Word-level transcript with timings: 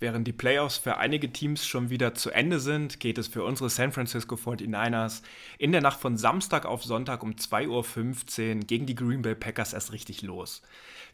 Während 0.00 0.28
die 0.28 0.32
Playoffs 0.32 0.76
für 0.76 0.98
einige 0.98 1.32
Teams 1.32 1.66
schon 1.66 1.90
wieder 1.90 2.14
zu 2.14 2.30
Ende 2.30 2.60
sind, 2.60 3.00
geht 3.00 3.18
es 3.18 3.26
für 3.26 3.42
unsere 3.42 3.68
San 3.68 3.90
Francisco 3.90 4.36
49ers 4.36 5.22
in 5.58 5.72
der 5.72 5.80
Nacht 5.80 5.98
von 5.98 6.16
Samstag 6.16 6.66
auf 6.66 6.84
Sonntag 6.84 7.24
um 7.24 7.32
2.15 7.32 8.54
Uhr 8.54 8.60
gegen 8.60 8.86
die 8.86 8.94
Green 8.94 9.22
Bay 9.22 9.34
Packers 9.34 9.72
erst 9.72 9.90
richtig 9.90 10.22
los. 10.22 10.62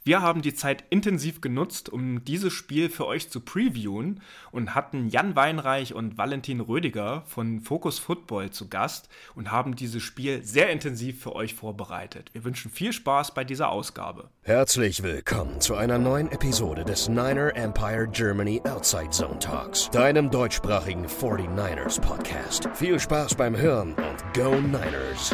Wir 0.07 0.21
haben 0.21 0.43
die 0.43 0.53
Zeit 0.53 0.85
intensiv 0.91 1.41
genutzt, 1.41 1.89
um 1.89 2.27
dieses 2.27 2.53
Spiel 2.53 2.91
für 2.91 3.07
euch 3.07 3.31
zu 3.31 3.41
previewen 3.41 4.21
und 4.53 4.75
hatten 4.75 5.09
Jan 5.09 5.35
Weinreich 5.35 5.95
und 5.95 6.19
Valentin 6.19 6.61
Rödiger 6.61 7.23
von 7.27 7.61
Focus 7.61 7.99
Football 7.99 8.51
zu 8.51 8.69
Gast 8.69 9.09
und 9.35 9.51
haben 9.51 9.77
dieses 9.77 10.03
Spiel 10.03 10.45
sehr 10.45 10.69
intensiv 10.69 11.23
für 11.23 11.35
euch 11.35 11.55
vorbereitet. 11.55 12.29
Wir 12.35 12.45
wünschen 12.45 12.71
viel 12.71 12.93
Spaß 12.93 13.33
bei 13.33 13.45
dieser 13.45 13.71
Ausgabe. 13.71 14.29
Herzlich 14.43 15.03
willkommen 15.03 15.63
zu 15.63 15.75
einer 15.75 15.99
neuen 15.99 16.31
Episode 16.31 16.85
des 16.85 17.09
Niner 17.09 17.57
Empire 17.57 18.07
Germany 18.07 18.61
Outside 18.75 19.11
Zone 19.11 19.39
Talks, 19.39 19.89
deinem 19.91 20.33
deutschsprachigen 20.33 21.07
49ers 21.07 22.01
Podcast. 22.01 22.69
Viel 22.75 22.99
Spaß 22.99 23.37
beim 23.37 23.57
Hören 23.57 23.95
und 23.95 24.35
Go 24.35 24.57
Niners! 24.61 25.33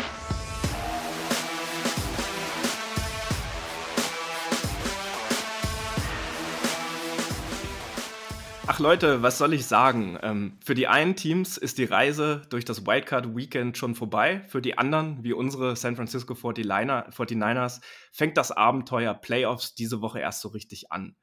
Ach 8.66 8.78
Leute, 8.78 9.22
was 9.22 9.38
soll 9.38 9.54
ich 9.54 9.64
sagen? 9.64 10.18
Ähm, 10.22 10.58
für 10.62 10.74
die 10.74 10.86
einen 10.86 11.16
Teams 11.16 11.56
ist 11.56 11.78
die 11.78 11.84
Reise 11.84 12.42
durch 12.50 12.64
das 12.64 12.86
Wildcard 12.86 13.34
Weekend 13.34 13.76
schon 13.76 13.94
vorbei. 13.94 14.42
Für 14.48 14.60
die 14.60 14.78
anderen, 14.78 15.24
wie 15.24 15.32
unsere 15.32 15.76
San 15.76 15.96
Francisco 15.96 16.34
49ers, 16.34 17.80
fängt 18.12 18.36
das 18.36 18.52
Abenteuer 18.52 19.14
Playoffs 19.14 19.74
diese 19.74 20.02
Woche 20.02 20.20
erst 20.20 20.42
so 20.42 20.50
richtig 20.50 20.92
an. 20.92 21.16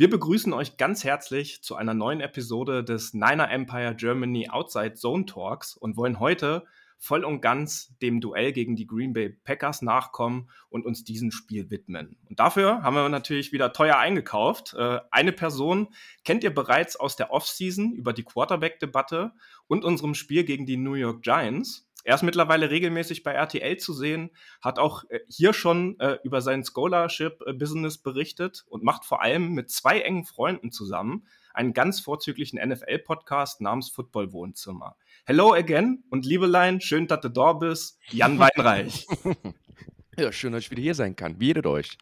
Wir 0.00 0.08
begrüßen 0.08 0.52
euch 0.52 0.76
ganz 0.76 1.02
herzlich 1.02 1.60
zu 1.60 1.74
einer 1.74 1.92
neuen 1.92 2.20
Episode 2.20 2.84
des 2.84 3.14
Niner 3.14 3.50
Empire 3.50 3.96
Germany 3.96 4.48
Outside 4.48 4.94
Zone 4.94 5.26
Talks 5.26 5.76
und 5.76 5.96
wollen 5.96 6.20
heute 6.20 6.64
voll 6.98 7.24
und 7.24 7.40
ganz 7.40 7.98
dem 8.00 8.20
Duell 8.20 8.52
gegen 8.52 8.76
die 8.76 8.86
Green 8.86 9.12
Bay 9.12 9.30
Packers 9.30 9.82
nachkommen 9.82 10.50
und 10.68 10.86
uns 10.86 11.02
diesem 11.02 11.32
Spiel 11.32 11.68
widmen. 11.70 12.16
Und 12.28 12.38
dafür 12.38 12.84
haben 12.84 12.94
wir 12.94 13.08
natürlich 13.08 13.50
wieder 13.50 13.72
teuer 13.72 13.98
eingekauft. 13.98 14.72
Äh, 14.74 15.00
eine 15.10 15.32
Person 15.32 15.88
kennt 16.22 16.44
ihr 16.44 16.54
bereits 16.54 16.94
aus 16.94 17.16
der 17.16 17.32
Offseason 17.32 17.90
über 17.90 18.12
die 18.12 18.22
Quarterback-Debatte 18.22 19.32
und 19.66 19.84
unserem 19.84 20.14
Spiel 20.14 20.44
gegen 20.44 20.64
die 20.64 20.76
New 20.76 20.94
York 20.94 21.22
Giants. 21.22 21.87
Er 22.08 22.14
ist 22.14 22.22
mittlerweile 22.22 22.70
regelmäßig 22.70 23.22
bei 23.22 23.32
RTL 23.32 23.76
zu 23.76 23.92
sehen, 23.92 24.30
hat 24.62 24.78
auch 24.78 25.04
äh, 25.10 25.20
hier 25.28 25.52
schon 25.52 26.00
äh, 26.00 26.16
über 26.24 26.40
sein 26.40 26.64
Scholarship-Business 26.64 27.98
berichtet 27.98 28.64
und 28.70 28.82
macht 28.82 29.04
vor 29.04 29.20
allem 29.20 29.52
mit 29.52 29.70
zwei 29.70 30.00
engen 30.00 30.24
Freunden 30.24 30.72
zusammen 30.72 31.26
einen 31.52 31.74
ganz 31.74 32.00
vorzüglichen 32.00 32.66
NFL-Podcast 32.66 33.60
namens 33.60 33.90
Football 33.90 34.32
Wohnzimmer. 34.32 34.96
Hello 35.26 35.52
again 35.52 36.02
und 36.08 36.24
Liebelein, 36.24 36.80
schön, 36.80 37.08
dass 37.08 37.20
du 37.20 37.28
da 37.28 37.52
bist. 37.52 37.98
Jan 38.08 38.38
Weinreich. 38.38 39.06
ja, 40.18 40.32
schön, 40.32 40.54
dass 40.54 40.62
ich 40.62 40.70
wieder 40.70 40.80
hier 40.80 40.94
sein 40.94 41.14
kann. 41.14 41.38
Wie 41.38 41.52
ihr 41.52 41.66
euch? 41.66 41.98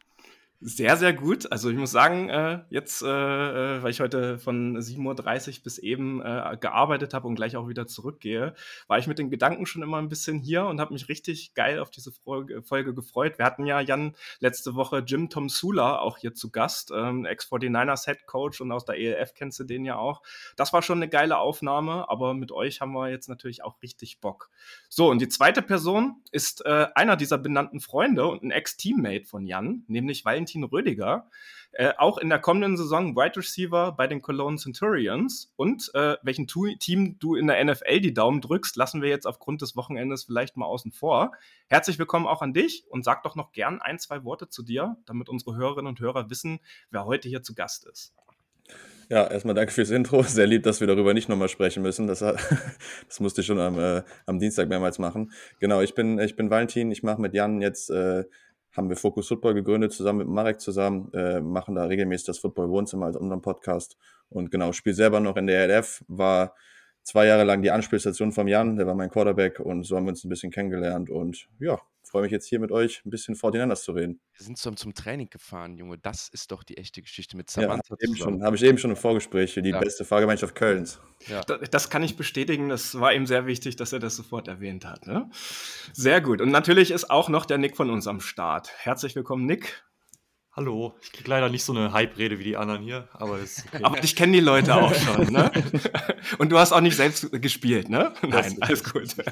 Sehr, 0.61 0.97
sehr 0.97 1.13
gut. 1.13 1.53
Also 1.53 1.69
ich 1.69 1.77
muss 1.77 1.91
sagen, 1.91 2.31
äh, 2.31 2.61
jetzt, 2.71 3.03
äh, 3.03 3.07
äh 3.07 3.83
weil 3.83 3.91
ich 3.91 4.01
heute 4.01 4.39
von 4.39 4.79
7.30 4.79 5.59
Uhr 5.59 5.63
bis 5.63 5.77
eben 5.77 6.23
äh, 6.23 6.57
gearbeitet 6.59 7.13
habe 7.13 7.29
und 7.29 7.35
gleich 7.35 7.57
auch 7.57 7.69
wieder 7.69 7.87
zurückgehe, 7.87 8.55
war 8.87 8.99
ich 8.99 9.07
mit 9.07 9.19
den 9.19 9.31
Gedanken 9.31 9.67
schon 9.67 9.83
immer 9.83 9.99
ein 9.99 10.09
bisschen 10.09 10.39
hier 10.39 10.65
und 10.65 10.81
habe 10.81 10.95
mich 10.95 11.11
richtig 11.11 11.53
geil 11.53 11.79
auf 11.79 11.91
diese 11.91 12.11
Folge, 12.11 12.63
Folge, 12.63 12.95
gefreut. 12.95 13.37
Wir 13.37 13.45
hatten 13.45 13.67
ja, 13.67 13.81
Jan, 13.81 14.17
letzte 14.41 14.75
Woche 14.75 15.05
Jim 15.07 15.29
Tom 15.29 15.51
Sula 15.51 15.99
auch 15.99 16.17
hier 16.17 16.33
zu 16.33 16.51
Gast, 16.51 16.91
ähm, 16.91 17.27
Ex-49ers 17.27 18.07
Head 18.07 18.27
Coach 18.27 18.63
und 18.63 18.73
aus 18.73 18.87
der 18.87 18.97
ELF 18.97 19.35
kennst 19.35 19.61
du 19.61 19.65
den 19.65 19.85
ja 19.85 19.97
auch. 19.97 20.23
Das 20.57 20.73
war 20.73 20.81
schon 20.81 20.99
eine 20.99 21.09
geile 21.09 21.37
Aufnahme, 21.37 22.09
aber 22.09 22.33
mit 22.33 22.51
euch 22.51 22.81
haben 22.81 22.93
wir 22.93 23.11
jetzt 23.11 23.29
natürlich 23.29 23.63
auch 23.63 23.83
richtig 23.83 24.21
Bock. 24.21 24.49
So, 24.89 25.11
und 25.11 25.21
die 25.21 25.29
zweite 25.29 25.61
Person 25.61 26.23
ist 26.33 26.65
äh, 26.65 26.87
einer 26.95 27.17
dieser 27.17 27.37
benannten 27.37 27.81
Freunde 27.81 28.27
und 28.27 28.43
ein 28.43 28.51
Ex-Teammate 28.51 29.27
von 29.27 29.47
Jan, 29.47 29.85
nämlich 29.87 30.25
Valentin 30.25 30.46
Valentin 30.47 30.65
Rödiger, 30.65 31.29
äh, 31.73 31.93
auch 31.99 32.19
in 32.19 32.29
der 32.29 32.39
kommenden 32.39 32.77
Saison 32.77 33.17
Wide 33.17 33.37
Receiver 33.37 33.93
bei 33.93 34.07
den 34.07 34.23
Cologne 34.23 34.57
Centurions. 34.59 35.53
Und 35.57 35.91
äh, 35.95 36.17
welchen 36.23 36.47
tu 36.47 36.67
Team 36.79 37.19
du 37.19 37.35
in 37.35 37.49
der 37.49 37.63
NFL 37.65 38.01
die 38.01 38.15
Daumen 38.15 38.41
drückst, 38.41 38.77
lassen 38.77 39.03
wir 39.03 39.09
jetzt 39.09 39.27
aufgrund 39.27 39.63
des 39.63 39.77
Wochenendes 39.77 40.25
vielleicht 40.25 40.57
mal 40.57 40.67
außen 40.67 40.93
vor. 40.93 41.33
Herzlich 41.67 41.99
willkommen 41.99 42.27
auch 42.27 42.43
an 42.43 42.55
dich 42.55 42.85
und 42.89 43.05
sag 43.05 43.25
doch 43.25 43.35
noch 43.35 43.53
gern 43.53 43.81
ein, 43.81 43.99
zwei 43.99 44.23
Worte 44.25 44.49
zu 44.49 44.63
dir, 44.63 44.97
damit 45.07 45.29
unsere 45.29 45.57
Hörerinnen 45.57 45.89
und 45.89 46.01
Hörer 46.01 46.31
wissen, 46.31 46.61
wer 46.91 47.05
heute 47.05 47.29
hier 47.29 47.43
zu 47.43 47.55
Gast 47.55 47.87
ist. 47.87 48.15
Ja, 49.09 49.25
erstmal 49.29 49.55
danke 49.55 49.73
fürs 49.73 49.91
Intro. 49.91 50.23
Sehr 50.23 50.49
lieb, 50.49 50.65
dass 50.65 50.81
wir 50.81 50.87
darüber 50.89 51.15
nicht 51.15 51.29
nochmal 51.29 51.49
sprechen 51.49 51.83
müssen. 51.83 52.07
Das, 52.07 52.19
das 53.07 53.21
musste 53.21 53.41
ich 53.41 53.47
schon 53.47 53.61
am, 53.61 53.79
äh, 53.79 54.03
am 54.27 54.39
Dienstag 54.41 54.69
mehrmals 54.69 54.99
machen. 54.99 55.33
Genau, 55.61 55.81
ich 55.81 55.95
bin, 55.95 56.19
ich 56.19 56.35
bin 56.35 56.51
Valentin. 56.51 56.91
Ich 56.91 57.05
mache 57.05 57.21
mit 57.21 57.33
Jan 57.33 57.61
jetzt 57.61 57.91
äh, 57.91 58.25
haben 58.77 58.89
wir 58.89 58.97
Focus 58.97 59.29
Football 59.29 59.55
gegründet, 59.55 59.93
zusammen 59.93 60.19
mit 60.19 60.29
Marek 60.29 60.61
zusammen, 60.61 61.11
äh, 61.15 61.41
machen 61.41 61.75
da 61.75 61.85
regelmäßig 61.85 62.27
das 62.27 62.39
Football 62.39 62.69
Wohnzimmer 62.69 63.07
als 63.07 63.17
unseren 63.17 63.41
Podcast. 63.41 63.97
Und 64.29 64.51
genau, 64.51 64.73
spiele 64.73 64.95
selber 64.95 65.21
noch 65.21 65.37
in 65.37 65.47
der 65.47 65.69
ELF, 65.69 66.05
war 66.09 66.55
zwei 67.07 67.27
Jahre 67.27 67.45
lang 67.45 67.63
die 67.63 67.71
Anspielstation 67.71 68.33
vom 68.33 68.49
Jan, 68.49 68.77
der 68.77 68.87
war 68.87 68.95
mein 68.95 69.11
Quarterback 69.11 69.61
und 69.61 69.85
so 69.85 69.97
haben 69.97 70.05
wir 70.05 70.11
uns 70.11 70.25
ein 70.25 70.29
bisschen 70.29 70.51
kennengelernt 70.51 71.09
und 71.09 71.49
ja, 71.61 71.79
freue 72.03 72.23
mich 72.23 72.33
jetzt 72.33 72.47
hier 72.47 72.59
mit 72.59 72.73
euch 72.73 73.01
ein 73.07 73.11
bisschen 73.11 73.37
Fortinanders 73.37 73.85
zu 73.85 73.93
reden. 73.93 74.21
Wir 74.37 74.45
sind 74.45 74.59
zum, 74.59 74.77
zum 74.77 74.93
Training 74.93 75.31
gefahren, 75.31 75.77
Junge. 75.77 75.99
Das 75.99 76.29
ist 76.29 76.51
doch 76.51 76.65
die 76.65 76.77
echte 76.77 77.03
Geschichte 77.03 77.37
mit 77.37 77.49
Samantha. 77.49 77.95
Ja, 78.01 78.41
habe 78.43 78.57
ich 78.57 78.63
eben 78.65 78.79
schon 78.79 78.91
im 78.91 78.97
Vorgespräch 78.97 79.55
die 79.55 79.71
ja. 79.71 79.79
beste 79.79 80.05
Fahrgemeinschaft 80.05 80.57
Kölns. 80.57 81.01
Ja. 81.29 81.43
Das 81.43 81.91
kann 81.91 82.03
ich 82.03 82.17
bestätigen. 82.17 82.69
Das 82.69 82.99
war 83.01 83.15
ihm 83.15 83.27
sehr 83.27 83.47
wichtig, 83.47 83.77
dass 83.77 83.93
er 83.93 84.01
das 84.01 84.17
sofort 84.17 84.49
erwähnt 84.49 84.85
hat. 84.85 85.07
Ne? 85.07 85.31
Sehr 85.93 86.21
gut. 86.21 86.41
Und 86.41 86.51
natürlich 86.51 86.91
ist 86.91 87.09
auch 87.09 87.29
noch 87.29 87.47
der 87.47 87.59
Nick 87.59 87.77
von 87.77 87.89
uns 87.89 88.09
am 88.09 88.21
Start. 88.21 88.73
Herzlich 88.79 89.15
willkommen, 89.15 89.47
Nick. 89.47 89.85
Hallo, 90.59 90.95
ich 91.03 91.13
krieg 91.13 91.29
leider 91.29 91.51
nicht 91.51 91.65
so 91.65 91.75
eine 91.75 91.93
Hype-Rede 91.93 92.39
wie 92.39 92.45
die 92.45 92.57
anderen 92.57 92.81
hier, 92.81 93.11
aber 93.13 93.39
ist 93.39 93.67
okay. 93.67 93.85
Aber 93.85 94.03
ich 94.03 94.17
kenne 94.17 94.33
die 94.33 94.41
Leute 94.41 94.75
auch 94.75 94.95
schon, 94.95 95.31
ne? 95.31 95.53
Und 96.39 96.51
du 96.51 96.59
hast 96.59 96.73
auch 96.73 96.81
nicht 96.81 96.97
selbst 96.97 97.31
gespielt, 97.43 97.91
ne? 97.91 98.15
Nein, 98.27 98.57
alles 98.63 98.83
gut. 98.83 99.15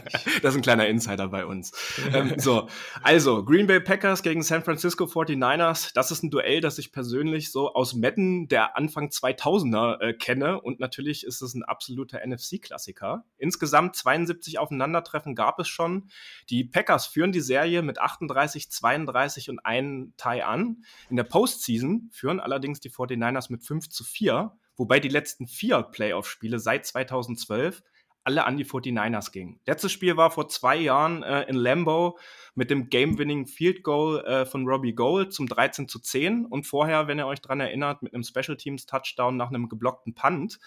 Das 0.42 0.52
ist 0.52 0.56
ein 0.56 0.62
kleiner 0.62 0.86
Insider 0.86 1.28
bei 1.28 1.46
uns. 1.46 1.72
ähm, 2.12 2.34
so, 2.36 2.68
also 3.02 3.42
Green 3.42 3.66
Bay 3.66 3.80
Packers 3.80 4.22
gegen 4.22 4.42
San 4.42 4.62
Francisco 4.62 5.04
49ers, 5.04 5.92
das 5.94 6.10
ist 6.10 6.22
ein 6.22 6.30
Duell, 6.30 6.60
das 6.60 6.76
ich 6.76 6.92
persönlich 6.92 7.50
so 7.50 7.72
aus 7.72 7.94
Madden 7.94 8.48
der 8.48 8.76
Anfang 8.76 9.08
2000er 9.08 10.00
äh, 10.00 10.12
kenne 10.12 10.60
und 10.60 10.78
natürlich 10.78 11.24
ist 11.24 11.40
es 11.40 11.54
ein 11.54 11.62
absoluter 11.62 12.20
NFC-Klassiker. 12.26 13.24
Insgesamt 13.38 13.96
72 13.96 14.58
Aufeinandertreffen 14.58 15.34
gab 15.34 15.58
es 15.58 15.68
schon. 15.68 16.10
Die 16.50 16.64
Packers 16.64 17.06
führen 17.06 17.32
die 17.32 17.40
Serie 17.40 17.80
mit 17.80 17.98
38, 17.98 18.70
32 18.70 19.48
und 19.48 19.60
einem 19.60 20.12
Tie 20.18 20.42
an. 20.42 20.84
In 21.14 21.18
der 21.18 21.22
Postseason 21.22 22.10
führen 22.10 22.40
allerdings 22.40 22.80
die 22.80 22.90
49ers 22.90 23.46
mit 23.48 23.62
5 23.62 23.88
zu 23.88 24.02
4, 24.02 24.50
wobei 24.76 24.98
die 24.98 25.08
letzten 25.08 25.46
vier 25.46 25.80
Playoff-Spiele 25.84 26.58
seit 26.58 26.86
2012 26.86 27.84
alle 28.24 28.44
an 28.44 28.56
die 28.56 28.64
49ers 28.64 29.30
gingen. 29.30 29.60
Letztes 29.64 29.92
Spiel 29.92 30.16
war 30.16 30.32
vor 30.32 30.48
zwei 30.48 30.74
Jahren 30.74 31.22
äh, 31.22 31.42
in 31.42 31.54
Lambeau 31.54 32.18
mit 32.56 32.68
dem 32.68 32.88
Game-Winning 32.88 33.46
Field 33.46 33.84
Goal 33.84 34.24
äh, 34.24 34.44
von 34.44 34.66
Robbie 34.66 34.96
Gold 34.96 35.32
zum 35.32 35.46
13 35.46 35.86
zu 35.86 36.00
10 36.00 36.46
und 36.46 36.66
vorher, 36.66 37.06
wenn 37.06 37.20
ihr 37.20 37.28
euch 37.28 37.40
dran 37.40 37.60
erinnert, 37.60 38.02
mit 38.02 38.12
einem 38.12 38.24
Special 38.24 38.56
Teams 38.56 38.84
Touchdown 38.84 39.36
nach 39.36 39.50
einem 39.50 39.68
geblockten 39.68 40.16
Punt. 40.16 40.58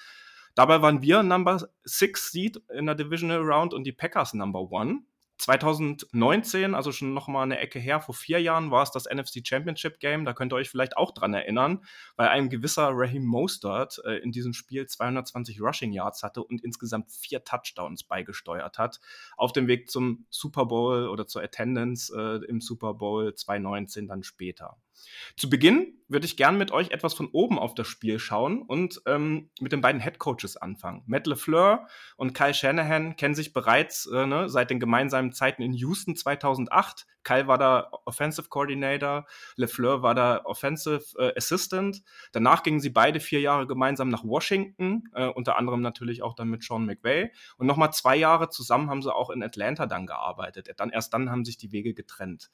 Dabei 0.56 0.82
waren 0.82 1.02
wir 1.02 1.24
Number 1.24 1.68
6 1.84 2.32
Seed 2.32 2.62
in 2.74 2.86
der 2.86 2.96
Divisional 2.96 3.42
Round 3.42 3.74
und 3.74 3.84
die 3.84 3.92
Packers 3.92 4.34
Number 4.34 4.66
1. 4.72 5.02
2019, 5.38 6.74
also 6.74 6.92
schon 6.92 7.14
noch 7.14 7.28
mal 7.28 7.44
eine 7.44 7.60
Ecke 7.60 7.80
her, 7.80 8.02
vor 8.02 8.16
vier 8.16 8.42
Jahren 8.42 8.72
war 8.72 8.84
es 8.84 8.92
das 8.92 9.06
NFC 9.06 9.46
Championship 9.46 10.00
Game. 10.00 10.26
Da 10.26 10.34
könnt 10.34 10.54
ihr 10.54 10.56
euch 10.56 10.70
vielleicht 10.70 10.98
auch 10.98 11.12
dran 11.12 11.34
erinnern, 11.34 11.84
weil 12.16 12.30
ein 12.30 12.50
gewisser 12.50 12.90
Raheem 12.92 13.26
Mostert 13.26 14.02
äh, 14.06 14.18
in 14.18 14.32
diesem 14.32 14.54
Spiel 14.54 14.88
220 14.88 15.62
Rushing 15.62 15.92
Yards 15.92 16.24
hatte 16.24 16.44
und 16.44 16.64
insgesamt 16.64 17.12
vier 17.12 17.44
Touchdowns 17.44 18.04
beigesteuert 18.04 18.78
hat. 18.78 19.00
Auf 19.36 19.54
dem 19.54 19.68
Weg 19.68 19.90
zum 19.90 20.26
Super 20.30 20.66
Bowl 20.66 21.08
oder 21.08 21.28
zur 21.28 21.44
Attendance 21.44 22.14
äh, 22.16 22.46
im 22.48 22.60
Super 22.60 22.96
Bowl 22.96 23.36
2019 23.36 24.08
dann 24.08 24.24
später. 24.24 24.78
Zu 25.36 25.50
Beginn 25.50 25.94
würde 26.08 26.26
ich 26.26 26.38
gern 26.38 26.58
mit 26.58 26.72
euch 26.72 26.92
etwas 26.92 27.14
von 27.14 27.28
oben 27.28 27.60
auf 27.60 27.76
das 27.76 27.88
Spiel 27.88 28.20
schauen 28.20 28.62
und 28.62 29.02
ähm, 29.06 29.50
mit 29.60 29.72
den 29.72 29.82
beiden 29.82 30.02
Head 30.02 30.20
Coaches 30.20 30.58
anfangen. 30.58 31.04
Matt 31.06 31.28
LeFleur 31.28 31.88
und 32.16 32.34
Kyle 32.34 32.54
Shanahan 32.54 33.16
kennen 33.18 33.36
sich 33.36 33.54
bereits 33.54 34.06
äh, 34.08 34.26
ne, 34.26 34.50
seit 34.50 34.70
den 34.70 34.80
gemeinsamen 34.80 35.34
Zeiten 35.34 35.62
in 35.62 35.74
Houston 35.74 36.16
2008. 36.16 37.06
Kyle 37.24 37.48
war 37.48 37.58
da 37.58 37.90
Offensive 38.06 38.48
Coordinator, 38.48 39.26
LeFleur 39.58 40.02
war 40.02 40.16
da 40.16 40.46
Offensive 40.46 41.04
äh, 41.18 41.34
Assistant. 41.36 42.02
Danach 42.32 42.64
gingen 42.64 42.80
sie 42.80 42.90
beide 42.90 43.20
vier 43.20 43.42
Jahre 43.42 43.68
gemeinsam 43.68 44.08
nach 44.08 44.24
Washington, 44.24 45.04
äh, 45.14 45.28
unter 45.28 45.58
anderem 45.58 45.82
natürlich 45.82 46.24
auch 46.24 46.36
dann 46.36 46.48
mit 46.48 46.64
Sean 46.64 46.86
McVay. 46.86 47.32
Und 47.58 47.68
nochmal 47.68 47.92
zwei 47.92 48.16
Jahre 48.16 48.50
zusammen 48.50 48.90
haben 48.90 49.02
sie 49.02 49.14
auch 49.14 49.30
in 49.30 49.44
Atlanta 49.44 49.88
dann 49.88 50.06
gearbeitet. 50.06 50.70
Dann, 50.78 50.90
erst 50.90 51.14
dann 51.14 51.30
haben 51.30 51.44
sich 51.44 51.58
die 51.58 51.74
Wege 51.74 51.94
getrennt. 51.94 52.50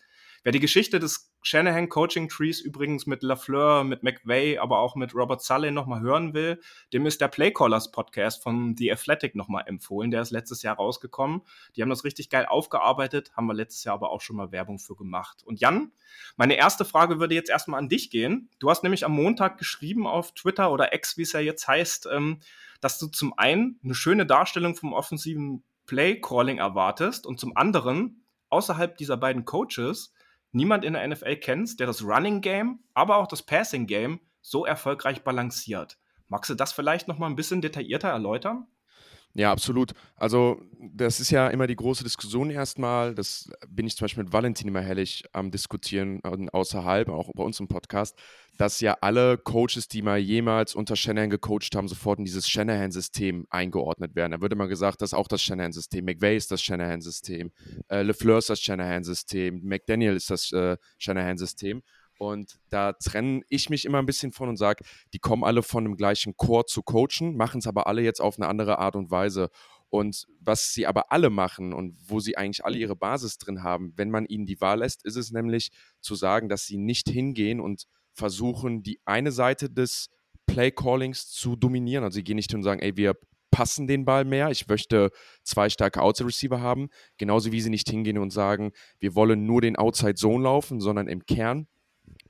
Wer 0.46 0.52
die 0.52 0.60
Geschichte 0.60 1.00
des 1.00 1.32
Shanahan 1.42 1.88
Coaching 1.88 2.28
Trees 2.28 2.60
übrigens 2.60 3.06
mit 3.06 3.24
LaFleur, 3.24 3.86
mit 3.86 4.04
McVay, 4.04 4.58
aber 4.58 4.80
auch 4.80 4.98
mit 4.98 5.16
Robert 5.16 5.42
Sully 5.42 5.72
nochmal 5.72 6.02
hören 6.02 6.34
will, 6.34 6.60
dem 6.92 7.06
ist 7.06 7.22
der 7.22 7.30
Playcallers 7.30 7.92
Podcast 7.92 8.44
von 8.44 8.76
The 8.76 8.92
Athletic 8.92 9.36
nochmal 9.36 9.64
empfohlen. 9.68 10.12
Der 10.12 10.22
ist 10.22 10.32
letztes 10.32 10.62
Jahr 10.62 10.76
rausgekommen. 10.76 11.44
Die 11.78 11.82
haben 11.82 11.90
das 11.90 12.04
richtig 12.04 12.30
geil 12.30 12.46
aufgearbeitet, 12.46 13.32
haben 13.38 13.48
wir 13.48 13.54
letztes 13.54 13.86
Jahr 13.86 13.96
aber 13.96 14.12
auch 14.12 14.20
schon 14.20 14.36
mal 14.36 14.52
Werbung 14.52 14.80
für 14.80 14.98
gemacht. 14.98 15.44
Und 15.46 15.62
Jan, 15.62 15.94
meine 16.36 16.56
erste 16.56 16.84
Frage 16.84 17.22
würde 17.22 17.36
jetzt 17.36 17.50
erstmal 17.50 17.80
an 17.80 17.88
dich 17.88 18.10
gehen. 18.10 18.50
Du 18.60 18.70
hast 18.70 18.84
nämlich 18.84 19.06
am 19.06 19.14
Montag 19.14 19.58
geschrieben 19.58 20.06
auf 20.06 20.34
Twitter 20.34 20.74
oder 20.74 20.94
X, 20.94 21.18
wie 21.18 21.22
es 21.22 21.32
ja 21.32 21.40
jetzt 21.40 21.70
heißt, 21.70 22.10
ähm, 22.12 22.42
dass 22.82 23.00
du 23.00 23.08
zum 23.08 23.38
einen 23.38 23.80
eine 23.82 23.96
schöne 23.96 24.26
Darstellung 24.26 24.76
vom 24.76 24.92
offensiven 24.92 25.64
Play 25.86 26.20
Calling 26.20 26.58
erwartest 26.58 27.26
und 27.26 27.40
zum 27.40 27.56
anderen 27.56 28.26
außerhalb 28.50 28.98
dieser 28.98 29.16
beiden 29.16 29.46
Coaches 29.46 30.14
niemand 30.54 30.86
in 30.86 30.94
der 30.94 31.08
NFL 31.08 31.36
kennst, 31.38 31.80
der 31.80 31.88
das 31.88 32.04
Running 32.04 32.42
Game, 32.42 32.80
aber 32.94 33.18
auch 33.18 33.28
das 33.28 33.44
Passing 33.44 33.88
Game 33.88 34.20
so 34.42 34.66
erfolgreich 34.66 35.24
balanciert. 35.24 35.98
Magst 36.28 36.50
du 36.50 36.56
das 36.56 36.74
vielleicht 36.74 37.08
noch 37.08 37.18
mal 37.18 37.28
ein 37.28 37.36
bisschen 37.36 37.62
detaillierter 37.62 38.10
erläutern? 38.10 38.68
Ja, 39.36 39.52
absolut. 39.52 39.94
Also, 40.16 40.62
das 40.80 41.20
ist 41.20 41.32
ja 41.32 41.48
immer 41.48 41.66
die 41.66 41.76
große 41.76 42.04
Diskussion 42.04 42.52
erstmal. 42.52 43.16
Das 43.16 43.50
bin 43.68 43.88
ich 43.88 43.98
zum 43.98 44.06
Beispiel 44.06 44.24
mit 44.26 44.34
Valentin 44.34 44.68
immer 44.68 44.82
herrlich 44.82 45.24
am 45.32 45.50
Diskutieren, 45.50 46.22
äh, 46.24 46.48
außerhalb, 46.52 47.10
auch 47.10 47.32
bei 47.34 47.44
uns 47.44 47.60
im 47.60 47.68
Podcast, 47.68 48.16
dass 48.60 48.80
ja 48.80 48.96
alle 49.02 49.40
Coaches, 49.40 49.88
die 49.88 50.04
mal 50.04 50.20
jemals 50.20 50.76
unter 50.76 50.96
Shanahan 50.96 51.32
gecoacht 51.32 51.76
haben, 51.76 51.88
sofort 51.88 52.20
in 52.20 52.26
dieses 52.26 52.48
Shanahan-System 52.48 53.48
eingeordnet 53.50 54.16
werden. 54.16 54.34
Da 54.34 54.42
wird 54.42 54.54
immer 54.54 54.68
gesagt, 54.68 55.02
das 55.02 55.10
ist 55.10 55.18
auch 55.18 55.28
das 55.28 55.42
Shanahan-System. 55.42 56.06
McVay 56.06 56.38
ist 56.38 56.52
das 56.52 56.62
Shanahan-System. 56.62 57.52
Äh, 57.88 58.04
LeFleur 58.04 58.38
ist 58.38 58.52
das 58.52 58.62
Shanahan-System. 58.62 59.62
McDaniel 59.64 60.16
ist 60.16 60.30
das 60.30 60.52
äh, 60.52 60.78
Shanahan-System. 61.00 61.82
Und 62.18 62.60
da 62.70 62.94
trenne 62.94 63.42
ich 63.50 63.70
mich 63.70 63.86
immer 63.86 64.00
ein 64.00 64.06
bisschen 64.06 64.32
von 64.32 64.50
und 64.50 64.58
sage, 64.58 64.84
die 65.14 65.20
kommen 65.20 65.44
alle 65.44 65.64
von 65.64 65.84
dem 65.84 65.96
gleichen 65.96 66.36
Chor 66.38 66.66
zu 66.66 66.84
coachen, 66.84 67.36
machen 67.36 67.60
es 67.60 67.68
aber 67.68 67.88
alle 67.88 68.02
jetzt 68.02 68.22
auf 68.22 68.38
eine 68.38 68.48
andere 68.48 68.80
Art 68.80 68.96
und 68.96 69.12
Weise. 69.12 69.50
Und 69.90 70.26
was 70.40 70.74
sie 70.74 70.88
aber 70.88 71.12
alle 71.12 71.30
machen 71.30 71.72
und 71.72 71.96
wo 72.08 72.20
sie 72.20 72.36
eigentlich 72.36 72.66
alle 72.66 72.78
ihre 72.78 72.96
Basis 72.96 73.38
drin 73.38 73.62
haben, 73.62 73.94
wenn 73.96 74.10
man 74.10 74.26
ihnen 74.26 74.46
die 74.46 74.60
Wahl 74.60 74.80
lässt, 74.80 75.06
ist 75.06 75.18
es 75.18 75.32
nämlich 75.32 75.70
zu 76.02 76.16
sagen, 76.16 76.50
dass 76.50 76.66
sie 76.66 76.78
nicht 76.78 77.10
hingehen 77.10 77.60
und 77.60 77.86
versuchen, 78.14 78.82
die 78.82 79.00
eine 79.06 79.32
Seite 79.32 79.70
des 79.70 80.10
Play-Callings 80.48 81.30
zu 81.30 81.56
dominieren. 81.56 82.04
Also 82.04 82.16
sie 82.16 82.24
gehen 82.24 82.38
nicht 82.38 82.50
hin 82.50 82.60
und 82.60 82.64
sagen, 82.64 82.82
ey, 82.82 82.98
wir 82.98 83.16
passen 83.52 83.86
den 83.86 84.04
Ball 84.04 84.26
mehr. 84.26 84.50
Ich 84.50 84.68
möchte 84.68 85.12
zwei 85.44 85.70
starke 85.70 86.02
Outside-Receiver 86.02 86.60
haben. 86.60 86.90
Genauso 87.18 87.52
wie 87.52 87.62
sie 87.62 87.70
nicht 87.70 87.88
hingehen 87.88 88.18
und 88.18 88.32
sagen, 88.32 88.72
wir 89.00 89.14
wollen 89.14 89.46
nur 89.46 89.62
den 89.62 89.76
Outside-Zone 89.76 90.44
laufen, 90.44 90.80
sondern 90.80 91.08
im 91.08 91.26
Kern 91.26 91.68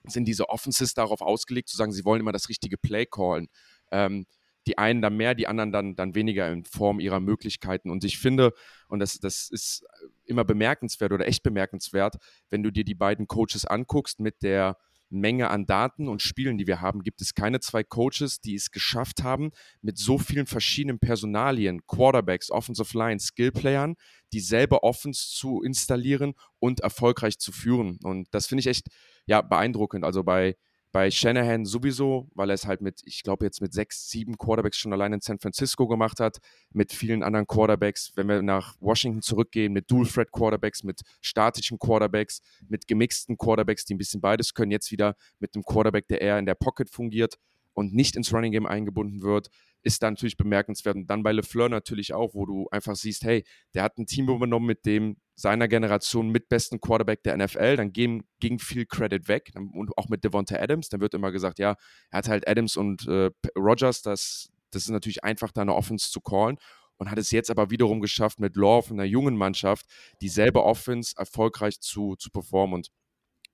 sind 0.07 0.25
diese 0.25 0.49
Offenses 0.49 0.93
darauf 0.93 1.21
ausgelegt, 1.21 1.69
zu 1.69 1.77
sagen, 1.77 1.91
sie 1.91 2.05
wollen 2.05 2.21
immer 2.21 2.31
das 2.31 2.49
richtige 2.49 2.77
Play 2.77 3.05
callen. 3.05 3.47
Ähm, 3.91 4.25
die 4.67 4.77
einen 4.77 5.01
dann 5.01 5.17
mehr, 5.17 5.35
die 5.35 5.47
anderen 5.47 5.71
dann, 5.71 5.95
dann 5.95 6.15
weniger 6.15 6.49
in 6.51 6.63
Form 6.63 6.99
ihrer 6.99 7.19
Möglichkeiten. 7.19 7.89
Und 7.89 8.03
ich 8.03 8.17
finde, 8.17 8.53
und 8.87 8.99
das, 8.99 9.19
das 9.19 9.49
ist 9.49 9.85
immer 10.25 10.45
bemerkenswert 10.45 11.11
oder 11.11 11.27
echt 11.27 11.43
bemerkenswert, 11.43 12.15
wenn 12.49 12.63
du 12.63 12.71
dir 12.71 12.85
die 12.85 12.95
beiden 12.95 13.27
Coaches 13.27 13.65
anguckst 13.65 14.19
mit 14.19 14.41
der 14.41 14.77
Menge 15.13 15.49
an 15.49 15.65
Daten 15.65 16.07
und 16.07 16.21
Spielen, 16.21 16.57
die 16.57 16.67
wir 16.67 16.81
haben, 16.81 17.03
gibt 17.03 17.21
es 17.21 17.33
keine 17.33 17.59
zwei 17.59 17.83
Coaches, 17.83 18.41
die 18.41 18.55
es 18.55 18.71
geschafft 18.71 19.23
haben, 19.23 19.51
mit 19.81 19.97
so 19.97 20.17
vielen 20.17 20.45
verschiedenen 20.45 20.99
Personalien, 20.99 21.85
Quarterbacks, 21.87 22.51
Offensive 22.51 22.97
Line, 22.97 23.19
Skillplayern, 23.19 23.95
dieselbe 24.33 24.83
Offense 24.83 25.29
zu 25.29 25.61
installieren 25.61 26.33
und 26.59 26.81
erfolgreich 26.81 27.37
zu 27.39 27.51
führen. 27.51 27.99
Und 28.03 28.27
das 28.31 28.47
finde 28.47 28.61
ich 28.61 28.67
echt 28.67 28.87
ja, 29.25 29.41
beeindruckend. 29.41 30.03
Also 30.03 30.23
bei, 30.23 30.55
bei 30.93 31.09
Shanahan 31.09 31.65
sowieso, 31.65 32.29
weil 32.35 32.51
er 32.51 32.53
es 32.53 32.67
halt 32.67 32.81
mit, 32.81 33.01
ich 33.03 33.23
glaube, 33.23 33.45
jetzt 33.45 33.61
mit 33.61 33.73
sechs, 33.73 34.09
sieben 34.09 34.37
Quarterbacks 34.37 34.77
schon 34.77 34.93
allein 34.93 35.11
in 35.11 35.21
San 35.21 35.39
Francisco 35.39 35.87
gemacht 35.87 36.19
hat, 36.19 36.37
mit 36.71 36.93
vielen 36.93 37.23
anderen 37.23 37.47
Quarterbacks, 37.47 38.11
wenn 38.15 38.27
wir 38.27 38.43
nach 38.43 38.75
Washington 38.79 39.23
zurückgehen, 39.23 39.73
mit 39.73 39.89
Dual-Threat-Quarterbacks, 39.89 40.83
mit 40.83 41.01
statischen 41.19 41.79
Quarterbacks, 41.79 42.41
mit 42.69 42.87
gemixten 42.87 43.39
Quarterbacks, 43.39 43.85
die 43.85 43.95
ein 43.95 43.97
bisschen 43.97 44.21
beides 44.21 44.53
können, 44.53 44.71
jetzt 44.71 44.91
wieder 44.91 45.15
mit 45.39 45.55
einem 45.55 45.63
Quarterback, 45.63 46.07
der 46.09 46.21
eher 46.21 46.37
in 46.37 46.45
der 46.45 46.55
Pocket 46.55 46.87
fungiert 46.87 47.39
und 47.73 47.95
nicht 47.95 48.15
ins 48.15 48.31
Running 48.31 48.51
Game 48.51 48.67
eingebunden 48.67 49.23
wird, 49.23 49.49
ist 49.81 50.03
dann 50.03 50.13
natürlich 50.13 50.37
bemerkenswert. 50.37 50.95
Und 50.95 51.07
dann 51.07 51.23
bei 51.23 51.31
LeFleur 51.31 51.69
natürlich 51.69 52.13
auch, 52.13 52.35
wo 52.35 52.45
du 52.45 52.67
einfach 52.69 52.95
siehst, 52.95 53.23
hey, 53.23 53.43
der 53.73 53.81
hat 53.81 53.97
ein 53.97 54.05
Team 54.05 54.29
übernommen, 54.29 54.67
mit 54.67 54.85
dem 54.85 55.17
seiner 55.35 55.67
Generation 55.67 56.29
mit 56.29 56.49
besten 56.49 56.79
Quarterback 56.79 57.23
der 57.23 57.37
NFL, 57.37 57.77
dann 57.77 57.91
ging, 57.91 58.23
ging 58.39 58.59
viel 58.59 58.85
Credit 58.85 59.27
weg 59.27 59.51
und 59.55 59.97
auch 59.97 60.07
mit 60.09 60.23
Devonta 60.23 60.55
Adams, 60.55 60.89
dann 60.89 61.01
wird 61.01 61.13
immer 61.13 61.31
gesagt, 61.31 61.59
ja, 61.59 61.75
er 62.11 62.17
hat 62.17 62.27
halt 62.27 62.47
Adams 62.47 62.77
und 62.77 63.07
äh, 63.07 63.31
Rogers, 63.57 64.01
das, 64.01 64.49
das 64.71 64.83
ist 64.83 64.89
natürlich 64.89 65.23
einfach, 65.23 65.51
da 65.51 65.61
eine 65.61 65.75
Offense 65.75 66.11
zu 66.11 66.21
callen 66.21 66.57
und 66.97 67.09
hat 67.09 67.17
es 67.17 67.31
jetzt 67.31 67.49
aber 67.49 67.69
wiederum 67.69 67.99
geschafft, 67.99 68.39
mit 68.39 68.55
von 68.55 68.83
einer 68.91 69.05
jungen 69.05 69.35
Mannschaft 69.35 69.85
dieselbe 70.21 70.63
Offense 70.63 71.15
erfolgreich 71.17 71.79
zu, 71.79 72.15
zu 72.15 72.29
performen 72.29 72.75
und 72.75 72.89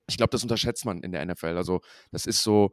ich 0.10 0.18
glaube, 0.18 0.32
das 0.32 0.44
unterschätzt 0.44 0.86
man 0.86 1.04
in 1.04 1.12
der 1.12 1.24
NFL. 1.24 1.56
Also 1.56 1.82
das 2.12 2.26
ist 2.26 2.42
so, 2.42 2.72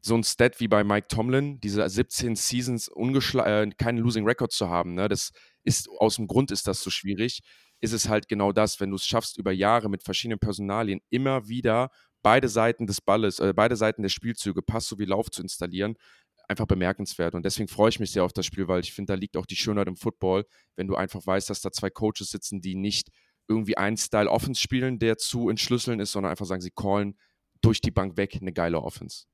so 0.00 0.14
ein 0.14 0.24
Stat 0.24 0.60
wie 0.60 0.68
bei 0.68 0.84
Mike 0.84 1.08
Tomlin, 1.08 1.60
diese 1.60 1.88
17 1.88 2.36
Seasons 2.36 2.88
äh, 2.88 3.70
keinen 3.76 3.98
Losing 3.98 4.24
Record 4.24 4.52
zu 4.52 4.68
haben, 4.68 4.94
ne? 4.94 5.08
das 5.08 5.32
ist 5.64 5.88
aus 5.98 6.16
dem 6.16 6.26
Grund 6.26 6.50
ist 6.50 6.66
das 6.66 6.80
so 6.82 6.90
schwierig, 6.90 7.40
ist 7.82 7.92
es 7.92 8.08
halt 8.08 8.28
genau 8.28 8.52
das, 8.52 8.80
wenn 8.80 8.90
du 8.90 8.96
es 8.96 9.04
schaffst, 9.04 9.36
über 9.36 9.52
Jahre 9.52 9.90
mit 9.90 10.04
verschiedenen 10.04 10.38
Personalien 10.38 11.00
immer 11.10 11.48
wieder 11.48 11.90
beide 12.22 12.48
Seiten 12.48 12.86
des 12.86 13.00
Balles, 13.00 13.40
äh, 13.40 13.52
beide 13.54 13.76
Seiten 13.76 14.02
der 14.02 14.08
Spielzüge, 14.08 14.62
Pass 14.62 14.86
sowie 14.86 15.04
Lauf 15.04 15.30
zu 15.30 15.42
installieren, 15.42 15.96
einfach 16.48 16.66
bemerkenswert. 16.66 17.34
Und 17.34 17.44
deswegen 17.44 17.68
freue 17.68 17.88
ich 17.90 17.98
mich 17.98 18.12
sehr 18.12 18.24
auf 18.24 18.32
das 18.32 18.46
Spiel, 18.46 18.68
weil 18.68 18.80
ich 18.80 18.92
finde, 18.92 19.12
da 19.12 19.18
liegt 19.18 19.36
auch 19.36 19.46
die 19.46 19.56
Schönheit 19.56 19.88
im 19.88 19.96
Football, 19.96 20.46
wenn 20.76 20.86
du 20.86 20.94
einfach 20.94 21.26
weißt, 21.26 21.50
dass 21.50 21.60
da 21.60 21.72
zwei 21.72 21.90
Coaches 21.90 22.30
sitzen, 22.30 22.60
die 22.60 22.76
nicht 22.76 23.10
irgendwie 23.48 23.76
einen 23.76 23.96
Style 23.96 24.30
Offense 24.30 24.60
spielen, 24.60 25.00
der 25.00 25.18
zu 25.18 25.48
entschlüsseln 25.48 25.98
ist, 25.98 26.12
sondern 26.12 26.30
einfach 26.30 26.46
sagen, 26.46 26.62
sie 26.62 26.70
callen 26.70 27.18
durch 27.62 27.80
die 27.80 27.90
Bank 27.90 28.16
weg 28.16 28.38
eine 28.40 28.52
geile 28.52 28.80
Offense. 28.80 29.24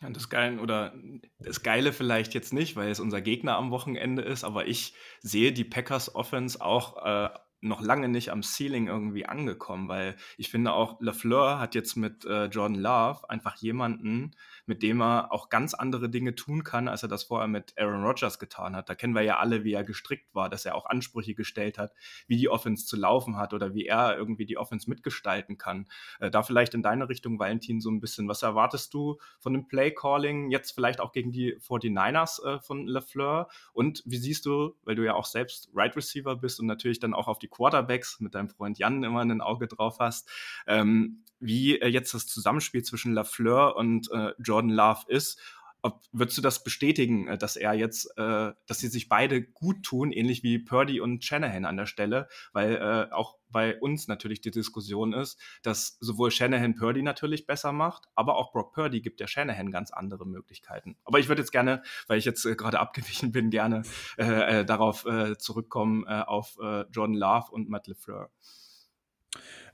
Ja, 0.00 0.08
das 0.10 0.30
Geile 0.30 0.60
oder 0.60 0.94
das 1.38 1.62
Geile 1.62 1.92
vielleicht 1.92 2.32
jetzt 2.32 2.52
nicht, 2.52 2.76
weil 2.76 2.90
es 2.90 3.00
unser 3.00 3.20
Gegner 3.20 3.56
am 3.56 3.70
Wochenende 3.70 4.22
ist, 4.22 4.44
aber 4.44 4.66
ich 4.66 4.94
sehe 5.20 5.52
die 5.52 5.64
Packers 5.64 6.14
Offense 6.14 6.60
auch 6.60 7.04
äh, 7.04 7.30
noch 7.60 7.80
lange 7.80 8.08
nicht 8.08 8.30
am 8.30 8.42
Ceiling 8.42 8.86
irgendwie 8.86 9.26
angekommen, 9.26 9.88
weil 9.88 10.16
ich 10.36 10.50
finde 10.50 10.72
auch 10.72 11.00
LaFleur 11.00 11.58
hat 11.58 11.74
jetzt 11.74 11.96
mit 11.96 12.24
äh, 12.24 12.46
Jordan 12.46 12.80
Love 12.80 13.28
einfach 13.28 13.56
jemanden, 13.56 14.32
mit 14.68 14.82
dem 14.82 15.00
er 15.00 15.32
auch 15.32 15.48
ganz 15.48 15.74
andere 15.74 16.08
Dinge 16.10 16.34
tun 16.34 16.62
kann, 16.62 16.88
als 16.88 17.02
er 17.02 17.08
das 17.08 17.24
vorher 17.24 17.48
mit 17.48 17.72
Aaron 17.78 18.04
Rodgers 18.04 18.38
getan 18.38 18.76
hat. 18.76 18.88
Da 18.88 18.94
kennen 18.94 19.14
wir 19.14 19.22
ja 19.22 19.38
alle, 19.38 19.64
wie 19.64 19.72
er 19.72 19.84
gestrickt 19.84 20.34
war, 20.34 20.48
dass 20.48 20.64
er 20.64 20.74
auch 20.74 20.86
Ansprüche 20.86 21.34
gestellt 21.34 21.78
hat, 21.78 21.92
wie 22.26 22.36
die 22.36 22.48
Offense 22.48 22.86
zu 22.86 22.96
laufen 22.96 23.36
hat 23.36 23.54
oder 23.54 23.74
wie 23.74 23.86
er 23.86 24.16
irgendwie 24.16 24.46
die 24.46 24.58
Offense 24.58 24.88
mitgestalten 24.88 25.58
kann. 25.58 25.86
Äh, 26.20 26.30
da 26.30 26.42
vielleicht 26.42 26.74
in 26.74 26.82
deine 26.82 27.08
Richtung, 27.08 27.38
Valentin, 27.38 27.80
so 27.80 27.90
ein 27.90 28.00
bisschen. 28.00 28.28
Was 28.28 28.42
erwartest 28.42 28.92
du 28.94 29.18
von 29.38 29.52
dem 29.54 29.66
Play 29.68 29.92
Calling 29.92 30.50
jetzt 30.50 30.72
vielleicht 30.72 31.00
auch 31.00 31.12
gegen 31.12 31.32
die 31.32 31.56
49ers 31.56 32.44
äh, 32.44 32.60
von 32.60 32.86
LaFleur? 32.86 33.48
Und 33.72 34.02
wie 34.04 34.18
siehst 34.18 34.44
du, 34.46 34.76
weil 34.84 34.94
du 34.94 35.04
ja 35.04 35.14
auch 35.14 35.24
selbst 35.24 35.70
Right 35.74 35.96
Receiver 35.96 36.36
bist 36.36 36.60
und 36.60 36.66
natürlich 36.66 37.00
dann 37.00 37.14
auch 37.14 37.28
auf 37.28 37.38
die 37.38 37.48
Quarterbacks 37.48 38.20
mit 38.20 38.34
deinem 38.34 38.50
Freund 38.50 38.78
Jan 38.78 39.02
immer 39.02 39.20
ein 39.20 39.40
Auge 39.40 39.66
drauf 39.66 39.98
hast, 39.98 40.30
ähm, 40.66 41.24
wie 41.40 41.78
äh, 41.80 41.88
jetzt 41.88 42.14
das 42.14 42.26
Zusammenspiel 42.26 42.82
zwischen 42.82 43.12
Lafleur 43.12 43.76
und 43.76 44.10
äh, 44.10 44.32
Jordan 44.38 44.70
Love 44.70 45.04
ist. 45.08 45.40
Ob, 45.80 46.02
würdest 46.10 46.36
du 46.36 46.42
das 46.42 46.64
bestätigen, 46.64 47.28
äh, 47.28 47.38
dass 47.38 47.56
er 47.56 47.74
jetzt, 47.74 48.06
äh, 48.18 48.52
dass 48.66 48.78
sie 48.78 48.88
sich 48.88 49.08
beide 49.08 49.42
gut 49.42 49.84
tun, 49.84 50.10
ähnlich 50.10 50.42
wie 50.42 50.58
Purdy 50.58 51.00
und 51.00 51.24
Shanahan 51.24 51.64
an 51.64 51.76
der 51.76 51.86
Stelle, 51.86 52.28
weil 52.52 52.76
äh, 52.76 53.12
auch 53.12 53.36
bei 53.50 53.78
uns 53.78 54.08
natürlich 54.08 54.40
die 54.40 54.50
Diskussion 54.50 55.12
ist, 55.12 55.38
dass 55.62 55.96
sowohl 56.00 56.30
Shanahan 56.30 56.74
Purdy 56.74 57.02
natürlich 57.02 57.46
besser 57.46 57.72
macht, 57.72 58.06
aber 58.16 58.36
auch 58.36 58.52
Brock 58.52 58.72
Purdy 58.72 59.00
gibt 59.00 59.20
der 59.20 59.28
Shanahan 59.28 59.70
ganz 59.70 59.92
andere 59.92 60.26
Möglichkeiten. 60.26 60.96
Aber 61.04 61.20
ich 61.20 61.28
würde 61.28 61.42
jetzt 61.42 61.52
gerne, 61.52 61.82
weil 62.08 62.18
ich 62.18 62.24
jetzt 62.24 62.44
äh, 62.44 62.56
gerade 62.56 62.80
abgewichen 62.80 63.30
bin, 63.30 63.50
gerne 63.50 63.82
äh, 64.18 64.60
äh, 64.60 64.64
darauf 64.64 65.06
äh, 65.06 65.38
zurückkommen 65.38 66.04
äh, 66.08 66.22
auf 66.26 66.56
äh, 66.60 66.86
Jordan 66.90 67.14
Love 67.14 67.52
und 67.52 67.68
Matt 67.68 67.86
LeFleur. 67.86 68.30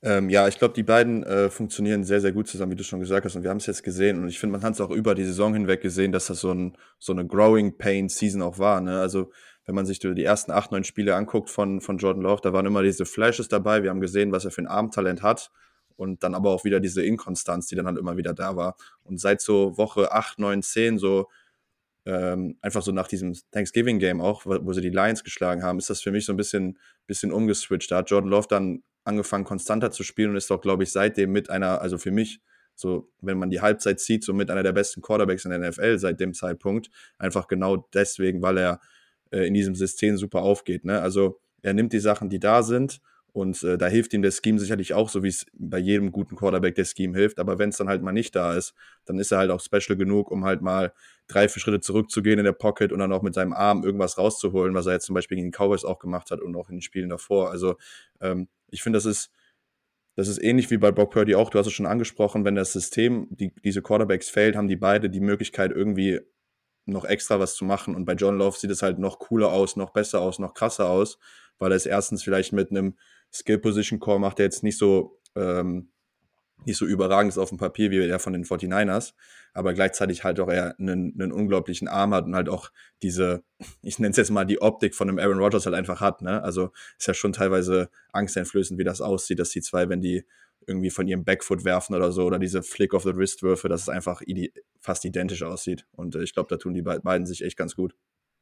Ähm, 0.03 0.29
ja, 0.29 0.47
ich 0.49 0.59
glaube, 0.59 0.75
die 0.75 0.83
beiden 0.83 1.23
äh, 1.23 1.49
funktionieren 1.49 2.05
sehr, 2.05 2.21
sehr 2.21 2.33
gut 2.33 2.47
zusammen, 2.47 2.73
wie 2.73 2.77
du 2.77 2.85
schon 2.85 3.01
gesagt 3.01 3.25
hast. 3.25 3.37
Und 3.37 3.43
wir 3.43 3.51
haben 3.51 3.57
es 3.57 3.67
jetzt 3.67 3.83
gesehen. 3.83 4.23
Und 4.23 4.29
ich 4.29 4.39
finde, 4.39 4.53
man 4.53 4.63
hat 4.63 4.75
es 4.75 4.81
auch 4.81 4.91
über 4.91 5.15
die 5.15 5.25
Saison 5.25 5.55
hinweg 5.55 5.81
gesehen, 5.81 6.13
dass 6.13 6.27
das 6.27 6.41
so, 6.41 6.53
ein, 6.53 6.77
so 6.99 7.13
eine 7.13 7.27
Growing 7.27 7.79
Pain 7.79 8.09
Season 8.09 8.43
auch 8.43 8.59
war. 8.59 8.81
Ne? 8.81 9.01
Also 9.01 9.31
wenn 9.65 9.75
man 9.75 9.87
sich 9.87 9.99
die 9.99 10.25
ersten 10.25 10.53
acht, 10.53 10.73
neun 10.73 10.85
Spiele 10.85 11.17
anguckt 11.17 11.49
von, 11.49 11.81
von 11.81 11.97
Jordan 11.97 12.23
Love, 12.23 12.43
da 12.43 12.53
waren 12.53 12.67
immer 12.67 12.83
diese 12.83 13.07
Flashes 13.07 13.49
dabei. 13.49 13.83
Wir 13.83 13.91
haben 13.91 14.01
gesehen, 14.01 14.31
was 14.31 14.45
er 14.45 14.51
für 14.51 14.61
ein 14.61 14.67
Abendtalent 14.67 15.23
hat 15.23 15.51
und 15.97 16.23
dann 16.23 16.35
aber 16.35 16.51
auch 16.51 16.65
wieder 16.65 16.81
diese 16.81 17.03
Inkonstanz, 17.03 17.67
die 17.67 17.75
dann 17.75 17.87
halt 17.87 17.99
immer 17.99 18.17
wieder 18.17 18.35
da 18.35 18.57
war. 18.57 18.77
Und 19.05 19.21
seit 19.21 19.41
so 19.41 19.79
Woche 19.79 20.13
8, 20.13 20.39
9, 20.39 20.63
10, 20.63 20.99
so 20.99 21.29
ähm, 22.05 22.59
einfach 22.61 22.83
so 22.83 22.93
nach 22.93 23.09
diesem 23.09 23.35
Thanksgiving-Game 23.53 24.21
auch, 24.21 24.45
wo, 24.45 24.59
wo, 24.61 24.73
sie 24.75 24.83
die 24.83 24.91
Lions 24.91 25.25
geschlagen 25.25 25.63
haben, 25.63 25.79
ist 25.79 25.89
das 25.89 26.03
für 26.03 26.11
mich 26.11 26.27
so 26.27 26.35
ein 26.35 26.37
bisschen, 26.37 26.79
bisschen 27.07 27.33
umgeswitcht. 27.33 27.91
Da 27.91 27.99
hat 27.99 28.11
Jordan 28.11 28.31
Love 28.31 28.49
dann 28.49 28.83
angefangen, 29.05 29.45
konstanter 29.45 29.91
zu 29.91 30.03
spielen 30.03 30.31
und 30.31 30.37
ist 30.37 30.51
doch, 30.51 30.61
glaube 30.61 30.83
ich, 30.83 30.93
seitdem 30.93 31.33
mit 31.33 31.51
einer, 31.51 31.81
also 31.81 31.99
für 31.99 32.11
mich, 32.11 32.41
so, 32.75 33.09
wenn 33.21 33.39
man 33.39 33.51
die 33.51 33.61
Halbzeit 33.61 34.01
sieht, 34.01 34.25
so 34.25 34.33
mit 34.33 34.51
einer 34.51 34.63
der 34.63 34.73
besten 34.73 35.01
Quarterbacks 35.01 35.45
in 35.45 35.53
der 35.53 35.61
NFL 35.71 35.99
seit 35.99 36.19
dem 36.19 36.35
Zeitpunkt. 36.35 36.91
Einfach 37.19 37.47
genau 37.47 37.89
deswegen, 37.95 38.43
weil 38.43 38.59
er 38.59 38.81
äh, 39.31 39.47
in 39.47 39.55
diesem 39.55 39.75
System 39.75 40.17
super 40.17 40.43
aufgeht. 40.43 40.85
Ne? 40.85 41.01
Also 41.01 41.41
er 41.63 41.75
nimmt 41.75 41.93
die 41.93 42.01
Sachen, 42.01 42.31
die 42.31 42.41
da 42.41 42.63
sind 42.63 43.01
und 43.35 43.65
äh, 43.65 43.77
da 43.77 43.89
hilft 43.89 44.13
ihm 44.15 44.23
der 44.23 44.31
Scheme 44.31 44.61
sicherlich 44.61 44.95
auch, 44.95 45.09
so 45.09 45.25
wie 45.25 45.29
es 45.29 45.45
bei 45.55 45.79
jedem 45.79 46.13
guten 46.13 46.37
Quarterback 46.37 46.77
der 46.77 46.85
Scheme 46.85 47.19
hilft. 47.19 47.41
Aber 47.41 47.59
wenn 47.59 47.71
es 47.71 47.77
dann 47.77 47.89
halt 47.89 48.01
mal 48.01 48.13
nicht 48.13 48.37
da 48.37 48.55
ist, 48.55 48.75
dann 49.07 49.19
ist 49.19 49.33
er 49.33 49.39
halt 49.39 49.51
auch 49.51 49.61
special 49.61 49.97
genug, 49.97 50.31
um 50.31 50.45
halt 50.45 50.63
mal 50.63 50.93
drei, 51.27 51.49
vier 51.49 51.61
Schritte 51.61 51.81
zurückzugehen 51.81 52.39
in 52.39 52.45
der 52.45 52.53
Pocket 52.53 52.93
und 52.93 53.01
dann 53.01 53.13
auch 53.13 53.23
mit 53.23 53.35
seinem 53.35 53.53
Arm 53.53 53.83
irgendwas 53.83 54.19
rauszuholen, 54.19 54.73
was 54.75 54.87
er 54.87 54.93
jetzt 54.93 55.07
zum 55.07 55.15
Beispiel 55.15 55.37
gegen 55.37 55.51
die 55.51 55.57
Cowboys 55.57 55.85
auch 55.85 55.99
gemacht 55.99 56.31
hat 56.31 56.41
und 56.41 56.55
auch 56.55 56.69
in 56.69 56.77
den 56.77 56.83
Spielen 56.83 57.09
davor. 57.09 57.51
Also 57.51 57.77
ähm, 58.21 58.47
ich 58.75 58.83
finde, 58.83 58.99
das 58.99 59.07
ist 59.07 59.31
das 60.17 60.29
ist 60.29 60.43
ähnlich 60.43 60.71
wie 60.71 60.77
bei 60.77 60.93
Brock 60.93 61.11
Purdy 61.11 61.35
auch. 61.35 61.51
Du 61.51 61.59
hast 61.59 61.67
es 61.67 61.73
schon 61.73 61.87
angesprochen, 61.87 62.45
wenn 62.45 62.55
das 62.55 62.73
System, 62.73 63.27
die, 63.31 63.53
diese 63.65 63.83
Quarterbacks 63.83 64.31
fällt, 64.31 64.55
haben 64.55 64.69
die 64.69 64.77
beide 64.77 65.11
die 65.11 65.21
Möglichkeit, 65.21 65.73
irgendwie 65.73 66.21
noch 66.87 67.05
extra 67.05 67.41
was 67.41 67.57
zu 67.57 67.65
machen. 67.65 67.97
Und 67.97 68.05
bei 68.05 68.13
John 68.13 68.39
Love 68.39 68.57
sieht 68.57 68.71
es 68.71 68.83
halt 68.83 68.99
noch 68.99 69.19
cooler 69.19 69.53
aus, 69.53 69.75
noch 69.77 69.91
besser 69.91 70.21
aus, 70.21 70.39
noch 70.39 70.55
krasser 70.55 70.89
aus, 70.89 71.19
weil 71.59 71.73
er 71.73 71.77
es 71.77 71.87
erstens 71.87 72.23
vielleicht 72.23 72.53
mit 72.53 72.71
einem 72.71 72.97
Skill 73.33 73.59
Position 73.59 73.99
Core 73.99 74.21
macht, 74.21 74.39
der 74.39 74.47
jetzt 74.47 74.63
nicht 74.63 74.79
so 74.79 75.21
ähm, 75.35 75.91
nicht 76.67 76.77
so 76.77 76.87
überragend 76.87 77.33
ist 77.33 77.39
auf 77.39 77.49
dem 77.49 77.59
Papier 77.59 77.91
wie 77.91 77.99
der 78.07 78.19
von 78.19 78.33
den 78.33 78.45
49ers, 78.45 79.15
aber 79.53 79.75
gleichzeitig 79.75 80.25
halt 80.25 80.41
auch 80.41 80.49
er 80.49 80.79
einen, 80.79 81.15
einen 81.15 81.33
unglaublichen 81.33 81.89
Arm 81.89 82.15
hat 82.15 82.25
und 82.25 82.35
halt 82.35 82.49
auch 82.49 82.71
diese, 83.03 83.45
ich 83.83 83.99
nenne 83.99 84.11
es 84.11 84.17
jetzt 84.17 84.31
mal 84.31 84.45
die 84.45 84.61
Optik 84.61 84.95
von 84.95 85.09
einem 85.09 85.19
Aaron 85.19 85.39
Rodgers 85.39 85.67
halt 85.67 85.75
einfach 85.75 86.01
hat, 86.01 86.23
ne? 86.23 86.43
Also 86.43 86.71
ist 86.99 87.07
ja 87.07 87.15
schon 87.15 87.33
teilweise 87.33 87.91
angsteinflößend, 88.13 88.79
wie 88.79 88.85
das 88.85 89.01
aussieht, 89.01 89.39
dass 89.39 89.51
die 89.51 89.63
zwei, 89.63 89.89
wenn 89.89 90.01
die 90.01 90.25
irgendwie 90.67 90.91
von 90.91 91.07
ihrem 91.07 91.25
Backfoot 91.25 91.65
werfen 91.65 91.95
oder 91.95 92.13
so, 92.13 92.25
oder 92.25 92.39
diese 92.39 92.63
Flick 92.63 92.95
of 92.95 93.03
the 93.03 93.15
Wrist 93.15 93.43
Würfe, 93.43 93.69
dass 93.69 93.83
es 93.83 93.89
einfach 93.89 94.23
fast 94.81 95.05
identisch 95.05 95.43
aussieht. 95.43 95.87
Und 95.93 96.15
äh, 96.15 96.23
ich 96.23 96.35
glaube, 96.35 96.49
da 96.49 96.57
tun 96.57 96.75
die 96.75 96.83
beiden 96.83 97.27
sich 97.27 97.45
echt 97.45 97.57
ganz 97.57 97.77
gut. 97.77 97.95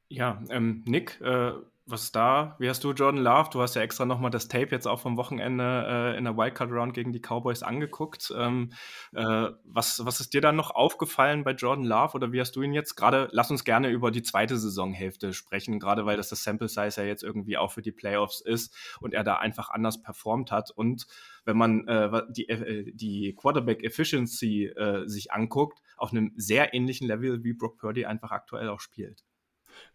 Ja, 0.08 0.42
ähm, 0.50 0.84
Nick, 0.86 1.20
äh, 1.22 1.52
was 1.84 2.04
ist 2.04 2.16
da? 2.16 2.56
Wie 2.58 2.68
hast 2.68 2.84
du 2.84 2.92
Jordan 2.92 3.22
Love? 3.22 3.50
Du 3.50 3.60
hast 3.60 3.74
ja 3.74 3.82
extra 3.82 4.04
nochmal 4.04 4.30
das 4.30 4.46
Tape 4.46 4.68
jetzt 4.70 4.86
auch 4.86 5.00
vom 5.00 5.16
Wochenende 5.16 5.84
äh, 5.88 6.16
in 6.16 6.24
der 6.24 6.36
Wildcard 6.36 6.70
Round 6.70 6.94
gegen 6.94 7.12
die 7.12 7.20
Cowboys 7.20 7.62
angeguckt. 7.62 8.32
Ähm, 8.36 8.72
äh, 9.12 9.50
was, 9.64 10.04
was 10.04 10.20
ist 10.20 10.32
dir 10.32 10.40
dann 10.40 10.54
noch 10.54 10.70
aufgefallen 10.70 11.42
bei 11.42 11.52
Jordan 11.52 11.84
Love 11.84 12.14
oder 12.14 12.32
wie 12.32 12.40
hast 12.40 12.54
du 12.54 12.62
ihn 12.62 12.72
jetzt 12.72 12.94
gerade? 12.94 13.28
Lass 13.32 13.50
uns 13.50 13.64
gerne 13.64 13.90
über 13.90 14.12
die 14.12 14.22
zweite 14.22 14.56
Saisonhälfte 14.56 15.32
sprechen, 15.32 15.80
gerade 15.80 16.06
weil 16.06 16.16
das 16.16 16.28
das 16.28 16.44
Sample 16.44 16.68
Size 16.68 17.00
ja 17.00 17.06
jetzt 17.06 17.24
irgendwie 17.24 17.56
auch 17.56 17.72
für 17.72 17.82
die 17.82 17.92
Playoffs 17.92 18.40
ist 18.40 18.74
und 19.00 19.12
er 19.12 19.24
da 19.24 19.36
einfach 19.36 19.68
anders 19.68 20.02
performt 20.02 20.52
hat. 20.52 20.70
Und 20.70 21.06
wenn 21.44 21.56
man 21.56 21.88
äh, 21.88 22.22
die, 22.30 22.48
äh, 22.48 22.92
die 22.94 23.34
Quarterback 23.34 23.82
Efficiency 23.82 24.66
äh, 24.66 25.08
sich 25.08 25.32
anguckt, 25.32 25.80
auf 25.96 26.12
einem 26.12 26.32
sehr 26.36 26.74
ähnlichen 26.74 27.08
Level 27.08 27.42
wie 27.42 27.54
Brock 27.54 27.78
Purdy 27.78 28.06
einfach 28.06 28.30
aktuell 28.30 28.68
auch 28.68 28.80
spielt. 28.80 29.24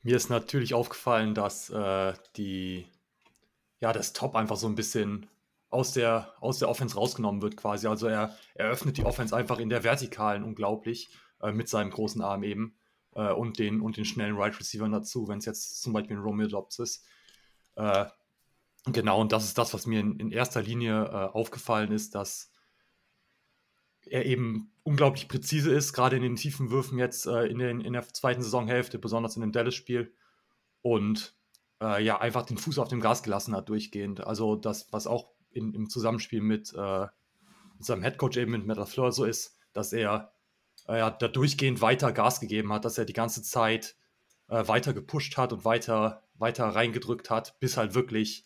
Mir 0.01 0.15
ist 0.15 0.29
natürlich 0.29 0.73
aufgefallen, 0.73 1.33
dass 1.33 1.69
äh, 1.69 2.13
die, 2.35 2.87
ja, 3.79 3.93
das 3.93 4.13
Top 4.13 4.35
einfach 4.35 4.57
so 4.57 4.67
ein 4.67 4.75
bisschen 4.75 5.27
aus 5.69 5.93
der, 5.93 6.33
aus 6.39 6.59
der 6.59 6.69
Offense 6.69 6.95
rausgenommen 6.95 7.41
wird 7.41 7.57
quasi. 7.57 7.87
Also 7.87 8.07
er 8.07 8.35
eröffnet 8.55 8.97
die 8.97 9.05
Offense 9.05 9.35
einfach 9.35 9.59
in 9.59 9.69
der 9.69 9.83
Vertikalen 9.83 10.43
unglaublich 10.43 11.09
äh, 11.41 11.51
mit 11.51 11.69
seinem 11.69 11.91
großen 11.91 12.21
Arm 12.21 12.43
eben 12.43 12.77
äh, 13.15 13.31
und, 13.31 13.59
den, 13.59 13.81
und 13.81 13.97
den 13.97 14.05
schnellen 14.05 14.37
Right 14.37 14.57
Receivern 14.59 14.91
dazu, 14.91 15.27
wenn 15.27 15.39
es 15.39 15.45
jetzt 15.45 15.81
zum 15.81 15.93
Beispiel 15.93 16.17
ein 16.17 16.23
Romeo 16.23 16.47
Dobbs 16.47 16.79
ist. 16.79 17.05
Äh, 17.75 18.05
genau, 18.85 19.19
und 19.19 19.31
das 19.31 19.43
ist 19.43 19.57
das, 19.57 19.73
was 19.73 19.85
mir 19.85 19.99
in, 19.99 20.19
in 20.19 20.31
erster 20.31 20.61
Linie 20.61 21.05
äh, 21.05 21.37
aufgefallen 21.37 21.91
ist, 21.91 22.15
dass 22.15 22.49
er 24.11 24.25
eben 24.25 24.71
unglaublich 24.83 25.27
präzise 25.27 25.71
ist, 25.73 25.93
gerade 25.93 26.15
in 26.15 26.23
den 26.23 26.35
tiefen 26.35 26.71
Würfen 26.71 26.97
jetzt 26.97 27.25
äh, 27.25 27.45
in, 27.45 27.59
den, 27.59 27.81
in 27.81 27.93
der 27.93 28.07
zweiten 28.07 28.41
Saisonhälfte, 28.41 28.99
besonders 28.99 29.35
in 29.35 29.41
dem 29.41 29.51
Dallas-Spiel. 29.51 30.13
Und 30.81 31.35
äh, 31.81 32.03
ja, 32.03 32.19
einfach 32.19 32.45
den 32.45 32.57
Fuß 32.57 32.79
auf 32.79 32.87
dem 32.87 33.01
Gas 33.01 33.23
gelassen 33.23 33.55
hat 33.55 33.69
durchgehend. 33.69 34.25
Also 34.25 34.55
das, 34.55 34.91
was 34.91 35.07
auch 35.07 35.31
in, 35.51 35.73
im 35.73 35.89
Zusammenspiel 35.89 36.41
mit, 36.41 36.73
äh, 36.73 37.07
mit 37.75 37.85
seinem 37.85 38.03
Headcoach 38.03 38.37
eben 38.37 38.51
mit 38.51 38.65
Metal 38.65 38.85
Fleur 38.85 39.11
so 39.11 39.25
ist, 39.25 39.57
dass 39.73 39.93
er 39.93 40.31
äh, 40.87 40.99
ja, 40.99 41.09
da 41.09 41.27
durchgehend 41.27 41.81
weiter 41.81 42.11
Gas 42.11 42.39
gegeben 42.39 42.71
hat, 42.73 42.85
dass 42.85 42.97
er 42.97 43.05
die 43.05 43.13
ganze 43.13 43.43
Zeit 43.43 43.95
äh, 44.47 44.67
weiter 44.67 44.93
gepusht 44.93 45.37
hat 45.37 45.53
und 45.53 45.65
weiter, 45.65 46.23
weiter 46.35 46.65
reingedrückt 46.67 47.29
hat, 47.29 47.59
bis 47.59 47.77
halt 47.77 47.93
wirklich 47.93 48.45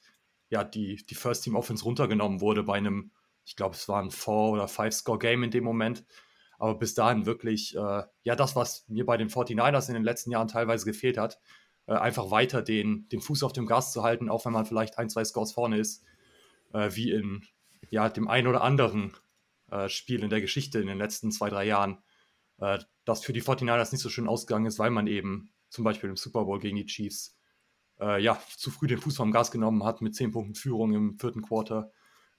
ja, 0.50 0.64
die, 0.64 0.98
die 0.98 1.16
First 1.16 1.44
Team 1.44 1.56
Offense 1.56 1.84
runtergenommen 1.84 2.42
wurde 2.42 2.64
bei 2.64 2.76
einem 2.76 3.12
ich 3.44 3.56
glaube, 3.56 3.76
es 3.76 3.88
war 3.88 4.02
ein 4.02 4.12
Four- 4.12 4.52
oder 4.52 4.68
Five-Score-Game 4.68 5.44
in 5.44 5.52
dem 5.52 5.64
Moment. 5.64 6.06
Aber 6.60 6.76
bis 6.76 6.94
dahin 6.94 7.26
wirklich, 7.26 7.76
äh, 7.76 8.04
ja, 8.24 8.36
das, 8.36 8.56
was 8.56 8.88
mir 8.88 9.06
bei 9.06 9.18
den 9.18 9.30
49ers 9.30 9.88
in 9.88 9.96
den 9.96 10.04
letzten 10.04 10.32
Jahren 10.32 10.48
teilweise 10.48 10.86
gefehlt 10.86 11.18
hat, 11.18 11.40
äh, 11.88 11.94
einfach 11.94 12.30
weiter 12.30 12.62
den, 12.62 13.08
den 13.10 13.20
Fuß 13.20 13.44
auf 13.44 13.54
dem 13.54 13.66
Gas 13.66 13.92
zu 13.94 14.04
halten, 14.04 14.30
auch 14.30 14.46
wenn 14.46 14.54
man 14.54 14.66
vielleicht 14.66 15.00
ein, 15.00 15.10
zwei 15.10 15.26
Scores 15.26 15.54
vorne 15.54 15.80
ist, 15.80 16.04
äh, 16.74 16.90
wie 16.94 17.12
in 17.12 17.44
ja, 17.90 18.10
dem 18.10 18.28
einen 18.28 18.48
oder 18.48 18.62
anderen 18.62 19.14
äh, 19.72 19.90
Spiel 19.90 20.24
in 20.24 20.30
der 20.30 20.42
Geschichte 20.42 20.80
in 20.80 20.88
den 20.88 21.00
letzten 21.00 21.32
zwei, 21.32 21.50
drei 21.50 21.66
Jahren, 21.66 21.98
äh, 22.60 22.78
das 23.06 23.24
für 23.24 23.34
die 23.34 23.42
49ers 23.42 23.92
nicht 23.92 24.02
so 24.02 24.10
schön 24.10 24.28
ausgegangen 24.28 24.68
ist, 24.68 24.78
weil 24.78 24.92
man 24.92 25.08
eben 25.08 25.52
zum 25.70 25.84
Beispiel 25.84 26.10
im 26.10 26.18
Super 26.18 26.46
Bowl 26.46 26.60
gegen 26.60 26.78
die 26.78 26.86
Chiefs 26.86 27.36
äh, 28.00 28.22
ja, 28.22 28.40
zu 28.56 28.72
früh 28.72 28.88
den 28.88 29.00
Fuß 29.00 29.16
vom 29.16 29.32
Gas 29.32 29.52
genommen 29.52 29.84
hat 29.84 30.02
mit 30.02 30.16
10 30.16 30.32
Punkten 30.32 30.56
Führung 30.56 30.94
im 30.94 31.18
vierten 31.20 31.42
Quarter 31.42 31.92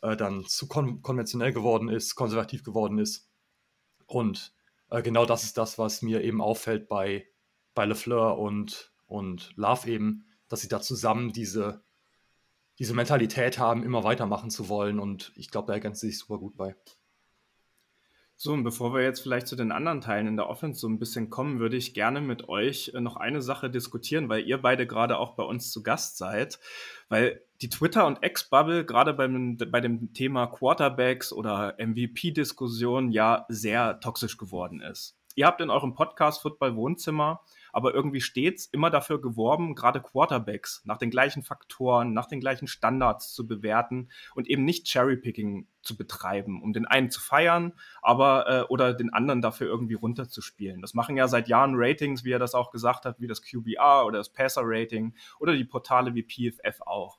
äh, 0.03 0.17
dann 0.17 0.45
zu 0.45 0.69
kon 0.69 1.01
konventionell 1.03 1.53
geworden 1.53 1.89
ist, 1.89 2.15
konservativ 2.15 2.63
geworden 2.63 2.99
ist. 2.99 3.31
Und 4.07 4.53
äh, 4.91 5.03
genau 5.03 5.25
das 5.25 5.45
ist 5.45 5.57
das, 5.57 5.79
was 5.79 6.03
mir 6.03 6.23
eben 6.23 6.43
auffällt 6.43 6.89
bei, 6.89 7.27
bei 7.75 7.87
LeFleur 7.87 8.39
und, 8.39 8.93
und 9.07 9.53
Love 9.57 9.89
eben, 9.89 10.27
dass 10.49 10.61
sie 10.61 10.69
da 10.69 10.81
zusammen 10.81 11.33
diese, 11.33 11.83
diese 12.79 12.95
Mentalität 12.95 13.59
haben, 13.59 13.83
immer 13.83 14.05
weitermachen 14.05 14.51
zu 14.51 14.69
wollen. 14.69 14.99
Und 14.99 15.33
ich 15.35 15.51
glaube, 15.51 15.69
da 15.69 15.73
ergänzen 15.75 16.01
sie 16.03 16.09
sich 16.09 16.19
super 16.19 16.39
gut 16.39 16.57
bei. 16.57 16.77
So, 18.37 18.53
und 18.53 18.65
bevor 18.65 18.93
wir 18.93 19.03
jetzt 19.03 19.21
vielleicht 19.21 19.47
zu 19.47 19.55
den 19.55 19.71
anderen 19.71 20.01
Teilen 20.01 20.27
in 20.27 20.37
der 20.37 20.49
Offense 20.49 20.81
so 20.81 20.89
ein 20.89 20.99
bisschen 20.99 21.31
kommen, 21.31 21.61
würde 21.61 21.77
ich 21.77 21.95
gerne 21.95 22.21
mit 22.21 22.49
euch 22.49 22.91
äh, 22.93 23.01
noch 23.01 23.17
eine 23.17 23.41
Sache 23.41 23.71
diskutieren, 23.71 24.29
weil 24.29 24.45
ihr 24.45 24.61
beide 24.61 24.87
gerade 24.87 25.19
auch 25.19 25.37
bei 25.37 25.45
uns 25.45 25.71
zu 25.71 25.85
Gast 25.85 26.19
seid. 26.19 26.59
Weil 27.09 27.41
die 27.63 27.69
Twitter- 27.69 28.07
und 28.07 28.19
X-Bubble 28.23 28.85
gerade 28.85 29.15
beim, 29.15 29.57
bei 29.57 29.81
dem 29.81 30.13
Thema 30.13 30.47
Quarterbacks 30.47 31.33
oder 31.33 31.77
MVP-Diskussion 31.79 33.11
ja 33.11 33.47
sehr 33.49 34.01
toxisch 34.01 34.37
geworden 34.37 34.81
ist. 34.81 35.17
Ihr 35.35 35.47
habt 35.47 35.61
in 35.61 35.71
eurem 35.71 35.95
Podcast 35.95 36.43
Football 36.43 36.77
Wohnzimmer 36.77 37.41
aber 37.73 37.95
irgendwie 37.95 38.21
stets 38.21 38.67
immer 38.67 38.91
dafür 38.91 39.21
geworben, 39.21 39.75
gerade 39.75 40.01
Quarterbacks 40.01 40.83
nach 40.85 40.99
den 40.99 41.11
gleichen 41.11 41.43
Faktoren, 41.43 42.13
nach 42.13 42.27
den 42.27 42.41
gleichen 42.41 42.69
Standards 42.69 43.33
zu 43.33 43.47
bewerten 43.47 44.11
und 44.35 44.49
eben 44.49 44.65
nicht 44.65 44.87
Cherrypicking 44.87 45.67
zu 45.83 45.97
betreiben, 45.97 46.63
um 46.63 46.73
den 46.73 46.87
einen 46.87 47.11
zu 47.11 47.21
feiern, 47.21 47.73
aber 48.03 48.47
äh, 48.49 48.63
oder 48.69 48.95
den 48.95 49.13
anderen 49.13 49.41
dafür 49.41 49.67
irgendwie 49.67 49.95
runterzuspielen. 49.95 50.83
Das 50.83 50.95
machen 50.95 51.17
ja 51.17 51.27
seit 51.27 51.49
Jahren 51.49 51.73
Ratings, 51.75 52.25
wie 52.25 52.33
er 52.33 52.39
das 52.39 52.55
auch 52.55 52.71
gesagt 52.71 53.05
hat, 53.05 53.19
wie 53.19 53.27
das 53.27 53.43
QBR 53.43 54.05
oder 54.07 54.19
das 54.19 54.29
Passer 54.29 54.63
Rating 54.65 55.15
oder 55.41 55.55
die 55.55 55.65
Portale 55.65 56.15
wie 56.15 56.23
PFF 56.23 56.83
auch. 56.83 57.19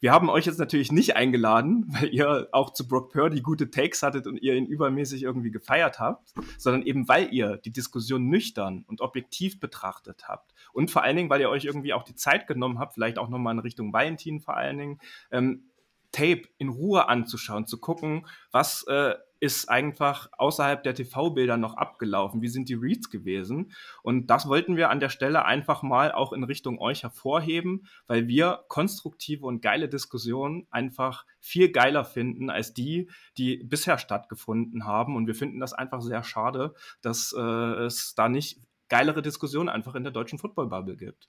Wir 0.00 0.12
haben 0.12 0.30
euch 0.30 0.46
jetzt 0.46 0.58
natürlich 0.58 0.92
nicht 0.92 1.16
eingeladen, 1.16 1.84
weil 1.88 2.14
ihr 2.14 2.48
auch 2.52 2.72
zu 2.72 2.86
Brock 2.86 3.12
Purdy 3.12 3.40
gute 3.40 3.70
Takes 3.70 4.02
hattet 4.02 4.26
und 4.26 4.36
ihr 4.36 4.54
ihn 4.54 4.66
übermäßig 4.66 5.22
irgendwie 5.22 5.50
gefeiert 5.50 5.98
habt, 5.98 6.32
sondern 6.56 6.82
eben 6.82 7.08
weil 7.08 7.32
ihr 7.32 7.56
die 7.56 7.72
Diskussion 7.72 8.28
nüchtern 8.28 8.84
und 8.86 9.00
objektiv 9.00 9.60
betrachtet 9.60 10.28
habt. 10.28 10.54
Und 10.72 10.90
vor 10.90 11.02
allen 11.02 11.16
Dingen, 11.16 11.30
weil 11.30 11.40
ihr 11.40 11.50
euch 11.50 11.64
irgendwie 11.64 11.92
auch 11.92 12.04
die 12.04 12.14
Zeit 12.14 12.46
genommen 12.46 12.78
habt, 12.78 12.94
vielleicht 12.94 13.18
auch 13.18 13.28
nochmal 13.28 13.54
in 13.54 13.60
Richtung 13.60 13.92
Valentin 13.92 14.40
vor 14.40 14.56
allen 14.56 14.78
Dingen, 14.78 15.00
ähm, 15.30 15.64
Tape 16.12 16.42
in 16.58 16.68
Ruhe 16.68 17.08
anzuschauen, 17.08 17.66
zu 17.66 17.78
gucken, 17.78 18.26
was 18.50 18.84
äh, 18.88 19.14
ist 19.40 19.68
einfach 19.68 20.28
außerhalb 20.36 20.82
der 20.82 20.94
TV-Bilder 20.94 21.56
noch 21.56 21.76
abgelaufen? 21.76 22.42
Wie 22.42 22.48
sind 22.48 22.68
die 22.68 22.74
Reads 22.74 23.10
gewesen? 23.10 23.72
Und 24.02 24.28
das 24.28 24.48
wollten 24.48 24.76
wir 24.76 24.90
an 24.90 25.00
der 25.00 25.10
Stelle 25.10 25.44
einfach 25.44 25.82
mal 25.82 26.12
auch 26.12 26.32
in 26.32 26.44
Richtung 26.44 26.80
euch 26.80 27.02
hervorheben, 27.02 27.86
weil 28.06 28.26
wir 28.26 28.64
konstruktive 28.68 29.46
und 29.46 29.62
geile 29.62 29.88
Diskussionen 29.88 30.66
einfach 30.70 31.24
viel 31.40 31.70
geiler 31.70 32.04
finden 32.04 32.50
als 32.50 32.74
die, 32.74 33.10
die 33.36 33.58
bisher 33.64 33.98
stattgefunden 33.98 34.86
haben. 34.86 35.14
Und 35.16 35.26
wir 35.26 35.34
finden 35.34 35.60
das 35.60 35.72
einfach 35.72 36.00
sehr 36.00 36.24
schade, 36.24 36.74
dass 37.00 37.34
äh, 37.36 37.40
es 37.40 38.14
da 38.14 38.28
nicht 38.28 38.60
geilere 38.88 39.22
Diskussionen 39.22 39.68
einfach 39.68 39.94
in 39.94 40.02
der 40.02 40.12
deutschen 40.12 40.38
Football-Bubble 40.38 40.96
gibt. 40.96 41.28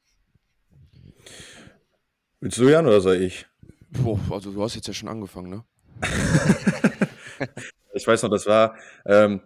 Willst 2.39 2.57
du, 2.57 2.69
Jan, 2.69 2.87
oder 2.87 3.01
soll 3.01 3.17
ich? 3.17 3.48
Boah, 3.91 4.19
also 4.31 4.51
du 4.51 4.61
hast 4.61 4.75
jetzt 4.75 4.87
ja 4.87 4.93
schon 4.93 5.09
angefangen, 5.09 5.49
ne? 5.49 5.63
ich 7.93 8.05
weiß 8.05 8.23
noch, 8.23 8.29
das 8.29 8.45
war, 8.45 8.75
ähm, 9.05 9.41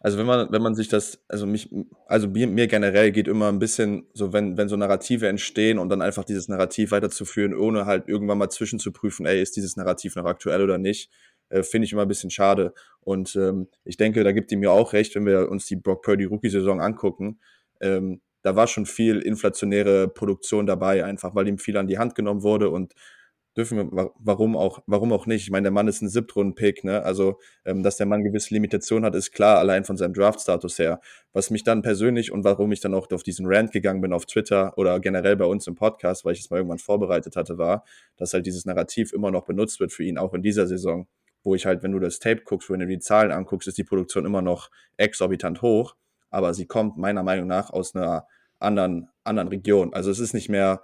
also 0.00 0.18
wenn 0.18 0.26
man, 0.26 0.52
wenn 0.52 0.62
man 0.62 0.74
sich 0.74 0.88
das, 0.88 1.24
also 1.28 1.46
mich, 1.46 1.70
also 2.06 2.28
mir, 2.28 2.46
mir, 2.46 2.66
generell 2.66 3.12
geht 3.12 3.28
immer 3.28 3.48
ein 3.48 3.58
bisschen 3.58 4.06
so, 4.12 4.32
wenn, 4.32 4.56
wenn 4.56 4.68
so 4.68 4.76
Narrative 4.76 5.26
entstehen 5.26 5.78
und 5.78 5.88
dann 5.88 6.02
einfach 6.02 6.24
dieses 6.24 6.48
Narrativ 6.48 6.90
weiterzuführen, 6.90 7.54
ohne 7.54 7.86
halt 7.86 8.08
irgendwann 8.08 8.38
mal 8.38 8.50
zwischenzuprüfen, 8.50 9.26
ey, 9.26 9.40
ist 9.40 9.56
dieses 9.56 9.76
Narrativ 9.76 10.16
noch 10.16 10.26
aktuell 10.26 10.62
oder 10.62 10.78
nicht, 10.78 11.10
äh, 11.48 11.62
finde 11.62 11.86
ich 11.86 11.92
immer 11.92 12.02
ein 12.02 12.08
bisschen 12.08 12.30
schade. 12.30 12.74
Und 13.00 13.36
ähm, 13.36 13.68
ich 13.84 13.96
denke, 13.96 14.22
da 14.24 14.32
gibt 14.32 14.52
ihm 14.52 14.62
ja 14.62 14.70
auch 14.70 14.92
recht, 14.92 15.14
wenn 15.14 15.26
wir 15.26 15.48
uns 15.48 15.66
die 15.66 15.76
Brock 15.76 16.02
Purdy 16.02 16.24
Rookie-Saison 16.24 16.80
angucken. 16.80 17.40
Ähm, 17.80 18.20
da 18.42 18.54
war 18.54 18.68
schon 18.68 18.86
viel 18.86 19.18
inflationäre 19.18 20.06
Produktion 20.08 20.66
dabei, 20.66 21.04
einfach 21.04 21.34
weil 21.34 21.48
ihm 21.48 21.58
viel 21.58 21.76
an 21.76 21.88
die 21.88 21.98
Hand 21.98 22.14
genommen 22.14 22.42
wurde 22.42 22.70
und 22.70 22.94
dürfen 23.56 23.78
wir, 23.78 24.12
warum 24.18 24.56
auch, 24.56 24.82
warum 24.86 25.12
auch 25.12 25.26
nicht? 25.26 25.42
Ich 25.42 25.50
meine, 25.50 25.64
der 25.64 25.72
Mann 25.72 25.88
ist 25.88 26.02
ein 26.02 26.08
Siebtrunden-Pick, 26.08 26.84
ne? 26.84 27.02
Also, 27.02 27.38
ähm, 27.64 27.82
dass 27.82 27.96
der 27.96 28.06
Mann 28.06 28.22
gewisse 28.22 28.52
Limitationen 28.52 29.04
hat, 29.04 29.14
ist 29.14 29.32
klar, 29.32 29.58
allein 29.58 29.84
von 29.84 29.96
seinem 29.96 30.12
Draft-Status 30.12 30.78
her. 30.78 31.00
Was 31.32 31.50
mich 31.50 31.64
dann 31.64 31.82
persönlich 31.82 32.32
und 32.32 32.44
warum 32.44 32.70
ich 32.72 32.80
dann 32.80 32.94
auch 32.94 33.10
auf 33.10 33.22
diesen 33.22 33.46
Rant 33.46 33.72
gegangen 33.72 34.02
bin 34.02 34.12
auf 34.12 34.26
Twitter 34.26 34.76
oder 34.76 35.00
generell 35.00 35.36
bei 35.36 35.46
uns 35.46 35.66
im 35.66 35.74
Podcast, 35.74 36.24
weil 36.24 36.34
ich 36.34 36.40
es 36.40 36.50
mal 36.50 36.58
irgendwann 36.58 36.78
vorbereitet 36.78 37.36
hatte, 37.36 37.56
war, 37.56 37.84
dass 38.16 38.34
halt 38.34 38.46
dieses 38.46 38.66
Narrativ 38.66 39.12
immer 39.12 39.30
noch 39.30 39.46
benutzt 39.46 39.80
wird 39.80 39.92
für 39.92 40.04
ihn, 40.04 40.18
auch 40.18 40.34
in 40.34 40.42
dieser 40.42 40.66
Saison. 40.66 41.06
Wo 41.42 41.54
ich 41.54 41.64
halt, 41.64 41.82
wenn 41.82 41.92
du 41.92 42.00
das 42.00 42.18
Tape 42.18 42.42
guckst, 42.44 42.68
wenn 42.70 42.80
du 42.80 42.86
die 42.86 42.98
Zahlen 42.98 43.30
anguckst, 43.30 43.68
ist 43.68 43.78
die 43.78 43.84
Produktion 43.84 44.26
immer 44.26 44.42
noch 44.42 44.70
exorbitant 44.96 45.62
hoch, 45.62 45.94
aber 46.28 46.52
sie 46.54 46.66
kommt 46.66 46.98
meiner 46.98 47.22
Meinung 47.22 47.46
nach 47.46 47.70
aus 47.70 47.94
einer 47.94 48.26
anderen, 48.58 49.08
anderen 49.24 49.48
Region. 49.48 49.94
Also 49.94 50.10
es 50.10 50.18
ist 50.18 50.34
nicht 50.34 50.48
mehr, 50.48 50.82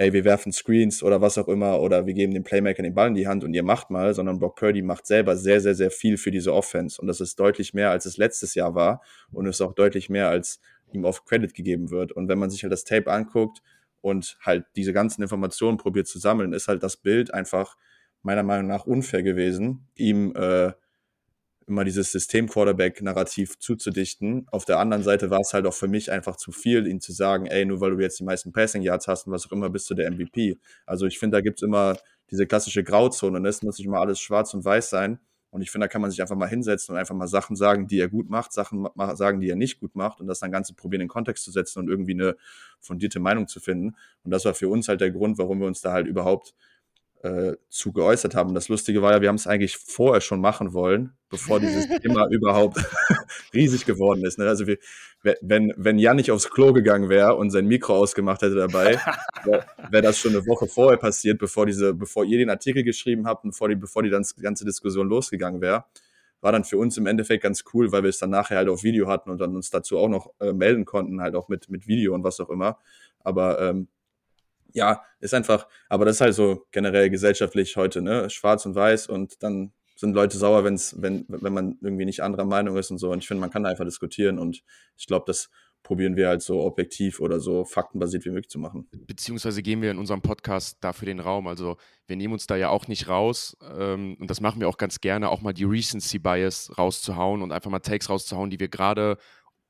ey, 0.00 0.14
wir 0.14 0.24
werfen 0.24 0.50
Screens 0.50 1.02
oder 1.02 1.20
was 1.20 1.36
auch 1.36 1.46
immer 1.46 1.78
oder 1.78 2.06
wir 2.06 2.14
geben 2.14 2.32
dem 2.32 2.42
Playmaker 2.42 2.82
den 2.82 2.94
Ball 2.94 3.08
in 3.08 3.14
die 3.14 3.28
Hand 3.28 3.44
und 3.44 3.52
ihr 3.52 3.62
macht 3.62 3.90
mal, 3.90 4.14
sondern 4.14 4.38
Brock 4.38 4.56
Purdy 4.56 4.80
macht 4.80 5.06
selber 5.06 5.36
sehr, 5.36 5.60
sehr, 5.60 5.74
sehr 5.74 5.90
viel 5.90 6.16
für 6.16 6.30
diese 6.30 6.54
Offense 6.54 6.98
und 6.98 7.06
das 7.06 7.20
ist 7.20 7.38
deutlich 7.38 7.74
mehr, 7.74 7.90
als 7.90 8.06
es 8.06 8.16
letztes 8.16 8.54
Jahr 8.54 8.74
war 8.74 9.02
und 9.30 9.44
ist 9.44 9.60
auch 9.60 9.74
deutlich 9.74 10.08
mehr, 10.08 10.30
als 10.30 10.58
ihm 10.94 11.04
oft 11.04 11.26
Credit 11.26 11.52
gegeben 11.52 11.90
wird. 11.90 12.12
Und 12.12 12.28
wenn 12.28 12.38
man 12.38 12.48
sich 12.48 12.62
halt 12.62 12.72
das 12.72 12.84
Tape 12.84 13.12
anguckt 13.12 13.60
und 14.00 14.38
halt 14.40 14.64
diese 14.74 14.94
ganzen 14.94 15.20
Informationen 15.20 15.76
probiert 15.76 16.06
zu 16.06 16.18
sammeln, 16.18 16.54
ist 16.54 16.66
halt 16.66 16.82
das 16.82 16.96
Bild 16.96 17.34
einfach 17.34 17.76
meiner 18.22 18.42
Meinung 18.42 18.68
nach 18.68 18.86
unfair 18.86 19.22
gewesen, 19.22 19.86
ihm 19.96 20.34
äh, 20.34 20.72
immer 21.70 21.84
dieses 21.84 22.12
System-Quarterback-Narrativ 22.12 23.58
zuzudichten. 23.58 24.46
Auf 24.50 24.64
der 24.64 24.78
anderen 24.78 25.02
Seite 25.02 25.30
war 25.30 25.40
es 25.40 25.54
halt 25.54 25.66
auch 25.66 25.74
für 25.74 25.88
mich 25.88 26.12
einfach 26.12 26.36
zu 26.36 26.52
viel, 26.52 26.86
ihm 26.86 27.00
zu 27.00 27.12
sagen, 27.12 27.46
ey, 27.46 27.64
nur 27.64 27.80
weil 27.80 27.92
du 27.92 28.00
jetzt 28.00 28.20
die 28.20 28.24
meisten 28.24 28.52
Passing-Yards 28.52 29.08
hast 29.08 29.26
und 29.26 29.32
was 29.32 29.46
auch 29.46 29.52
immer, 29.52 29.70
bist 29.70 29.88
du 29.88 29.94
der 29.94 30.10
MVP. 30.10 30.58
Also 30.84 31.06
ich 31.06 31.18
finde, 31.18 31.38
da 31.38 31.40
gibt 31.40 31.60
es 31.60 31.62
immer 31.62 31.96
diese 32.30 32.46
klassische 32.46 32.84
Grauzone 32.84 33.38
und 33.38 33.46
es 33.46 33.62
muss 33.62 33.78
nicht 33.78 33.86
immer 33.86 34.00
alles 34.00 34.20
schwarz 34.20 34.52
und 34.52 34.64
weiß 34.64 34.90
sein. 34.90 35.18
Und 35.50 35.62
ich 35.62 35.70
finde, 35.70 35.86
da 35.86 35.88
kann 35.88 36.00
man 36.00 36.10
sich 36.10 36.22
einfach 36.22 36.36
mal 36.36 36.48
hinsetzen 36.48 36.94
und 36.94 36.98
einfach 36.98 37.14
mal 37.14 37.26
Sachen 37.26 37.56
sagen, 37.56 37.88
die 37.88 37.98
er 37.98 38.08
gut 38.08 38.30
macht, 38.30 38.52
Sachen 38.52 38.86
sagen, 39.14 39.40
die 39.40 39.48
er 39.48 39.56
nicht 39.56 39.80
gut 39.80 39.96
macht 39.96 40.20
und 40.20 40.28
das 40.28 40.38
dann 40.38 40.52
Ganze 40.52 40.74
probieren, 40.74 41.02
in 41.02 41.08
Kontext 41.08 41.44
zu 41.44 41.50
setzen 41.50 41.80
und 41.80 41.88
irgendwie 41.88 42.12
eine 42.12 42.36
fundierte 42.78 43.18
Meinung 43.18 43.48
zu 43.48 43.58
finden. 43.58 43.96
Und 44.22 44.30
das 44.30 44.44
war 44.44 44.54
für 44.54 44.68
uns 44.68 44.86
halt 44.88 45.00
der 45.00 45.10
Grund, 45.10 45.38
warum 45.38 45.58
wir 45.58 45.66
uns 45.66 45.80
da 45.80 45.92
halt 45.92 46.06
überhaupt 46.06 46.54
äh, 47.22 47.56
zu 47.68 47.92
geäußert 47.92 48.34
haben. 48.34 48.54
Das 48.54 48.68
Lustige 48.68 49.02
war 49.02 49.12
ja, 49.12 49.20
wir 49.20 49.28
haben 49.28 49.36
es 49.36 49.46
eigentlich 49.46 49.76
vorher 49.76 50.20
schon 50.20 50.40
machen 50.40 50.72
wollen, 50.72 51.12
bevor 51.28 51.60
dieses 51.60 51.86
Thema 52.00 52.26
überhaupt 52.30 52.78
riesig 53.54 53.84
geworden 53.84 54.24
ist. 54.24 54.38
Ne? 54.38 54.46
Also 54.46 54.66
wir, 54.66 54.78
wenn, 55.42 55.72
wenn 55.76 55.98
Jan 55.98 56.16
nicht 56.16 56.30
aufs 56.30 56.48
Klo 56.48 56.72
gegangen 56.72 57.08
wäre 57.08 57.34
und 57.34 57.50
sein 57.50 57.66
Mikro 57.66 57.94
ausgemacht 57.94 58.40
hätte 58.42 58.54
dabei, 58.54 58.98
wäre 59.44 59.66
wär 59.90 60.02
das 60.02 60.18
schon 60.18 60.32
eine 60.32 60.46
Woche 60.46 60.66
vorher 60.66 60.96
passiert, 60.96 61.38
bevor 61.38 61.66
diese, 61.66 61.92
bevor 61.92 62.24
ihr 62.24 62.38
den 62.38 62.48
Artikel 62.48 62.82
geschrieben 62.84 63.26
habt 63.26 63.44
und 63.44 63.50
bevor 63.50 63.68
die, 63.68 63.76
bevor 63.76 64.02
die, 64.02 64.10
dann, 64.10 64.24
ganze 64.40 64.64
Diskussion 64.64 65.08
losgegangen 65.08 65.60
wäre. 65.60 65.84
War 66.40 66.52
dann 66.52 66.64
für 66.64 66.78
uns 66.78 66.96
im 66.96 67.04
Endeffekt 67.04 67.42
ganz 67.42 67.64
cool, 67.74 67.92
weil 67.92 68.02
wir 68.02 68.08
es 68.08 68.18
dann 68.18 68.30
nachher 68.30 68.56
halt 68.56 68.70
auf 68.70 68.82
Video 68.82 69.08
hatten 69.08 69.28
und 69.28 69.38
dann 69.42 69.54
uns 69.54 69.68
dazu 69.68 69.98
auch 69.98 70.08
noch 70.08 70.30
äh, 70.40 70.54
melden 70.54 70.86
konnten, 70.86 71.20
halt 71.20 71.34
auch 71.34 71.50
mit, 71.50 71.68
mit 71.68 71.86
Video 71.86 72.14
und 72.14 72.24
was 72.24 72.40
auch 72.40 72.48
immer. 72.48 72.78
Aber 73.22 73.60
ähm, 73.60 73.88
ja, 74.72 75.02
ist 75.20 75.34
einfach, 75.34 75.66
aber 75.88 76.04
das 76.04 76.16
ist 76.16 76.20
halt 76.20 76.34
so 76.34 76.66
generell 76.70 77.10
gesellschaftlich 77.10 77.76
heute, 77.76 78.02
ne? 78.02 78.30
Schwarz 78.30 78.66
und 78.66 78.74
weiß 78.74 79.08
und 79.08 79.42
dann 79.42 79.72
sind 79.96 80.14
Leute 80.14 80.38
sauer, 80.38 80.64
wenn's, 80.64 80.96
wenn, 80.98 81.26
wenn 81.28 81.52
man 81.52 81.78
irgendwie 81.82 82.06
nicht 82.06 82.22
anderer 82.22 82.46
Meinung 82.46 82.76
ist 82.78 82.90
und 82.90 82.98
so. 82.98 83.10
Und 83.10 83.18
ich 83.18 83.28
finde, 83.28 83.42
man 83.42 83.50
kann 83.50 83.62
da 83.62 83.68
einfach 83.68 83.84
diskutieren 83.84 84.38
und 84.38 84.62
ich 84.96 85.06
glaube, 85.06 85.24
das 85.26 85.50
probieren 85.82 86.16
wir 86.16 86.28
halt 86.28 86.42
so 86.42 86.62
objektiv 86.62 87.20
oder 87.20 87.40
so 87.40 87.64
faktenbasiert 87.64 88.24
wie 88.24 88.30
möglich 88.30 88.48
zu 88.48 88.58
machen. 88.58 88.88
Beziehungsweise 88.92 89.62
gehen 89.62 89.82
wir 89.82 89.90
in 89.90 89.98
unserem 89.98 90.22
Podcast 90.22 90.78
dafür 90.80 91.06
den 91.06 91.20
Raum. 91.20 91.46
Also 91.46 91.76
wir 92.06 92.16
nehmen 92.16 92.32
uns 92.32 92.46
da 92.46 92.56
ja 92.56 92.68
auch 92.68 92.86
nicht 92.86 93.08
raus 93.08 93.56
ähm, 93.62 94.16
und 94.20 94.30
das 94.30 94.40
machen 94.40 94.60
wir 94.60 94.68
auch 94.68 94.78
ganz 94.78 95.00
gerne, 95.00 95.30
auch 95.30 95.42
mal 95.42 95.54
die 95.54 95.64
Recency 95.64 96.18
Bias 96.18 96.70
rauszuhauen 96.76 97.42
und 97.42 97.52
einfach 97.52 97.70
mal 97.70 97.80
Takes 97.80 98.08
rauszuhauen, 98.08 98.50
die 98.50 98.60
wir 98.60 98.68
gerade 98.68 99.16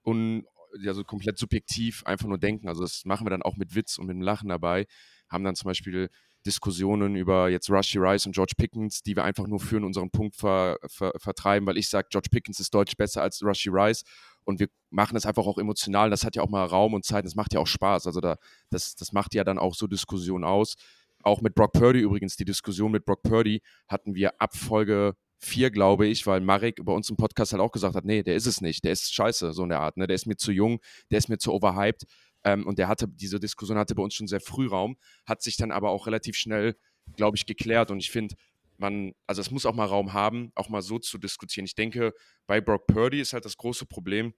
un 0.04 0.44
ja, 0.78 0.94
so 0.94 1.04
komplett 1.04 1.38
subjektiv 1.38 2.04
einfach 2.04 2.26
nur 2.26 2.38
denken. 2.38 2.68
Also 2.68 2.82
das 2.82 3.04
machen 3.04 3.26
wir 3.26 3.30
dann 3.30 3.42
auch 3.42 3.56
mit 3.56 3.74
Witz 3.74 3.98
und 3.98 4.06
mit 4.06 4.14
dem 4.14 4.22
Lachen 4.22 4.48
dabei. 4.48 4.86
Haben 5.28 5.44
dann 5.44 5.54
zum 5.54 5.68
Beispiel 5.68 6.10
Diskussionen 6.46 7.16
über 7.16 7.50
jetzt 7.50 7.68
Rushy 7.68 7.98
Rice 7.98 8.26
und 8.26 8.34
George 8.34 8.54
Pickens, 8.56 9.02
die 9.02 9.14
wir 9.14 9.24
einfach 9.24 9.46
nur 9.46 9.60
für 9.60 9.76
unseren 9.84 10.10
Punkt 10.10 10.36
ver, 10.36 10.78
ver, 10.86 11.12
vertreiben, 11.16 11.66
weil 11.66 11.76
ich 11.76 11.88
sage, 11.88 12.08
George 12.10 12.28
Pickens 12.30 12.60
ist 12.60 12.72
deutlich 12.72 12.96
besser 12.96 13.22
als 13.22 13.42
Rushy 13.42 13.68
Rice 13.70 14.04
und 14.44 14.58
wir 14.58 14.68
machen 14.90 15.14
das 15.14 15.26
einfach 15.26 15.46
auch 15.46 15.58
emotional. 15.58 16.08
Das 16.08 16.24
hat 16.24 16.36
ja 16.36 16.42
auch 16.42 16.48
mal 16.48 16.64
Raum 16.64 16.94
und 16.94 17.04
Zeit, 17.04 17.26
das 17.26 17.34
macht 17.34 17.52
ja 17.52 17.60
auch 17.60 17.66
Spaß. 17.66 18.06
Also 18.06 18.20
da, 18.20 18.36
das, 18.70 18.94
das 18.94 19.12
macht 19.12 19.34
ja 19.34 19.44
dann 19.44 19.58
auch 19.58 19.74
so 19.74 19.86
Diskussionen 19.86 20.44
aus. 20.44 20.76
Auch 21.22 21.42
mit 21.42 21.54
Brock 21.54 21.72
Purdy 21.72 22.00
übrigens, 22.00 22.36
die 22.36 22.46
Diskussion 22.46 22.90
mit 22.90 23.04
Brock 23.04 23.22
Purdy 23.22 23.60
hatten 23.86 24.14
wir 24.14 24.40
ab 24.40 24.56
Folge 24.56 25.16
vier, 25.40 25.70
glaube 25.70 26.06
ich, 26.06 26.26
weil 26.26 26.40
Marek 26.40 26.84
bei 26.84 26.92
uns 26.92 27.08
im 27.08 27.16
Podcast 27.16 27.52
halt 27.52 27.62
auch 27.62 27.72
gesagt 27.72 27.94
hat, 27.94 28.04
nee, 28.04 28.22
der 28.22 28.36
ist 28.36 28.46
es 28.46 28.60
nicht, 28.60 28.84
der 28.84 28.92
ist 28.92 29.12
scheiße, 29.12 29.52
so 29.52 29.62
in 29.62 29.70
der 29.70 29.80
Art, 29.80 29.96
ne? 29.96 30.06
der 30.06 30.14
ist 30.14 30.26
mir 30.26 30.36
zu 30.36 30.52
jung, 30.52 30.80
der 31.10 31.18
ist 31.18 31.28
mir 31.28 31.38
zu 31.38 31.52
overhyped 31.52 32.04
ähm, 32.44 32.66
und 32.66 32.78
der 32.78 32.88
hatte, 32.88 33.08
diese 33.08 33.40
Diskussion 33.40 33.78
hatte 33.78 33.94
bei 33.94 34.02
uns 34.02 34.14
schon 34.14 34.26
sehr 34.26 34.40
früh 34.40 34.68
Raum, 34.68 34.96
hat 35.26 35.42
sich 35.42 35.56
dann 35.56 35.72
aber 35.72 35.90
auch 35.90 36.06
relativ 36.06 36.36
schnell, 36.36 36.76
glaube 37.16 37.36
ich, 37.36 37.46
geklärt 37.46 37.90
und 37.90 37.98
ich 37.98 38.10
finde, 38.10 38.34
man, 38.76 39.12
also 39.26 39.40
es 39.40 39.50
muss 39.50 39.66
auch 39.66 39.74
mal 39.74 39.86
Raum 39.86 40.12
haben, 40.12 40.52
auch 40.54 40.68
mal 40.68 40.82
so 40.82 40.98
zu 40.98 41.18
diskutieren. 41.18 41.66
Ich 41.66 41.74
denke, 41.74 42.14
bei 42.46 42.60
Brock 42.60 42.86
Purdy 42.86 43.20
ist 43.20 43.32
halt 43.32 43.44
das 43.44 43.56
große 43.56 43.86
Problem, 43.86 44.32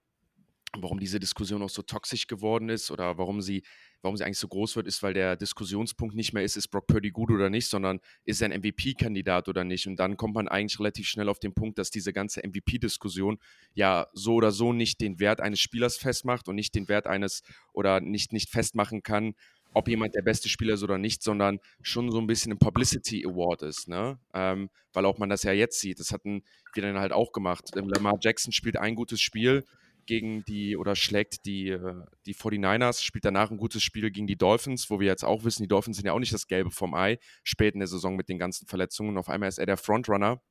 warum 0.78 0.98
diese 0.98 1.20
Diskussion 1.20 1.62
auch 1.62 1.70
so 1.70 1.82
toxisch 1.82 2.26
geworden 2.26 2.68
ist 2.68 2.90
oder 2.90 3.18
warum 3.18 3.42
sie, 3.42 3.62
warum 4.00 4.16
sie 4.16 4.24
eigentlich 4.24 4.38
so 4.38 4.48
groß 4.48 4.76
wird, 4.76 4.87
ist, 4.87 5.02
weil 5.02 5.12
der 5.12 5.37
Diskussionspunkt 5.37 6.14
nicht 6.14 6.32
mehr 6.32 6.42
ist, 6.42 6.56
ist 6.56 6.68
Brock 6.68 6.87
Purdy 6.87 7.11
gut 7.11 7.30
oder 7.30 7.50
nicht, 7.50 7.66
sondern 7.66 8.00
ist 8.24 8.40
er 8.40 8.50
ein 8.50 8.61
MVP-Kandidat 8.61 9.48
oder 9.48 9.64
nicht. 9.64 9.87
Und 9.87 9.96
dann 9.96 10.16
kommt 10.16 10.35
man 10.35 10.48
eigentlich 10.48 10.78
relativ 10.78 11.06
schnell 11.06 11.28
auf 11.28 11.38
den 11.38 11.52
Punkt, 11.52 11.78
dass 11.78 11.90
diese 11.90 12.12
ganze 12.12 12.40
MVP-Diskussion 12.40 13.38
ja 13.74 14.06
so 14.14 14.35
oder 14.35 14.50
so 14.50 14.72
nicht 14.72 15.00
den 15.00 15.20
Wert 15.20 15.40
eines 15.40 15.61
Spielers 15.61 15.98
festmacht 15.98 16.48
und 16.48 16.54
nicht 16.54 16.74
den 16.74 16.88
Wert 16.88 17.06
eines 17.06 17.42
oder 17.74 18.00
nicht, 18.00 18.32
nicht 18.32 18.48
festmachen 18.48 19.02
kann, 19.02 19.35
ob 19.74 19.88
jemand 19.88 20.14
der 20.14 20.22
beste 20.22 20.48
Spieler 20.48 20.74
ist 20.74 20.82
oder 20.82 20.98
nicht, 20.98 21.22
sondern 21.22 21.58
schon 21.80 22.11
so 22.11 22.18
ein 22.18 22.26
bisschen 22.26 22.52
ein 22.52 22.58
Publicity 22.58 23.24
Award 23.26 23.62
ist, 23.62 23.88
ne? 23.88 24.18
Ähm, 24.35 24.68
weil 24.92 25.06
auch 25.06 25.18
man 25.18 25.30
das 25.30 25.42
ja 25.44 25.52
jetzt 25.52 25.80
sieht. 25.80 25.98
Das 25.98 26.12
hatten 26.12 26.44
wir 26.74 26.82
dann 26.82 26.98
halt 26.98 27.12
auch 27.12 27.32
gemacht. 27.32 27.70
Lamar 27.74 28.18
Jackson 28.20 28.52
spielt 28.52 28.76
ein 28.76 28.94
gutes 28.94 29.20
Spiel, 29.20 29.64
gegen 30.06 30.44
die 30.44 30.76
oder 30.76 30.96
schlägt 30.96 31.44
die, 31.44 31.68
äh, 31.70 32.02
die 32.26 32.34
49ers, 32.34 33.02
spielt 33.02 33.24
danach 33.24 33.50
ein 33.50 33.56
gutes 33.56 33.82
Spiel 33.82 34.10
gegen 34.10 34.26
die 34.26 34.36
Dolphins, 34.36 34.90
wo 34.90 35.00
wir 35.00 35.06
jetzt 35.06 35.24
auch 35.24 35.44
wissen, 35.44 35.62
die 35.62 35.68
Dolphins 35.68 35.96
sind 35.96 36.06
ja 36.06 36.12
auch 36.12 36.18
nicht 36.18 36.32
das 36.32 36.46
Gelbe 36.46 36.70
vom 36.70 36.94
Ei, 36.94 37.18
spät 37.42 37.74
in 37.74 37.80
der 37.80 37.88
Saison 37.88 38.16
mit 38.16 38.28
den 38.28 38.38
ganzen 38.38 38.66
Verletzungen. 38.66 39.18
Auf 39.18 39.28
einmal 39.28 39.48
ist 39.48 39.58
er 39.58 39.66
der 39.66 39.76
Frontrunner. 39.76 40.42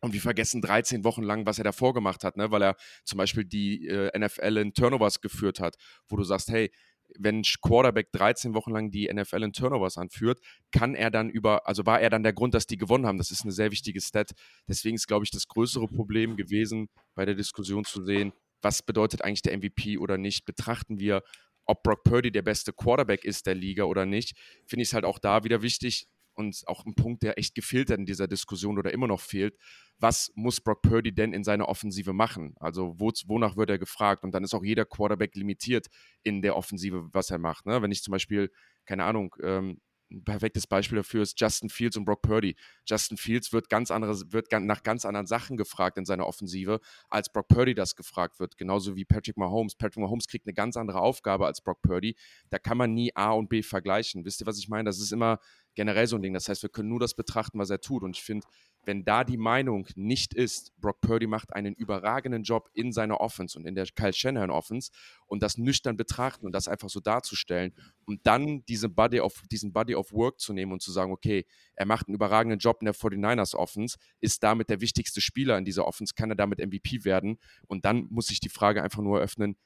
Und 0.00 0.12
wir 0.12 0.20
vergessen 0.20 0.60
13 0.60 1.02
Wochen 1.02 1.22
lang, 1.22 1.46
was 1.46 1.56
er 1.56 1.64
davor 1.64 1.94
gemacht 1.94 2.24
hat, 2.24 2.36
ne? 2.36 2.50
weil 2.50 2.62
er 2.62 2.76
zum 3.04 3.16
Beispiel 3.16 3.44
die 3.44 3.88
äh, 3.88 4.18
NFL 4.18 4.58
in 4.58 4.74
Turnovers 4.74 5.22
geführt 5.22 5.60
hat, 5.60 5.76
wo 6.08 6.16
du 6.16 6.24
sagst, 6.24 6.50
hey, 6.50 6.70
wenn 7.18 7.42
Quarterback 7.62 8.12
13 8.12 8.54
Wochen 8.54 8.72
lang 8.72 8.90
die 8.90 9.10
NFL 9.12 9.42
in 9.42 9.52
Turnovers 9.52 9.96
anführt, 9.96 10.40
kann 10.72 10.94
er 10.94 11.10
dann 11.10 11.30
über, 11.30 11.66
also 11.66 11.86
war 11.86 12.00
er 12.00 12.10
dann 12.10 12.22
der 12.22 12.32
Grund, 12.32 12.54
dass 12.54 12.66
die 12.66 12.76
gewonnen 12.76 13.06
haben. 13.06 13.18
Das 13.18 13.30
ist 13.30 13.42
eine 13.42 13.52
sehr 13.52 13.70
wichtige 13.70 14.00
Stat. 14.00 14.32
Deswegen 14.68 14.96
ist, 14.96 15.06
glaube 15.06 15.24
ich, 15.24 15.30
das 15.30 15.48
größere 15.48 15.88
Problem 15.88 16.36
gewesen, 16.36 16.88
bei 17.14 17.24
der 17.24 17.34
Diskussion 17.34 17.84
zu 17.84 18.04
sehen, 18.04 18.32
was 18.64 18.82
bedeutet 18.82 19.22
eigentlich 19.22 19.42
der 19.42 19.56
MVP 19.56 19.98
oder 19.98 20.18
nicht? 20.18 20.46
Betrachten 20.46 20.98
wir, 20.98 21.22
ob 21.66 21.82
Brock 21.82 22.02
Purdy 22.02 22.32
der 22.32 22.42
beste 22.42 22.72
Quarterback 22.72 23.24
ist 23.24 23.46
der 23.46 23.54
Liga 23.54 23.84
oder 23.84 24.06
nicht, 24.06 24.36
finde 24.66 24.82
ich 24.82 24.88
es 24.88 24.94
halt 24.94 25.04
auch 25.04 25.18
da 25.18 25.44
wieder 25.44 25.62
wichtig 25.62 26.08
und 26.34 26.62
auch 26.66 26.84
ein 26.84 26.94
Punkt, 26.94 27.22
der 27.22 27.38
echt 27.38 27.54
gefehlt 27.54 27.90
hat 27.90 27.98
in 27.98 28.06
dieser 28.06 28.26
Diskussion 28.26 28.78
oder 28.78 28.92
immer 28.92 29.06
noch 29.06 29.20
fehlt. 29.20 29.56
Was 29.98 30.32
muss 30.34 30.60
Brock 30.60 30.82
Purdy 30.82 31.14
denn 31.14 31.32
in 31.32 31.44
seiner 31.44 31.68
Offensive 31.68 32.12
machen? 32.12 32.54
Also 32.58 32.94
wo, 32.98 33.12
wonach 33.26 33.56
wird 33.56 33.70
er 33.70 33.78
gefragt? 33.78 34.24
Und 34.24 34.32
dann 34.32 34.42
ist 34.42 34.54
auch 34.54 34.64
jeder 34.64 34.84
Quarterback 34.84 35.36
limitiert 35.36 35.86
in 36.22 36.42
der 36.42 36.56
Offensive, 36.56 37.08
was 37.12 37.30
er 37.30 37.38
macht. 37.38 37.66
Ne? 37.66 37.80
Wenn 37.82 37.92
ich 37.92 38.02
zum 38.02 38.12
Beispiel, 38.12 38.50
keine 38.84 39.04
Ahnung, 39.04 39.34
ähm, 39.42 39.80
ein 40.10 40.24
perfektes 40.24 40.66
Beispiel 40.66 40.96
dafür 40.96 41.22
ist 41.22 41.40
Justin 41.40 41.68
Fields 41.70 41.96
und 41.96 42.04
Brock 42.04 42.22
Purdy. 42.22 42.56
Justin 42.86 43.16
Fields 43.16 43.52
wird 43.52 43.68
ganz 43.68 43.90
andere, 43.90 44.14
wird 44.32 44.52
nach 44.52 44.82
ganz 44.82 45.04
anderen 45.04 45.26
Sachen 45.26 45.56
gefragt 45.56 45.98
in 45.98 46.04
seiner 46.04 46.26
Offensive, 46.26 46.80
als 47.08 47.30
Brock 47.32 47.48
Purdy 47.48 47.74
das 47.74 47.96
gefragt 47.96 48.38
wird. 48.38 48.56
Genauso 48.56 48.96
wie 48.96 49.04
Patrick 49.04 49.36
Mahomes. 49.36 49.74
Patrick 49.74 50.02
Mahomes 50.02 50.28
kriegt 50.28 50.46
eine 50.46 50.54
ganz 50.54 50.76
andere 50.76 51.00
Aufgabe 51.00 51.46
als 51.46 51.60
Brock 51.60 51.82
Purdy. 51.82 52.16
Da 52.50 52.58
kann 52.58 52.78
man 52.78 52.94
nie 52.94 53.14
A 53.16 53.32
und 53.32 53.48
B 53.48 53.62
vergleichen. 53.62 54.24
Wisst 54.24 54.40
ihr, 54.42 54.46
was 54.46 54.58
ich 54.58 54.68
meine? 54.68 54.84
Das 54.84 55.00
ist 55.00 55.12
immer 55.12 55.38
generell 55.74 56.06
so 56.06 56.16
ein 56.16 56.22
Ding. 56.22 56.34
Das 56.34 56.48
heißt, 56.48 56.62
wir 56.62 56.70
können 56.70 56.88
nur 56.88 57.00
das 57.00 57.14
betrachten, 57.14 57.58
was 57.58 57.70
er 57.70 57.80
tut. 57.80 58.02
Und 58.02 58.16
ich 58.16 58.22
finde, 58.22 58.46
wenn 58.86 59.04
da 59.04 59.24
die 59.24 59.36
Meinung 59.36 59.86
nicht 59.94 60.34
ist, 60.34 60.72
Brock 60.80 61.00
Purdy 61.00 61.26
macht 61.26 61.54
einen 61.54 61.74
überragenden 61.74 62.42
Job 62.42 62.70
in 62.74 62.92
seiner 62.92 63.20
Offense 63.20 63.58
und 63.58 63.66
in 63.66 63.74
der 63.74 63.86
Kyle 63.86 64.12
Shanahan 64.12 64.50
Offense 64.50 64.90
und 65.26 65.42
das 65.42 65.58
nüchtern 65.58 65.96
betrachten 65.96 66.46
und 66.46 66.52
das 66.52 66.68
einfach 66.68 66.88
so 66.88 67.00
darzustellen 67.00 67.74
und 68.04 68.26
dann 68.26 68.64
diese 68.66 68.88
Body 68.88 69.20
of, 69.20 69.42
diesen 69.50 69.72
Body 69.72 69.94
of 69.94 70.12
Work 70.12 70.40
zu 70.40 70.52
nehmen 70.52 70.72
und 70.72 70.82
zu 70.82 70.92
sagen, 70.92 71.12
okay, 71.12 71.46
er 71.74 71.86
macht 71.86 72.08
einen 72.08 72.14
überragenden 72.14 72.58
Job 72.58 72.78
in 72.80 72.86
der 72.86 72.94
49ers 72.94 73.54
Offense, 73.54 73.98
ist 74.20 74.42
damit 74.42 74.70
der 74.70 74.80
wichtigste 74.80 75.20
Spieler 75.20 75.58
in 75.58 75.64
dieser 75.64 75.86
Offense, 75.86 76.14
kann 76.14 76.30
er 76.30 76.36
damit 76.36 76.58
MVP 76.58 77.04
werden 77.04 77.38
und 77.66 77.84
dann 77.84 78.06
muss 78.10 78.26
sich 78.26 78.40
die 78.40 78.48
Frage 78.48 78.82
einfach 78.82 79.02
nur 79.02 79.18
eröffnen, 79.18 79.56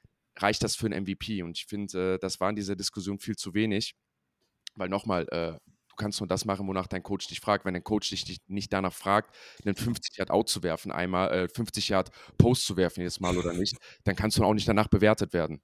reicht 0.43 0.63
das 0.63 0.77
für 0.77 0.87
einen 0.87 1.05
MVP? 1.05 1.43
Und 1.43 1.59
ich 1.59 1.67
finde, 1.67 2.15
äh, 2.15 2.19
das 2.19 2.41
war 2.41 2.51
in 2.51 2.57
dieser 2.57 2.77
Diskussion 2.77 3.19
viel 3.19 3.37
zu 3.37 3.55
wenig, 3.55 3.95
weil 4.75 4.89
nochmal, 4.89 5.27
äh, 5.31 5.59
kannst 5.99 6.21
nur 6.21 6.29
das 6.29 6.45
machen, 6.45 6.67
wonach 6.67 6.87
dein 6.87 7.03
Coach 7.03 7.27
dich 7.29 7.41
fragt. 7.41 7.65
Wenn 7.65 7.75
dein 7.75 7.85
Coach 7.85 8.09
dich 8.11 8.41
nicht 8.47 8.73
danach 8.73 8.93
fragt, 8.93 9.37
einen 9.65 9.77
50 9.77 10.17
Yard 10.17 10.31
Out 10.31 10.49
zu 10.49 10.63
werfen, 10.63 10.91
einmal 10.91 11.33
äh, 11.33 11.49
50 11.49 11.89
Yard 11.91 12.11
Post 12.39 12.65
zu 12.65 12.77
werfen 12.77 13.01
jedes 13.01 13.21
Mal 13.21 13.37
oder 13.37 13.53
nicht, 13.53 13.77
dann 14.05 14.17
kannst 14.17 14.39
du 14.39 14.45
auch 14.45 14.55
nicht 14.55 14.69
danach 14.69 14.89
bewertet 14.89 15.33
werden. 15.33 15.61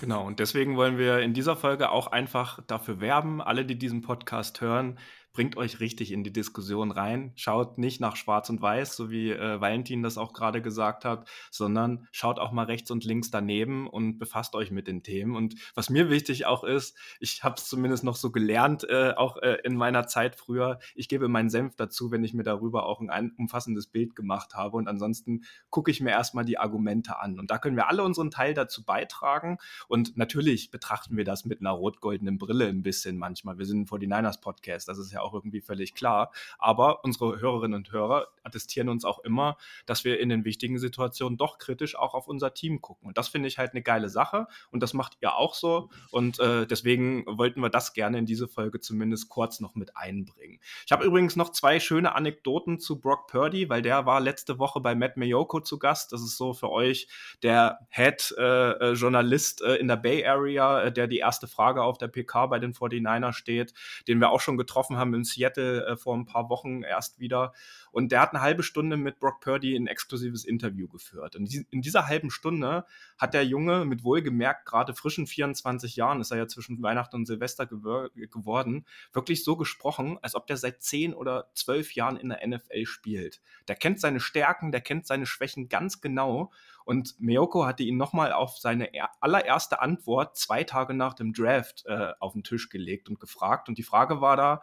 Genau, 0.00 0.26
und 0.26 0.38
deswegen 0.38 0.76
wollen 0.76 0.98
wir 0.98 1.20
in 1.20 1.34
dieser 1.34 1.56
Folge 1.56 1.90
auch 1.90 2.06
einfach 2.08 2.60
dafür 2.66 3.00
werben, 3.00 3.40
alle, 3.40 3.64
die 3.64 3.78
diesen 3.78 4.02
Podcast 4.02 4.60
hören, 4.60 4.98
bringt 5.32 5.56
euch 5.56 5.80
richtig 5.80 6.12
in 6.12 6.24
die 6.24 6.32
Diskussion 6.32 6.90
rein. 6.90 7.32
Schaut 7.36 7.78
nicht 7.78 8.00
nach 8.00 8.16
Schwarz 8.16 8.50
und 8.50 8.60
Weiß, 8.60 8.96
so 8.96 9.10
wie 9.10 9.30
äh, 9.30 9.60
Valentin 9.60 10.02
das 10.02 10.18
auch 10.18 10.32
gerade 10.32 10.60
gesagt 10.60 11.04
hat, 11.04 11.28
sondern 11.50 12.06
schaut 12.12 12.38
auch 12.38 12.52
mal 12.52 12.66
rechts 12.66 12.90
und 12.90 13.04
links 13.04 13.30
daneben 13.30 13.86
und 13.88 14.18
befasst 14.18 14.54
euch 14.54 14.70
mit 14.70 14.86
den 14.86 15.02
Themen. 15.02 15.34
Und 15.34 15.54
was 15.74 15.88
mir 15.88 16.10
wichtig 16.10 16.44
auch 16.46 16.64
ist, 16.64 16.96
ich 17.18 17.44
habe 17.44 17.54
es 17.56 17.66
zumindest 17.66 18.04
noch 18.04 18.16
so 18.16 18.30
gelernt, 18.30 18.84
äh, 18.88 19.14
auch 19.16 19.38
äh, 19.38 19.58
in 19.64 19.76
meiner 19.76 20.06
Zeit 20.06 20.36
früher, 20.36 20.78
ich 20.94 21.08
gebe 21.08 21.28
meinen 21.28 21.50
Senf 21.50 21.76
dazu, 21.76 22.10
wenn 22.10 22.24
ich 22.24 22.34
mir 22.34 22.42
darüber 22.44 22.86
auch 22.86 23.00
ein 23.00 23.32
umfassendes 23.38 23.86
Bild 23.86 24.14
gemacht 24.14 24.54
habe. 24.54 24.76
Und 24.76 24.88
ansonsten 24.88 25.44
gucke 25.70 25.90
ich 25.90 26.00
mir 26.00 26.10
erstmal 26.10 26.44
die 26.44 26.58
Argumente 26.58 27.18
an. 27.18 27.38
Und 27.38 27.50
da 27.50 27.58
können 27.58 27.76
wir 27.76 27.88
alle 27.88 28.04
unseren 28.04 28.30
Teil 28.30 28.52
dazu 28.52 28.84
beitragen. 28.84 29.58
Und 29.88 30.16
natürlich 30.16 30.70
betrachten 30.70 31.16
wir 31.16 31.24
das 31.24 31.46
mit 31.46 31.60
einer 31.60 31.70
rot-goldenen 31.70 32.36
Brille 32.36 32.66
ein 32.66 32.82
bisschen 32.82 33.16
manchmal. 33.16 33.58
Wir 33.58 33.66
sind 33.66 33.82
ein 33.82 33.86
49ers 33.86 34.40
Podcast, 34.40 34.88
das 34.88 34.98
ist 34.98 35.12
ja 35.12 35.21
auch 35.22 35.34
irgendwie 35.34 35.60
völlig 35.60 35.94
klar. 35.94 36.32
Aber 36.58 37.04
unsere 37.04 37.40
Hörerinnen 37.40 37.76
und 37.76 37.92
Hörer 37.92 38.28
attestieren 38.42 38.88
uns 38.88 39.04
auch 39.04 39.20
immer, 39.20 39.56
dass 39.86 40.04
wir 40.04 40.20
in 40.20 40.28
den 40.28 40.44
wichtigen 40.44 40.78
Situationen 40.78 41.38
doch 41.38 41.58
kritisch 41.58 41.96
auch 41.96 42.14
auf 42.14 42.28
unser 42.28 42.54
Team 42.54 42.80
gucken. 42.80 43.08
Und 43.08 43.18
das 43.18 43.28
finde 43.28 43.48
ich 43.48 43.58
halt 43.58 43.72
eine 43.72 43.82
geile 43.82 44.08
Sache. 44.08 44.46
Und 44.70 44.82
das 44.82 44.94
macht 44.94 45.16
ihr 45.20 45.36
auch 45.36 45.54
so. 45.54 45.90
Und 46.10 46.38
äh, 46.40 46.66
deswegen 46.66 47.24
wollten 47.26 47.60
wir 47.60 47.70
das 47.70 47.92
gerne 47.92 48.18
in 48.18 48.26
diese 48.26 48.48
Folge 48.48 48.80
zumindest 48.80 49.28
kurz 49.28 49.60
noch 49.60 49.74
mit 49.74 49.96
einbringen. 49.96 50.60
Ich 50.86 50.92
habe 50.92 51.04
übrigens 51.04 51.36
noch 51.36 51.50
zwei 51.50 51.80
schöne 51.80 52.14
Anekdoten 52.14 52.78
zu 52.78 53.00
Brock 53.00 53.28
Purdy, 53.28 53.68
weil 53.68 53.82
der 53.82 54.06
war 54.06 54.20
letzte 54.20 54.58
Woche 54.58 54.80
bei 54.80 54.94
Matt 54.94 55.16
Mayoko 55.16 55.60
zu 55.60 55.78
Gast. 55.78 56.12
Das 56.12 56.22
ist 56.22 56.36
so 56.36 56.52
für 56.52 56.70
euch 56.70 57.08
der 57.42 57.86
Head-Journalist 57.90 59.62
äh, 59.62 59.74
äh, 59.74 59.80
in 59.80 59.88
der 59.88 59.96
Bay 59.96 60.24
Area, 60.24 60.82
äh, 60.82 60.92
der 60.92 61.06
die 61.06 61.18
erste 61.18 61.46
Frage 61.46 61.82
auf 61.82 61.98
der 61.98 62.08
PK 62.08 62.46
bei 62.46 62.58
den 62.58 62.72
49ers 62.72 63.32
steht, 63.32 63.74
den 64.08 64.20
wir 64.20 64.30
auch 64.30 64.40
schon 64.40 64.56
getroffen 64.56 64.96
haben 64.96 65.11
in 65.14 65.24
Seattle 65.24 65.86
äh, 65.86 65.96
vor 65.96 66.16
ein 66.16 66.26
paar 66.26 66.48
Wochen 66.48 66.82
erst 66.82 67.18
wieder. 67.18 67.52
Und 67.90 68.12
der 68.12 68.20
hat 68.20 68.30
eine 68.32 68.42
halbe 68.42 68.62
Stunde 68.62 68.96
mit 68.96 69.18
Brock 69.18 69.40
Purdy 69.40 69.76
ein 69.76 69.86
exklusives 69.86 70.44
Interview 70.44 70.88
geführt. 70.88 71.36
Und 71.36 71.52
in 71.70 71.82
dieser 71.82 72.06
halben 72.06 72.30
Stunde 72.30 72.84
hat 73.18 73.34
der 73.34 73.44
Junge 73.44 73.84
mit 73.84 74.04
wohlgemerkt 74.04 74.66
gerade 74.66 74.94
frischen 74.94 75.26
24 75.26 75.96
Jahren, 75.96 76.20
ist 76.20 76.30
er 76.30 76.38
ja 76.38 76.48
zwischen 76.48 76.82
Weihnachten 76.82 77.16
und 77.16 77.26
Silvester 77.26 77.66
geworden, 77.66 78.86
wirklich 79.12 79.44
so 79.44 79.56
gesprochen, 79.56 80.18
als 80.22 80.34
ob 80.34 80.46
der 80.46 80.56
seit 80.56 80.82
10 80.82 81.14
oder 81.14 81.50
12 81.54 81.94
Jahren 81.94 82.16
in 82.16 82.30
der 82.30 82.46
NFL 82.46 82.86
spielt. 82.86 83.40
Der 83.68 83.76
kennt 83.76 84.00
seine 84.00 84.20
Stärken, 84.20 84.72
der 84.72 84.80
kennt 84.80 85.06
seine 85.06 85.26
Schwächen 85.26 85.68
ganz 85.68 86.00
genau. 86.00 86.50
Und 86.84 87.20
Miyoko 87.20 87.64
hatte 87.64 87.82
ihn 87.82 87.96
nochmal 87.96 88.32
auf 88.32 88.58
seine 88.58 88.90
allererste 89.20 89.80
Antwort 89.80 90.36
zwei 90.36 90.64
Tage 90.64 90.94
nach 90.94 91.14
dem 91.14 91.32
Draft 91.32 91.84
äh, 91.86 92.12
auf 92.18 92.32
den 92.32 92.42
Tisch 92.42 92.68
gelegt 92.68 93.08
und 93.08 93.20
gefragt. 93.20 93.68
Und 93.68 93.78
die 93.78 93.82
Frage 93.82 94.20
war 94.20 94.36
da, 94.36 94.62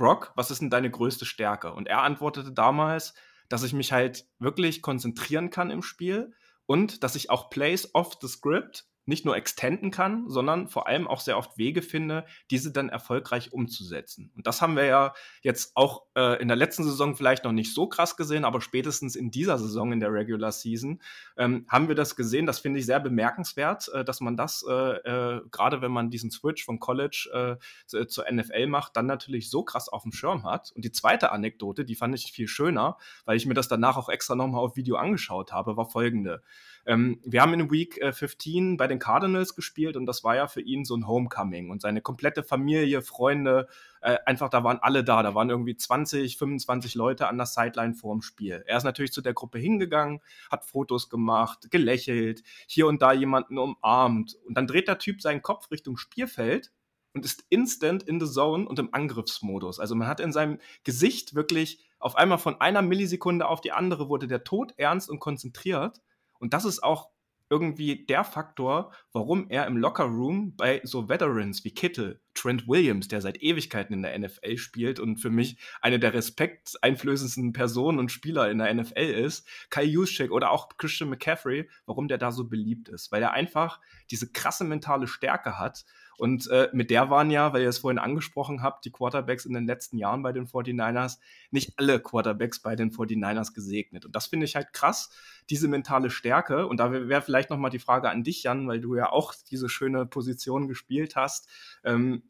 Brock, 0.00 0.32
was 0.34 0.50
ist 0.50 0.62
denn 0.62 0.70
deine 0.70 0.90
größte 0.90 1.26
Stärke? 1.26 1.74
Und 1.74 1.86
er 1.86 2.00
antwortete 2.00 2.52
damals, 2.52 3.12
dass 3.50 3.64
ich 3.64 3.74
mich 3.74 3.92
halt 3.92 4.24
wirklich 4.38 4.80
konzentrieren 4.80 5.50
kann 5.50 5.70
im 5.70 5.82
Spiel 5.82 6.32
und 6.64 7.02
dass 7.04 7.16
ich 7.16 7.28
auch 7.28 7.50
Plays 7.50 7.94
off 7.94 8.16
the 8.18 8.26
script 8.26 8.86
nicht 9.10 9.26
nur 9.26 9.36
extenden 9.36 9.90
kann, 9.90 10.30
sondern 10.30 10.68
vor 10.68 10.86
allem 10.86 11.06
auch 11.06 11.20
sehr 11.20 11.36
oft 11.36 11.58
Wege 11.58 11.82
finde, 11.82 12.24
diese 12.50 12.72
dann 12.72 12.88
erfolgreich 12.88 13.52
umzusetzen. 13.52 14.32
Und 14.36 14.46
das 14.46 14.62
haben 14.62 14.76
wir 14.76 14.84
ja 14.84 15.12
jetzt 15.42 15.72
auch 15.74 16.04
äh, 16.16 16.40
in 16.40 16.48
der 16.48 16.56
letzten 16.56 16.84
Saison 16.84 17.16
vielleicht 17.16 17.44
noch 17.44 17.52
nicht 17.52 17.74
so 17.74 17.88
krass 17.88 18.16
gesehen, 18.16 18.44
aber 18.44 18.60
spätestens 18.60 19.16
in 19.16 19.30
dieser 19.30 19.58
Saison 19.58 19.92
in 19.92 20.00
der 20.00 20.12
Regular 20.12 20.52
Season 20.52 21.02
ähm, 21.36 21.66
haben 21.68 21.88
wir 21.88 21.94
das 21.94 22.16
gesehen. 22.16 22.46
Das 22.46 22.60
finde 22.60 22.78
ich 22.78 22.86
sehr 22.86 23.00
bemerkenswert, 23.00 23.88
äh, 23.92 24.04
dass 24.04 24.20
man 24.20 24.36
das, 24.36 24.64
äh, 24.66 24.72
äh 24.72 25.40
gerade 25.50 25.82
wenn 25.82 25.92
man 25.92 26.10
diesen 26.10 26.30
Switch 26.30 26.64
von 26.64 26.78
College 26.78 27.58
äh, 27.90 28.06
zur 28.06 28.30
NFL 28.30 28.68
macht, 28.68 28.96
dann 28.96 29.06
natürlich 29.06 29.50
so 29.50 29.64
krass 29.64 29.88
auf 29.88 30.04
dem 30.04 30.12
Schirm 30.12 30.44
hat. 30.44 30.72
Und 30.76 30.84
die 30.84 30.92
zweite 30.92 31.32
Anekdote, 31.32 31.84
die 31.84 31.96
fand 31.96 32.14
ich 32.14 32.32
viel 32.32 32.46
schöner, 32.46 32.96
weil 33.24 33.36
ich 33.36 33.44
mir 33.44 33.54
das 33.54 33.66
danach 33.66 33.96
auch 33.96 34.08
extra 34.08 34.36
nochmal 34.36 34.60
auf 34.60 34.76
Video 34.76 34.96
angeschaut 34.96 35.52
habe, 35.52 35.76
war 35.76 35.90
folgende. 35.90 36.42
Ähm, 36.86 37.20
wir 37.24 37.42
haben 37.42 37.54
in 37.54 37.70
Week 37.70 37.98
äh, 37.98 38.12
15 38.12 38.76
bei 38.76 38.86
den 38.86 38.98
Cardinals 38.98 39.54
gespielt 39.54 39.96
und 39.96 40.06
das 40.06 40.24
war 40.24 40.36
ja 40.36 40.48
für 40.48 40.60
ihn 40.60 40.84
so 40.84 40.96
ein 40.96 41.06
Homecoming 41.06 41.70
und 41.70 41.82
seine 41.82 42.00
komplette 42.00 42.42
Familie, 42.42 43.02
Freunde, 43.02 43.68
äh, 44.00 44.16
einfach 44.24 44.48
da 44.48 44.64
waren 44.64 44.78
alle 44.78 45.04
da. 45.04 45.22
Da 45.22 45.34
waren 45.34 45.50
irgendwie 45.50 45.76
20, 45.76 46.38
25 46.38 46.94
Leute 46.94 47.28
an 47.28 47.36
der 47.36 47.46
Sideline 47.46 47.94
vor 47.94 48.14
dem 48.14 48.22
Spiel. 48.22 48.64
Er 48.66 48.76
ist 48.76 48.84
natürlich 48.84 49.12
zu 49.12 49.20
der 49.20 49.34
Gruppe 49.34 49.58
hingegangen, 49.58 50.20
hat 50.50 50.64
Fotos 50.64 51.10
gemacht, 51.10 51.70
gelächelt, 51.70 52.42
hier 52.66 52.86
und 52.86 53.02
da 53.02 53.12
jemanden 53.12 53.58
umarmt 53.58 54.36
und 54.46 54.56
dann 54.56 54.66
dreht 54.66 54.88
der 54.88 54.98
Typ 54.98 55.20
seinen 55.20 55.42
Kopf 55.42 55.70
Richtung 55.70 55.96
Spielfeld 55.96 56.72
und 57.12 57.24
ist 57.24 57.44
instant 57.48 58.02
in 58.04 58.20
the 58.20 58.30
zone 58.30 58.66
und 58.66 58.78
im 58.78 58.94
Angriffsmodus. 58.94 59.80
Also 59.80 59.94
man 59.94 60.08
hat 60.08 60.20
in 60.20 60.32
seinem 60.32 60.58
Gesicht 60.84 61.34
wirklich 61.34 61.84
auf 61.98 62.16
einmal 62.16 62.38
von 62.38 62.60
einer 62.60 62.82
Millisekunde 62.82 63.46
auf 63.46 63.60
die 63.60 63.72
andere 63.72 64.08
wurde 64.08 64.26
der 64.26 64.44
Tod 64.44 64.72
ernst 64.78 65.10
und 65.10 65.20
konzentriert 65.20 66.00
und 66.40 66.52
das 66.54 66.64
ist 66.64 66.82
auch 66.82 67.10
irgendwie 67.50 68.06
der 68.06 68.24
Faktor, 68.24 68.92
warum 69.12 69.48
er 69.48 69.66
im 69.66 69.76
Lockerroom 69.76 70.56
bei 70.56 70.80
so 70.84 71.08
Veterans 71.08 71.64
wie 71.64 71.72
Kittel, 71.72 72.22
Trent 72.40 72.66
Williams, 72.66 73.08
der 73.08 73.20
seit 73.20 73.42
Ewigkeiten 73.42 73.92
in 73.92 74.02
der 74.02 74.18
NFL 74.18 74.56
spielt 74.56 74.98
und 74.98 75.18
für 75.18 75.28
mich 75.28 75.58
eine 75.82 75.98
der 75.98 76.14
respekteinflößendsten 76.14 77.52
Personen 77.52 77.98
und 77.98 78.10
Spieler 78.10 78.50
in 78.50 78.58
der 78.58 78.72
NFL 78.72 78.98
ist, 78.98 79.46
Kai 79.68 79.84
Juszczyk 79.84 80.30
oder 80.30 80.50
auch 80.50 80.68
Christian 80.78 81.10
McCaffrey, 81.10 81.68
warum 81.84 82.08
der 82.08 82.18
da 82.18 82.32
so 82.32 82.48
beliebt 82.48 82.88
ist, 82.88 83.12
weil 83.12 83.22
er 83.22 83.32
einfach 83.32 83.80
diese 84.10 84.32
krasse 84.32 84.64
mentale 84.64 85.06
Stärke 85.06 85.58
hat 85.58 85.84
und 86.20 86.48
äh, 86.50 86.68
mit 86.74 86.90
der 86.90 87.08
waren 87.08 87.30
ja, 87.30 87.54
weil 87.54 87.62
ihr 87.62 87.70
es 87.70 87.78
vorhin 87.78 87.98
angesprochen 87.98 88.60
habt, 88.60 88.84
die 88.84 88.90
Quarterbacks 88.90 89.46
in 89.46 89.54
den 89.54 89.64
letzten 89.64 89.96
Jahren 89.96 90.22
bei 90.22 90.32
den 90.32 90.46
49ers, 90.46 91.16
nicht 91.50 91.78
alle 91.78 91.98
Quarterbacks 91.98 92.60
bei 92.60 92.76
den 92.76 92.90
49ers 92.90 93.54
gesegnet. 93.54 94.04
Und 94.04 94.14
das 94.14 94.26
finde 94.26 94.44
ich 94.44 94.54
halt 94.54 94.74
krass, 94.74 95.08
diese 95.48 95.66
mentale 95.66 96.10
Stärke. 96.10 96.66
Und 96.66 96.76
da 96.76 96.92
wäre 96.92 97.22
vielleicht 97.22 97.48
nochmal 97.48 97.70
die 97.70 97.78
Frage 97.78 98.10
an 98.10 98.22
dich, 98.22 98.42
Jan, 98.42 98.68
weil 98.68 98.82
du 98.82 98.96
ja 98.96 99.10
auch 99.10 99.32
diese 99.50 99.70
schöne 99.70 100.04
Position 100.04 100.68
gespielt 100.68 101.16
hast. 101.16 101.48
Ähm, 101.84 102.22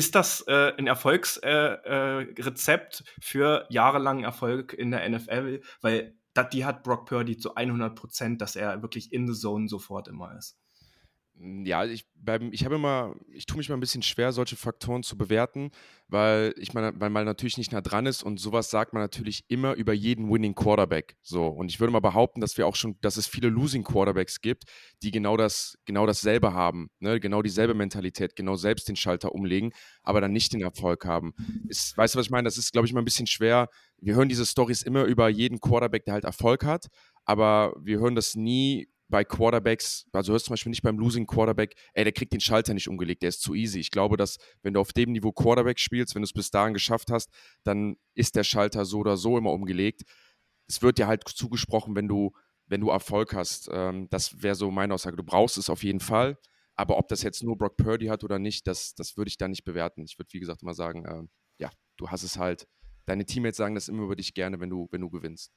ist 0.00 0.14
das 0.14 0.44
äh, 0.48 0.72
ein 0.78 0.86
Erfolgsrezept 0.86 3.00
äh, 3.00 3.02
äh, 3.02 3.06
für 3.20 3.66
jahrelangen 3.68 4.24
Erfolg 4.24 4.72
in 4.72 4.92
der 4.92 5.06
NFL? 5.08 5.60
Weil 5.82 6.16
dat, 6.32 6.54
die 6.54 6.64
hat 6.64 6.84
Brock 6.84 7.06
Purdy 7.06 7.36
zu 7.36 7.54
100 7.54 7.94
Prozent, 7.94 8.40
dass 8.40 8.56
er 8.56 8.80
wirklich 8.80 9.12
in 9.12 9.26
the 9.26 9.38
Zone 9.38 9.68
sofort 9.68 10.08
immer 10.08 10.34
ist. 10.38 10.58
Hm, 11.40 11.64
ja, 11.64 11.84
ich, 11.86 12.04
ich 12.50 12.64
habe 12.64 12.74
immer, 12.74 13.14
ich 13.32 13.46
tue 13.46 13.56
mich 13.56 13.68
mal 13.68 13.76
ein 13.76 13.80
bisschen 13.80 14.02
schwer, 14.02 14.32
solche 14.32 14.56
Faktoren 14.56 15.02
zu 15.02 15.16
bewerten, 15.16 15.70
weil 16.06 16.54
ich 16.58 16.74
meine, 16.74 16.92
weil 17.00 17.08
man 17.08 17.24
natürlich 17.24 17.56
nicht 17.56 17.72
nah 17.72 17.80
dran 17.80 18.04
ist 18.04 18.22
und 18.22 18.38
sowas 18.38 18.70
sagt 18.70 18.92
man 18.92 19.02
natürlich 19.02 19.44
immer 19.48 19.74
über 19.74 19.94
jeden 19.94 20.30
Winning 20.30 20.54
Quarterback. 20.54 21.16
So. 21.22 21.46
Und 21.46 21.70
ich 21.70 21.80
würde 21.80 21.92
mal 21.92 22.00
behaupten, 22.00 22.42
dass 22.42 22.58
wir 22.58 22.66
auch 22.66 22.76
schon, 22.76 22.96
dass 23.00 23.16
es 23.16 23.26
viele 23.26 23.48
Losing 23.48 23.84
Quarterbacks 23.84 24.40
gibt, 24.42 24.64
die 25.02 25.10
genau 25.10 25.36
das, 25.38 25.78
genau 25.86 26.06
dasselbe 26.06 26.52
haben, 26.52 26.90
ne? 26.98 27.18
genau 27.20 27.40
dieselbe 27.40 27.74
Mentalität, 27.74 28.36
genau 28.36 28.56
selbst 28.56 28.88
den 28.88 28.96
Schalter 28.96 29.34
umlegen, 29.34 29.72
aber 30.02 30.20
dann 30.20 30.32
nicht 30.32 30.52
den 30.52 30.60
Erfolg 30.60 31.06
haben. 31.06 31.32
Ist, 31.68 31.96
weißt 31.96 32.14
du, 32.14 32.18
was 32.18 32.26
ich 32.26 32.30
meine? 32.30 32.44
Das 32.44 32.58
ist, 32.58 32.72
glaube 32.72 32.86
ich, 32.86 32.92
mal 32.92 33.00
ein 33.00 33.06
bisschen 33.06 33.26
schwer. 33.26 33.68
Wir 33.98 34.14
hören 34.14 34.28
diese 34.28 34.44
Stories 34.44 34.82
immer 34.82 35.04
über 35.04 35.28
jeden 35.28 35.60
Quarterback, 35.60 36.04
der 36.04 36.14
halt 36.14 36.24
Erfolg 36.24 36.64
hat, 36.64 36.88
aber 37.24 37.74
wir 37.80 37.98
hören 37.98 38.14
das 38.14 38.34
nie 38.34 38.88
bei 39.10 39.24
Quarterbacks, 39.24 40.06
also 40.12 40.32
hörst 40.32 40.46
du 40.46 40.48
zum 40.48 40.52
Beispiel 40.54 40.70
nicht 40.70 40.82
beim 40.82 40.98
Losing 40.98 41.26
Quarterback, 41.26 41.74
ey, 41.92 42.04
der 42.04 42.12
kriegt 42.12 42.32
den 42.32 42.40
Schalter 42.40 42.72
nicht 42.72 42.88
umgelegt, 42.88 43.22
der 43.22 43.28
ist 43.28 43.42
zu 43.42 43.54
easy. 43.54 43.80
Ich 43.80 43.90
glaube, 43.90 44.16
dass 44.16 44.38
wenn 44.62 44.72
du 44.74 44.80
auf 44.80 44.92
dem 44.92 45.12
Niveau 45.12 45.32
Quarterback 45.32 45.78
spielst, 45.78 46.14
wenn 46.14 46.22
du 46.22 46.26
es 46.26 46.32
bis 46.32 46.50
dahin 46.50 46.72
geschafft 46.72 47.10
hast, 47.10 47.30
dann 47.64 47.96
ist 48.14 48.36
der 48.36 48.44
Schalter 48.44 48.84
so 48.84 48.98
oder 48.98 49.16
so 49.16 49.36
immer 49.36 49.52
umgelegt. 49.52 50.02
Es 50.68 50.80
wird 50.80 50.98
dir 50.98 51.08
halt 51.08 51.28
zugesprochen, 51.28 51.96
wenn 51.96 52.08
du, 52.08 52.32
wenn 52.66 52.80
du 52.80 52.90
Erfolg 52.90 53.34
hast. 53.34 53.68
Ähm, 53.72 54.08
das 54.10 54.42
wäre 54.42 54.54
so 54.54 54.70
meine 54.70 54.94
Aussage. 54.94 55.16
Du 55.16 55.24
brauchst 55.24 55.58
es 55.58 55.68
auf 55.68 55.82
jeden 55.82 56.00
Fall. 56.00 56.38
Aber 56.76 56.96
ob 56.96 57.08
das 57.08 57.22
jetzt 57.22 57.42
nur 57.42 57.58
Brock 57.58 57.76
Purdy 57.76 58.06
hat 58.06 58.24
oder 58.24 58.38
nicht, 58.38 58.66
das, 58.66 58.94
das 58.94 59.16
würde 59.16 59.28
ich 59.28 59.36
da 59.36 59.48
nicht 59.48 59.64
bewerten. 59.64 60.02
Ich 60.04 60.18
würde, 60.18 60.32
wie 60.32 60.40
gesagt, 60.40 60.62
immer 60.62 60.72
sagen, 60.72 61.04
äh, 61.04 61.22
ja, 61.58 61.70
du 61.96 62.08
hast 62.08 62.22
es 62.22 62.38
halt. 62.38 62.66
Deine 63.06 63.26
Teammates 63.26 63.56
sagen 63.56 63.74
das 63.74 63.88
immer 63.88 64.04
über 64.04 64.16
dich 64.16 64.32
gerne, 64.34 64.60
wenn 64.60 64.70
du, 64.70 64.88
wenn 64.90 65.00
du 65.00 65.10
gewinnst. 65.10 65.52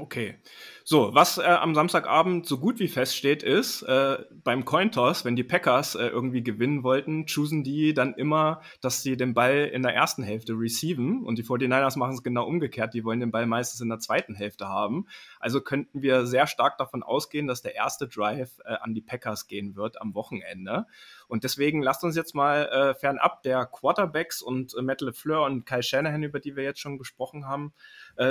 Okay. 0.00 0.36
So, 0.82 1.14
was 1.14 1.38
äh, 1.38 1.42
am 1.42 1.74
Samstagabend 1.74 2.46
so 2.46 2.58
gut 2.58 2.80
wie 2.80 2.88
feststeht, 2.88 3.44
ist, 3.44 3.82
äh, 3.82 4.18
beim 4.42 4.64
Cointoss, 4.64 5.24
wenn 5.24 5.36
die 5.36 5.44
Packers 5.44 5.94
äh, 5.94 6.06
irgendwie 6.06 6.42
gewinnen 6.42 6.82
wollten, 6.82 7.26
choosen 7.26 7.62
die 7.62 7.94
dann 7.94 8.14
immer, 8.14 8.60
dass 8.80 9.02
sie 9.02 9.16
den 9.16 9.34
Ball 9.34 9.70
in 9.72 9.82
der 9.82 9.94
ersten 9.94 10.24
Hälfte 10.24 10.54
receiven 10.54 11.22
und 11.22 11.38
die 11.38 11.44
49ers 11.44 11.96
machen 11.96 12.14
es 12.14 12.24
genau 12.24 12.44
umgekehrt. 12.44 12.92
Die 12.94 13.04
wollen 13.04 13.20
den 13.20 13.30
Ball 13.30 13.46
meistens 13.46 13.80
in 13.80 13.88
der 13.88 14.00
zweiten 14.00 14.34
Hälfte 14.34 14.68
haben. 14.68 15.06
Also 15.38 15.60
könnten 15.60 16.02
wir 16.02 16.26
sehr 16.26 16.48
stark 16.48 16.76
davon 16.78 17.04
ausgehen, 17.04 17.46
dass 17.46 17.62
der 17.62 17.76
erste 17.76 18.08
Drive 18.08 18.58
äh, 18.64 18.72
an 18.80 18.94
die 18.94 19.02
Packers 19.02 19.46
gehen 19.46 19.76
wird 19.76 20.00
am 20.00 20.14
Wochenende. 20.16 20.86
Und 21.28 21.44
deswegen 21.44 21.82
lasst 21.82 22.02
uns 22.02 22.16
jetzt 22.16 22.34
mal 22.34 22.66
äh, 22.66 22.94
fernab 22.94 23.44
der 23.44 23.64
Quarterbacks 23.66 24.42
und 24.42 24.74
äh, 24.74 24.82
Matt 24.82 25.02
LeFleur 25.02 25.44
und 25.44 25.66
Kyle 25.66 25.84
Shanahan, 25.84 26.24
über 26.24 26.40
die 26.40 26.56
wir 26.56 26.64
jetzt 26.64 26.80
schon 26.80 26.98
gesprochen 26.98 27.46
haben, 27.46 27.72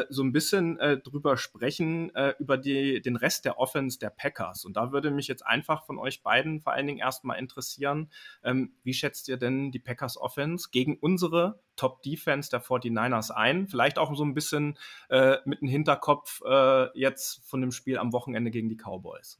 so 0.10 0.21
ein 0.23 0.32
bisschen 0.32 0.77
drüber 1.03 1.38
sprechen, 1.38 1.59
äh, 1.62 2.34
über 2.39 2.58
die, 2.58 3.02
den 3.02 3.15
Rest 3.15 3.45
der 3.45 3.60
Offense 3.60 4.00
der 4.00 4.10
Packers. 4.10 4.65
Und 4.65 4.78
da 4.78 4.91
würde 4.91 5.12
mich 5.12 5.28
jetzt 5.28 5.45
einfach 5.45 5.86
von 5.86 5.98
euch 5.98 6.24
beiden 6.24 6.62
vor 6.62 6.74
allen 6.74 6.88
Dingen 6.88 7.00
erstmal 7.00 7.39
interessieren, 7.39 8.10
ähm, 8.43 8.74
wie 8.84 8.93
schätzt 8.93 9.30
ihr 9.30 9.38
denn 9.38 9.72
die 9.72 9.80
Packers 9.80 10.17
Offense 10.17 10.69
gegen 10.72 10.98
unsere 10.98 11.60
Top-Defense 11.76 12.50
der 12.50 12.62
49ers 12.62 13.32
ein? 13.32 13.67
Vielleicht 13.67 13.98
auch 13.98 14.15
so 14.15 14.24
ein 14.24 14.34
bisschen 14.34 14.78
äh, 15.10 15.38
mit 15.45 15.62
dem 15.62 15.67
Hinterkopf 15.67 16.41
äh, 16.45 16.98
jetzt 16.98 17.48
von 17.48 17.62
dem 17.62 17.72
Spiel 17.72 17.98
am 17.98 18.13
Wochenende 18.13 18.52
gegen 18.52 18.69
die 18.69 18.78
Cowboys. 18.78 19.39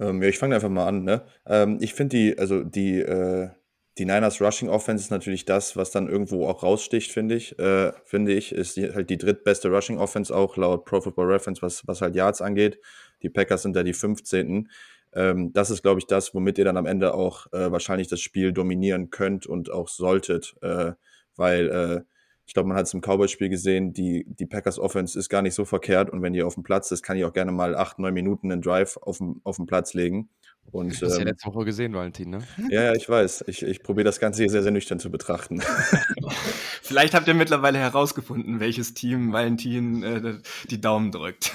Ähm, 0.00 0.22
ja, 0.22 0.28
ich 0.28 0.38
fange 0.38 0.54
einfach 0.54 0.68
mal 0.68 0.86
an. 0.86 1.04
Ne? 1.04 1.24
Ähm, 1.46 1.78
ich 1.80 1.94
finde 1.94 2.16
die, 2.16 2.38
also 2.38 2.62
die, 2.62 3.00
äh, 3.00 3.50
die 3.98 4.04
Niners 4.04 4.40
Rushing 4.40 4.68
Offense 4.68 5.04
ist 5.04 5.10
natürlich 5.10 5.44
das, 5.44 5.76
was 5.76 5.90
dann 5.90 6.08
irgendwo 6.08 6.46
auch 6.46 6.62
raussticht, 6.62 7.10
finde 7.10 7.34
ich. 7.34 7.58
Äh, 7.58 7.92
finde 8.04 8.32
ich, 8.32 8.52
ist 8.52 8.76
die, 8.76 8.92
halt 8.92 9.10
die 9.10 9.18
drittbeste 9.18 9.68
Rushing 9.68 9.98
Offense 9.98 10.34
auch 10.34 10.56
laut 10.56 10.84
Pro 10.84 11.00
Football 11.00 11.32
Reference, 11.32 11.62
was, 11.62 11.86
was 11.86 12.00
halt 12.00 12.14
Yards 12.14 12.40
angeht. 12.40 12.78
Die 13.22 13.28
Packers 13.28 13.62
sind 13.62 13.74
da 13.74 13.82
die 13.82 13.92
15. 13.92 14.68
Ähm, 15.14 15.52
das 15.52 15.70
ist, 15.70 15.82
glaube 15.82 15.98
ich, 15.98 16.06
das, 16.06 16.32
womit 16.34 16.58
ihr 16.58 16.64
dann 16.64 16.76
am 16.76 16.86
Ende 16.86 17.12
auch 17.14 17.52
äh, 17.52 17.72
wahrscheinlich 17.72 18.08
das 18.08 18.20
Spiel 18.20 18.52
dominieren 18.52 19.10
könnt 19.10 19.46
und 19.46 19.70
auch 19.70 19.88
solltet, 19.88 20.54
äh, 20.62 20.92
weil 21.36 21.68
äh, 21.68 22.02
ich 22.46 22.54
glaube, 22.54 22.68
man 22.68 22.78
hat 22.78 22.86
es 22.86 22.94
im 22.94 23.02
Cowboys-Spiel 23.02 23.50
gesehen, 23.50 23.92
die, 23.92 24.24
die 24.26 24.46
Packers 24.46 24.78
Offense 24.78 25.18
ist 25.18 25.28
gar 25.28 25.42
nicht 25.42 25.54
so 25.54 25.64
verkehrt 25.66 26.08
und 26.08 26.22
wenn 26.22 26.32
die 26.32 26.42
auf 26.42 26.54
dem 26.54 26.62
Platz 26.62 26.90
ist, 26.90 27.02
kann 27.02 27.16
ich 27.16 27.24
auch 27.24 27.32
gerne 27.32 27.52
mal 27.52 27.76
acht, 27.76 27.98
neun 27.98 28.14
Minuten 28.14 28.50
einen 28.50 28.62
Drive 28.62 28.96
auf 28.96 29.18
dem 29.18 29.66
Platz 29.66 29.92
legen. 29.92 30.30
Und, 30.70 30.92
das 30.92 31.02
hast 31.02 31.14
ähm, 31.14 31.20
ja 31.20 31.24
letzte 31.28 31.54
Woche 31.54 31.64
gesehen, 31.64 31.94
Valentin, 31.94 32.30
ne? 32.30 32.38
Ja, 32.70 32.84
ja, 32.84 32.94
ich 32.94 33.08
weiß. 33.08 33.44
Ich, 33.46 33.62
ich 33.62 33.82
probiere 33.82 34.04
das 34.04 34.20
Ganze 34.20 34.42
hier 34.42 34.50
sehr, 34.50 34.62
sehr 34.62 34.72
nüchtern 34.72 35.00
zu 35.00 35.10
betrachten. 35.10 35.60
Vielleicht 36.82 37.14
habt 37.14 37.26
ihr 37.26 37.34
mittlerweile 37.34 37.78
herausgefunden, 37.78 38.60
welches 38.60 38.94
Team 38.94 39.32
Valentin 39.32 40.02
äh, 40.02 40.34
die 40.70 40.80
Daumen 40.80 41.10
drückt. 41.10 41.52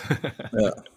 ja. 0.51 0.73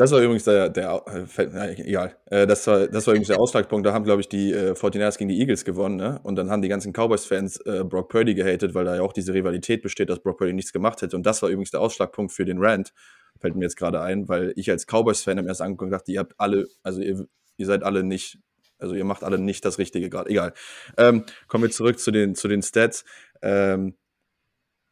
Das 0.00 0.12
war 0.12 0.22
übrigens 0.22 0.44
der, 0.44 0.70
der 0.70 1.04
äh, 1.36 1.82
egal. 1.82 2.16
Äh, 2.30 2.46
das, 2.46 2.66
war, 2.66 2.88
das 2.88 3.06
war 3.06 3.12
übrigens 3.12 3.28
der 3.28 3.38
Ausschlagpunkt. 3.38 3.86
Da 3.86 3.92
haben, 3.92 4.06
glaube 4.06 4.22
ich, 4.22 4.30
die 4.30 4.50
äh, 4.50 4.72
49ers 4.72 5.18
gegen 5.18 5.28
die 5.28 5.38
Eagles 5.38 5.66
gewonnen, 5.66 5.96
ne? 5.96 6.18
Und 6.22 6.36
dann 6.36 6.48
haben 6.48 6.62
die 6.62 6.70
ganzen 6.70 6.94
Cowboys-Fans 6.94 7.58
äh, 7.66 7.84
Brock 7.84 8.08
Purdy 8.08 8.34
gehatet, 8.34 8.72
weil 8.72 8.86
da 8.86 8.96
ja 8.96 9.02
auch 9.02 9.12
diese 9.12 9.34
Rivalität 9.34 9.82
besteht, 9.82 10.08
dass 10.08 10.20
Brock 10.20 10.38
Purdy 10.38 10.54
nichts 10.54 10.72
gemacht 10.72 11.02
hätte. 11.02 11.14
Und 11.16 11.26
das 11.26 11.42
war 11.42 11.50
übrigens 11.50 11.70
der 11.72 11.82
Ausschlagpunkt 11.82 12.32
für 12.32 12.46
den 12.46 12.56
Rant, 12.60 12.94
fällt 13.40 13.56
mir 13.56 13.64
jetzt 13.64 13.76
gerade 13.76 14.00
ein, 14.00 14.26
weil 14.26 14.54
ich 14.56 14.70
als 14.70 14.86
Cowboys-Fan 14.86 15.36
im 15.36 15.46
ersten 15.46 15.64
angeguckt 15.64 15.92
dachte, 15.92 16.10
ihr 16.12 16.20
habt 16.20 16.32
alle, 16.38 16.66
also 16.82 17.02
ihr, 17.02 17.26
ihr 17.58 17.66
seid 17.66 17.82
alle 17.82 18.02
nicht, 18.02 18.38
also 18.78 18.94
ihr 18.94 19.04
macht 19.04 19.22
alle 19.22 19.38
nicht 19.38 19.66
das 19.66 19.76
Richtige 19.76 20.08
gerade. 20.08 20.30
Egal. 20.30 20.54
Ähm, 20.96 21.24
kommen 21.46 21.64
wir 21.64 21.70
zurück 21.70 21.98
zu 21.98 22.10
den, 22.10 22.34
zu 22.34 22.48
den 22.48 22.62
Stats. 22.62 23.04
Ähm, 23.42 23.96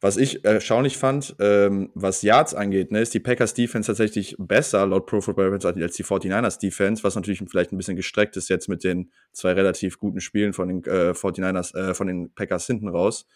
was 0.01 0.15
ich 0.15 0.45
erstaunlich 0.45 0.97
fand, 0.97 1.35
ähm, 1.39 1.91
was 1.93 2.21
Yards 2.21 2.53
angeht, 2.53 2.91
ne, 2.91 3.01
ist 3.01 3.13
die 3.13 3.19
Packers 3.19 3.53
Defense 3.53 3.87
tatsächlich 3.87 4.35
besser 4.39 4.85
laut 4.85 5.05
Pro 5.05 5.19
Football 5.19 5.49
Reference 5.49 5.65
als 5.65 5.95
die 5.95 6.03
49ers 6.03 6.59
Defense, 6.59 7.03
was 7.03 7.15
natürlich 7.15 7.43
vielleicht 7.49 7.73
ein 7.73 7.77
bisschen 7.77 7.97
gestreckt 7.97 8.37
ist 8.37 8.49
jetzt 8.49 8.69
mit 8.69 8.83
den 8.83 9.11
zwei 9.33 9.51
relativ 9.51 9.99
guten 9.99 10.21
Spielen 10.21 10.53
von 10.53 10.69
den 10.69 10.83
äh, 10.85 11.11
49ers, 11.11 11.75
äh, 11.75 11.93
von 11.93 12.07
den 12.07 12.33
Packers 12.33 12.65
hinten 12.65 12.87
raus. 12.87 13.27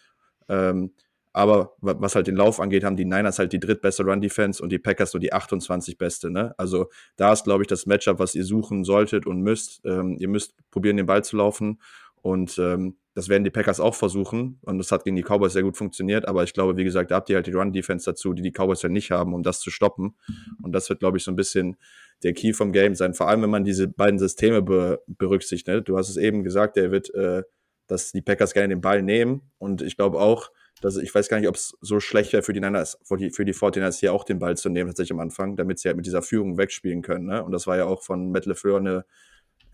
Ähm, 0.48 0.92
aber 1.34 1.74
was 1.80 2.14
halt 2.14 2.28
den 2.28 2.36
Lauf 2.36 2.60
angeht, 2.60 2.84
haben 2.84 2.96
die 2.96 3.04
Niners 3.04 3.40
halt 3.40 3.52
die 3.52 3.58
drittbeste 3.58 4.04
Run-Defense 4.04 4.62
und 4.62 4.70
die 4.70 4.78
Packers 4.78 5.12
nur 5.12 5.20
die 5.20 5.32
28 5.32 5.98
beste. 5.98 6.30
Ne? 6.30 6.54
Also 6.58 6.90
da 7.16 7.32
ist, 7.32 7.42
glaube 7.42 7.64
ich, 7.64 7.66
das 7.66 7.86
Matchup, 7.86 8.20
was 8.20 8.36
ihr 8.36 8.44
suchen 8.44 8.84
solltet 8.84 9.26
und 9.26 9.40
müsst. 9.40 9.84
Ähm, 9.84 10.16
ihr 10.20 10.28
müsst 10.28 10.54
probieren, 10.70 10.96
den 10.96 11.06
Ball 11.06 11.24
zu 11.24 11.36
laufen. 11.36 11.80
Und 12.22 12.56
ähm, 12.58 12.98
das 13.14 13.28
werden 13.28 13.44
die 13.44 13.50
Packers 13.50 13.78
auch 13.78 13.94
versuchen. 13.94 14.58
Und 14.62 14.78
das 14.78 14.90
hat 14.90 15.04
gegen 15.04 15.14
die 15.16 15.22
Cowboys 15.22 15.52
sehr 15.52 15.62
gut 15.62 15.76
funktioniert. 15.76 16.26
Aber 16.26 16.42
ich 16.42 16.52
glaube, 16.52 16.76
wie 16.76 16.84
gesagt, 16.84 17.12
da 17.12 17.16
habt 17.16 17.30
ihr 17.30 17.36
halt 17.36 17.46
die 17.46 17.52
Run-Defense 17.52 18.04
dazu, 18.10 18.32
die 18.32 18.42
die 18.42 18.50
Cowboys 18.50 18.82
ja 18.82 18.88
nicht 18.88 19.12
haben, 19.12 19.34
um 19.34 19.42
das 19.42 19.60
zu 19.60 19.70
stoppen. 19.70 20.16
Und 20.60 20.72
das 20.72 20.88
wird, 20.88 20.98
glaube 20.98 21.16
ich, 21.16 21.24
so 21.24 21.30
ein 21.30 21.36
bisschen 21.36 21.76
der 22.24 22.32
Key 22.32 22.52
vom 22.52 22.72
Game 22.72 22.96
sein. 22.96 23.14
Vor 23.14 23.28
allem, 23.28 23.42
wenn 23.42 23.50
man 23.50 23.64
diese 23.64 23.86
beiden 23.86 24.18
Systeme 24.18 24.62
be 24.62 25.00
berücksichtigt. 25.06 25.68
Ne? 25.68 25.82
Du 25.82 25.96
hast 25.96 26.08
es 26.08 26.16
eben 26.16 26.42
gesagt, 26.42 26.76
David, 26.76 27.14
äh, 27.14 27.44
dass 27.86 28.10
die 28.12 28.22
Packers 28.22 28.52
gerne 28.52 28.68
den 28.68 28.80
Ball 28.80 29.02
nehmen. 29.02 29.52
Und 29.58 29.80
ich 29.80 29.96
glaube 29.96 30.18
auch, 30.18 30.50
dass 30.80 30.96
ich 30.96 31.14
weiß 31.14 31.28
gar 31.28 31.38
nicht, 31.38 31.48
ob 31.48 31.54
es 31.54 31.76
so 31.80 32.00
schlecht 32.00 32.32
wäre 32.32 32.42
für 32.42 32.52
die 32.52 32.60
Niners, 32.60 32.98
für 33.04 33.16
die, 33.16 33.30
für 33.30 33.44
die 33.44 33.54
49ers 33.54 34.00
hier 34.00 34.12
auch 34.12 34.24
den 34.24 34.40
Ball 34.40 34.56
zu 34.56 34.68
nehmen, 34.70 34.90
tatsächlich 34.90 35.12
am 35.12 35.20
Anfang, 35.20 35.54
damit 35.56 35.78
sie 35.78 35.88
halt 35.88 35.96
mit 35.96 36.06
dieser 36.06 36.22
Führung 36.22 36.58
wegspielen 36.58 37.02
können. 37.02 37.26
Ne? 37.26 37.44
Und 37.44 37.52
das 37.52 37.66
war 37.66 37.76
ja 37.76 37.84
auch 37.84 38.02
von 38.02 38.32
Matt 38.32 38.46
LeFleur 38.46 38.78
eine 38.78 39.04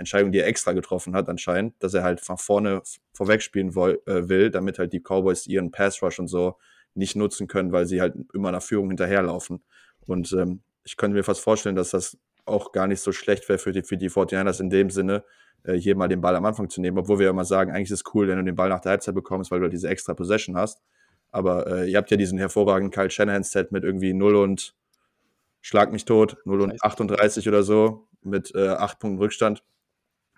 Entscheidung, 0.01 0.33
die 0.33 0.39
er 0.39 0.47
extra 0.47 0.73
getroffen 0.73 1.15
hat, 1.15 1.29
anscheinend, 1.29 1.75
dass 1.79 1.95
er 1.95 2.03
halt 2.03 2.21
von 2.21 2.39
vorne 2.39 2.83
vorwegspielen 3.13 3.75
woll, 3.75 4.03
äh, 4.07 4.29
will, 4.29 4.51
damit 4.51 4.79
halt 4.79 4.93
die 4.93 5.01
Cowboys 5.01 5.47
ihren 5.47 5.71
Pass 5.71 6.03
Rush 6.03 6.19
und 6.19 6.29
so 6.29 6.57
nicht 6.95 7.17
nutzen 7.17 7.47
können, 7.47 7.71
weil 7.73 7.87
sie 7.87 8.01
halt 8.01 8.15
immer 8.35 8.51
nach 8.51 8.63
Führung 8.63 8.89
hinterherlaufen. 8.89 9.63
Und 10.07 10.33
ähm, 10.33 10.61
ich 10.85 10.97
könnte 10.97 11.17
mir 11.17 11.23
fast 11.23 11.41
vorstellen, 11.41 11.77
dass 11.77 11.91
das 11.91 12.19
auch 12.45 12.73
gar 12.73 12.89
nicht 12.89 13.01
so 13.01 13.13
schlecht 13.13 13.49
wäre 13.49 13.59
für 13.59 13.73
die, 13.73 13.83
für 13.83 13.97
die 13.97 14.11
49ers 14.11 14.61
in 14.61 14.71
dem 14.71 14.91
Sinne, 14.91 15.23
äh, 15.63 15.75
hier 15.75 15.95
mal 15.95 16.09
den 16.09 16.21
Ball 16.21 16.35
am 16.35 16.45
Anfang 16.45 16.69
zu 16.69 16.81
nehmen, 16.81 16.99
obwohl 16.99 17.19
wir 17.19 17.27
ja 17.27 17.31
immer 17.31 17.45
sagen, 17.45 17.71
eigentlich 17.71 17.91
ist 17.91 18.07
es 18.07 18.15
cool, 18.15 18.27
wenn 18.27 18.39
du 18.39 18.45
den 18.45 18.57
Ball 18.57 18.69
nach 18.69 18.81
der 18.81 18.91
Halbzeit 18.91 19.15
bekommst, 19.15 19.51
weil 19.51 19.61
du 19.61 19.65
halt 19.65 19.73
diese 19.73 19.89
extra 19.89 20.15
Possession 20.15 20.57
hast. 20.57 20.83
Aber 21.31 21.67
äh, 21.67 21.91
ihr 21.91 21.97
habt 21.97 22.11
ja 22.11 22.17
diesen 22.17 22.39
hervorragenden 22.39 22.91
Kyle 22.91 23.11
Shanahan-Set 23.11 23.71
mit 23.71 23.85
irgendwie 23.85 24.13
0 24.13 24.35
und 24.35 24.75
Schlag 25.63 25.93
mich 25.93 26.07
tot, 26.07 26.39
0 26.45 26.63
und 26.63 26.83
38 26.83 27.47
oder 27.47 27.63
so, 27.63 28.07
mit 28.23 28.55
äh, 28.55 28.69
8 28.69 28.99
Punkten 28.99 29.19
Rückstand. 29.19 29.63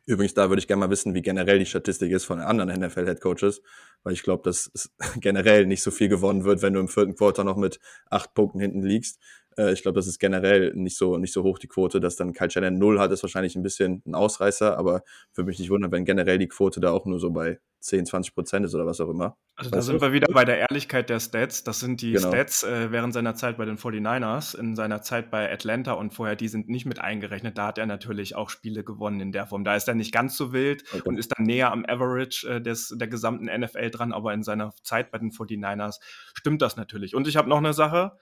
Übrigens, 0.04 0.34
da 0.34 0.48
würde 0.48 0.58
ich 0.58 0.66
gerne 0.66 0.80
mal 0.80 0.90
wissen, 0.90 1.14
wie 1.14 1.22
generell 1.22 1.60
die 1.60 1.66
Statistik 1.66 2.10
ist 2.10 2.24
von 2.24 2.40
anderen 2.40 2.70
NFL-Headcoaches, 2.80 3.62
weil 4.02 4.12
ich 4.12 4.22
glaube, 4.22 4.42
dass 4.42 4.72
generell 5.20 5.66
nicht 5.66 5.82
so 5.82 5.90
viel 5.92 6.08
gewonnen 6.08 6.44
wird, 6.44 6.62
wenn 6.62 6.74
du 6.74 6.80
im 6.80 6.88
vierten 6.88 7.14
Quarter 7.14 7.44
noch 7.44 7.56
mit 7.56 7.78
acht 8.10 8.34
Punkten 8.34 8.58
hinten 8.58 8.82
liegst. 8.82 9.20
Äh, 9.56 9.72
ich 9.72 9.82
glaube, 9.82 9.96
das 9.96 10.06
ist 10.06 10.18
generell 10.18 10.72
nicht 10.74 10.96
so, 10.96 11.18
nicht 11.18 11.32
so 11.32 11.42
hoch 11.42 11.58
die 11.58 11.68
Quote, 11.68 12.00
dass 12.00 12.16
dann 12.16 12.32
Kyle 12.32 12.50
Shannon 12.50 12.74
null 12.74 12.98
hat, 12.98 13.12
ist 13.12 13.22
wahrscheinlich 13.22 13.56
ein 13.56 13.62
bisschen 13.62 14.02
ein 14.06 14.14
Ausreißer, 14.14 14.76
aber 14.76 15.02
würde 15.34 15.48
mich 15.48 15.58
nicht 15.58 15.70
wundern, 15.70 15.92
wenn 15.92 16.04
generell 16.04 16.38
die 16.38 16.48
Quote 16.48 16.80
da 16.80 16.90
auch 16.90 17.06
nur 17.06 17.18
so 17.18 17.30
bei 17.30 17.58
10, 17.82 18.06
20 18.06 18.34
Prozent 18.34 18.64
ist 18.64 18.74
oder 18.74 18.86
was 18.86 19.00
auch 19.00 19.08
immer. 19.08 19.36
Also 19.56 19.70
da 19.70 19.82
sind 19.82 19.96
du? 19.96 20.00
wir 20.00 20.12
wieder 20.12 20.32
bei 20.32 20.44
der 20.44 20.58
Ehrlichkeit 20.58 21.10
der 21.10 21.20
Stats. 21.20 21.64
Das 21.64 21.80
sind 21.80 22.00
die 22.00 22.12
genau. 22.12 22.28
Stats 22.28 22.62
äh, 22.62 22.90
während 22.90 23.12
seiner 23.12 23.34
Zeit 23.34 23.58
bei 23.58 23.64
den 23.64 23.76
49ers, 23.76 24.56
in 24.56 24.76
seiner 24.76 25.02
Zeit 25.02 25.30
bei 25.30 25.52
Atlanta 25.52 25.92
und 25.92 26.14
vorher, 26.14 26.36
die 26.36 26.48
sind 26.48 26.68
nicht 26.68 26.86
mit 26.86 27.00
eingerechnet. 27.00 27.58
Da 27.58 27.66
hat 27.66 27.78
er 27.78 27.86
natürlich 27.86 28.36
auch 28.36 28.50
Spiele 28.50 28.84
gewonnen 28.84 29.20
in 29.20 29.32
der 29.32 29.46
Form. 29.46 29.64
Da 29.64 29.74
ist 29.74 29.88
er 29.88 29.94
nicht 29.94 30.12
ganz 30.12 30.36
so 30.36 30.52
wild 30.52 30.84
okay. 30.92 31.02
und 31.04 31.18
ist 31.18 31.32
dann 31.36 31.44
näher 31.44 31.72
am 31.72 31.84
Average 31.86 32.48
äh, 32.48 32.60
des, 32.62 32.94
der 32.96 33.08
gesamten 33.08 33.46
NFL 33.46 33.90
dran, 33.90 34.12
aber 34.12 34.32
in 34.32 34.42
seiner 34.42 34.72
Zeit 34.82 35.10
bei 35.10 35.18
den 35.18 35.32
49ers 35.32 35.96
stimmt 36.34 36.62
das 36.62 36.76
natürlich. 36.76 37.14
Und 37.14 37.26
ich 37.28 37.36
habe 37.36 37.48
noch 37.48 37.58
eine 37.58 37.74
Sache 37.74 38.12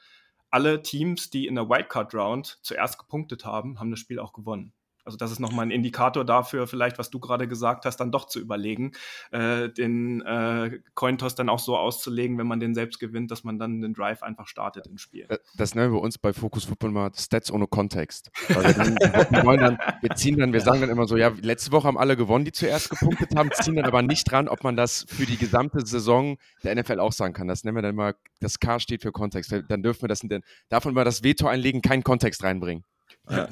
alle 0.50 0.82
Teams, 0.82 1.30
die 1.30 1.46
in 1.46 1.54
der 1.54 1.68
Wildcard 1.68 2.14
Round 2.14 2.58
zuerst 2.62 2.98
gepunktet 2.98 3.44
haben, 3.44 3.78
haben 3.78 3.90
das 3.90 4.00
Spiel 4.00 4.18
auch 4.18 4.32
gewonnen. 4.32 4.72
Also 5.10 5.18
das 5.18 5.32
ist 5.32 5.40
nochmal 5.40 5.66
ein 5.66 5.72
Indikator 5.72 6.24
dafür, 6.24 6.68
vielleicht, 6.68 6.96
was 6.96 7.10
du 7.10 7.18
gerade 7.18 7.48
gesagt 7.48 7.84
hast, 7.84 7.96
dann 7.96 8.12
doch 8.12 8.26
zu 8.26 8.38
überlegen, 8.38 8.92
äh, 9.32 9.68
den 9.68 10.20
äh, 10.20 10.78
Cointoss 10.94 11.34
dann 11.34 11.48
auch 11.48 11.58
so 11.58 11.76
auszulegen, 11.76 12.38
wenn 12.38 12.46
man 12.46 12.60
den 12.60 12.76
selbst 12.76 13.00
gewinnt, 13.00 13.32
dass 13.32 13.42
man 13.42 13.58
dann 13.58 13.80
den 13.80 13.92
Drive 13.92 14.22
einfach 14.22 14.46
startet 14.46 14.86
im 14.86 14.98
Spiel. 14.98 15.26
Das 15.56 15.74
nennen 15.74 15.92
wir 15.92 16.00
uns 16.00 16.16
bei 16.16 16.32
Focus 16.32 16.64
Football 16.64 16.92
mal 16.92 17.10
Stats 17.16 17.50
ohne 17.50 17.66
Kontext. 17.66 18.30
Wir, 18.46 19.44
wollen 19.44 19.58
dann, 19.58 19.78
wir 20.00 20.10
ziehen 20.14 20.38
dann, 20.38 20.52
wir 20.52 20.60
sagen 20.60 20.80
dann 20.80 20.90
immer 20.90 21.08
so, 21.08 21.16
ja, 21.16 21.32
letzte 21.42 21.72
Woche 21.72 21.88
haben 21.88 21.98
alle 21.98 22.16
gewonnen, 22.16 22.44
die 22.44 22.52
zuerst 22.52 22.90
gepunktet 22.90 23.34
haben, 23.34 23.50
ziehen 23.52 23.74
dann 23.74 23.86
aber 23.86 24.02
nicht 24.02 24.30
dran, 24.30 24.46
ob 24.46 24.62
man 24.62 24.76
das 24.76 25.06
für 25.08 25.26
die 25.26 25.38
gesamte 25.38 25.84
Saison 25.84 26.36
der 26.62 26.76
NFL 26.76 27.00
auch 27.00 27.12
sagen 27.12 27.34
kann. 27.34 27.48
Das 27.48 27.64
nennen 27.64 27.76
wir 27.76 27.82
dann 27.82 27.96
mal, 27.96 28.14
das 28.38 28.60
K 28.60 28.78
steht 28.78 29.02
für 29.02 29.10
Kontext. 29.10 29.52
Dann 29.68 29.82
dürfen 29.82 30.02
wir 30.02 30.08
das, 30.08 30.22
in 30.22 30.28
den, 30.28 30.42
davon 30.68 30.94
mal 30.94 31.04
das 31.04 31.24
Veto 31.24 31.48
einlegen, 31.48 31.82
keinen 31.82 32.04
Kontext 32.04 32.44
reinbringen. 32.44 32.84
Ja. 33.28 33.48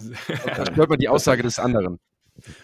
da 0.56 0.74
hört 0.74 0.90
man 0.90 0.98
die 0.98 1.08
Aussage 1.08 1.42
des 1.42 1.58
anderen. 1.58 1.98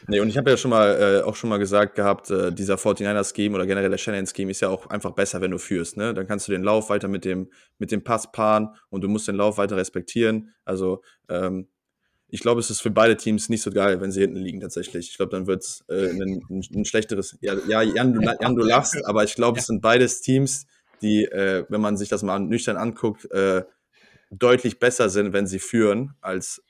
Nee, 0.07 0.21
und 0.21 0.29
ich 0.29 0.37
habe 0.37 0.51
ja 0.51 0.57
schon 0.57 0.71
mal 0.71 1.21
äh, 1.21 1.23
auch 1.23 1.35
schon 1.35 1.51
mal 1.51 1.59
gesagt 1.59 1.97
gehabt, 1.97 2.31
äh, 2.31 2.53
dieser 2.53 2.77
49er-Scheme 2.77 3.55
oder 3.55 3.67
generell 3.67 3.90
der 3.90 3.99
Shannon-Scheme 3.99 4.51
ist 4.51 4.61
ja 4.61 4.69
auch 4.69 4.87
einfach 4.87 5.12
besser, 5.12 5.40
wenn 5.40 5.51
du 5.51 5.59
führst. 5.59 5.97
Ne? 5.97 6.14
Dann 6.14 6.27
kannst 6.27 6.47
du 6.47 6.53
den 6.53 6.62
Lauf 6.62 6.90
weiter 6.90 7.09
mit 7.09 7.25
dem, 7.25 7.51
mit 7.79 7.90
dem 7.90 8.05
Pass 8.05 8.31
paaren 8.31 8.69
und 8.90 9.03
du 9.03 9.09
musst 9.09 9.27
den 9.27 9.37
Lauf 9.37 9.59
weiter 9.59 9.77
respektieren. 9.77 10.55
Also 10.64 11.03
ähm, 11.29 11.69
ich 12.29 12.40
glaube, 12.40 12.61
es 12.61 12.71
ist 12.71 12.81
für 12.81 12.90
beide 12.90 13.17
Teams 13.17 13.49
nicht 13.49 13.62
so 13.62 13.71
geil, 13.71 14.01
wenn 14.01 14.11
sie 14.11 14.21
hinten 14.21 14.38
liegen 14.38 14.61
tatsächlich. 14.61 15.11
Ich 15.11 15.17
glaube, 15.17 15.31
dann 15.31 15.47
wird 15.47 15.62
es 15.62 15.85
äh, 15.88 16.11
ein, 16.11 16.43
ein, 16.51 16.85
schlechteres. 16.85 17.37
Ja, 17.40 17.55
ja 17.69 17.83
Jan, 17.83 18.12
du, 18.12 18.21
Jan, 18.23 18.57
du 18.57 18.64
lachst, 18.64 19.05
aber 19.07 19.25
ich 19.25 19.35
glaube, 19.35 19.59
es 19.59 19.67
sind 19.67 19.81
beides 19.81 20.21
Teams, 20.21 20.67
die, 21.03 21.25
äh, 21.25 21.64
wenn 21.69 21.81
man 21.81 21.97
sich 21.97 22.09
das 22.09 22.23
mal 22.23 22.38
nüchtern 22.38 22.77
anguckt, 22.77 23.31
äh, 23.31 23.62
deutlich 24.31 24.79
besser 24.79 25.11
sind, 25.11 25.33
wenn 25.33 25.47
sie 25.47 25.59
führen, 25.59 26.14
als 26.21 26.62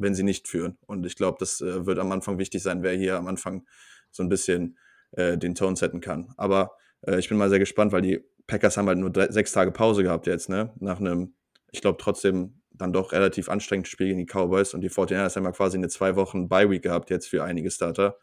wenn 0.00 0.14
sie 0.14 0.22
nicht 0.22 0.48
führen. 0.48 0.78
Und 0.86 1.06
ich 1.06 1.16
glaube, 1.16 1.36
das 1.38 1.60
äh, 1.60 1.86
wird 1.86 1.98
am 1.98 2.12
Anfang 2.12 2.38
wichtig 2.38 2.62
sein, 2.62 2.82
wer 2.82 2.94
hier 2.94 3.16
am 3.16 3.26
Anfang 3.26 3.66
so 4.10 4.22
ein 4.22 4.28
bisschen 4.28 4.78
äh, 5.12 5.38
den 5.38 5.54
Ton 5.54 5.76
setzen 5.76 6.00
kann. 6.00 6.32
Aber 6.36 6.72
äh, 7.02 7.18
ich 7.18 7.28
bin 7.28 7.38
mal 7.38 7.50
sehr 7.50 7.58
gespannt, 7.58 7.92
weil 7.92 8.02
die 8.02 8.20
Packers 8.46 8.76
haben 8.76 8.88
halt 8.88 8.98
nur 8.98 9.10
drei, 9.10 9.30
sechs 9.30 9.52
Tage 9.52 9.70
Pause 9.70 10.02
gehabt 10.02 10.26
jetzt, 10.26 10.48
ne? 10.48 10.72
Nach 10.80 10.98
einem, 10.98 11.34
ich 11.70 11.80
glaube, 11.80 11.98
trotzdem 12.00 12.60
dann 12.72 12.92
doch 12.92 13.12
relativ 13.12 13.48
anstrengendes 13.48 13.90
Spiel 13.90 14.08
gegen 14.08 14.18
die 14.18 14.26
Cowboys 14.26 14.74
und 14.74 14.80
die 14.80 14.90
49ers 14.90 15.36
haben 15.36 15.44
ja 15.44 15.52
quasi 15.52 15.76
eine 15.76 15.88
zwei 15.88 16.16
Wochen 16.16 16.48
Bye-Week 16.48 16.82
gehabt 16.82 17.10
jetzt 17.10 17.28
für 17.28 17.44
einige 17.44 17.70
Starter. 17.70 18.16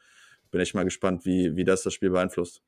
Bin 0.52 0.62
echt 0.62 0.74
mal 0.74 0.84
gespannt, 0.84 1.26
wie, 1.26 1.56
wie 1.56 1.64
das 1.64 1.84
das 1.84 1.94
Spiel 1.94 2.10
beeinflusst. 2.10 2.62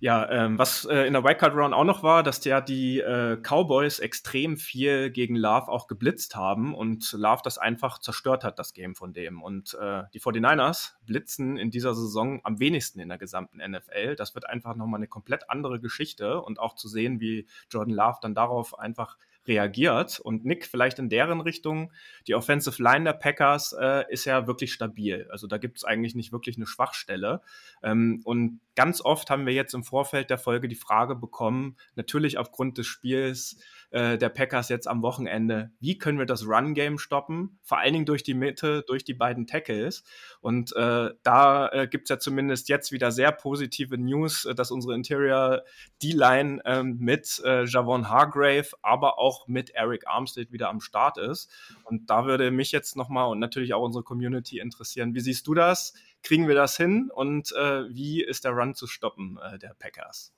Ja, 0.00 0.30
ähm, 0.30 0.58
was 0.58 0.84
äh, 0.84 1.06
in 1.06 1.12
der 1.12 1.24
Wildcard 1.24 1.54
Round 1.54 1.74
auch 1.74 1.84
noch 1.84 2.04
war, 2.04 2.22
dass 2.22 2.44
ja 2.44 2.60
die 2.60 3.00
äh, 3.00 3.36
Cowboys 3.36 3.98
extrem 3.98 4.56
viel 4.56 5.10
gegen 5.10 5.34
Love 5.34 5.66
auch 5.68 5.88
geblitzt 5.88 6.36
haben 6.36 6.72
und 6.72 7.12
Love 7.12 7.40
das 7.42 7.58
einfach 7.58 7.98
zerstört 7.98 8.44
hat, 8.44 8.60
das 8.60 8.74
Game 8.74 8.94
von 8.94 9.12
dem. 9.12 9.42
Und 9.42 9.74
äh, 9.74 10.04
die 10.14 10.20
49ers 10.20 10.92
blitzen 11.04 11.56
in 11.56 11.72
dieser 11.72 11.96
Saison 11.96 12.40
am 12.44 12.60
wenigsten 12.60 13.00
in 13.00 13.08
der 13.08 13.18
gesamten 13.18 13.58
NFL. 13.58 14.14
Das 14.14 14.36
wird 14.36 14.48
einfach 14.48 14.76
nochmal 14.76 14.98
eine 14.98 15.08
komplett 15.08 15.50
andere 15.50 15.80
Geschichte 15.80 16.40
und 16.42 16.60
auch 16.60 16.76
zu 16.76 16.86
sehen, 16.86 17.18
wie 17.18 17.48
Jordan 17.68 17.94
Love 17.94 18.18
dann 18.22 18.36
darauf 18.36 18.78
einfach 18.78 19.16
reagiert. 19.48 20.20
Und 20.20 20.44
Nick, 20.44 20.66
vielleicht 20.66 20.98
in 20.98 21.08
deren 21.08 21.40
Richtung, 21.40 21.92
die 22.26 22.34
Offensive 22.34 22.80
Line 22.82 23.04
der 23.04 23.14
Packers 23.14 23.74
äh, 23.78 24.04
ist 24.10 24.24
ja 24.24 24.46
wirklich 24.46 24.72
stabil. 24.72 25.26
Also 25.30 25.46
da 25.46 25.58
gibt 25.58 25.78
es 25.78 25.84
eigentlich 25.84 26.14
nicht 26.14 26.32
wirklich 26.32 26.56
eine 26.56 26.66
Schwachstelle. 26.66 27.40
Ähm, 27.82 28.20
und 28.24 28.60
ganz 28.76 29.00
oft 29.00 29.30
haben 29.30 29.46
wir 29.46 29.54
jetzt 29.54 29.74
im 29.74 29.82
Vorfeld 29.82 30.30
der 30.30 30.38
Folge 30.38 30.68
die 30.68 30.76
Frage 30.76 31.16
bekommen, 31.16 31.76
natürlich 31.96 32.38
aufgrund 32.38 32.78
des 32.78 32.86
Spiels 32.86 33.58
äh, 33.90 34.18
der 34.18 34.28
Packers 34.28 34.68
jetzt 34.68 34.86
am 34.86 35.02
Wochenende, 35.02 35.70
wie 35.80 35.96
können 35.96 36.18
wir 36.18 36.26
das 36.26 36.46
Run-Game 36.46 36.98
stoppen? 36.98 37.58
Vor 37.62 37.78
allen 37.78 37.94
Dingen 37.94 38.04
durch 38.04 38.22
die 38.22 38.34
Mitte, 38.34 38.84
durch 38.86 39.04
die 39.04 39.14
beiden 39.14 39.46
Tackles. 39.46 40.04
Und 40.40 40.74
äh, 40.76 41.10
da 41.22 41.68
äh, 41.68 41.88
gibt 41.88 42.04
es 42.04 42.10
ja 42.10 42.18
zumindest 42.18 42.68
jetzt 42.68 42.92
wieder 42.92 43.10
sehr 43.12 43.32
positive 43.32 43.96
News, 43.96 44.44
äh, 44.44 44.54
dass 44.54 44.70
unsere 44.70 44.94
Interior 44.94 45.62
D-Line 46.02 46.60
ähm, 46.66 46.98
mit 46.98 47.40
äh, 47.44 47.64
Javon 47.64 48.10
Hargrave, 48.10 48.68
aber 48.82 49.18
auch 49.18 49.48
mit 49.48 49.70
Eric 49.70 50.06
Armstead 50.06 50.52
wieder 50.52 50.68
am 50.68 50.80
Start 50.80 51.16
ist. 51.16 51.50
Und 51.84 52.10
da 52.10 52.26
würde 52.26 52.50
mich 52.50 52.72
jetzt 52.72 52.96
nochmal 52.96 53.30
und 53.30 53.38
natürlich 53.38 53.72
auch 53.72 53.82
unsere 53.82 54.04
Community 54.04 54.58
interessieren. 54.58 55.14
Wie 55.14 55.20
siehst 55.20 55.46
du 55.46 55.54
das? 55.54 55.94
Kriegen 56.22 56.48
wir 56.48 56.54
das 56.54 56.76
hin? 56.76 57.10
Und 57.14 57.52
äh, 57.52 57.84
wie 57.88 58.22
ist 58.22 58.44
der 58.44 58.52
Run 58.52 58.74
zu 58.74 58.86
stoppen 58.86 59.38
der 59.62 59.74
Packers? 59.78 60.32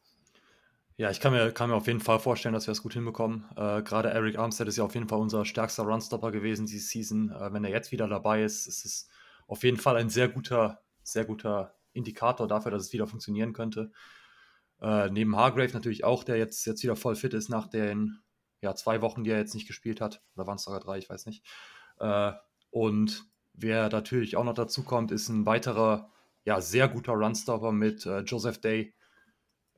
Ja, 1.01 1.11
ich 1.11 1.19
kann 1.19 1.33
mir, 1.33 1.51
kann 1.51 1.71
mir 1.71 1.77
auf 1.77 1.87
jeden 1.87 2.01
Fall 2.01 2.19
vorstellen, 2.19 2.53
dass 2.53 2.67
wir 2.67 2.73
das 2.73 2.83
gut 2.83 2.93
hinbekommen. 2.93 3.47
Äh, 3.57 3.81
Gerade 3.81 4.11
Eric 4.11 4.39
Armstead 4.39 4.69
ist 4.69 4.77
ja 4.77 4.85
auf 4.85 4.93
jeden 4.93 5.09
Fall 5.09 5.19
unser 5.19 5.47
stärkster 5.47 5.85
Runstopper 5.85 6.31
gewesen 6.31 6.67
diese 6.67 6.87
Season. 6.87 7.31
Äh, 7.31 7.55
wenn 7.55 7.65
er 7.65 7.71
jetzt 7.71 7.91
wieder 7.91 8.07
dabei 8.07 8.43
ist, 8.45 8.67
ist 8.67 8.85
es 8.85 9.09
auf 9.47 9.63
jeden 9.63 9.79
Fall 9.79 9.97
ein 9.97 10.11
sehr 10.11 10.29
guter, 10.29 10.83
sehr 11.03 11.25
guter 11.25 11.75
Indikator 11.95 12.47
dafür, 12.47 12.71
dass 12.71 12.83
es 12.83 12.93
wieder 12.93 13.07
funktionieren 13.07 13.55
könnte. 13.55 13.93
Äh, 14.83 15.09
neben 15.09 15.35
Hargrave 15.37 15.73
natürlich 15.73 16.05
auch, 16.05 16.23
der 16.23 16.37
jetzt, 16.37 16.67
jetzt 16.67 16.83
wieder 16.83 16.97
voll 16.97 17.17
fit 17.17 17.33
ist 17.33 17.49
nach 17.49 17.67
den 17.67 18.19
ja, 18.61 18.75
zwei 18.75 19.01
Wochen, 19.01 19.25
die 19.25 19.31
er 19.31 19.39
jetzt 19.39 19.55
nicht 19.55 19.69
gespielt 19.69 20.03
hat. 20.03 20.23
Oder 20.37 20.47
waren 20.47 20.57
es 20.57 20.65
sogar 20.65 20.81
drei, 20.81 20.99
ich 20.99 21.09
weiß 21.09 21.25
nicht. 21.25 21.47
Äh, 21.99 22.33
und 22.69 23.25
wer 23.55 23.89
natürlich 23.89 24.37
auch 24.37 24.45
noch 24.45 24.53
dazu 24.53 24.83
kommt, 24.83 25.13
ist 25.13 25.31
ein 25.31 25.47
weiterer, 25.47 26.11
ja, 26.45 26.61
sehr 26.61 26.89
guter 26.89 27.15
Runstopper 27.15 27.73
mit 27.73 28.05
äh, 28.05 28.21
Joseph 28.21 28.61
Day 28.61 28.93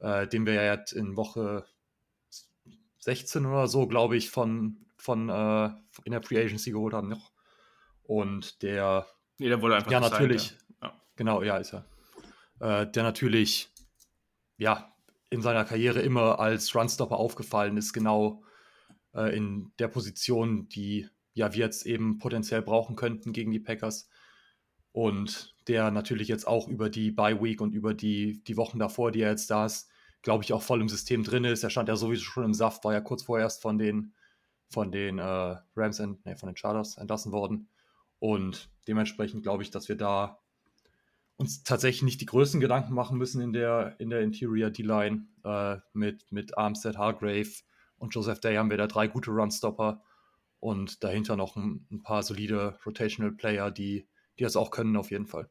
äh, 0.02 0.26
den 0.26 0.46
wir 0.46 0.54
ja 0.54 0.74
jetzt 0.74 0.92
in 0.92 1.16
Woche 1.16 1.64
16 2.98 3.46
oder 3.46 3.68
so, 3.68 3.86
glaube 3.86 4.16
ich, 4.16 4.30
von, 4.30 4.84
von 4.96 5.28
äh, 5.28 5.70
in 6.04 6.12
der 6.12 6.22
Free 6.22 6.42
Agency 6.42 6.72
geholt 6.72 6.92
haben 6.92 7.08
noch. 7.08 7.32
Und 8.02 8.62
der. 8.62 9.06
Nee, 9.38 9.48
der 9.48 9.62
wurde 9.62 9.76
einfach 9.76 9.90
Ja, 9.90 10.00
natürlich. 10.00 10.56
Ja. 10.82 10.92
Genau, 11.16 11.42
ja, 11.42 11.56
ist 11.56 11.72
er. 11.72 11.86
Äh, 12.60 12.90
der 12.90 13.02
natürlich, 13.04 13.70
ja, 14.56 14.92
in 15.30 15.40
seiner 15.40 15.64
Karriere 15.64 16.00
immer 16.00 16.40
als 16.40 16.74
Runstopper 16.74 17.16
aufgefallen 17.16 17.76
ist, 17.76 17.92
genau 17.92 18.42
äh, 19.14 19.34
in 19.34 19.72
der 19.78 19.88
Position, 19.88 20.68
die 20.68 21.08
ja 21.32 21.54
wir 21.54 21.64
jetzt 21.64 21.86
eben 21.86 22.18
potenziell 22.18 22.62
brauchen 22.62 22.96
könnten 22.96 23.32
gegen 23.32 23.50
die 23.50 23.60
Packers. 23.60 24.08
Und 24.90 25.54
der 25.68 25.90
natürlich 25.90 26.28
jetzt 26.28 26.46
auch 26.46 26.68
über 26.68 26.90
die 26.90 27.12
Bye 27.12 27.40
Week 27.40 27.60
und 27.60 27.72
über 27.72 27.94
die, 27.94 28.42
die 28.44 28.56
Wochen 28.56 28.78
davor, 28.78 29.10
die 29.10 29.22
er 29.22 29.30
jetzt 29.30 29.50
da 29.50 29.64
ist, 29.64 29.88
glaube 30.22 30.44
ich, 30.44 30.52
auch 30.52 30.62
voll 30.62 30.80
im 30.80 30.88
System 30.88 31.24
drin 31.24 31.44
ist. 31.44 31.64
Er 31.64 31.70
stand 31.70 31.88
ja 31.88 31.96
sowieso 31.96 32.22
schon 32.22 32.44
im 32.44 32.54
Saft, 32.54 32.84
war 32.84 32.92
ja 32.92 33.00
kurz 33.00 33.24
vorher 33.24 33.44
erst 33.44 33.60
von 33.60 33.78
den, 33.78 34.14
von 34.70 34.90
den 34.90 35.18
äh, 35.18 35.56
Rams, 35.76 36.00
nee, 36.24 36.36
von 36.36 36.48
den 36.48 36.56
Chargers 36.56 36.96
entlassen 36.96 37.32
worden. 37.32 37.68
Und 38.18 38.70
dementsprechend 38.86 39.42
glaube 39.42 39.62
ich, 39.62 39.70
dass 39.70 39.88
wir 39.88 39.96
da 39.96 40.38
uns 41.36 41.64
tatsächlich 41.64 42.02
nicht 42.02 42.20
die 42.20 42.26
größten 42.26 42.60
Gedanken 42.60 42.94
machen 42.94 43.18
müssen 43.18 43.40
in 43.40 43.52
der, 43.52 43.96
in 43.98 44.10
der 44.10 44.20
Interior 44.20 44.70
D-Line. 44.70 45.26
Äh, 45.44 45.78
mit, 45.92 46.30
mit 46.30 46.56
Armstead, 46.56 46.96
Hargrave 46.96 47.50
und 47.98 48.14
Joseph 48.14 48.40
Day 48.40 48.56
haben 48.56 48.70
wir 48.70 48.76
da 48.76 48.86
drei 48.86 49.08
gute 49.08 49.32
Runstopper 49.32 50.02
und 50.60 51.02
dahinter 51.02 51.36
noch 51.36 51.56
ein, 51.56 51.86
ein 51.90 52.02
paar 52.02 52.22
solide 52.22 52.78
Rotational 52.86 53.32
Player, 53.32 53.72
die, 53.72 54.06
die 54.38 54.44
das 54.44 54.54
auch 54.54 54.70
können 54.70 54.96
auf 54.96 55.10
jeden 55.10 55.26
Fall. 55.26 55.50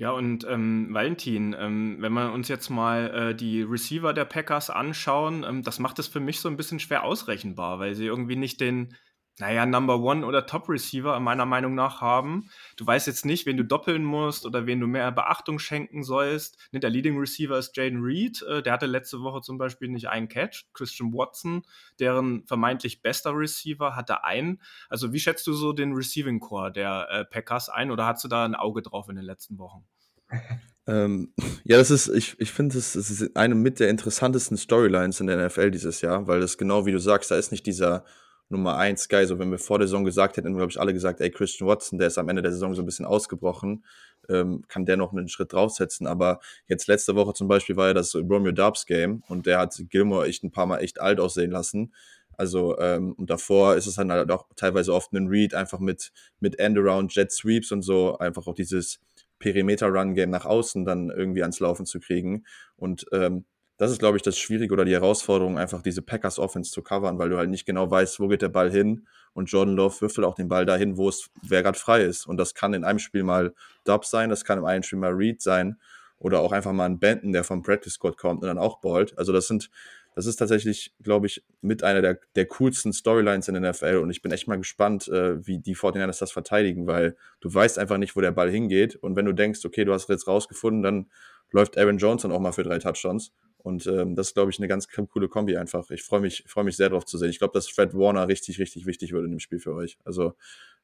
Ja, 0.00 0.12
und 0.12 0.44
ähm, 0.48 0.94
Valentin, 0.94 1.56
ähm, 1.58 1.96
wenn 1.98 2.12
wir 2.12 2.32
uns 2.32 2.46
jetzt 2.46 2.68
mal 2.70 3.30
äh, 3.30 3.34
die 3.34 3.62
Receiver 3.62 4.12
der 4.12 4.24
Packers 4.26 4.70
anschauen, 4.70 5.44
ähm, 5.44 5.64
das 5.64 5.80
macht 5.80 5.98
es 5.98 6.06
für 6.06 6.20
mich 6.20 6.38
so 6.38 6.48
ein 6.48 6.56
bisschen 6.56 6.78
schwer 6.78 7.02
ausrechenbar, 7.02 7.80
weil 7.80 7.96
sie 7.96 8.06
irgendwie 8.06 8.36
nicht 8.36 8.60
den 8.60 8.94
naja, 9.38 9.66
Number 9.66 10.00
One 10.00 10.26
oder 10.26 10.46
Top 10.46 10.68
Receiver 10.68 11.18
meiner 11.20 11.46
Meinung 11.46 11.74
nach 11.74 12.00
haben. 12.00 12.50
Du 12.76 12.86
weißt 12.86 13.06
jetzt 13.06 13.24
nicht, 13.24 13.46
wen 13.46 13.56
du 13.56 13.64
doppeln 13.64 14.04
musst 14.04 14.44
oder 14.46 14.66
wen 14.66 14.80
du 14.80 14.86
mehr 14.86 15.12
Beachtung 15.12 15.58
schenken 15.58 16.02
sollst. 16.02 16.58
Der 16.72 16.90
Leading 16.90 17.18
Receiver 17.18 17.58
ist 17.58 17.76
Jaden 17.76 18.02
Reed. 18.02 18.42
Äh, 18.42 18.62
der 18.62 18.72
hatte 18.72 18.86
letzte 18.86 19.20
Woche 19.20 19.40
zum 19.40 19.58
Beispiel 19.58 19.88
nicht 19.88 20.08
einen 20.08 20.28
Catch. 20.28 20.66
Christian 20.72 21.12
Watson, 21.12 21.62
deren 22.00 22.46
vermeintlich 22.46 23.02
bester 23.02 23.32
Receiver, 23.34 23.94
hatte 23.94 24.24
einen. 24.24 24.60
Also 24.88 25.12
wie 25.12 25.20
schätzt 25.20 25.46
du 25.46 25.52
so 25.52 25.72
den 25.72 25.92
Receiving 25.92 26.40
Core 26.40 26.72
der 26.72 27.08
äh, 27.10 27.24
Packers 27.24 27.68
ein 27.68 27.90
oder 27.90 28.06
hast 28.06 28.24
du 28.24 28.28
da 28.28 28.44
ein 28.44 28.54
Auge 28.54 28.82
drauf 28.82 29.08
in 29.08 29.16
den 29.16 29.24
letzten 29.24 29.58
Wochen? 29.58 29.86
Ähm, 30.88 31.34
ja, 31.64 31.76
das 31.76 31.90
ist, 31.90 32.08
ich, 32.08 32.40
ich 32.40 32.50
finde, 32.50 32.74
das, 32.76 32.96
ist 32.96 33.36
eine 33.36 33.54
mit 33.54 33.78
der 33.78 33.90
interessantesten 33.90 34.56
Storylines 34.56 35.20
in 35.20 35.26
der 35.26 35.46
NFL 35.46 35.70
dieses 35.70 36.00
Jahr, 36.00 36.26
weil 36.26 36.40
das 36.40 36.56
genau 36.56 36.86
wie 36.86 36.92
du 36.92 36.98
sagst, 36.98 37.30
da 37.30 37.36
ist 37.36 37.50
nicht 37.50 37.66
dieser 37.66 38.06
Nummer 38.48 38.76
1 38.78 39.08
Guy. 39.08 39.26
So, 39.26 39.38
wenn 39.38 39.50
wir 39.50 39.58
vor 39.58 39.78
der 39.78 39.88
Saison 39.88 40.04
gesagt 40.04 40.36
hätten, 40.36 40.54
glaube 40.54 40.70
ich, 40.70 40.80
alle 40.80 40.92
gesagt, 40.92 41.20
ey, 41.20 41.30
Christian 41.30 41.68
Watson, 41.68 41.98
der 41.98 42.08
ist 42.08 42.18
am 42.18 42.28
Ende 42.28 42.42
der 42.42 42.52
Saison 42.52 42.74
so 42.74 42.82
ein 42.82 42.86
bisschen 42.86 43.04
ausgebrochen, 43.04 43.84
ähm, 44.28 44.64
kann 44.68 44.86
der 44.86 44.96
noch 44.96 45.12
einen 45.12 45.28
Schritt 45.28 45.52
draufsetzen. 45.52 46.06
Aber 46.06 46.40
jetzt 46.66 46.86
letzte 46.86 47.14
Woche 47.14 47.34
zum 47.34 47.48
Beispiel 47.48 47.76
war 47.76 47.88
ja 47.88 47.94
das 47.94 48.14
Romeo 48.14 48.52
Dubs 48.52 48.86
Game 48.86 49.22
und 49.28 49.46
der 49.46 49.58
hat 49.58 49.76
Gilmore 49.90 50.26
echt 50.26 50.44
ein 50.44 50.50
paar 50.50 50.66
Mal 50.66 50.78
echt 50.78 51.00
alt 51.00 51.20
aussehen 51.20 51.50
lassen. 51.50 51.92
Also, 52.36 52.78
ähm, 52.78 53.14
und 53.14 53.30
davor 53.30 53.74
ist 53.74 53.86
es 53.86 53.96
dann 53.96 54.12
halt 54.12 54.30
auch 54.30 54.46
teilweise 54.54 54.94
oft 54.94 55.12
ein 55.12 55.26
Read, 55.26 55.54
einfach 55.54 55.80
mit, 55.80 56.12
mit 56.38 56.58
End-Around, 56.58 57.14
Jet 57.14 57.32
Sweeps 57.32 57.72
und 57.72 57.82
so, 57.82 58.16
einfach 58.18 58.46
auch 58.46 58.54
dieses 58.54 59.00
Perimeter-Run-Game 59.40 60.30
nach 60.30 60.44
außen 60.46 60.84
dann 60.84 61.10
irgendwie 61.10 61.42
ans 61.42 61.58
Laufen 61.58 61.84
zu 61.84 61.98
kriegen. 61.98 62.44
Und 62.76 63.06
ähm, 63.12 63.44
das 63.78 63.92
ist, 63.92 64.00
glaube 64.00 64.16
ich, 64.16 64.24
das 64.24 64.36
Schwierige 64.36 64.74
oder 64.74 64.84
die 64.84 64.92
Herausforderung, 64.92 65.56
einfach 65.56 65.82
diese 65.82 66.02
Packers 66.02 66.40
Offense 66.40 66.72
zu 66.72 66.82
covern, 66.82 67.18
weil 67.18 67.30
du 67.30 67.38
halt 67.38 67.48
nicht 67.48 67.64
genau 67.64 67.88
weißt, 67.88 68.18
wo 68.18 68.26
geht 68.26 68.42
der 68.42 68.48
Ball 68.48 68.70
hin. 68.70 69.06
Und 69.34 69.50
Jordan 69.50 69.76
Love 69.76 70.00
würfelt 70.00 70.26
auch 70.26 70.34
den 70.34 70.48
Ball 70.48 70.66
dahin, 70.66 70.96
wo 70.96 71.08
es, 71.08 71.30
wer 71.42 71.62
gerade 71.62 71.78
frei 71.78 72.02
ist. 72.02 72.26
Und 72.26 72.38
das 72.38 72.54
kann 72.54 72.74
in 72.74 72.82
einem 72.82 72.98
Spiel 72.98 73.22
mal 73.22 73.54
Dubs 73.84 74.10
sein, 74.10 74.30
das 74.30 74.44
kann 74.44 74.58
in 74.58 74.64
einem 74.64 74.82
Spiel 74.82 74.98
mal 74.98 75.12
Reed 75.12 75.40
sein 75.40 75.78
oder 76.18 76.40
auch 76.40 76.50
einfach 76.50 76.72
mal 76.72 76.86
ein 76.86 76.98
Benton, 76.98 77.32
der 77.32 77.44
vom 77.44 77.62
Practice 77.62 77.94
Squad 77.94 78.18
kommt 78.18 78.42
und 78.42 78.48
dann 78.48 78.58
auch 78.58 78.80
ballt. 78.80 79.16
Also 79.16 79.32
das 79.32 79.46
sind, 79.46 79.70
das 80.16 80.26
ist 80.26 80.36
tatsächlich, 80.36 80.92
glaube 81.00 81.28
ich, 81.28 81.44
mit 81.60 81.84
einer 81.84 82.02
der, 82.02 82.18
der 82.34 82.46
coolsten 82.46 82.92
Storylines 82.92 83.46
in 83.46 83.54
der 83.54 83.70
NFL 83.70 83.98
und 83.98 84.10
ich 84.10 84.22
bin 84.22 84.32
echt 84.32 84.48
mal 84.48 84.58
gespannt, 84.58 85.06
äh, 85.06 85.46
wie 85.46 85.60
die 85.60 85.76
49ers 85.76 86.18
das 86.18 86.32
verteidigen, 86.32 86.88
weil 86.88 87.16
du 87.38 87.54
weißt 87.54 87.78
einfach 87.78 87.98
nicht, 87.98 88.16
wo 88.16 88.20
der 88.20 88.32
Ball 88.32 88.50
hingeht 88.50 88.96
und 88.96 89.14
wenn 89.14 89.26
du 89.26 89.32
denkst, 89.32 89.64
okay, 89.64 89.84
du 89.84 89.92
hast 89.92 90.08
jetzt 90.08 90.26
rausgefunden, 90.26 90.82
dann 90.82 91.06
läuft 91.52 91.78
Aaron 91.78 91.98
dann 91.98 92.32
auch 92.32 92.40
mal 92.40 92.52
für 92.52 92.64
drei 92.64 92.78
Touchdowns 92.78 93.32
Und 93.58 93.86
ähm, 93.86 94.14
das 94.14 94.28
ist, 94.28 94.34
glaube 94.34 94.50
ich, 94.50 94.58
eine 94.58 94.68
ganz 94.68 94.88
coole 94.88 95.28
Kombi 95.28 95.56
einfach. 95.56 95.90
Ich 95.90 96.02
freue 96.02 96.20
mich, 96.20 96.44
freu 96.46 96.62
mich 96.64 96.76
sehr 96.76 96.88
darauf 96.88 97.04
zu 97.04 97.18
sehen. 97.18 97.30
Ich 97.30 97.38
glaube, 97.38 97.52
dass 97.52 97.68
Fred 97.68 97.92
Warner 97.94 98.28
richtig, 98.28 98.58
richtig 98.58 98.86
wichtig 98.86 99.12
wird 99.12 99.24
in 99.24 99.30
dem 99.30 99.40
Spiel 99.40 99.58
für 99.58 99.74
euch. 99.74 99.98
Also 100.04 100.34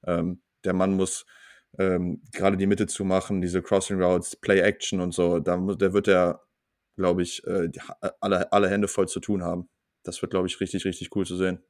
ähm, 0.06 0.42
der 0.64 0.72
Mann 0.72 0.94
muss 0.94 1.24
ähm, 1.78 2.22
gerade 2.32 2.56
die 2.56 2.66
Mitte 2.66 2.86
zu 2.86 3.04
machen, 3.04 3.40
diese 3.40 3.62
Crossing 3.62 4.00
Routes, 4.00 4.36
Play 4.36 4.60
Action 4.60 5.00
und 5.00 5.12
so, 5.12 5.38
da, 5.38 5.56
der 5.56 5.92
wird 5.92 6.08
er, 6.08 6.42
glaube 6.96 7.22
ich, 7.22 7.44
äh, 7.46 7.70
alle, 8.20 8.52
alle 8.52 8.68
Hände 8.68 8.88
voll 8.88 9.08
zu 9.08 9.20
tun 9.20 9.42
haben. 9.42 9.68
Das 10.02 10.20
wird, 10.22 10.30
glaube 10.30 10.46
ich, 10.46 10.60
richtig, 10.60 10.84
richtig 10.84 11.14
cool 11.16 11.26
zu 11.26 11.36
sehen. 11.36 11.62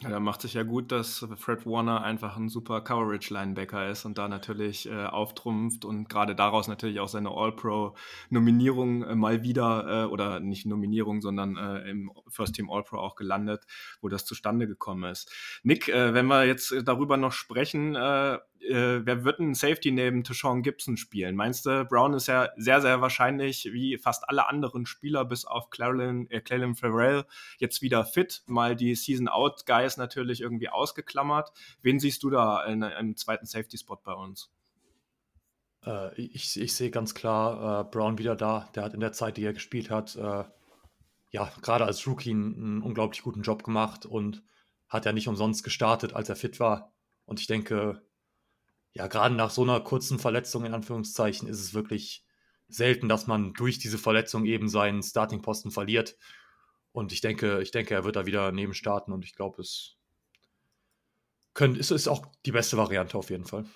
Ja, 0.00 0.10
da 0.10 0.20
macht 0.20 0.42
sich 0.42 0.52
ja 0.52 0.62
gut, 0.62 0.92
dass 0.92 1.26
Fred 1.36 1.64
Warner 1.64 2.02
einfach 2.02 2.36
ein 2.36 2.50
super 2.50 2.82
Coverage-Linebacker 2.82 3.88
ist 3.88 4.04
und 4.04 4.18
da 4.18 4.28
natürlich 4.28 4.90
äh, 4.90 5.06
auftrumpft 5.06 5.86
und 5.86 6.10
gerade 6.10 6.34
daraus 6.34 6.68
natürlich 6.68 7.00
auch 7.00 7.08
seine 7.08 7.30
All-Pro-Nominierung 7.30 9.04
äh, 9.04 9.14
mal 9.14 9.42
wieder, 9.42 10.04
äh, 10.04 10.06
oder 10.06 10.40
nicht 10.40 10.66
Nominierung, 10.66 11.22
sondern 11.22 11.56
äh, 11.56 11.88
im 11.88 12.12
First 12.28 12.56
Team 12.56 12.70
All-Pro 12.70 12.98
auch 12.98 13.16
gelandet, 13.16 13.64
wo 14.02 14.10
das 14.10 14.26
zustande 14.26 14.66
gekommen 14.66 15.10
ist. 15.10 15.32
Nick, 15.62 15.88
äh, 15.88 16.12
wenn 16.12 16.26
wir 16.26 16.44
jetzt 16.44 16.74
darüber 16.84 17.16
noch 17.16 17.32
sprechen, 17.32 17.96
äh, 18.66 19.04
wer 19.04 19.24
wird 19.24 19.38
ein 19.40 19.54
Safety 19.54 19.90
neben 19.90 20.24
Tashawn 20.24 20.62
Gibson 20.62 20.96
spielen? 20.96 21.36
Meinst 21.36 21.66
du, 21.66 21.84
Brown 21.84 22.14
ist 22.14 22.26
ja 22.26 22.50
sehr, 22.56 22.80
sehr 22.80 23.00
wahrscheinlich, 23.00 23.70
wie 23.72 23.98
fast 23.98 24.28
alle 24.28 24.48
anderen 24.48 24.86
Spieler, 24.86 25.24
bis 25.24 25.44
auf 25.44 25.70
Clarlin, 25.70 26.30
äh, 26.30 26.40
Clarlin 26.40 26.74
Farrell, 26.74 27.24
jetzt 27.58 27.82
wieder 27.82 28.04
fit. 28.04 28.42
Mal 28.46 28.76
die 28.76 28.94
Season-Out-Guys 28.94 29.96
natürlich 29.96 30.40
irgendwie 30.40 30.68
ausgeklammert. 30.68 31.52
Wen 31.82 31.98
siehst 32.00 32.22
du 32.22 32.30
da 32.30 32.64
in, 32.64 32.82
im 32.82 33.16
zweiten 33.16 33.46
Safety-Spot 33.46 34.00
bei 34.04 34.12
uns? 34.12 34.50
Äh, 35.84 36.20
ich, 36.20 36.60
ich 36.60 36.74
sehe 36.74 36.90
ganz 36.90 37.14
klar 37.14 37.80
äh, 37.80 37.84
Brown 37.90 38.18
wieder 38.18 38.36
da. 38.36 38.68
Der 38.74 38.84
hat 38.84 38.94
in 38.94 39.00
der 39.00 39.12
Zeit, 39.12 39.36
die 39.36 39.44
er 39.44 39.52
gespielt 39.52 39.90
hat, 39.90 40.16
äh, 40.16 40.44
ja, 41.30 41.50
gerade 41.62 41.84
als 41.84 42.06
Rookie 42.06 42.30
einen, 42.30 42.54
einen 42.54 42.82
unglaublich 42.82 43.22
guten 43.22 43.42
Job 43.42 43.62
gemacht 43.62 44.06
und 44.06 44.42
hat 44.88 45.04
ja 45.04 45.12
nicht 45.12 45.28
umsonst 45.28 45.64
gestartet, 45.64 46.14
als 46.14 46.28
er 46.28 46.36
fit 46.36 46.60
war. 46.60 46.92
Und 47.24 47.40
ich 47.40 47.46
denke, 47.46 48.02
ja, 48.96 49.08
gerade 49.08 49.34
nach 49.34 49.50
so 49.50 49.62
einer 49.62 49.78
kurzen 49.80 50.18
Verletzung 50.18 50.64
in 50.64 50.72
Anführungszeichen 50.72 51.46
ist 51.48 51.60
es 51.60 51.74
wirklich 51.74 52.24
selten, 52.66 53.10
dass 53.10 53.26
man 53.26 53.52
durch 53.52 53.78
diese 53.78 53.98
Verletzung 53.98 54.46
eben 54.46 54.70
seinen 54.70 55.02
Starting-Posten 55.02 55.70
verliert. 55.70 56.16
Und 56.92 57.12
ich 57.12 57.20
denke, 57.20 57.60
ich 57.60 57.70
denke, 57.70 57.92
er 57.92 58.04
wird 58.04 58.16
da 58.16 58.24
wieder 58.24 58.52
neben 58.52 58.72
starten 58.72 59.12
und 59.12 59.22
ich 59.22 59.34
glaube, 59.34 59.60
es, 59.60 59.96
können, 61.52 61.76
es 61.76 61.90
ist 61.90 62.08
auch 62.08 62.24
die 62.46 62.52
beste 62.52 62.78
Variante 62.78 63.18
auf 63.18 63.28
jeden 63.28 63.44
Fall. 63.44 63.66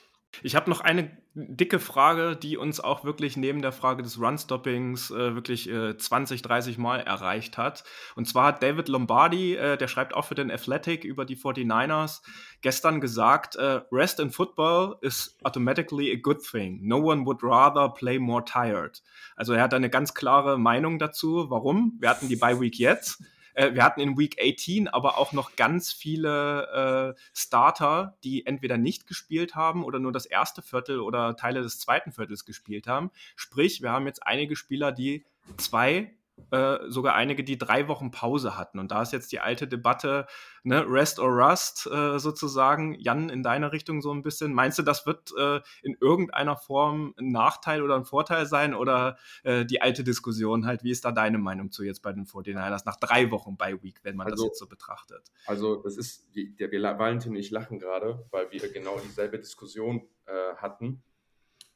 Ich 0.42 0.54
habe 0.56 0.70
noch 0.70 0.80
eine 0.80 1.10
dicke 1.34 1.78
Frage, 1.78 2.36
die 2.36 2.56
uns 2.56 2.80
auch 2.80 3.04
wirklich 3.04 3.36
neben 3.36 3.62
der 3.62 3.72
Frage 3.72 4.02
des 4.02 4.20
Run-Stoppings 4.20 5.10
äh, 5.10 5.34
wirklich 5.34 5.68
äh, 5.68 5.96
20, 5.96 6.42
30 6.42 6.78
Mal 6.78 7.00
erreicht 7.00 7.58
hat. 7.58 7.84
Und 8.16 8.26
zwar 8.26 8.46
hat 8.46 8.62
David 8.62 8.88
Lombardi, 8.88 9.54
äh, 9.54 9.76
der 9.76 9.88
schreibt 9.88 10.14
auch 10.14 10.24
für 10.24 10.34
den 10.34 10.50
Athletic 10.50 11.04
über 11.04 11.24
die 11.24 11.36
49ers, 11.36 12.22
gestern 12.62 13.00
gesagt, 13.00 13.56
äh, 13.56 13.80
Rest 13.92 14.20
in 14.20 14.30
Football 14.30 14.96
is 15.02 15.36
automatically 15.42 16.12
a 16.12 16.18
good 16.20 16.42
thing. 16.42 16.80
No 16.82 16.98
one 16.98 17.26
would 17.26 17.42
rather 17.42 17.88
play 17.88 18.18
more 18.18 18.44
tired. 18.44 19.02
Also 19.36 19.52
er 19.52 19.62
hat 19.62 19.74
eine 19.74 19.90
ganz 19.90 20.14
klare 20.14 20.58
Meinung 20.58 20.98
dazu. 20.98 21.46
Warum? 21.48 21.96
Wir 22.00 22.10
hatten 22.10 22.28
die 22.28 22.36
Bye 22.36 22.60
Week 22.60 22.78
jetzt. 22.78 23.22
Äh, 23.60 23.74
wir 23.74 23.84
hatten 23.84 24.00
in 24.00 24.16
Week 24.16 24.38
18 24.42 24.88
aber 24.88 25.18
auch 25.18 25.32
noch 25.32 25.54
ganz 25.54 25.92
viele 25.92 27.14
äh, 27.14 27.20
Starter, 27.34 28.16
die 28.24 28.46
entweder 28.46 28.78
nicht 28.78 29.06
gespielt 29.06 29.54
haben 29.54 29.84
oder 29.84 29.98
nur 29.98 30.12
das 30.12 30.24
erste 30.24 30.62
Viertel 30.62 31.00
oder 31.00 31.36
Teile 31.36 31.60
des 31.60 31.78
zweiten 31.78 32.10
Viertels 32.10 32.46
gespielt 32.46 32.86
haben. 32.86 33.10
Sprich, 33.36 33.82
wir 33.82 33.90
haben 33.90 34.06
jetzt 34.06 34.26
einige 34.26 34.56
Spieler, 34.56 34.92
die 34.92 35.26
zwei 35.58 36.14
äh, 36.50 36.78
sogar 36.88 37.14
einige, 37.14 37.44
die 37.44 37.58
drei 37.58 37.88
Wochen 37.88 38.10
Pause 38.10 38.56
hatten. 38.56 38.78
Und 38.78 38.90
da 38.90 39.02
ist 39.02 39.12
jetzt 39.12 39.32
die 39.32 39.40
alte 39.40 39.68
Debatte, 39.68 40.26
ne, 40.62 40.84
Rest 40.88 41.18
or 41.18 41.28
Rust 41.28 41.86
äh, 41.86 42.18
sozusagen. 42.18 42.94
Jan, 42.98 43.28
in 43.28 43.42
deiner 43.42 43.72
Richtung 43.72 44.02
so 44.02 44.12
ein 44.12 44.22
bisschen. 44.22 44.52
Meinst 44.52 44.78
du, 44.78 44.82
das 44.82 45.06
wird 45.06 45.32
äh, 45.38 45.60
in 45.82 45.96
irgendeiner 46.00 46.56
Form 46.56 47.14
ein 47.18 47.32
Nachteil 47.32 47.82
oder 47.82 47.96
ein 47.96 48.04
Vorteil 48.04 48.46
sein? 48.46 48.74
Oder 48.74 49.16
äh, 49.42 49.64
die 49.64 49.82
alte 49.82 50.04
Diskussion 50.04 50.66
halt, 50.66 50.84
wie 50.84 50.90
ist 50.90 51.04
da 51.04 51.12
deine 51.12 51.38
Meinung 51.38 51.70
zu 51.70 51.84
jetzt 51.84 52.02
bei 52.02 52.12
den 52.12 52.26
49ers 52.26 52.82
nach 52.86 52.96
drei 52.96 53.30
Wochen 53.30 53.56
bei 53.56 53.82
Week, 53.82 54.00
wenn 54.02 54.16
man 54.16 54.26
also, 54.26 54.44
das 54.44 54.50
jetzt 54.50 54.58
so 54.58 54.66
betrachtet? 54.66 55.30
Also, 55.46 55.76
das 55.76 55.96
ist, 55.96 56.28
der, 56.34 56.70
wir, 56.70 56.82
Valentin 56.82 57.32
und 57.32 57.36
ich 57.36 57.50
lachen 57.50 57.78
gerade, 57.78 58.26
weil 58.30 58.50
wir 58.50 58.72
genau 58.72 58.98
dieselbe 58.98 59.38
Diskussion 59.38 60.08
äh, 60.26 60.54
hatten. 60.56 61.02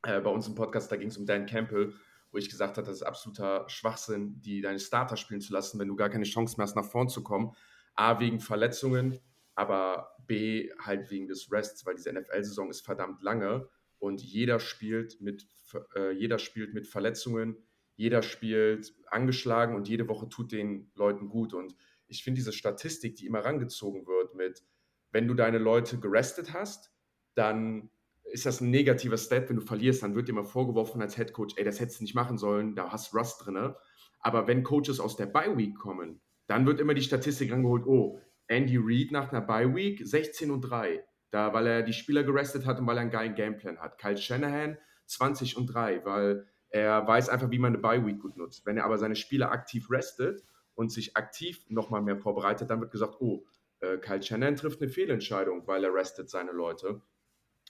bei 0.03 0.19
uns 0.19 0.49
im 0.49 0.55
Podcast, 0.55 0.93
da 0.93 0.97
ging 0.97 1.09
es 1.09 1.17
um 1.17 1.27
Dan 1.27 1.47
Campbell 1.47 1.95
wo 2.35 2.39
ich 2.39 2.51
gesagt 2.51 2.77
habe, 2.77 2.87
das 2.87 2.97
ist 2.97 3.03
absoluter 3.03 3.65
Schwachsinn, 3.69 4.43
die 4.43 4.61
deine 4.61 4.81
Starter 4.81 5.17
spielen 5.17 5.41
zu 5.41 5.53
lassen, 5.53 5.79
wenn 5.79 5.87
du 5.87 5.95
gar 5.95 6.11
keine 6.11 6.25
Chance 6.25 6.57
mehr 6.57 6.67
hast, 6.67 6.75
nach 6.75 6.85
vorn 6.85 7.09
zu 7.09 7.23
kommen. 7.23 7.53
A, 7.95 8.19
wegen 8.19 8.41
Verletzungen, 8.41 9.21
aber 9.55 10.17
B, 10.27 10.69
halt 10.81 11.13
wegen 11.13 11.29
des 11.29 11.53
Rests, 11.53 11.87
weil 11.87 11.95
diese 11.95 12.13
NFL-Saison 12.13 12.71
ist 12.71 12.85
verdammt 12.85 13.23
lange 13.23 13.69
und 14.01 14.21
jeder 14.21 14.59
spielt 14.59 15.21
mit, 15.21 15.47
äh, 15.95 16.11
jeder 16.11 16.41
spielt 16.41 16.75
mit 16.75 16.89
Verletzungen, 16.89 17.57
jeder 17.95 18.23
spielt 18.23 18.93
angeschlagen 19.07 19.77
und 19.77 19.87
jede 19.87 20.09
Woche 20.09 20.29
tut 20.29 20.51
den 20.51 20.91
Leuten 20.97 21.29
gut. 21.29 21.55
Und 21.55 21.77
ich 22.09 22.25
finde 22.25 22.41
diese 22.41 22.53
Statistik, 22.53 23.15
die 23.15 23.27
immer 23.27 23.45
rangezogen 23.45 24.09
wird 24.09 24.35
mit, 24.35 24.65
wenn 25.13 25.29
du 25.29 25.35
deine 25.35 25.59
Leute 25.59 26.01
gerestet 26.01 26.53
hast, 26.53 26.93
dann 27.37 27.91
ist 28.35 28.47
das 28.47 28.61
ein 28.61 28.71
negativer 28.71 29.17
Stat, 29.17 29.49
wenn 29.49 29.55
du 29.55 29.63
verlierst, 29.63 30.03
dann 30.03 30.17
wird 30.17 30.27
dir 30.27 30.33
mal 30.33 30.43
vorgeworfen 30.43 31.01
als 31.01 31.15
Head 31.15 31.33
Coach, 31.33 31.55
ey, 31.57 31.63
das 31.63 31.79
hättest 31.79 32.01
du 32.01 32.05
nicht 32.05 32.17
machen 32.17 32.37
sollen, 32.37 32.75
da 32.75 32.91
hast 32.91 33.15
Rust 33.15 33.47
drin. 33.47 33.73
Aber 34.19 34.49
wenn 34.49 34.65
Coaches 34.65 34.99
aus 34.99 35.15
der 35.15 35.27
Bye 35.27 35.57
Week 35.57 35.79
kommen, 35.79 36.21
dann 36.49 36.67
wird 36.67 36.81
immer 36.81 36.95
die 36.95 37.03
Statistik 37.03 37.53
rangeholt, 37.53 37.87
oh, 37.87 38.19
Andy 38.49 38.77
Reid 38.77 39.13
nach 39.13 39.31
einer 39.31 39.41
Bye 39.41 39.73
Week 39.73 40.01
16 40.05 40.51
und 40.51 40.63
3, 40.63 41.05
da, 41.31 41.55
weil 41.55 41.67
er 41.69 41.83
die 41.83 41.93
Spieler 41.93 42.25
gerestet 42.25 42.67
hat 42.67 42.81
und 42.81 42.89
weil 42.89 42.97
er 42.97 43.03
einen 43.03 43.13
geilen 43.13 43.37
Gameplan 43.37 43.79
hat. 43.79 43.99
Kyle 43.99 44.17
Shanahan 44.17 44.79
20 45.07 45.57
und 45.57 45.69
3, 45.69 46.05
weil 46.05 46.45
er 46.71 47.07
weiß 47.07 47.29
einfach, 47.29 47.53
wie 47.53 47.61
man 47.61 47.75
eine 47.75 47.83
Bye 47.83 48.05
Week 48.05 48.19
gut 48.19 48.37
nutzt. 48.37 48.67
Wenn 48.67 48.77
er 48.77 48.85
aber 48.85 48.99
seine 48.99 49.15
Spieler 49.15 49.53
aktiv 49.53 49.93
restet 49.93 50.43
und 50.75 50.91
sich 50.91 51.17
aktiv 51.17 51.65
nochmal 51.69 52.03
mehr 52.03 52.17
vorbereitet, 52.17 52.69
dann 52.69 52.81
wird 52.81 52.91
gesagt, 52.91 53.19
oh, 53.21 53.47
äh, 53.79 53.99
Kyle 53.99 54.25
Shanahan 54.25 54.57
trifft 54.57 54.83
eine 54.83 54.91
Fehlentscheidung, 54.91 55.69
weil 55.69 55.85
er 55.85 55.95
restet 55.95 56.29
seine 56.31 56.51
Leute. 56.51 57.01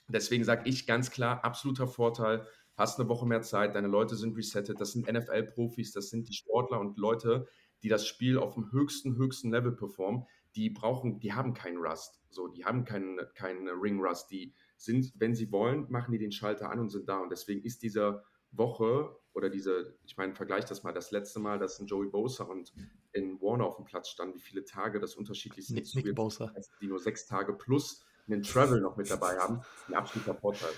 Deswegen 0.07 0.43
sage 0.43 0.69
ich 0.69 0.85
ganz 0.85 1.11
klar, 1.11 1.43
absoluter 1.43 1.87
Vorteil. 1.87 2.45
Hast 2.75 2.99
eine 2.99 3.09
Woche 3.09 3.25
mehr 3.25 3.41
Zeit, 3.41 3.75
deine 3.75 3.87
Leute 3.87 4.15
sind 4.15 4.35
resettet. 4.35 4.81
Das 4.81 4.91
sind 4.91 5.11
NFL-Profis, 5.11 5.93
das 5.93 6.09
sind 6.09 6.27
die 6.27 6.33
Sportler 6.33 6.79
und 6.79 6.97
Leute, 6.97 7.47
die 7.83 7.89
das 7.89 8.05
Spiel 8.07 8.37
auf 8.37 8.55
dem 8.55 8.71
höchsten, 8.71 9.15
höchsten 9.15 9.51
Level 9.51 9.71
performen. 9.71 10.25
Die 10.55 10.69
brauchen, 10.69 11.19
die 11.19 11.33
haben 11.33 11.53
keinen 11.53 11.77
Rust. 11.77 12.21
So, 12.29 12.47
die 12.47 12.65
haben 12.65 12.85
keinen, 12.85 13.19
keinen 13.33 13.67
Ring 13.67 13.99
Rust. 13.99 14.29
Die 14.31 14.53
sind, 14.77 15.13
wenn 15.15 15.35
sie 15.35 15.51
wollen, 15.51 15.89
machen 15.89 16.11
die 16.11 16.17
den 16.17 16.31
Schalter 16.31 16.69
an 16.69 16.79
und 16.79 16.89
sind 16.89 17.07
da. 17.07 17.19
Und 17.19 17.31
deswegen 17.31 17.63
ist 17.63 17.81
diese 17.81 18.23
Woche 18.51 19.15
oder 19.33 19.49
diese, 19.49 19.97
ich 20.05 20.15
meine, 20.17 20.33
vergleich 20.33 20.65
das 20.65 20.83
mal, 20.83 20.93
das 20.93 21.11
letzte 21.11 21.39
Mal, 21.39 21.59
dass 21.59 21.79
ein 21.79 21.87
Joey 21.87 22.07
Bosa 22.07 22.45
und 22.45 22.73
in 23.11 23.41
Warner 23.41 23.65
auf 23.65 23.75
dem 23.75 23.85
Platz 23.85 24.09
standen, 24.09 24.35
wie 24.35 24.41
viele 24.41 24.63
Tage 24.63 24.99
das 24.99 25.15
unterschiedlich 25.15 25.67
sind. 25.67 25.75
Nick, 25.75 26.05
Nick 26.05 26.15
Bosa. 26.15 26.53
Die 26.81 26.87
nur 26.87 26.99
sechs 26.99 27.25
Tage 27.25 27.53
plus 27.53 28.04
einen 28.27 28.43
Travel 28.43 28.81
noch 28.81 28.97
mit 28.97 29.09
dabei 29.09 29.37
haben, 29.37 29.61
ein 29.87 29.93
absoluter 29.95 30.35
Vorteil. 30.35 30.71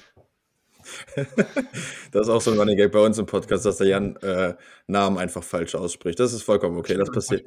das 2.11 2.27
ist 2.27 2.29
auch 2.29 2.41
so 2.41 2.51
ein 2.51 2.59
Running 2.59 2.77
Gag 2.77 2.91
bei 2.91 2.99
uns 2.99 3.17
im 3.17 3.25
Podcast, 3.25 3.65
dass 3.65 3.77
der 3.77 3.87
Jan 3.87 4.15
äh, 4.17 4.55
Namen 4.87 5.17
einfach 5.17 5.43
falsch 5.43 5.75
ausspricht. 5.75 6.19
Das 6.19 6.33
ist 6.33 6.43
vollkommen 6.43 6.77
okay, 6.77 6.95
das 6.95 7.11
passiert. 7.11 7.45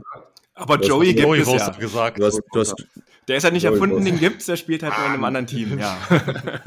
Aber 0.61 0.79
Joey 0.81 1.15
gibt 1.15 1.27
es 1.27 1.49
ja. 1.53 1.71
gesagt. 1.71 2.19
Du 2.19 2.27
hast, 2.27 2.41
du 2.53 2.61
hast, 2.61 2.75
der 3.29 3.37
ist 3.37 3.45
ja 3.45 3.51
nicht 3.51 3.63
Joey 3.63 3.75
erfunden, 3.75 4.05
den 4.05 4.19
gibt's, 4.19 4.47
der 4.47 4.57
spielt 4.57 4.83
halt 4.83 4.97
nur 4.97 5.07
in 5.07 5.13
einem 5.13 5.25
anderen 5.25 5.47
Team, 5.47 5.79
ja. 5.79 5.99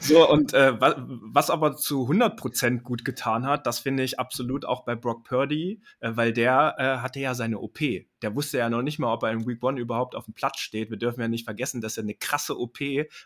so, 0.00 0.28
und 0.28 0.52
äh, 0.54 0.80
was, 0.80 0.94
was 0.98 1.50
aber 1.50 1.76
zu 1.76 2.08
100% 2.08 2.80
gut 2.80 3.04
getan 3.04 3.46
hat, 3.46 3.66
das 3.66 3.78
finde 3.78 4.02
ich 4.02 4.18
absolut 4.18 4.64
auch 4.64 4.84
bei 4.84 4.94
Brock 4.94 5.24
Purdy, 5.24 5.82
äh, 6.00 6.10
weil 6.14 6.32
der 6.32 6.74
äh, 6.78 7.02
hatte 7.02 7.20
ja 7.20 7.34
seine 7.34 7.60
OP. 7.60 7.78
Der 8.22 8.34
wusste 8.34 8.58
ja 8.58 8.70
noch 8.70 8.82
nicht 8.82 8.98
mal, 8.98 9.12
ob 9.12 9.22
er 9.22 9.32
in 9.32 9.46
Week 9.46 9.62
One 9.62 9.80
überhaupt 9.80 10.14
auf 10.14 10.24
dem 10.24 10.34
Platz 10.34 10.60
steht. 10.60 10.90
Wir 10.90 10.96
dürfen 10.96 11.20
ja 11.20 11.28
nicht 11.28 11.44
vergessen, 11.44 11.80
dass 11.80 11.96
er 11.96 12.04
eine 12.04 12.14
krasse 12.14 12.58
OP 12.58 12.78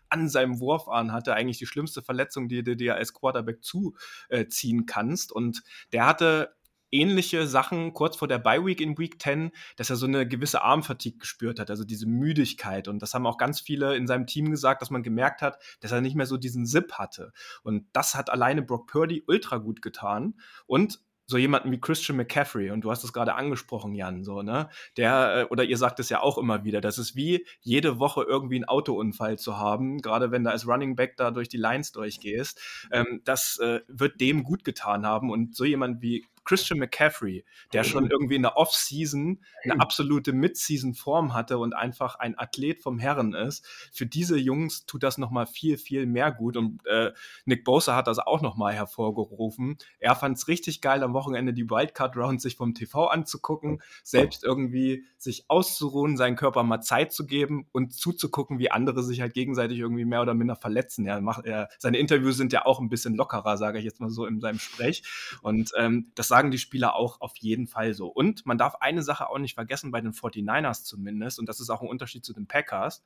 an 0.08 0.28
seinem 0.28 0.60
Wurfarm 0.60 1.12
hatte. 1.12 1.34
Eigentlich 1.34 1.58
die 1.58 1.66
schlimmste 1.66 2.02
Verletzung, 2.02 2.48
die 2.48 2.62
du 2.62 2.76
dir 2.76 2.96
als 2.96 3.12
Quarterback 3.12 3.62
zuziehen 3.62 4.86
kannst. 4.86 5.32
Und 5.32 5.62
der 5.92 6.06
hatte 6.06 6.56
ähnliche 7.00 7.46
Sachen 7.46 7.92
kurz 7.92 8.16
vor 8.16 8.28
der 8.28 8.38
Bye 8.38 8.64
Week 8.64 8.80
in 8.80 8.98
Week 8.98 9.20
10, 9.20 9.50
dass 9.76 9.90
er 9.90 9.96
so 9.96 10.06
eine 10.06 10.26
gewisse 10.26 10.62
Armfatigue 10.62 11.18
gespürt 11.18 11.58
hat, 11.60 11.70
also 11.70 11.84
diese 11.84 12.06
Müdigkeit. 12.06 12.88
Und 12.88 13.00
das 13.00 13.14
haben 13.14 13.26
auch 13.26 13.38
ganz 13.38 13.60
viele 13.60 13.96
in 13.96 14.06
seinem 14.06 14.26
Team 14.26 14.50
gesagt, 14.50 14.82
dass 14.82 14.90
man 14.90 15.02
gemerkt 15.02 15.42
hat, 15.42 15.58
dass 15.80 15.92
er 15.92 16.00
nicht 16.00 16.16
mehr 16.16 16.26
so 16.26 16.36
diesen 16.36 16.66
Zip 16.66 16.94
hatte. 16.94 17.32
Und 17.62 17.86
das 17.92 18.14
hat 18.14 18.30
alleine 18.30 18.62
Brock 18.62 18.86
Purdy 18.86 19.24
ultra 19.26 19.58
gut 19.58 19.82
getan. 19.82 20.34
Und 20.66 21.00
so 21.26 21.36
jemanden 21.38 21.72
wie 21.72 21.80
Christian 21.80 22.16
McCaffrey, 22.16 22.70
und 22.70 22.82
du 22.82 22.90
hast 22.90 23.02
es 23.02 23.12
gerade 23.12 23.34
angesprochen, 23.34 23.94
Jan, 23.94 24.22
so, 24.22 24.42
ne? 24.42 24.68
Der, 24.96 25.36
äh, 25.36 25.44
oder 25.46 25.64
ihr 25.64 25.76
sagt 25.76 25.98
es 25.98 26.08
ja 26.08 26.20
auch 26.20 26.38
immer 26.38 26.64
wieder, 26.64 26.80
das 26.80 26.98
ist 26.98 27.16
wie 27.16 27.44
jede 27.60 27.98
Woche 27.98 28.22
irgendwie 28.22 28.56
einen 28.56 28.64
Autounfall 28.64 29.38
zu 29.38 29.58
haben, 29.58 30.00
gerade 30.00 30.30
wenn 30.30 30.44
du 30.44 30.50
als 30.50 30.66
Running 30.68 30.94
Back 30.94 31.16
da 31.16 31.32
durch 31.32 31.48
die 31.48 31.56
Lines 31.56 31.90
durchgehst. 31.90 32.60
Ähm, 32.92 33.22
das 33.24 33.58
äh, 33.58 33.80
wird 33.88 34.20
dem 34.20 34.44
gut 34.44 34.64
getan 34.64 35.04
haben. 35.04 35.30
Und 35.30 35.56
so 35.56 35.64
jemand 35.64 36.00
wie 36.00 36.24
Christian 36.46 36.78
McCaffrey, 36.78 37.44
der 37.72 37.84
schon 37.84 38.08
irgendwie 38.10 38.36
in 38.36 38.42
der 38.42 38.56
Off-Season 38.56 39.42
eine 39.64 39.80
absolute 39.80 40.32
Mid-Season-Form 40.32 41.34
hatte 41.34 41.58
und 41.58 41.74
einfach 41.74 42.14
ein 42.14 42.38
Athlet 42.38 42.80
vom 42.80 42.98
Herren 42.98 43.34
ist. 43.34 43.66
Für 43.92 44.06
diese 44.06 44.38
Jungs 44.38 44.86
tut 44.86 45.02
das 45.02 45.18
nochmal 45.18 45.46
viel, 45.46 45.76
viel 45.76 46.06
mehr 46.06 46.30
gut. 46.30 46.56
Und 46.56 46.86
äh, 46.86 47.12
Nick 47.44 47.64
Bosa 47.64 47.96
hat 47.96 48.06
das 48.06 48.18
auch 48.18 48.40
nochmal 48.40 48.72
hervorgerufen. 48.74 49.76
Er 49.98 50.14
fand 50.14 50.38
es 50.38 50.48
richtig 50.48 50.80
geil, 50.80 51.02
am 51.02 51.14
Wochenende 51.14 51.52
die 51.52 51.68
Wildcard-Round 51.68 52.40
sich 52.40 52.56
vom 52.56 52.74
TV 52.74 53.08
anzugucken, 53.08 53.82
selbst 54.04 54.44
irgendwie 54.44 55.04
sich 55.18 55.44
auszuruhen, 55.48 56.16
seinen 56.16 56.36
Körper 56.36 56.62
mal 56.62 56.80
Zeit 56.80 57.12
zu 57.12 57.26
geben 57.26 57.66
und 57.72 57.92
zuzugucken, 57.92 58.58
wie 58.58 58.70
andere 58.70 59.02
sich 59.02 59.20
halt 59.20 59.34
gegenseitig 59.34 59.80
irgendwie 59.80 60.04
mehr 60.04 60.22
oder 60.22 60.34
minder 60.34 60.54
verletzen. 60.54 61.06
Er 61.06 61.20
macht, 61.20 61.44
er, 61.44 61.68
seine 61.78 61.98
Interviews 61.98 62.36
sind 62.36 62.52
ja 62.52 62.64
auch 62.64 62.78
ein 62.78 62.88
bisschen 62.88 63.16
lockerer, 63.16 63.56
sage 63.56 63.78
ich 63.78 63.84
jetzt 63.84 64.00
mal 64.00 64.10
so 64.10 64.26
in 64.26 64.40
seinem 64.40 64.60
Sprech. 64.60 65.02
Und 65.42 65.72
ähm, 65.76 66.12
das 66.14 66.28
sagen 66.36 66.50
die 66.50 66.58
Spieler 66.58 66.94
auch 66.96 67.22
auf 67.22 67.34
jeden 67.38 67.66
Fall 67.66 67.94
so. 67.94 68.08
Und 68.08 68.44
man 68.44 68.58
darf 68.58 68.74
eine 68.76 69.02
Sache 69.02 69.30
auch 69.30 69.38
nicht 69.38 69.54
vergessen, 69.54 69.90
bei 69.90 70.02
den 70.02 70.12
49ers 70.12 70.84
zumindest, 70.84 71.38
und 71.38 71.48
das 71.48 71.60
ist 71.60 71.70
auch 71.70 71.80
ein 71.80 71.88
Unterschied 71.88 72.26
zu 72.26 72.34
den 72.34 72.46
Packers, 72.46 73.02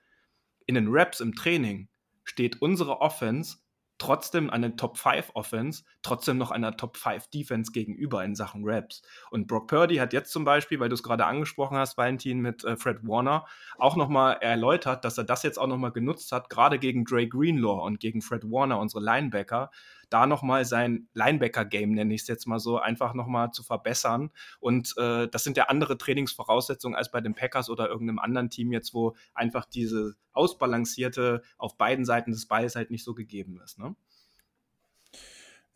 in 0.67 0.75
den 0.75 0.89
Raps 0.89 1.21
im 1.21 1.37
Training 1.37 1.89
steht 2.25 2.61
unsere 2.61 3.01
Offense 3.01 3.59
trotzdem 4.01 4.51
eine 4.51 4.75
Top 4.75 4.99
5 4.99 5.31
Offense, 5.35 5.85
trotzdem 6.03 6.39
noch 6.39 6.51
einer 6.51 6.77
Top 6.77 6.97
5 6.97 7.29
Defense 7.29 7.71
gegenüber 7.71 8.25
in 8.25 8.35
Sachen 8.35 8.63
Raps. 8.65 9.03
Und 9.31 9.47
Brock 9.47 9.69
Purdy 9.69 9.97
hat 9.97 10.13
jetzt 10.13 10.33
zum 10.33 10.45
Beispiel, 10.45 10.81
weil 10.81 10.89
du 10.89 10.95
es 10.95 11.03
gerade 11.03 11.27
angesprochen 11.27 11.77
hast, 11.77 11.97
Valentin 11.99 12.41
mit 12.41 12.65
äh, 12.65 12.77
Fred 12.77 13.07
Warner, 13.07 13.47
auch 13.79 13.97
nochmal 13.97 14.39
erläutert, 14.41 15.05
dass 15.05 15.19
er 15.19 15.25
das 15.25 15.43
jetzt 15.43 15.59
auch 15.59 15.67
nochmal 15.67 15.93
genutzt 15.93 16.33
hat, 16.33 16.49
gerade 16.49 16.79
gegen 16.79 17.05
Dre 17.05 17.29
Greenlaw 17.29 17.85
und 17.85 18.01
gegen 18.01 18.23
Fred 18.23 18.51
Warner, 18.51 18.81
unsere 18.81 19.05
Linebacker, 19.05 19.71
da 20.11 20.27
nochmal 20.27 20.65
sein 20.65 21.09
Linebacker-Game, 21.15 21.93
nenne 21.93 22.15
ich 22.15 22.23
es 22.23 22.29
jetzt 22.29 22.47
mal 22.47 22.59
so, 22.59 22.79
einfach 22.79 23.15
nochmal 23.15 23.53
zu 23.53 23.63
verbessern. 23.63 24.31
Und 24.59 24.95
äh, 24.99 25.29
das 25.29 25.45
sind 25.45 25.57
ja 25.57 25.65
andere 25.65 25.97
Trainingsvoraussetzungen 25.97 26.97
als 26.97 27.11
bei 27.11 27.21
den 27.21 27.35
Packers 27.35 27.71
oder 27.71 27.89
irgendeinem 27.89 28.19
anderen 28.19 28.51
Team 28.51 28.73
jetzt, 28.73 28.93
wo 28.93 29.17
einfach 29.35 29.65
diese 29.65 30.15
ausbalancierte 30.33 31.43
auf 31.59 31.77
beiden 31.77 32.05
Seiten 32.05 32.33
des 32.33 32.47
Balls 32.47 32.77
halt 32.77 32.91
nicht 32.91 33.05
so 33.05 33.15
gegeben 33.15 33.61
ist. 33.65 33.79
Ne? 33.79 33.95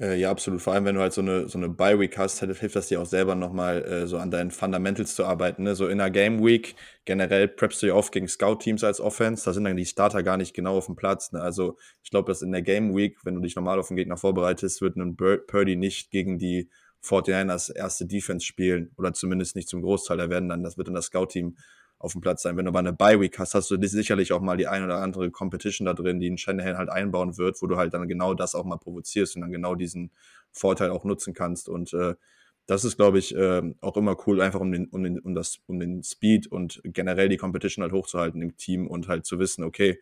Äh, 0.01 0.19
ja, 0.19 0.31
absolut. 0.31 0.61
Vor 0.61 0.73
allem, 0.73 0.85
wenn 0.87 0.97
du 0.97 1.01
halt 1.01 1.13
so 1.13 1.21
eine, 1.21 1.49
so 1.49 1.57
eine 1.57 1.69
Bye-Week 1.69 2.19
hast, 2.19 2.41
hilft 2.41 2.75
das 2.75 2.89
dir 2.89 3.01
auch 3.01 3.07
selber 3.07 3.37
nochmal 3.37 3.85
äh, 3.85 4.07
so 4.09 4.19
an 4.19 4.31
deinen 4.33 4.51
Fundamentals 4.51 5.15
zu 5.15 5.25
arbeiten. 5.25 5.63
Ne? 5.63 5.77
So 5.77 5.87
in 5.87 6.01
einer 6.01 6.11
Game-Week 6.11 6.75
generell 7.05 7.47
preppst 7.47 7.81
du 7.83 7.87
ja 7.87 7.95
oft 7.95 8.13
gegen 8.13 8.27
Scout-Teams 8.27 8.83
als 8.83 9.01
Offense. 9.01 9.45
Da 9.45 9.53
sind 9.53 9.65
dann 9.65 9.77
die 9.77 9.87
Starter 9.87 10.25
gar 10.25 10.37
nicht 10.37 10.53
genau 10.53 10.77
auf 10.79 10.87
dem 10.87 10.97
Platz. 10.97 11.31
Ne? 11.31 11.41
Also 11.41 11.79
ich 12.03 12.11
glaube, 12.11 12.27
dass 12.27 12.43
in 12.43 12.51
der 12.51 12.63
Game-Week, 12.63 13.19
wenn 13.25 13.37
du 13.37 13.41
dich 13.41 13.55
normal 13.55 13.79
auf 13.79 13.87
den 13.89 13.97
Gegner 13.97 14.17
vorbereitest, 14.17 14.81
wird 14.81 14.97
ein 14.97 15.17
Purdy 15.17 15.77
nicht 15.77 16.11
gegen 16.11 16.39
die 16.39 16.69
49ers 17.05 17.73
erste 17.73 18.07
Defense 18.07 18.45
spielen 18.45 18.91
oder 18.97 19.13
zumindest 19.13 19.55
nicht 19.55 19.69
zum 19.69 19.83
Großteil. 19.83 20.17
Da 20.17 20.29
werden 20.29 20.49
dann, 20.49 20.65
das 20.65 20.77
wird 20.77 20.89
dann 20.89 20.95
das 20.95 21.07
Scout-Team 21.07 21.57
auf 22.05 22.13
dem 22.13 22.21
Platz 22.21 22.43
sein. 22.43 22.57
Wenn 22.57 22.67
du 22.67 22.71
aber 22.71 22.79
eine 22.79 22.93
Bye-Week 22.93 23.39
hast, 23.39 23.55
hast 23.55 23.71
du 23.71 23.83
sicherlich 23.87 24.33
auch 24.33 24.41
mal 24.41 24.57
die 24.57 24.67
ein 24.67 24.85
oder 24.85 24.99
andere 24.99 25.31
Competition 25.31 25.87
da 25.87 25.95
drin, 25.95 26.21
die 26.21 26.31
ein 26.31 26.39
Shanahan 26.39 26.77
halt 26.77 26.91
einbauen 26.91 27.37
wird, 27.39 27.61
wo 27.63 27.67
du 27.67 27.77
halt 27.77 27.95
dann 27.95 28.07
genau 28.07 28.35
das 28.35 28.55
auch 28.55 28.65
mal 28.65 28.77
provozierst 28.77 29.37
und 29.37 29.43
dann 29.43 29.51
genau 29.51 29.75
diesen 29.75 30.11
Vorteil 30.53 30.91
auch 30.91 31.05
nutzen 31.05 31.35
kannst. 31.35 31.69
Und 31.69 31.93
äh, 31.95 32.15
das 32.67 32.85
ist, 32.85 32.97
glaube 32.97 33.19
ich, 33.19 33.35
äh, 33.35 33.63
auch 33.81 33.97
immer 33.97 34.17
cool, 34.27 34.41
einfach 34.41 34.61
um 34.61 34.71
den, 34.73 34.87
um 34.87 35.03
den, 35.03 35.19
um 35.19 35.35
das, 35.35 35.59
um 35.67 35.81
den 35.81 36.03
Speed 36.03 36.47
und 36.47 36.81
generell 36.85 37.29
die 37.29 37.37
Competition 37.37 37.83
halt 37.83 37.93
hochzuhalten 37.93 38.41
im 38.43 38.57
Team 38.57 38.87
und 38.87 39.09
halt 39.09 39.27
zu 39.27 39.39
wissen, 39.39 39.65
okay, 39.65 39.99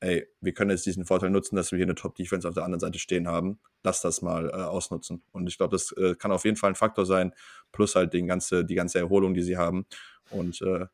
ey, 0.00 0.26
wir 0.40 0.54
können 0.54 0.70
jetzt 0.70 0.86
diesen 0.86 1.04
Vorteil 1.04 1.30
nutzen, 1.30 1.56
dass 1.56 1.70
wir 1.72 1.76
hier 1.76 1.86
eine 1.86 1.94
Top-Defense 1.94 2.48
auf 2.48 2.54
der 2.54 2.64
anderen 2.64 2.80
Seite 2.80 2.98
stehen 2.98 3.28
haben. 3.28 3.60
Lass 3.82 4.00
das 4.00 4.22
mal 4.22 4.48
äh, 4.48 4.52
ausnutzen. 4.52 5.22
Und 5.30 5.46
ich 5.46 5.58
glaube, 5.58 5.72
das 5.72 5.92
äh, 5.92 6.14
kann 6.14 6.32
auf 6.32 6.44
jeden 6.44 6.56
Fall 6.56 6.70
ein 6.70 6.76
Faktor 6.76 7.04
sein, 7.04 7.34
plus 7.70 7.94
halt 7.94 8.14
den 8.14 8.26
ganze, 8.26 8.64
die 8.64 8.74
ganze 8.74 8.98
Erholung, 8.98 9.34
die 9.34 9.42
sie 9.42 9.58
haben. 9.58 9.86
Und 10.30 10.62
äh, 10.62 10.86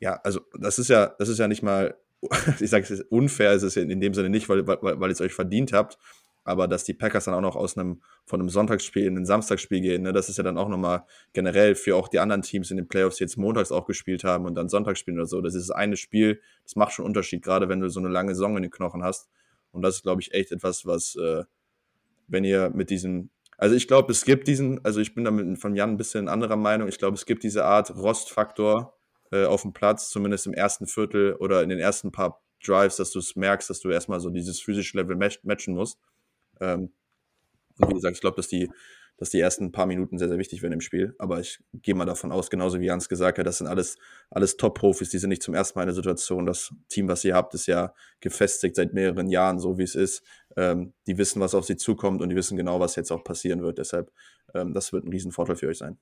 ja, 0.00 0.20
also 0.22 0.40
das 0.58 0.78
ist 0.78 0.88
ja, 0.88 1.14
das 1.18 1.28
ist 1.28 1.38
ja 1.38 1.48
nicht 1.48 1.62
mal, 1.62 1.96
ich 2.60 2.70
sage 2.70 2.92
es 2.92 3.00
unfair, 3.02 3.52
ist 3.52 3.62
es 3.62 3.76
in 3.76 4.00
dem 4.00 4.14
Sinne 4.14 4.30
nicht, 4.30 4.48
weil, 4.48 4.66
weil, 4.66 4.78
weil 4.82 5.10
ihr 5.10 5.12
es 5.12 5.20
euch 5.20 5.32
verdient 5.32 5.72
habt, 5.72 5.98
aber 6.44 6.68
dass 6.68 6.84
die 6.84 6.94
Packers 6.94 7.24
dann 7.24 7.34
auch 7.34 7.40
noch 7.40 7.56
aus 7.56 7.76
einem, 7.76 8.02
von 8.24 8.40
einem 8.40 8.48
Sonntagsspiel 8.48 9.04
in 9.04 9.16
ein 9.16 9.26
Samstagsspiel 9.26 9.80
gehen, 9.80 10.02
ne, 10.02 10.12
das 10.12 10.28
ist 10.28 10.36
ja 10.38 10.44
dann 10.44 10.58
auch 10.58 10.68
nochmal 10.68 11.04
generell 11.32 11.74
für 11.74 11.96
auch 11.96 12.08
die 12.08 12.20
anderen 12.20 12.42
Teams 12.42 12.70
in 12.70 12.76
den 12.76 12.88
Playoffs, 12.88 13.16
die 13.16 13.24
jetzt 13.24 13.36
montags 13.36 13.72
auch 13.72 13.86
gespielt 13.86 14.22
haben 14.24 14.44
und 14.44 14.54
dann 14.54 14.68
Sonntags 14.68 15.00
spielen 15.00 15.18
oder 15.18 15.26
so, 15.26 15.40
das 15.40 15.54
ist 15.54 15.68
das 15.68 15.76
eine 15.76 15.96
Spiel, 15.96 16.40
das 16.62 16.76
macht 16.76 16.92
schon 16.92 17.04
einen 17.04 17.10
Unterschied, 17.10 17.42
gerade 17.42 17.68
wenn 17.68 17.80
du 17.80 17.88
so 17.88 18.00
eine 18.00 18.08
lange 18.08 18.34
Saison 18.34 18.56
in 18.56 18.62
den 18.62 18.70
Knochen 18.70 19.02
hast. 19.02 19.28
Und 19.72 19.82
das 19.82 19.96
ist, 19.96 20.02
glaube 20.04 20.22
ich, 20.22 20.32
echt 20.32 20.52
etwas, 20.52 20.86
was, 20.86 21.16
äh, 21.16 21.44
wenn 22.28 22.44
ihr 22.44 22.70
mit 22.70 22.90
diesem, 22.90 23.30
also 23.58 23.74
ich 23.74 23.88
glaube, 23.88 24.12
es 24.12 24.24
gibt 24.24 24.48
diesen, 24.48 24.84
also 24.84 25.00
ich 25.00 25.14
bin 25.14 25.24
da 25.24 25.30
mit, 25.30 25.58
von 25.58 25.74
Jan 25.74 25.90
ein 25.90 25.96
bisschen 25.96 26.28
anderer 26.28 26.56
Meinung, 26.56 26.88
ich 26.88 26.98
glaube, 26.98 27.16
es 27.16 27.26
gibt 27.26 27.42
diese 27.42 27.64
Art 27.64 27.94
Rostfaktor, 27.96 28.95
äh, 29.32 29.44
auf 29.44 29.62
dem 29.62 29.72
Platz, 29.72 30.10
zumindest 30.10 30.46
im 30.46 30.54
ersten 30.54 30.86
Viertel 30.86 31.34
oder 31.34 31.62
in 31.62 31.68
den 31.68 31.78
ersten 31.78 32.12
paar 32.12 32.42
Drives, 32.64 32.96
dass 32.96 33.10
du 33.10 33.18
es 33.18 33.36
merkst, 33.36 33.68
dass 33.70 33.80
du 33.80 33.90
erstmal 33.90 34.20
so 34.20 34.30
dieses 34.30 34.60
physische 34.60 34.96
Level 34.96 35.16
matchen 35.16 35.74
musst. 35.74 35.98
Ähm, 36.60 36.92
und 37.78 37.90
wie 37.90 37.94
gesagt, 37.94 38.16
ich 38.16 38.20
glaube, 38.20 38.36
dass 38.36 38.48
die, 38.48 38.70
dass 39.18 39.30
die 39.30 39.40
ersten 39.40 39.72
paar 39.72 39.86
Minuten 39.86 40.18
sehr, 40.18 40.28
sehr 40.28 40.38
wichtig 40.38 40.62
werden 40.62 40.74
im 40.74 40.80
Spiel. 40.80 41.14
Aber 41.18 41.40
ich 41.40 41.62
gehe 41.74 41.94
mal 41.94 42.04
davon 42.04 42.32
aus, 42.32 42.50
genauso 42.50 42.80
wie 42.80 42.86
Jans 42.86 43.08
gesagt 43.08 43.38
hat, 43.38 43.46
das 43.46 43.58
sind 43.58 43.66
alles, 43.66 43.96
alles 44.30 44.56
Top-Profis, 44.56 45.10
die 45.10 45.18
sind 45.18 45.30
nicht 45.30 45.42
zum 45.42 45.54
ersten 45.54 45.78
Mal 45.78 45.84
in 45.84 45.88
der 45.88 45.94
Situation. 45.94 46.46
Das 46.46 46.72
Team, 46.88 47.08
was 47.08 47.24
ihr 47.24 47.34
habt, 47.34 47.54
ist 47.54 47.66
ja 47.66 47.94
gefestigt 48.20 48.76
seit 48.76 48.94
mehreren 48.94 49.28
Jahren, 49.28 49.58
so 49.58 49.78
wie 49.78 49.84
es 49.84 49.94
ist. 49.94 50.22
Ähm, 50.56 50.94
die 51.06 51.18
wissen, 51.18 51.40
was 51.40 51.54
auf 51.54 51.66
sie 51.66 51.76
zukommt 51.76 52.22
und 52.22 52.30
die 52.30 52.36
wissen 52.36 52.56
genau, 52.56 52.80
was 52.80 52.96
jetzt 52.96 53.10
auch 53.10 53.24
passieren 53.24 53.62
wird. 53.62 53.78
Deshalb, 53.78 54.10
ähm, 54.54 54.72
das 54.72 54.92
wird 54.92 55.04
ein 55.04 55.10
Riesenvorteil 55.10 55.56
für 55.56 55.68
euch 55.68 55.78
sein. 55.78 55.98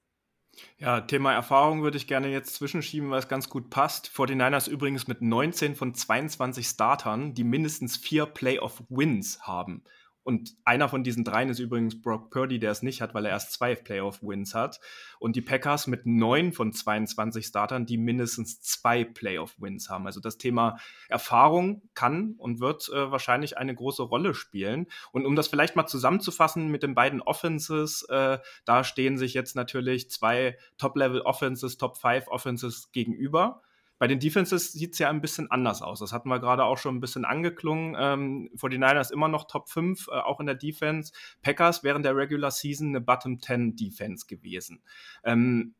Ja, 0.79 1.01
Thema 1.01 1.33
Erfahrung 1.33 1.83
würde 1.83 1.97
ich 1.97 2.07
gerne 2.07 2.29
jetzt 2.29 2.55
zwischenschieben, 2.55 3.11
weil 3.11 3.19
es 3.19 3.29
ganz 3.29 3.49
gut 3.49 3.71
passt. 3.71 4.11
49ers 4.15 4.69
übrigens 4.69 5.07
mit 5.07 5.23
19 5.23 5.77
von 5.77 5.95
22 5.95 6.67
Startern, 6.67 7.35
die 7.35 7.45
mindestens 7.45 7.97
vier 7.97 8.27
Playoff-Wins 8.27 9.43
haben. 9.43 9.83
Und 10.25 10.57
einer 10.65 10.89
von 10.89 11.05
diesen 11.05 11.23
dreien 11.23 11.51
ist 11.51 11.59
übrigens 11.59 12.01
Brock 12.01 12.31
Purdy, 12.31 12.59
der 12.59 12.71
es 12.71 12.83
nicht 12.83 13.03
hat, 13.03 13.15
weil 13.15 13.27
er 13.27 13.33
erst 13.33 13.53
zwei 13.53 13.75
Playoff-Wins 13.75 14.55
hat. 14.55 14.81
Und 15.19 15.37
die 15.37 15.43
Packers 15.43 15.87
mit 15.87 16.07
neun 16.07 16.53
von 16.53 16.73
22 16.73 17.47
Startern, 17.47 17.85
die 17.85 17.99
mindestens 17.99 18.61
zwei 18.63 19.05
Playoff-Wins 19.05 19.91
haben. 19.91 20.07
Also 20.07 20.21
das 20.21 20.39
Thema 20.39 20.79
Erfahrung 21.11 21.83
kann 21.95 22.35
und 22.39 22.61
wird 22.61 22.89
äh, 22.89 23.11
wahrscheinlich 23.11 23.59
eine 23.59 23.75
große 23.75 24.03
Rolle 24.03 24.35
spielen. 24.35 24.87
Und 25.13 25.27
um 25.27 25.37
das 25.37 25.49
vielleicht 25.49 25.77
mal 25.77 25.87
zusammenzufassen 25.87 26.69
mit 26.69 26.83
den 26.83 26.95
beiden 26.95 27.21
Offenses, 27.21 28.03
äh, 28.09 28.39
da 28.65 28.83
stehen 28.85 29.19
sich 29.19 29.35
jetzt 29.35 29.55
natürlich 29.55 30.11
zwei 30.11 30.57
Top-Level-Offenses, 30.79 31.77
Top-5-Offenses 31.77 32.93
gegenüber. 32.93 33.61
Bei 33.99 34.09
den 34.09 34.19
Defenses 34.19 34.73
sieht 34.73 34.95
es 34.95 34.99
ja 34.99 35.09
ein 35.09 35.21
bisschen 35.21 35.51
anders 35.51 35.81
aus. 35.81 36.01
Das 36.01 36.13
hatten 36.13 36.29
wir 36.29 36.41
gerade 36.41 36.65
auch 36.65 36.79
schon 36.79 36.97
ein 36.97 37.01
bisschen 37.01 37.25
angeklungen. 37.25 37.97
Ähm, 37.99 38.51
49ers 38.57 39.13
immer 39.13 39.29
noch 39.29 39.47
Top 39.47 39.69
5, 39.69 40.09
äh, 40.09 40.13
auch 40.13 40.41
in 40.41 40.47
der 40.47 40.57
Defense. 40.57 41.13
Packers 41.43 41.85
während 41.85 42.05
der 42.05 42.17
Regular 42.17 42.51
Season 42.51 42.89
eine 42.89 43.01
Bottom 43.01 43.41
10 43.41 43.77
Defense 43.77 44.27
gewesen. 44.27 44.83
Ähm, 45.23 45.75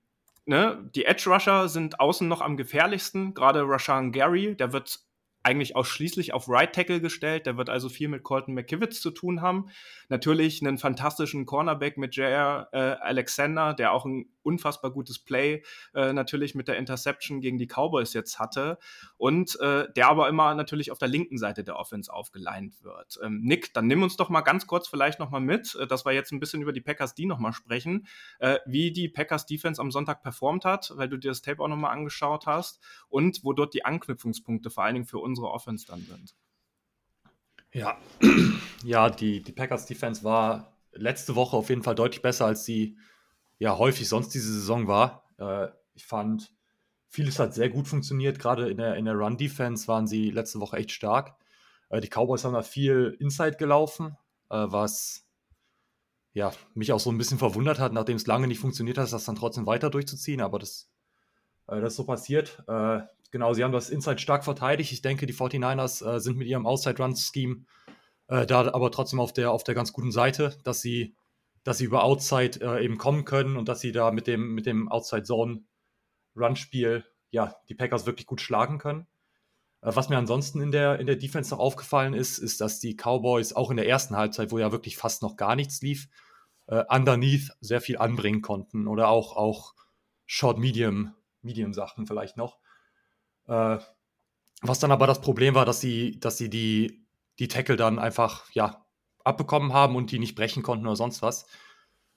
ne? 0.47 0.89
Die 0.95 1.07
Edge 1.07 1.29
Rusher 1.29 1.69
sind 1.69 1.99
außen 1.99 2.29
noch 2.29 2.41
am 2.41 2.57
gefährlichsten. 2.57 3.35
Gerade 3.35 3.63
Rashan 3.67 4.13
Gary, 4.13 4.55
der 4.57 4.73
wird 4.73 5.01
eigentlich 5.43 5.77
ausschließlich 5.77 6.33
auf 6.33 6.49
Right 6.49 6.73
Tackle 6.73 7.01
gestellt. 7.01 7.47
Der 7.47 7.57
wird 7.57 7.69
also 7.69 7.89
viel 7.89 8.09
mit 8.09 8.23
Colton 8.23 8.55
McKivitz 8.55 9.01
zu 9.01 9.11
tun 9.11 9.43
haben. 9.43 9.67
Natürlich 10.09 10.63
einen 10.63 10.79
fantastischen 10.79 11.47
Cornerback 11.47 11.99
mit 11.99 12.17
J.R. 12.17 12.69
Äh, 12.73 12.79
Alexander, 12.79 13.75
der 13.75 13.93
auch 13.93 14.07
ein 14.07 14.34
unfassbar 14.45 14.91
gutes 14.91 15.19
Play 15.19 15.63
äh, 15.95 16.13
natürlich 16.13 16.55
mit 16.55 16.69
der 16.69 16.77
Interception 16.77 17.41
gegen 17.41 17.59
die 17.59 17.67
Cowboys 17.67 18.13
jetzt 18.13 18.39
hatte 18.39 18.79
und 19.17 19.59
äh, 19.61 19.87
der 19.95 20.09
aber 20.09 20.29
immer 20.29 20.55
natürlich 20.55 20.91
auf 20.91 20.99
der 20.99 21.09
linken 21.09 21.39
Seite 21.39 21.65
der 21.65 21.77
Offense 21.77 22.13
aufgeleint 22.13 22.83
wird. 22.83 23.19
Ähm, 23.23 23.41
Nick, 23.43 23.73
dann 23.75 23.87
nimm 23.87 24.03
uns 24.03 24.17
doch 24.17 24.29
mal 24.29 24.43
ganz 24.43 24.67
kurz 24.67 24.89
vielleicht 24.89 25.19
noch 25.19 25.31
mal 25.31 25.41
mit, 25.41 25.75
äh, 25.77 25.87
dass 25.87 26.05
wir 26.05 26.13
jetzt 26.13 26.33
ein 26.33 26.41
bisschen 26.41 26.63
über 26.63 26.73
die 26.73 26.81
Packers 26.81 27.15
die 27.15 27.27
noch 27.27 27.39
mal 27.39 27.53
sprechen, 27.53 28.07
äh, 28.39 28.59
wie 28.67 28.93
die 28.93 29.09
Packers 29.09 29.47
Defense 29.47 29.81
am 29.81 29.91
Sonntag 29.91 30.23
performt 30.23 30.65
hat, 30.65 30.93
weil 30.97 31.09
du 31.09 31.17
dir 31.17 31.31
das 31.31 31.43
Tape 31.43 31.63
auch 31.63 31.69
noch 31.69 31.77
mal 31.77 31.91
angeschaut 31.91 32.47
hast 32.47 32.81
und 33.09 33.43
wo 33.45 33.53
dort 33.53 33.75
die 33.75 33.85
Anknüpfungspunkte 33.85 34.71
vor 34.71 34.85
allen 34.85 34.95
Dingen 34.95 35.07
für 35.07 35.19
unsere 35.19 35.51
Offense 35.51 35.87
dann 35.87 36.01
sind. 36.03 36.35
Ja, 37.73 37.99
ja 38.85 39.11
die, 39.11 39.43
die 39.43 39.53
Packers 39.53 39.87
Defense 39.87 40.23
war 40.23 40.75
letzte 40.93 41.35
Woche 41.35 41.57
auf 41.57 41.69
jeden 41.69 41.83
Fall 41.83 41.97
deutlich 41.97 42.23
besser 42.23 42.47
als 42.47 42.65
sie 42.65 42.97
ja 43.59 43.79
häufig 43.79 44.09
sonst 44.09 44.31
diese 44.31 44.53
Saison 44.53 44.87
war. 44.87 45.25
Äh, 45.39 45.69
ich 45.95 46.05
fand, 46.05 46.53
vieles 47.09 47.39
hat 47.39 47.55
sehr 47.55 47.69
gut 47.69 47.89
funktioniert. 47.89 48.39
Gerade 48.39 48.69
in 48.69 48.77
der, 48.77 48.97
in 48.97 49.05
der 49.05 49.15
Run-Defense 49.15 49.89
waren 49.89 50.07
sie 50.07 50.31
letzte 50.31 50.61
Woche 50.61 50.77
echt 50.77 50.93
stark. 50.93 51.37
Äh, 51.89 52.01
die 52.01 52.09
Cowboys 52.09 52.45
haben 52.45 52.55
da 52.55 52.63
viel 52.63 53.17
Inside 53.21 53.57
gelaufen, 53.57 54.17
äh, 54.51 54.67
was 54.69 55.25
ja, 56.33 56.53
mich 56.75 56.93
auch 56.93 56.99
so 56.99 57.11
ein 57.11 57.19
bisschen 57.19 57.39
verwundert 57.39 57.79
hat, 57.79 57.93
nachdem 57.93 58.17
es 58.17 58.27
lange 58.27 58.49
nicht 58.49 58.59
funktioniert 58.59 58.99
hat, 58.99 59.13
das 59.13 59.25
dann 59.25 59.37
trotzdem 59.37 59.67
weiter 59.67 59.89
durchzuziehen. 59.89 60.41
Aber 60.41 60.59
das, 60.59 60.91
äh, 61.69 61.81
das 61.81 61.93
ist 61.93 61.97
so 61.97 62.05
passiert. 62.05 62.65
Äh, 62.67 63.01
genau, 63.31 63.55
sie 63.55 63.63
haben 63.63 63.73
das 63.73 63.91
Inside 63.91 64.19
stark 64.19 64.45
verteidigt. 64.45 64.91
Ich 64.91 65.01
denke, 65.01 65.27
die 65.27 65.35
49ers 65.35 66.05
äh, 66.05 66.19
sind 66.19 66.37
mit 66.37 66.49
ihrem 66.49 66.67
Outside-Run-Scheme 66.67 67.65
da 68.27 68.73
aber 68.73 68.91
trotzdem 68.91 69.21
auf 69.21 69.35
der, 69.35 69.51
auf 69.51 69.65
der 69.65 69.75
ganz 69.75 69.93
guten 69.93 70.11
Seite, 70.11 70.57
dass 70.65 70.81
sie 70.81 71.15
dass 71.65 71.79
sie 71.79 71.85
über 71.85 72.05
Outside 72.05 72.61
äh, 72.61 72.85
eben 72.85 72.99
kommen 72.99 73.25
können 73.25 73.57
und 73.57 73.69
dass 73.69 73.81
sie 73.81 73.91
da 73.93 74.13
mit 74.13 74.27
dem, 74.27 74.55
mit 74.55 74.67
dem 74.67 74.91
Outside-Zone-Run-Spiel 74.91 77.05
ja, 77.31 77.57
die 77.69 77.75
Packers 77.75 78.07
wirklich 78.07 78.27
gut 78.27 78.41
schlagen 78.41 78.79
können. 78.79 79.07
Äh, 79.81 79.97
was 79.97 80.09
mir 80.09 80.19
ansonsten 80.19 80.61
in 80.61 80.71
der, 80.71 81.01
in 81.01 81.07
der 81.07 81.17
Defense 81.17 81.51
noch 81.51 81.59
aufgefallen 81.59 82.15
ist, 82.15 82.39
ist, 82.39 82.61
dass 82.61 82.79
die 82.81 82.95
Cowboys 82.95 83.55
auch 83.55 83.71
in 83.71 83.77
der 83.77 83.89
ersten 83.89 84.17
Halbzeit, 84.17 84.53
wo 84.53 84.59
ja 84.59 84.71
wirklich 84.71 84.97
fast 84.97 85.23
noch 85.23 85.37
gar 85.37 85.57
nichts 85.57 85.83
lief, 85.83 86.09
äh, 86.67 86.85
underneath 86.89 87.51
sehr 87.61 87.81
viel 87.81 87.99
anbringen 87.99 88.43
konnten 88.43 88.87
oder 88.87 89.09
auch, 89.09 89.37
auch 89.37 89.75
Short-Medium 90.27 91.15
Medium 91.45 91.75
vielleicht 92.07 92.37
noch. 92.37 92.59
Äh, 93.47 93.79
was 94.63 94.79
dann 94.79 94.93
aber 94.93 95.07
das 95.07 95.21
Problem 95.21 95.55
war, 95.55 95.67
dass 95.67 95.81
sie, 95.81 96.19
dass 96.19 96.39
sie 96.39 96.49
die, 96.49 97.07
die 97.39 97.49
Tackle 97.49 97.77
dann 97.77 97.99
einfach 97.99 98.51
ja, 98.53 98.84
abbekommen 99.25 99.73
haben 99.73 99.97
und 99.97 100.11
die 100.11 100.19
nicht 100.19 100.37
brechen 100.37 100.63
konnten 100.63 100.87
oder 100.87 100.97
sonst 100.97 101.23
was. 101.23 101.47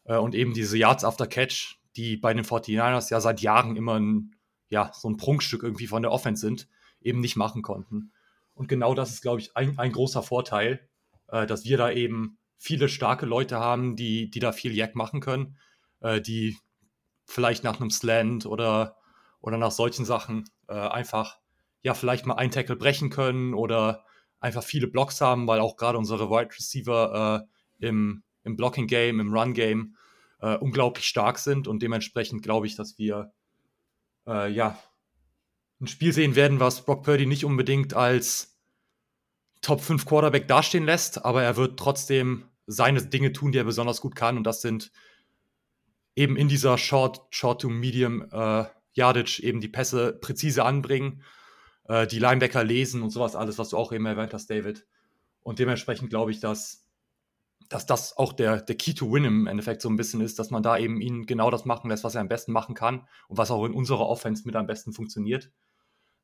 Äh, 0.04 0.18
und 0.18 0.36
eben 0.36 0.54
diese 0.54 0.78
Yards 0.78 1.04
after 1.04 1.28
Catch, 1.28 1.80
die 1.96 2.18
bei 2.18 2.34
den 2.34 2.46
49ers 2.46 3.10
ja 3.10 3.20
seit 3.20 3.42
Jahren 3.42 3.76
immer 3.76 4.00
ein, 4.00 4.36
ja, 4.70 4.92
so 4.94 5.10
ein 5.10 5.18
Prunkstück 5.18 5.64
irgendwie 5.64 5.88
von 5.88 6.02
der 6.02 6.12
Offense 6.12 6.42
sind, 6.42 6.68
eben 7.02 7.22
nicht 7.22 7.36
machen 7.36 7.62
konnten. 7.62 8.12
Und 8.54 8.68
genau 8.68 8.94
das 8.94 9.12
ist, 9.12 9.22
glaube 9.22 9.40
ich, 9.40 9.56
ein, 9.56 9.78
ein 9.80 9.92
großer 9.92 10.24
Vorteil, 10.24 10.88
äh, 11.30 11.48
dass 11.48 11.66
wir 11.66 11.78
da 11.78 11.90
eben 11.90 12.38
viele 12.58 12.90
starke 12.90 13.26
Leute 13.26 13.60
haben, 13.60 13.96
die, 13.96 14.30
die 14.30 14.40
da 14.40 14.52
viel 14.52 14.76
Jack 14.76 14.96
machen 14.96 15.22
können, 15.22 15.58
äh, 16.02 16.22
die 16.22 16.58
vielleicht 17.26 17.64
nach 17.64 17.80
einem 17.80 17.92
Slant 17.92 18.46
oder, 18.46 18.98
oder 19.42 19.58
nach 19.58 19.72
solchen 19.72 20.06
Sachen 20.06 20.50
einfach 20.70 21.40
ja 21.82 21.94
vielleicht 21.94 22.26
mal 22.26 22.36
einen 22.36 22.52
Tackle 22.52 22.76
brechen 22.76 23.10
können 23.10 23.54
oder 23.54 24.04
einfach 24.40 24.64
viele 24.64 24.88
Blocks 24.88 25.22
haben, 25.22 25.48
weil 25.48 25.60
auch 25.60 25.78
gerade 25.78 25.98
unsere 25.98 26.30
Wide 26.30 26.52
Receiver 26.56 27.48
äh, 27.80 27.88
im, 27.88 28.24
im 28.44 28.56
Blocking 28.56 28.88
Game, 28.88 29.20
im 29.20 29.34
Run 29.34 29.54
Game 29.54 29.96
äh, 30.42 30.56
unglaublich 30.58 31.06
stark 31.06 31.40
sind 31.40 31.68
und 31.68 31.82
dementsprechend 31.82 32.44
glaube 32.44 32.68
ich, 32.68 32.76
dass 32.76 32.98
wir 32.98 33.32
äh, 34.28 34.52
ja 34.52 34.78
ein 35.80 35.88
Spiel 35.88 36.14
sehen 36.14 36.36
werden, 36.36 36.60
was 36.60 36.86
Brock 36.86 37.04
Purdy 37.04 37.26
nicht 37.26 37.46
unbedingt 37.46 37.94
als 37.94 38.58
Top 39.62 39.82
5 39.82 40.06
Quarterback 40.06 40.48
dastehen 40.48 40.86
lässt, 40.86 41.24
aber 41.26 41.44
er 41.44 41.56
wird 41.58 41.80
trotzdem 41.80 42.46
seine 42.68 43.02
Dinge 43.04 43.34
tun, 43.34 43.52
die 43.52 43.58
er 43.58 43.64
besonders 43.64 44.02
gut 44.02 44.16
kann. 44.16 44.38
Und 44.38 44.44
das 44.44 44.62
sind 44.62 44.92
eben 46.16 46.36
in 46.36 46.48
dieser 46.48 46.78
Short, 46.78 47.22
Short 47.32 47.62
to 47.62 47.70
Medium 47.70 48.28
äh, 48.32 48.66
Yardage 48.94 49.42
eben 49.44 49.62
die 49.62 49.68
Pässe 49.68 50.14
präzise 50.14 50.66
anbringen, 50.66 51.24
äh, 51.88 52.08
die 52.08 52.20
Linebacker 52.20 52.64
lesen 52.64 53.02
und 53.02 53.10
sowas 53.10 53.36
alles, 53.36 53.58
was 53.58 53.70
du 53.70 53.78
auch 53.78 53.92
eben 53.92 54.06
erwähnt 54.06 54.34
hast, 54.34 54.50
David. 54.50 54.86
Und 55.42 55.60
dementsprechend 55.60 56.10
glaube 56.10 56.32
ich, 56.32 56.40
dass, 56.40 56.86
dass 57.70 57.86
das 57.86 58.18
auch 58.18 58.34
der, 58.34 58.62
der 58.62 58.76
Key 58.76 58.94
to 58.94 59.12
Win 59.12 59.26
im 59.26 59.48
Endeffekt 59.48 59.82
so 59.82 59.90
ein 59.90 59.96
bisschen 59.96 60.22
ist, 60.22 60.40
dass 60.40 60.52
man 60.52 60.64
da 60.64 60.78
eben 60.78 61.02
ihn 61.02 61.26
genau 61.26 61.50
das 61.50 61.66
machen 61.66 61.90
lässt, 61.90 62.04
was 62.04 62.16
er 62.16 62.22
am 62.22 62.28
besten 62.28 62.52
machen 62.52 62.76
kann 62.76 63.08
und 63.28 63.38
was 63.38 63.52
auch 63.52 63.66
in 63.66 63.74
unserer 63.74 64.08
Offense 64.08 64.44
mit 64.46 64.56
am 64.56 64.68
besten 64.68 64.94
funktioniert. 64.94 65.52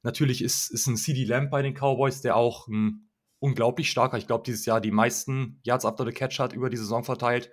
Natürlich 0.02 0.42
ist, 0.42 0.70
ist 0.70 0.88
ein 0.88 0.98
CD 0.98 1.24
Lamb 1.24 1.50
bei 1.50 1.62
den 1.62 1.74
Cowboys, 1.74 2.22
der 2.22 2.36
auch 2.36 2.68
ein 2.68 3.10
unglaublich 3.40 3.90
starker, 3.90 4.18
ich 4.18 4.28
glaube, 4.28 4.44
dieses 4.46 4.66
Jahr 4.66 4.80
die 4.80 4.92
meisten 4.92 5.60
Yards 5.64 5.86
after 5.86 6.06
the 6.06 6.14
Catch 6.14 6.40
hat 6.40 6.54
über 6.54 6.70
die 6.70 6.78
Saison 6.78 7.04
verteilt, 7.04 7.52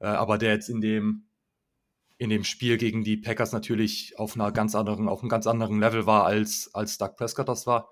äh, 0.00 0.06
aber 0.06 0.36
der 0.36 0.52
jetzt 0.52 0.68
in 0.68 0.80
dem, 0.80 1.27
in 2.18 2.30
dem 2.30 2.42
Spiel 2.42 2.76
gegen 2.76 3.04
die 3.04 3.16
Packers 3.16 3.52
natürlich 3.52 4.18
auf 4.18 4.34
einer 4.34 4.50
ganz 4.50 4.74
anderen, 4.74 5.08
auf 5.08 5.20
einem 5.20 5.28
ganz 5.28 5.46
anderen 5.46 5.78
Level 5.78 6.04
war, 6.04 6.26
als, 6.26 6.70
als 6.74 6.98
Doug 6.98 7.14
Prescott 7.16 7.48
das 7.48 7.66
war. 7.66 7.90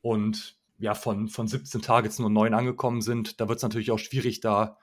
Und 0.00 0.58
ja, 0.78 0.94
von, 0.94 1.28
von 1.28 1.46
17 1.46 1.82
Targets 1.82 2.18
nur 2.18 2.30
9 2.30 2.54
angekommen 2.54 3.02
sind, 3.02 3.38
da 3.38 3.48
wird 3.48 3.58
es 3.58 3.62
natürlich 3.62 3.90
auch 3.90 3.98
schwierig, 3.98 4.40
da 4.40 4.78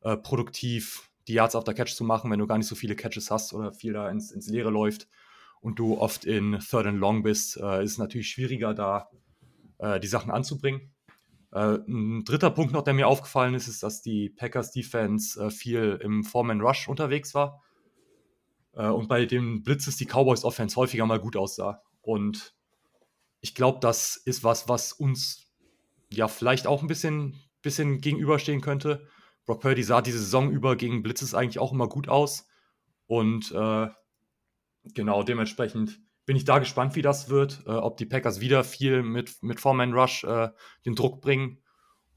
äh, 0.00 0.16
produktiv 0.16 1.10
die 1.28 1.34
Yards 1.34 1.54
after 1.54 1.74
Catch 1.74 1.94
zu 1.94 2.04
machen, 2.04 2.30
wenn 2.30 2.38
du 2.38 2.46
gar 2.46 2.56
nicht 2.56 2.66
so 2.66 2.74
viele 2.74 2.96
Catches 2.96 3.30
hast 3.30 3.52
oder 3.52 3.72
viel 3.72 3.92
da 3.92 4.08
ins, 4.08 4.32
ins 4.32 4.48
Leere 4.48 4.70
läuft 4.70 5.06
und 5.60 5.78
du 5.78 5.98
oft 5.98 6.24
in 6.24 6.58
Third 6.60 6.86
and 6.86 6.98
Long 6.98 7.22
bist, 7.22 7.58
äh, 7.58 7.84
ist 7.84 7.92
es 7.92 7.98
natürlich 7.98 8.30
schwieriger, 8.30 8.72
da 8.72 9.10
äh, 9.78 10.00
die 10.00 10.06
Sachen 10.06 10.30
anzubringen. 10.30 10.94
Äh, 11.52 11.78
ein 11.86 12.24
dritter 12.24 12.50
Punkt 12.50 12.72
noch, 12.72 12.82
der 12.82 12.94
mir 12.94 13.06
aufgefallen 13.06 13.52
ist, 13.52 13.68
ist, 13.68 13.82
dass 13.82 14.00
die 14.00 14.30
Packers 14.30 14.72
Defense 14.72 15.42
äh, 15.42 15.50
viel 15.50 15.98
im 16.02 16.24
Foreman 16.24 16.62
Rush 16.62 16.88
unterwegs 16.88 17.34
war 17.34 17.63
äh, 18.76 18.88
und 18.88 19.08
bei 19.08 19.26
den 19.26 19.62
Blitzes 19.62 19.96
die 19.96 20.06
Cowboys 20.06 20.44
Offense 20.44 20.76
häufiger 20.76 21.06
mal 21.06 21.20
gut 21.20 21.36
aussah. 21.36 21.82
Und 22.00 22.54
ich 23.40 23.54
glaube, 23.54 23.78
das 23.80 24.16
ist 24.16 24.44
was, 24.44 24.68
was 24.68 24.92
uns 24.92 25.50
ja 26.10 26.28
vielleicht 26.28 26.66
auch 26.66 26.82
ein 26.82 26.88
bisschen, 26.88 27.40
bisschen 27.62 28.00
gegenüberstehen 28.00 28.60
könnte. 28.60 29.06
Brock 29.46 29.60
Purdy 29.60 29.82
sah 29.82 30.00
diese 30.00 30.18
Saison 30.18 30.50
über 30.50 30.76
gegen 30.76 31.02
Blitzes 31.02 31.34
eigentlich 31.34 31.58
auch 31.58 31.72
immer 31.72 31.88
gut 31.88 32.08
aus. 32.08 32.46
Und 33.06 33.52
äh, 33.52 33.88
Genau, 34.92 35.22
dementsprechend 35.22 36.00
bin 36.26 36.36
ich 36.36 36.44
da 36.44 36.58
gespannt, 36.58 36.94
wie 36.94 37.02
das 37.02 37.28
wird, 37.30 37.62
äh, 37.66 37.70
ob 37.70 37.96
die 37.96 38.06
Packers 38.06 38.40
wieder 38.40 38.64
viel 38.64 39.02
mit, 39.02 39.42
mit 39.42 39.60
Foreman 39.60 39.94
Rush 39.94 40.24
äh, 40.24 40.50
den 40.84 40.94
Druck 40.94 41.22
bringen 41.22 41.62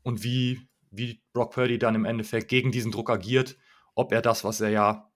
und 0.04 0.24
wie, 0.24 0.68
wie 0.92 1.24
Brock 1.34 1.54
Purdy 1.54 1.80
dann 1.80 1.96
im 1.96 2.06
Endeffekt 2.06 2.50
gegen 2.50 2.72
diesen 2.72 2.92
Druck 2.92 3.10
agiert, 3.10 3.58
ob 3.96 4.12
er 4.12 4.22
das, 4.22 4.44
was 4.44 4.62
er 4.62 4.70
ja 4.70 5.07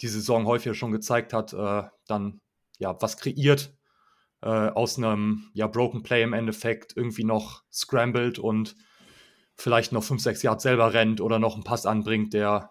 die 0.00 0.08
Saison 0.08 0.46
häufiger 0.46 0.74
schon 0.74 0.92
gezeigt 0.92 1.32
hat, 1.32 1.52
äh, 1.52 1.82
dann 2.06 2.40
ja 2.78 3.00
was 3.00 3.16
kreiert 3.16 3.76
äh, 4.42 4.48
aus 4.48 4.98
einem 4.98 5.50
ja, 5.52 5.66
Broken 5.66 6.02
Play 6.02 6.22
im 6.22 6.32
Endeffekt 6.32 6.96
irgendwie 6.96 7.24
noch 7.24 7.64
scrambled 7.72 8.38
und 8.38 8.76
vielleicht 9.56 9.92
noch 9.92 10.04
5, 10.04 10.22
6 10.22 10.42
Yards 10.42 10.62
selber 10.62 10.92
rennt 10.92 11.20
oder 11.20 11.38
noch 11.38 11.54
einen 11.54 11.64
Pass 11.64 11.86
anbringt, 11.86 12.32
der 12.32 12.70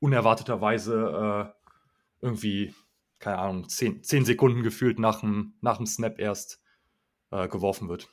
unerwarteterweise 0.00 1.52
äh, 1.52 2.24
irgendwie 2.24 2.74
keine 3.18 3.38
Ahnung, 3.38 3.68
zehn, 3.68 4.02
zehn 4.02 4.24
Sekunden 4.24 4.62
gefühlt 4.62 4.98
nach 4.98 5.20
dem, 5.20 5.54
nach 5.60 5.78
dem 5.78 5.86
Snap 5.86 6.18
erst 6.18 6.60
äh, 7.30 7.48
geworfen 7.48 7.88
wird. 7.88 8.08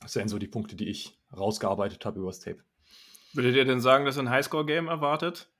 Das 0.00 0.16
wären 0.16 0.28
so 0.28 0.38
die 0.38 0.48
Punkte, 0.48 0.76
die 0.76 0.88
ich 0.88 1.18
rausgearbeitet 1.36 2.04
habe 2.04 2.20
über 2.20 2.28
das 2.28 2.40
Tape. 2.40 2.62
Würdet 3.32 3.56
ihr 3.56 3.64
denn 3.64 3.80
sagen, 3.80 4.04
dass 4.04 4.18
ein 4.18 4.30
Highscore-Game 4.30 4.88
erwartet? 4.88 5.50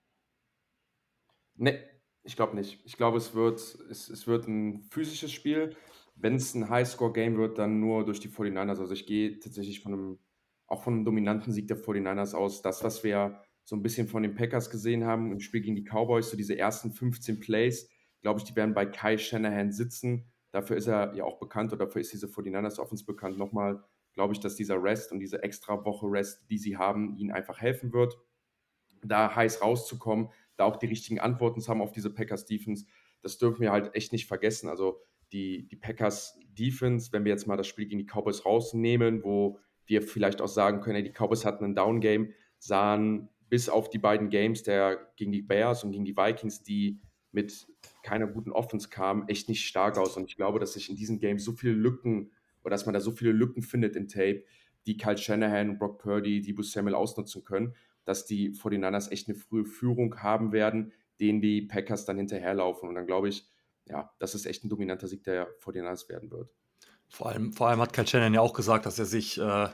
Nee, 1.57 1.79
ich 2.23 2.37
glaube 2.37 2.57
nicht. 2.57 2.81
Ich 2.85 2.97
glaube, 2.97 3.19
es 3.19 3.35
wird, 3.35 3.61
es, 3.91 4.09
es 4.09 4.27
wird 4.27 4.49
ein 4.49 4.83
physisches 4.91 5.33
Spiel. 5.33 5.77
Wenn 6.17 6.37
es 6.37 6.55
ein 6.55 6.69
Highscore-Game 6.69 7.37
wird, 7.37 7.59
dann 7.59 7.81
nur 7.81 8.05
durch 8.05 8.21
die 8.21 8.29
49ers. 8.29 8.81
Also 8.81 8.93
ich 8.93 9.07
gehe 9.07 9.39
tatsächlich 9.39 9.81
von 9.81 9.93
einem, 9.93 10.19
auch 10.67 10.83
von 10.83 10.95
einem 10.95 11.05
dominanten 11.05 11.53
Sieg 11.53 11.69
der 11.69 11.79
49ers 11.79 12.35
aus. 12.35 12.63
Das, 12.63 12.83
was 12.85 13.05
wir 13.05 13.43
so 13.65 13.77
ein 13.77 13.83
bisschen 13.83 14.09
von 14.09 14.23
den 14.23 14.35
Packers 14.35 14.71
gesehen 14.71 15.05
haben 15.05 15.33
im 15.33 15.41
Spiel 15.41 15.61
gegen 15.61 15.77
die 15.77 15.85
Cowboys, 15.85 16.31
so 16.31 16.37
diese 16.37 16.59
ersten 16.59 16.93
15 16.93 17.41
Plays, 17.41 17.89
glaube 18.21 18.41
ich, 18.41 18.45
die 18.45 18.57
werden 18.57 18.75
bei 18.75 18.87
Kai 18.87 19.19
Shanahan 19.19 19.73
sitzen. 19.73 20.31
Dafür 20.51 20.77
ist 20.77 20.87
er 20.87 21.15
ja 21.15 21.25
auch 21.25 21.39
bekannt 21.39 21.73
oder 21.73 21.87
dafür 21.87 22.01
ist 22.01 22.13
diese 22.13 22.27
49ers 22.27 22.79
Offense 22.79 23.05
bekannt. 23.05 23.39
Nochmal 23.39 23.83
glaube 24.13 24.35
ich, 24.35 24.41
dass 24.41 24.55
dieser 24.55 24.83
Rest 24.83 25.13
und 25.13 25.19
diese 25.21 25.43
extra 25.43 25.85
Woche 25.85 26.07
Rest, 26.07 26.49
die 26.51 26.59
sie 26.59 26.77
haben, 26.77 27.17
ihnen 27.17 27.33
einfach 27.33 27.61
helfen 27.61 27.93
wird, 27.93 28.17
da 29.03 29.35
heiß 29.35 29.61
rauszukommen, 29.63 30.29
da 30.57 30.65
auch 30.65 30.77
die 30.77 30.87
richtigen 30.87 31.21
Antworten 31.21 31.61
zu 31.61 31.69
haben 31.69 31.81
auf 31.81 31.93
diese 31.93 32.11
Packers 32.11 32.47
Defense. 32.47 32.87
Das 33.23 33.39
dürfen 33.39 33.61
wir 33.61 33.73
halt 33.73 33.95
echt 33.95 34.13
nicht 34.13 34.27
vergessen. 34.27 34.69
Also 34.69 35.01
die, 35.33 35.67
die 35.67 35.77
Packers 35.77 36.39
Defense, 36.53 37.13
wenn 37.13 37.25
wir 37.25 37.33
jetzt 37.33 37.47
mal 37.47 37.57
das 37.57 37.67
Spiel 37.67 37.87
gegen 37.87 37.99
die 37.99 38.07
Cowboys 38.07 38.45
rausnehmen, 38.45 39.25
wo 39.25 39.59
wir 39.87 40.03
vielleicht 40.03 40.41
auch 40.41 40.49
sagen 40.49 40.81
können, 40.81 41.05
die 41.05 41.13
Cowboys 41.13 41.45
hatten 41.45 41.65
ein 41.65 41.75
Down 41.75 42.01
Game, 42.01 42.33
sahen 42.59 43.29
bis 43.49 43.69
auf 43.69 43.91
die 43.91 43.99
beiden 43.99 44.31
Games 44.31 44.63
der 44.63 45.13
gegen 45.17 45.33
die 45.33 45.43
Bears 45.43 45.85
und 45.85 45.93
gegen 45.93 46.05
die 46.05 46.17
Vikings, 46.17 46.63
die 46.63 47.01
mit 47.33 47.67
keiner 48.03 48.27
guten 48.27 48.53
Offense 48.53 48.89
kam, 48.89 49.27
echt 49.29 49.49
nicht 49.49 49.67
stark 49.67 49.99
aus. 49.99 50.17
Und 50.17 50.25
ich 50.25 50.37
glaube, 50.37 50.61
dass 50.61 50.75
sich 50.75 50.89
in 50.89 50.97
diesem 50.97 51.19
Game 51.19 51.39
so 51.39 51.53
viele 51.53 51.75
Lücken 51.75 52.31
oder 52.63 52.71
dass 52.71 52.87
man 52.87 52.95
da 52.95 53.01
so 53.01 53.11
viele 53.11 53.33
Lücken 53.33 53.63
findet 53.63 53.97
im 53.97 54.09
Tape, 54.09 54.45
die 54.87 54.97
Kyle 54.97 55.19
Shanahan, 55.19 55.79
Brock 55.79 55.99
Purdy, 55.99 56.43
Debo 56.43 56.63
Samuel 56.63 56.95
ausnutzen 56.95 57.45
können, 57.45 57.75
dass 58.05 58.27
die 58.27 58.53
49ers 58.53 59.11
echt 59.11 59.29
eine 59.29 59.37
frühe 59.37 59.65
Führung 59.65 60.23
haben 60.23 60.53
werden, 60.53 60.93
denen 61.21 61.41
die 61.41 61.63
Packers 61.63 62.05
dann 62.05 62.17
hinterherlaufen. 62.17 62.89
Und 62.89 62.95
dann 62.95 63.07
glaube 63.07 63.29
ich, 63.29 63.47
ja, 63.87 64.13
dass 64.19 64.35
es 64.35 64.47
echt 64.47 64.65
ein 64.65 64.69
dominanter 64.69 65.07
Sieg 65.07 65.25
der 65.25 65.49
49ers 65.61 66.09
werden 66.09 66.31
wird. 66.31 66.51
Vor 67.09 67.29
allem, 67.29 67.53
vor 67.53 67.69
allem 67.69 67.81
hat 67.81 67.93
Kyle 67.93 68.07
Shanahan 68.07 68.35
ja 68.35 68.41
auch 68.41 68.55
gesagt, 68.55 68.87
dass 68.87 68.99
er 68.99 69.05
sich 69.05 69.39
äh, 69.39 69.69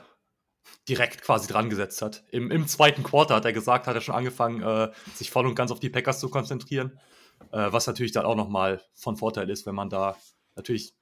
direkt 0.87 1.21
quasi 1.21 1.47
dran 1.47 1.69
gesetzt 1.69 2.01
hat. 2.01 2.23
Im, 2.29 2.51
Im 2.51 2.67
zweiten 2.67 3.03
Quarter 3.03 3.35
hat 3.35 3.45
er 3.45 3.53
gesagt, 3.53 3.87
hat 3.87 3.95
er 3.95 4.01
schon 4.01 4.15
angefangen, 4.15 4.61
äh, 4.61 4.91
sich 5.15 5.31
voll 5.31 5.47
und 5.47 5.55
ganz 5.55 5.71
auf 5.71 5.79
die 5.79 5.89
Packers 5.89 6.19
zu 6.19 6.29
konzentrieren. 6.29 6.99
Äh, 7.51 7.71
was 7.71 7.87
natürlich 7.87 8.11
dann 8.11 8.25
auch 8.25 8.35
nochmal 8.35 8.81
von 8.93 9.17
Vorteil 9.17 9.49
ist, 9.49 9.65
wenn 9.65 9.75
man 9.75 9.89
da 9.89 10.15
natürlich 10.55 10.93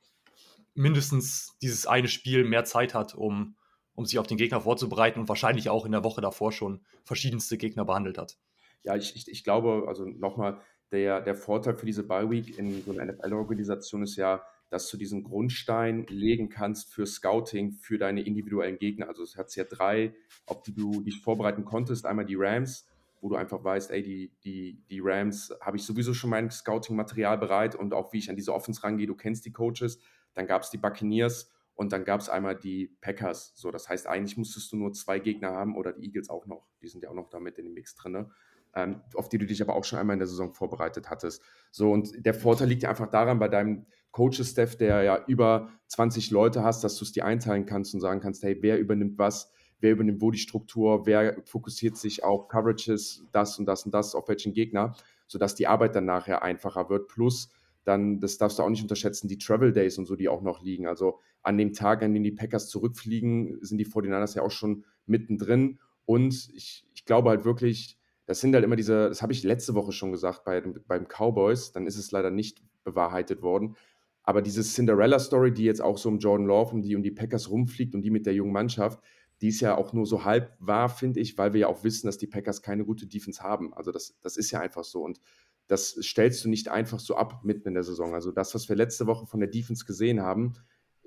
mindestens 0.73 1.57
dieses 1.61 1.88
eine 1.88 2.07
Spiel 2.07 2.45
mehr 2.45 2.63
Zeit 2.63 2.93
hat, 2.93 3.15
um, 3.15 3.55
um 3.99 4.05
sich 4.05 4.17
auf 4.17 4.27
den 4.27 4.37
Gegner 4.37 4.61
vorzubereiten 4.61 5.19
und 5.19 5.27
wahrscheinlich 5.27 5.69
auch 5.69 5.85
in 5.85 5.91
der 5.91 6.05
Woche 6.05 6.21
davor 6.21 6.53
schon 6.53 6.79
verschiedenste 7.03 7.57
Gegner 7.57 7.83
behandelt 7.83 8.17
hat. 8.17 8.37
Ja, 8.83 8.95
ich, 8.95 9.13
ich, 9.13 9.27
ich 9.27 9.43
glaube, 9.43 9.83
also 9.89 10.05
nochmal, 10.05 10.61
der, 10.93 11.19
der 11.19 11.35
Vorteil 11.35 11.75
für 11.75 11.85
diese 11.85 12.03
Bye 12.03 12.29
Week 12.29 12.57
in 12.57 12.81
so 12.81 12.97
einer 12.97 13.11
NFL-Organisation 13.11 14.01
ist 14.03 14.15
ja, 14.15 14.41
dass 14.69 14.89
du 14.89 14.95
diesen 14.95 15.23
Grundstein 15.23 16.05
legen 16.07 16.47
kannst 16.47 16.93
für 16.93 17.05
Scouting 17.05 17.73
für 17.73 17.97
deine 17.97 18.21
individuellen 18.21 18.77
Gegner. 18.77 19.09
Also 19.09 19.21
es 19.21 19.35
hat 19.35 19.53
ja 19.57 19.65
drei, 19.65 20.15
auf 20.45 20.63
die 20.63 20.73
du 20.73 21.01
dich 21.01 21.19
vorbereiten 21.19 21.65
konntest. 21.65 22.05
Einmal 22.05 22.25
die 22.25 22.37
Rams, 22.37 22.87
wo 23.19 23.27
du 23.27 23.35
einfach 23.35 23.61
weißt, 23.65 23.91
ey, 23.91 24.01
die, 24.01 24.31
die, 24.45 24.81
die 24.89 25.01
Rams 25.03 25.53
habe 25.59 25.75
ich 25.75 25.83
sowieso 25.83 26.13
schon 26.13 26.29
mein 26.29 26.49
Scouting-Material 26.49 27.37
bereit 27.37 27.75
und 27.75 27.93
auch 27.93 28.13
wie 28.13 28.19
ich 28.19 28.29
an 28.29 28.37
diese 28.37 28.53
Offense 28.53 28.81
rangehe, 28.81 29.07
du 29.07 29.15
kennst 29.15 29.45
die 29.45 29.51
Coaches. 29.51 29.99
Dann 30.35 30.47
gab 30.47 30.61
es 30.61 30.69
die 30.69 30.77
Buccaneers 30.77 31.51
und 31.80 31.93
dann 31.93 32.03
gab 32.03 32.19
es 32.19 32.27
einmal 32.27 32.57
die 32.57 32.88
Packers. 32.99 33.53
So, 33.55 33.71
das 33.71 33.88
heißt, 33.88 34.05
eigentlich 34.05 34.36
musstest 34.36 34.69
du 34.73 34.75
nur 34.75 34.91
zwei 34.91 35.17
Gegner 35.17 35.51
haben 35.51 35.77
oder 35.77 35.93
die 35.93 36.03
Eagles 36.03 36.30
auch 36.30 36.45
noch. 36.45 36.67
Die 36.82 36.89
sind 36.89 37.05
ja 37.05 37.09
auch 37.09 37.13
noch 37.13 37.30
damit 37.30 37.57
in 37.57 37.63
dem 37.63 37.73
Mix 37.73 37.95
drin. 37.95 38.30
Ähm, 38.75 39.01
auf 39.15 39.30
die 39.30 39.38
du 39.38 39.45
dich 39.45 39.61
aber 39.61 39.75
auch 39.75 39.86
schon 39.86 39.97
einmal 39.97 40.15
in 40.15 40.19
der 40.19 40.27
Saison 40.27 40.51
vorbereitet 40.51 41.09
hattest. 41.09 41.41
So, 41.71 41.93
und 41.93 42.25
der 42.25 42.34
Vorteil 42.34 42.67
liegt 42.67 42.84
ja 42.84 42.89
einfach 42.89 43.09
daran, 43.09 43.39
bei 43.39 43.47
deinem 43.47 43.86
Coaches-Staff, 44.11 44.75
der 44.75 45.03
ja 45.03 45.23
über 45.27 45.69
20 45.88 46.32
Leute 46.32 46.65
hast, 46.65 46.84
dass 46.84 46.97
du 46.97 47.05
es 47.05 47.13
dir 47.13 47.23
einteilen 47.23 47.65
kannst 47.65 47.93
und 47.93 48.01
sagen 48.01 48.19
kannst, 48.19 48.43
hey, 48.43 48.57
wer 48.59 48.77
übernimmt 48.77 49.17
was, 49.17 49.49
wer 49.80 49.93
übernimmt 49.93 50.21
wo 50.21 50.32
die 50.32 50.38
Struktur, 50.38 51.05
wer 51.05 51.41
fokussiert 51.45 51.95
sich 51.95 52.25
auf 52.25 52.49
Coverages, 52.49 53.23
das 53.32 53.57
und 53.57 53.65
das 53.65 53.86
und 53.86 53.93
das, 53.93 54.15
auf 54.15 54.27
welchen 54.27 54.51
Gegner, 54.51 54.97
sodass 55.27 55.55
die 55.55 55.67
Arbeit 55.67 55.95
dann 55.95 56.05
nachher 56.05 56.43
einfacher 56.43 56.89
wird. 56.89 57.07
Plus, 57.07 57.49
dann, 57.86 58.19
das 58.19 58.38
darfst 58.38 58.59
du 58.59 58.63
auch 58.63 58.69
nicht 58.69 58.82
unterschätzen, 58.82 59.30
die 59.30 59.38
Travel 59.38 59.71
Days 59.71 59.97
und 59.97 60.07
so, 60.07 60.17
die 60.17 60.27
auch 60.27 60.41
noch 60.41 60.61
liegen. 60.61 60.86
Also 60.86 61.19
an 61.41 61.57
dem 61.57 61.73
Tag, 61.73 62.03
an 62.03 62.13
dem 62.13 62.23
die 62.23 62.31
Packers 62.31 62.67
zurückfliegen, 62.69 63.57
sind 63.61 63.77
die 63.77 63.85
49ers 63.87 64.35
ja 64.35 64.43
auch 64.43 64.51
schon 64.51 64.85
mittendrin. 65.05 65.79
Und 66.05 66.49
ich, 66.53 66.85
ich 66.93 67.05
glaube 67.05 67.29
halt 67.29 67.45
wirklich, 67.45 67.97
das 68.25 68.41
sind 68.41 68.53
halt 68.53 68.63
immer 68.63 68.75
diese, 68.75 69.09
das 69.09 69.21
habe 69.21 69.33
ich 69.33 69.43
letzte 69.43 69.73
Woche 69.73 69.91
schon 69.91 70.11
gesagt 70.11 70.43
bei, 70.43 70.61
beim 70.61 71.07
Cowboys, 71.07 71.71
dann 71.71 71.87
ist 71.87 71.97
es 71.97 72.11
leider 72.11 72.31
nicht 72.31 72.61
bewahrheitet 72.83 73.41
worden. 73.41 73.75
Aber 74.23 74.41
diese 74.41 74.61
Cinderella-Story, 74.61 75.53
die 75.53 75.63
jetzt 75.63 75.81
auch 75.81 75.97
so 75.97 76.09
um 76.09 76.19
Jordan 76.19 76.45
Love 76.45 76.75
und 76.75 76.81
die 76.83 76.95
um 76.95 77.03
die 77.03 77.11
Packers 77.11 77.49
rumfliegt 77.49 77.95
und 77.95 78.01
die 78.01 78.11
mit 78.11 78.25
der 78.25 78.33
jungen 78.33 78.51
Mannschaft, 78.51 78.99
die 79.41 79.47
ist 79.47 79.61
ja 79.61 79.75
auch 79.75 79.93
nur 79.93 80.05
so 80.05 80.25
halb 80.25 80.55
wahr, 80.59 80.89
finde 80.89 81.19
ich, 81.21 81.37
weil 81.37 81.53
wir 81.53 81.61
ja 81.61 81.67
auch 81.67 81.83
wissen, 81.83 82.07
dass 82.07 82.17
die 82.17 82.27
Packers 82.27 82.61
keine 82.61 82.85
gute 82.85 83.07
Defense 83.07 83.41
haben. 83.41 83.73
Also 83.73 83.91
das, 83.91 84.19
das 84.21 84.37
ist 84.37 84.51
ja 84.51 84.59
einfach 84.59 84.83
so. 84.83 85.01
Und 85.01 85.19
das 85.67 85.97
stellst 86.01 86.43
du 86.43 86.49
nicht 86.49 86.67
einfach 86.67 86.99
so 86.99 87.15
ab 87.15 87.41
mitten 87.43 87.69
in 87.69 87.73
der 87.73 87.83
Saison. 87.83 88.13
Also 88.13 88.31
das, 88.31 88.53
was 88.53 88.67
wir 88.67 88.75
letzte 88.75 89.07
Woche 89.07 89.25
von 89.27 89.39
der 89.39 89.49
Defense 89.49 89.85
gesehen 89.85 90.21
haben, 90.21 90.53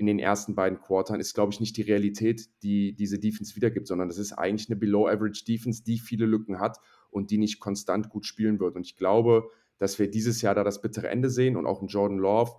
in 0.02 0.06
den 0.06 0.18
ersten 0.18 0.56
beiden 0.56 0.80
Quartern 0.80 1.20
ist, 1.20 1.32
glaube 1.32 1.52
ich, 1.52 1.60
nicht 1.60 1.76
die 1.76 1.82
Realität, 1.82 2.50
die 2.64 2.92
diese 2.92 3.20
Defense 3.20 3.54
wiedergibt, 3.54 3.86
sondern 3.86 4.08
das 4.08 4.18
ist 4.18 4.32
eigentlich 4.32 4.68
eine 4.68 4.74
Below-Average-Defense, 4.74 5.84
die 5.84 6.00
viele 6.00 6.26
Lücken 6.26 6.58
hat 6.58 6.78
und 7.10 7.30
die 7.30 7.38
nicht 7.38 7.60
konstant 7.60 8.08
gut 8.08 8.26
spielen 8.26 8.58
wird. 8.58 8.74
Und 8.74 8.84
ich 8.84 8.96
glaube, 8.96 9.48
dass 9.78 10.00
wir 10.00 10.10
dieses 10.10 10.42
Jahr 10.42 10.56
da 10.56 10.64
das 10.64 10.82
bittere 10.82 11.08
Ende 11.08 11.30
sehen 11.30 11.56
und 11.56 11.66
auch 11.66 11.82
ein 11.82 11.86
Jordan 11.86 12.18
Love 12.18 12.50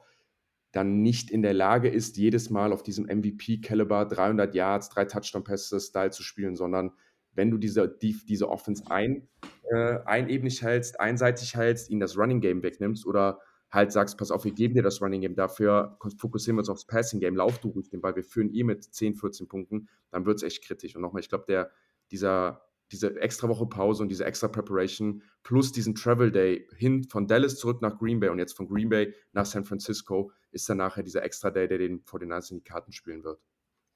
dann 0.71 1.01
nicht 1.01 1.29
in 1.31 1.41
der 1.41 1.53
Lage 1.53 1.89
ist, 1.89 2.15
jedes 2.15 2.49
Mal 2.49 2.71
auf 2.71 2.81
diesem 2.81 3.07
MVP-Caliber 3.07 4.05
300 4.05 4.55
Yards, 4.55 4.87
drei 4.87 5.03
Touchdown-Pässe-Style 5.03 6.11
zu 6.11 6.23
spielen, 6.23 6.55
sondern 6.55 6.93
wenn 7.33 7.51
du 7.51 7.57
diese, 7.57 7.89
die, 7.89 8.17
diese 8.25 8.47
Offense 8.47 8.85
ein, 8.89 9.27
äh, 9.69 9.97
einebnig 10.05 10.61
hältst, 10.61 11.01
einseitig 11.01 11.57
hältst, 11.57 11.89
ihnen 11.89 11.99
das 11.99 12.17
Running 12.17 12.39
Game 12.39 12.63
wegnimmst 12.63 13.05
oder 13.05 13.41
halt 13.73 13.91
sagst, 13.91 14.17
pass 14.17 14.31
auf, 14.31 14.45
wir 14.45 14.53
geben 14.53 14.75
dir 14.75 14.83
das 14.83 15.01
Running 15.01 15.21
Game, 15.21 15.35
dafür 15.35 15.97
fokussieren 16.17 16.57
wir 16.57 16.61
uns 16.61 16.69
aufs 16.69 16.85
Passing 16.85 17.19
Game, 17.19 17.35
lauf 17.35 17.59
du 17.59 17.69
ruhig 17.69 17.89
den 17.89 18.01
Ball, 18.01 18.15
wir 18.15 18.23
führen 18.23 18.53
eh 18.53 18.63
mit 18.63 18.83
10, 18.83 19.15
14 19.15 19.47
Punkten, 19.47 19.89
dann 20.11 20.25
wird 20.25 20.37
es 20.37 20.43
echt 20.43 20.63
kritisch. 20.63 20.95
Und 20.95 21.01
nochmal, 21.01 21.21
ich 21.21 21.29
glaube, 21.29 21.71
dieser 22.11 22.61
diese 22.93 23.19
extra 23.19 23.49
Woche 23.49 23.65
Pause 23.65 24.03
und 24.03 24.09
diese 24.09 24.23
extra 24.23 24.47
Preparation 24.47 25.23
plus 25.41 25.71
diesen 25.71 25.95
Travel 25.95 26.31
Day 26.31 26.67
hin 26.77 27.03
von 27.03 27.27
Dallas 27.27 27.57
zurück 27.57 27.81
nach 27.81 27.97
Green 27.97 28.19
Bay 28.19 28.29
und 28.29 28.37
jetzt 28.39 28.55
von 28.55 28.67
Green 28.67 28.89
Bay 28.89 29.13
nach 29.31 29.45
San 29.45 29.65
Francisco 29.65 30.31
ist 30.51 30.69
dann 30.69 30.77
nachher 30.77 31.01
dieser 31.01 31.23
extra 31.23 31.49
Day, 31.49 31.67
der 31.67 31.79
den 31.79 32.01
vor 32.05 32.19
den 32.19 32.31
in 32.31 32.57
die 32.57 32.63
Karten 32.63 32.91
spielen 32.91 33.23
wird. 33.23 33.39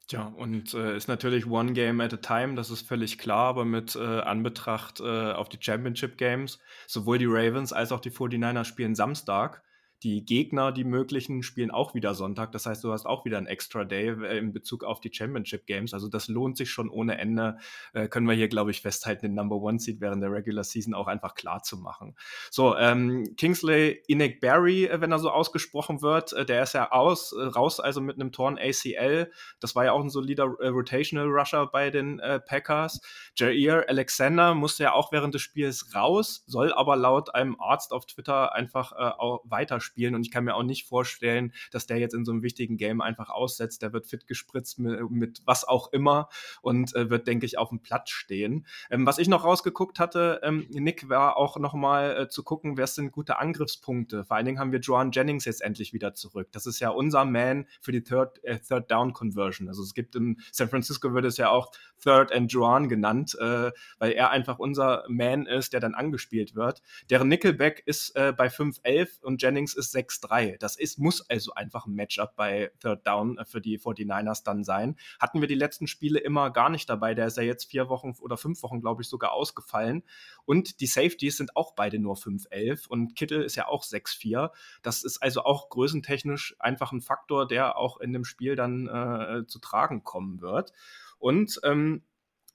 Tja, 0.08 0.32
und 0.36 0.72
äh, 0.74 0.96
ist 0.96 1.06
natürlich 1.06 1.46
one 1.46 1.74
game 1.74 2.00
at 2.00 2.14
a 2.14 2.16
time, 2.16 2.54
das 2.54 2.70
ist 2.70 2.88
völlig 2.88 3.18
klar, 3.18 3.48
aber 3.48 3.64
mit 3.64 3.94
äh, 3.94 4.00
Anbetracht 4.00 5.00
äh, 5.00 5.32
auf 5.32 5.48
die 5.50 5.58
Championship 5.60 6.16
Games, 6.16 6.58
sowohl 6.86 7.18
die 7.18 7.26
Ravens 7.26 7.72
als 7.72 7.92
auch 7.92 8.00
die 8.00 8.10
49ers 8.10 8.64
spielen 8.64 8.94
Samstag 8.94 9.62
die 10.02 10.24
Gegner, 10.24 10.70
die 10.70 10.84
möglichen, 10.84 11.42
spielen 11.42 11.70
auch 11.70 11.94
wieder 11.94 12.14
Sonntag. 12.14 12.52
Das 12.52 12.66
heißt, 12.66 12.84
du 12.84 12.92
hast 12.92 13.06
auch 13.06 13.24
wieder 13.24 13.38
ein 13.38 13.46
Extra 13.46 13.84
Day 13.84 14.08
äh, 14.08 14.38
in 14.38 14.52
Bezug 14.52 14.84
auf 14.84 15.00
die 15.00 15.12
Championship 15.12 15.66
Games. 15.66 15.92
Also 15.92 16.08
das 16.08 16.28
lohnt 16.28 16.56
sich 16.56 16.70
schon 16.70 16.88
ohne 16.88 17.18
Ende. 17.18 17.58
Äh, 17.92 18.08
können 18.08 18.26
wir 18.26 18.34
hier, 18.34 18.48
glaube 18.48 18.70
ich, 18.70 18.80
festhalten, 18.80 19.22
den 19.22 19.34
Number 19.34 19.56
One 19.56 19.80
Seed 19.80 20.00
während 20.00 20.22
der 20.22 20.30
Regular 20.30 20.62
Season 20.62 20.94
auch 20.94 21.08
einfach 21.08 21.34
klar 21.34 21.62
zu 21.62 21.76
machen. 21.78 22.14
So, 22.50 22.76
ähm, 22.76 23.34
Kingsley 23.36 24.02
Inek 24.06 24.40
Barry, 24.40 24.84
äh, 24.84 25.00
wenn 25.00 25.10
er 25.10 25.18
so 25.18 25.30
ausgesprochen 25.30 26.00
wird, 26.00 26.32
äh, 26.32 26.46
der 26.46 26.62
ist 26.62 26.74
ja 26.74 26.92
aus, 26.92 27.32
äh, 27.32 27.42
raus, 27.42 27.80
also 27.80 28.00
mit 28.00 28.16
einem 28.16 28.30
Torn 28.30 28.56
ACL. 28.56 29.32
Das 29.58 29.74
war 29.74 29.84
ja 29.84 29.92
auch 29.92 30.00
ein 30.00 30.10
solider 30.10 30.54
äh, 30.60 30.68
Rotational 30.68 31.26
Rusher 31.26 31.66
bei 31.66 31.90
den 31.90 32.20
Packers. 32.46 33.00
Jair 33.36 33.84
Alexander 33.88 34.54
musste 34.54 34.84
ja 34.84 34.92
auch 34.92 35.12
während 35.12 35.34
des 35.34 35.42
Spiels 35.42 35.94
raus, 35.94 36.44
soll 36.46 36.72
aber 36.72 36.96
laut 36.96 37.34
einem 37.34 37.56
Arzt 37.60 37.92
auf 37.92 38.06
Twitter 38.06 38.54
einfach 38.54 38.92
auch 38.92 39.40
weiter 39.44 39.80
spielen 39.88 40.14
und 40.14 40.22
ich 40.22 40.30
kann 40.30 40.44
mir 40.44 40.54
auch 40.54 40.62
nicht 40.62 40.86
vorstellen, 40.86 41.52
dass 41.72 41.86
der 41.86 41.98
jetzt 41.98 42.14
in 42.14 42.24
so 42.24 42.32
einem 42.32 42.42
wichtigen 42.42 42.76
Game 42.76 43.00
einfach 43.00 43.30
aussetzt. 43.30 43.82
Der 43.82 43.92
wird 43.92 44.06
fit 44.06 44.26
gespritzt 44.26 44.78
mit, 44.78 45.10
mit 45.10 45.42
was 45.44 45.66
auch 45.66 45.92
immer 45.92 46.28
und 46.62 46.94
äh, 46.94 47.10
wird, 47.10 47.26
denke 47.26 47.46
ich, 47.46 47.58
auf 47.58 47.70
dem 47.70 47.80
Platz 47.80 48.10
stehen. 48.10 48.66
Ähm, 48.90 49.06
was 49.06 49.18
ich 49.18 49.28
noch 49.28 49.44
rausgeguckt 49.44 49.98
hatte, 49.98 50.40
ähm, 50.42 50.66
Nick, 50.70 51.08
war 51.08 51.36
auch 51.36 51.58
nochmal 51.58 52.16
äh, 52.16 52.28
zu 52.28 52.42
gucken, 52.42 52.76
wer 52.76 52.86
sind 52.86 53.12
gute 53.12 53.38
Angriffspunkte. 53.38 54.24
Vor 54.24 54.36
allen 54.36 54.46
Dingen 54.46 54.58
haben 54.58 54.72
wir 54.72 54.80
Joan 54.80 55.10
Jennings 55.10 55.44
jetzt 55.44 55.62
endlich 55.62 55.92
wieder 55.92 56.14
zurück. 56.14 56.48
Das 56.52 56.66
ist 56.66 56.80
ja 56.80 56.90
unser 56.90 57.24
Man 57.24 57.66
für 57.80 57.92
die 57.92 58.02
Third, 58.02 58.42
äh, 58.44 58.58
Third 58.58 58.90
Down 58.90 59.12
Conversion. 59.12 59.68
Also 59.68 59.82
es 59.82 59.94
gibt 59.94 60.14
in 60.14 60.40
San 60.52 60.68
Francisco 60.68 61.14
wird 61.14 61.24
es 61.24 61.36
ja 61.36 61.50
auch 61.50 61.72
Third 62.02 62.32
and 62.32 62.52
Joan 62.52 62.88
genannt, 62.88 63.36
äh, 63.40 63.72
weil 63.98 64.12
er 64.12 64.30
einfach 64.30 64.58
unser 64.58 65.04
Man 65.08 65.46
ist, 65.46 65.72
der 65.72 65.80
dann 65.80 65.94
angespielt 65.94 66.54
wird. 66.54 66.82
Deren 67.10 67.28
Nickelback 67.28 67.82
ist 67.86 68.14
äh, 68.16 68.32
bei 68.36 68.48
5-11 68.48 69.22
und 69.22 69.42
Jennings 69.42 69.74
ist 69.78 69.94
6-3. 69.94 70.58
Das 70.58 70.76
ist, 70.76 70.98
muss 70.98 71.22
also 71.30 71.54
einfach 71.54 71.86
ein 71.86 71.94
Matchup 71.94 72.36
bei 72.36 72.70
Third 72.80 73.06
Down 73.06 73.40
für 73.46 73.60
die 73.60 73.78
49ers 73.78 74.44
dann 74.44 74.64
sein. 74.64 74.96
Hatten 75.18 75.40
wir 75.40 75.48
die 75.48 75.54
letzten 75.54 75.86
Spiele 75.86 76.18
immer 76.18 76.50
gar 76.50 76.68
nicht 76.68 76.90
dabei. 76.90 77.14
Der 77.14 77.28
ist 77.28 77.38
ja 77.38 77.42
jetzt 77.42 77.70
vier 77.70 77.88
Wochen 77.88 78.14
oder 78.20 78.36
fünf 78.36 78.62
Wochen, 78.62 78.80
glaube 78.80 79.02
ich, 79.02 79.08
sogar 79.08 79.32
ausgefallen. 79.32 80.02
Und 80.44 80.80
die 80.80 80.86
Safeties 80.86 81.38
sind 81.38 81.56
auch 81.56 81.74
beide 81.74 81.98
nur 81.98 82.16
5-11 82.16 82.88
und 82.88 83.14
Kittel 83.14 83.42
ist 83.42 83.56
ja 83.56 83.68
auch 83.68 83.84
6-4. 83.84 84.50
Das 84.82 85.04
ist 85.04 85.22
also 85.22 85.44
auch 85.44 85.70
größentechnisch 85.70 86.56
einfach 86.58 86.92
ein 86.92 87.00
Faktor, 87.00 87.46
der 87.46 87.76
auch 87.76 88.00
in 88.00 88.12
dem 88.12 88.24
Spiel 88.24 88.56
dann 88.56 88.88
äh, 88.88 89.46
zu 89.46 89.58
tragen 89.60 90.04
kommen 90.04 90.40
wird. 90.40 90.72
Und 91.18 91.60
ähm, 91.64 92.02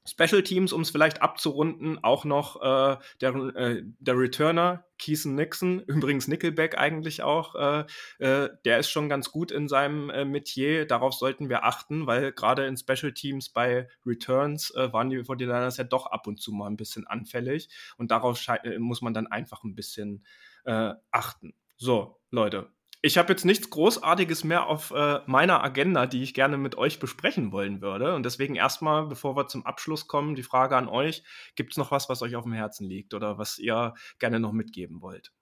Special 0.05 0.43
Teams, 0.43 0.73
um 0.73 0.81
es 0.81 0.89
vielleicht 0.89 1.21
abzurunden, 1.21 2.03
auch 2.03 2.25
noch 2.25 2.61
äh, 2.61 2.97
der, 3.21 3.35
äh, 3.55 3.83
der 3.99 4.17
Returner, 4.17 4.85
Keeson 4.97 5.35
Nixon, 5.35 5.79
übrigens 5.87 6.27
Nickelback 6.27 6.77
eigentlich 6.77 7.23
auch, 7.23 7.55
äh, 7.55 7.85
äh, 8.19 8.49
der 8.65 8.79
ist 8.79 8.89
schon 8.89 9.07
ganz 9.07 9.31
gut 9.31 9.51
in 9.51 9.67
seinem 9.67 10.09
äh, 10.09 10.25
Metier. 10.25 10.85
Darauf 10.85 11.13
sollten 11.13 11.49
wir 11.49 11.63
achten, 11.63 12.05
weil 12.05 12.33
gerade 12.33 12.65
in 12.65 12.77
Special 12.77 13.13
Teams 13.13 13.49
bei 13.49 13.87
Returns 14.05 14.71
äh, 14.75 14.91
waren 14.91 15.09
die 15.09 15.19
49ers 15.19 15.77
ja 15.77 15.83
doch 15.85 16.07
ab 16.07 16.27
und 16.27 16.41
zu 16.41 16.51
mal 16.51 16.67
ein 16.67 16.77
bisschen 16.77 17.07
anfällig 17.07 17.69
und 17.97 18.11
darauf 18.11 18.45
äh, 18.47 18.79
muss 18.79 19.01
man 19.01 19.13
dann 19.13 19.27
einfach 19.27 19.63
ein 19.63 19.75
bisschen 19.75 20.25
äh, 20.65 20.93
achten. 21.11 21.53
So, 21.77 22.19
Leute, 22.29 22.69
ich 23.05 23.17
habe 23.17 23.33
jetzt 23.33 23.43
nichts 23.43 23.69
Großartiges 23.69 24.45
mehr 24.45 24.67
auf 24.67 24.91
äh, 24.91 25.19
meiner 25.25 25.61
Agenda, 25.61 26.05
die 26.05 26.23
ich 26.23 26.33
gerne 26.33 26.57
mit 26.57 26.77
euch 26.77 26.99
besprechen 26.99 27.51
wollen 27.51 27.81
würde. 27.81 28.15
Und 28.15 28.23
deswegen 28.23 28.55
erstmal, 28.55 29.07
bevor 29.07 29.35
wir 29.35 29.47
zum 29.49 29.65
Abschluss 29.65 30.07
kommen, 30.07 30.35
die 30.35 30.43
Frage 30.43 30.77
an 30.77 30.87
euch: 30.87 31.21
Gibt 31.55 31.73
es 31.73 31.77
noch 31.77 31.91
was, 31.91 32.07
was 32.07 32.21
euch 32.21 32.37
auf 32.37 32.45
dem 32.45 32.53
Herzen 32.53 32.87
liegt 32.87 33.13
oder 33.13 33.37
was 33.37 33.59
ihr 33.59 33.93
gerne 34.19 34.39
noch 34.39 34.53
mitgeben 34.53 35.01
wollt? 35.01 35.33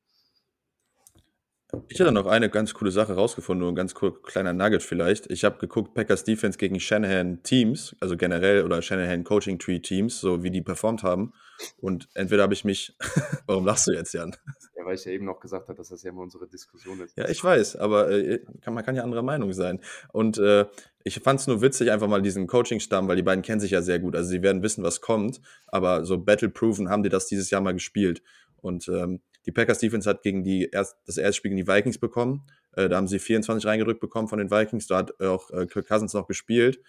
Ich 1.88 2.01
hatte 2.01 2.12
noch 2.12 2.26
eine 2.26 2.49
ganz 2.49 2.74
coole 2.74 2.91
Sache 2.91 3.14
rausgefunden, 3.14 3.62
nur 3.62 3.72
ein 3.72 3.76
ganz 3.76 3.93
cool, 4.01 4.20
kleiner 4.24 4.53
Nugget 4.53 4.82
vielleicht. 4.82 5.30
Ich 5.32 5.43
habe 5.43 5.59
geguckt, 5.59 5.93
Packers 5.93 6.24
Defense 6.24 6.57
gegen 6.57 6.80
Shanahan 6.80 7.43
Teams, 7.43 7.95
also 8.01 8.18
generell 8.18 8.66
oder 8.66 8.82
Shanahan 8.82 9.24
Coaching 9.24 9.59
Tree 9.59 9.80
Teams, 9.80 10.20
so 10.20 10.43
wie 10.43 10.51
die 10.51 10.62
performt 10.62 11.03
haben. 11.03 11.32
Und 11.78 12.09
entweder 12.16 12.43
habe 12.43 12.55
ich 12.55 12.66
mich, 12.66 12.97
warum 13.45 13.66
lachst 13.66 13.88
du 13.88 13.93
jetzt, 13.93 14.14
Jan? 14.14 14.36
Ja, 14.82 14.88
weil 14.88 14.95
ich 14.95 15.05
ja 15.05 15.11
eben 15.11 15.25
noch 15.25 15.39
gesagt 15.39 15.67
habe, 15.67 15.77
dass 15.77 15.89
das 15.89 16.01
ja 16.01 16.09
immer 16.09 16.21
unsere 16.21 16.47
Diskussion 16.47 16.99
ist. 17.01 17.15
Ja, 17.15 17.29
ich 17.29 17.43
weiß, 17.43 17.75
aber 17.75 18.09
äh, 18.09 18.39
kann, 18.61 18.73
man 18.73 18.84
kann 18.84 18.95
ja 18.95 19.03
anderer 19.03 19.21
Meinung 19.21 19.53
sein. 19.53 19.79
Und 20.11 20.39
äh, 20.39 20.65
ich 21.03 21.19
fand 21.19 21.39
es 21.39 21.45
nur 21.45 21.61
witzig, 21.61 21.91
einfach 21.91 22.07
mal 22.07 22.21
diesen 22.21 22.47
Coaching-Stamm, 22.47 23.07
weil 23.07 23.15
die 23.15 23.21
beiden 23.21 23.43
kennen 23.43 23.61
sich 23.61 23.71
ja 23.71 23.84
sehr 23.84 23.99
gut. 23.99 24.15
Also 24.15 24.29
sie 24.29 24.41
werden 24.41 24.63
wissen, 24.63 24.84
was 24.84 24.99
kommt, 24.99 25.39
aber 25.67 26.03
so 26.03 26.17
Battle-Proven 26.17 26.89
haben 26.89 27.03
die 27.03 27.09
das 27.09 27.27
dieses 27.27 27.51
Jahr 27.51 27.61
mal 27.61 27.73
gespielt. 27.73 28.23
Und 28.57 28.88
ähm, 28.88 29.21
die 29.45 29.51
Packers 29.51 29.77
Defense 29.77 30.09
hat 30.09 30.23
gegen 30.23 30.43
die 30.43 30.69
erst, 30.71 30.97
das 31.05 31.17
erste 31.17 31.34
Spiel 31.38 31.51
gegen 31.51 31.63
die 31.63 31.71
Vikings 31.71 31.99
bekommen. 31.99 32.43
Äh, 32.75 32.89
da 32.89 32.97
haben 32.97 33.07
sie 33.07 33.19
24 33.19 33.67
reingedrückt 33.67 33.99
bekommen 33.99 34.29
von 34.29 34.39
den 34.39 34.49
Vikings. 34.49 34.88
Da 34.88 34.97
hat 34.97 35.19
auch 35.21 35.51
äh, 35.51 35.67
Kirk 35.67 35.88
Cousins 35.88 36.13
noch 36.13 36.27
gespielt. 36.27 36.79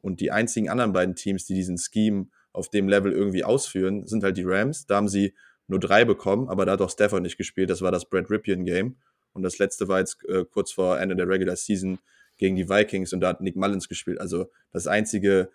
Und 0.00 0.20
die 0.20 0.30
einzigen 0.30 0.70
anderen 0.70 0.94
beiden 0.94 1.16
Teams, 1.16 1.44
die 1.44 1.54
diesen 1.54 1.76
Scheme 1.76 2.28
auf 2.52 2.70
dem 2.70 2.88
Level 2.88 3.12
irgendwie 3.12 3.44
ausführen, 3.44 4.06
sind 4.06 4.24
halt 4.24 4.38
die 4.38 4.44
Rams. 4.44 4.86
Da 4.86 4.96
haben 4.96 5.08
sie 5.08 5.34
nur 5.72 5.80
drei 5.80 6.04
bekommen, 6.04 6.48
aber 6.48 6.64
da 6.64 6.72
hat 6.72 6.80
auch 6.80 6.90
Stafford 6.90 7.22
nicht 7.22 7.36
gespielt. 7.36 7.70
Das 7.70 7.82
war 7.82 7.90
das 7.90 8.08
Brad 8.08 8.30
Ripien 8.30 8.64
Game. 8.64 8.96
Und 9.32 9.42
das 9.42 9.58
letzte 9.58 9.88
war 9.88 9.98
jetzt 9.98 10.24
äh, 10.28 10.44
kurz 10.44 10.72
vor 10.72 11.00
Ende 11.00 11.16
der 11.16 11.28
Regular 11.28 11.56
Season 11.56 11.98
gegen 12.36 12.56
die 12.56 12.68
Vikings 12.68 13.12
und 13.12 13.20
da 13.20 13.28
hat 13.28 13.40
Nick 13.40 13.56
Mullins 13.56 13.88
gespielt. 13.88 14.20
Also 14.20 14.50
das 14.72 14.86
einzige 14.86 15.50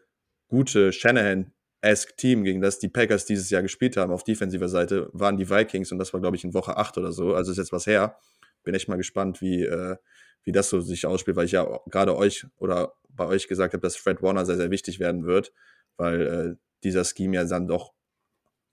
gute 0.47 0.91
Shanahan 0.91 1.51
esque 1.81 2.15
Team, 2.15 2.43
gegen 2.43 2.61
das 2.61 2.79
die 2.79 2.89
Packers 2.89 3.25
dieses 3.25 3.49
Jahr 3.49 3.61
gespielt 3.61 3.97
haben 3.97 4.11
auf 4.11 4.23
defensiver 4.23 4.67
Seite, 4.67 5.09
waren 5.13 5.37
die 5.37 5.49
Vikings 5.49 5.91
und 5.91 5.99
das 5.99 6.13
war, 6.13 6.19
glaube 6.19 6.35
ich, 6.35 6.43
in 6.43 6.53
Woche 6.53 6.77
8 6.77 6.97
oder 6.97 7.11
so. 7.11 7.35
Also 7.35 7.51
ist 7.51 7.57
jetzt 7.57 7.71
was 7.71 7.85
her. 7.87 8.17
Bin 8.63 8.73
echt 8.73 8.87
mal 8.87 8.95
gespannt, 8.95 9.41
wie, 9.41 9.63
äh, 9.63 9.97
wie 10.43 10.51
das 10.51 10.69
so 10.69 10.81
sich 10.81 11.05
ausspielt, 11.05 11.37
weil 11.37 11.45
ich 11.45 11.51
ja 11.51 11.79
gerade 11.87 12.15
euch 12.15 12.45
oder 12.57 12.93
bei 13.09 13.25
euch 13.25 13.47
gesagt 13.47 13.73
habe, 13.73 13.81
dass 13.81 13.95
Fred 13.95 14.21
Warner 14.21 14.45
sehr, 14.45 14.57
sehr 14.57 14.71
wichtig 14.71 14.99
werden 14.99 15.25
wird, 15.25 15.53
weil 15.97 16.21
äh, 16.21 16.55
dieser 16.83 17.03
Scheme 17.03 17.35
ja 17.35 17.45
dann 17.45 17.67
doch 17.67 17.93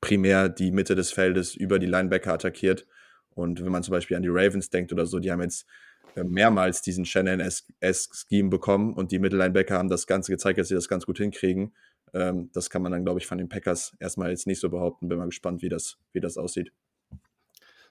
primär 0.04 0.50
die 0.50 0.70
Mitte 0.70 0.94
des 0.94 1.12
Feldes 1.12 1.54
über 1.54 1.78
die 1.78 1.86
Linebacker 1.86 2.34
attackiert. 2.34 2.86
Und 3.30 3.64
wenn 3.64 3.72
man 3.72 3.82
zum 3.82 3.92
Beispiel 3.92 4.18
an 4.18 4.22
die 4.22 4.28
Ravens 4.28 4.68
denkt 4.68 4.92
oder 4.92 5.06
so, 5.06 5.18
die 5.18 5.32
haben 5.32 5.40
jetzt 5.40 5.66
äh, 6.14 6.22
mehrmals 6.22 6.82
diesen 6.82 7.06
Shannon-Scheme 7.06 8.50
bekommen 8.50 8.92
und 8.92 9.12
die 9.12 9.18
Mittellinebacker 9.18 9.78
haben 9.78 9.88
das 9.88 10.06
Ganze 10.06 10.30
gezeigt, 10.30 10.58
dass 10.58 10.68
sie 10.68 10.74
das 10.74 10.88
ganz 10.88 11.06
gut 11.06 11.16
hinkriegen. 11.16 11.74
Ähm, 12.12 12.50
das 12.52 12.68
kann 12.68 12.82
man 12.82 12.92
dann, 12.92 13.02
glaube 13.02 13.18
ich, 13.18 13.26
von 13.26 13.38
den 13.38 13.48
Packers 13.48 13.96
erstmal 13.98 14.28
jetzt 14.28 14.46
nicht 14.46 14.60
so 14.60 14.68
behaupten. 14.68 15.08
Bin 15.08 15.16
mal 15.16 15.24
gespannt, 15.24 15.62
wie 15.62 15.70
das, 15.70 15.96
wie 16.12 16.20
das 16.20 16.36
aussieht. 16.36 16.70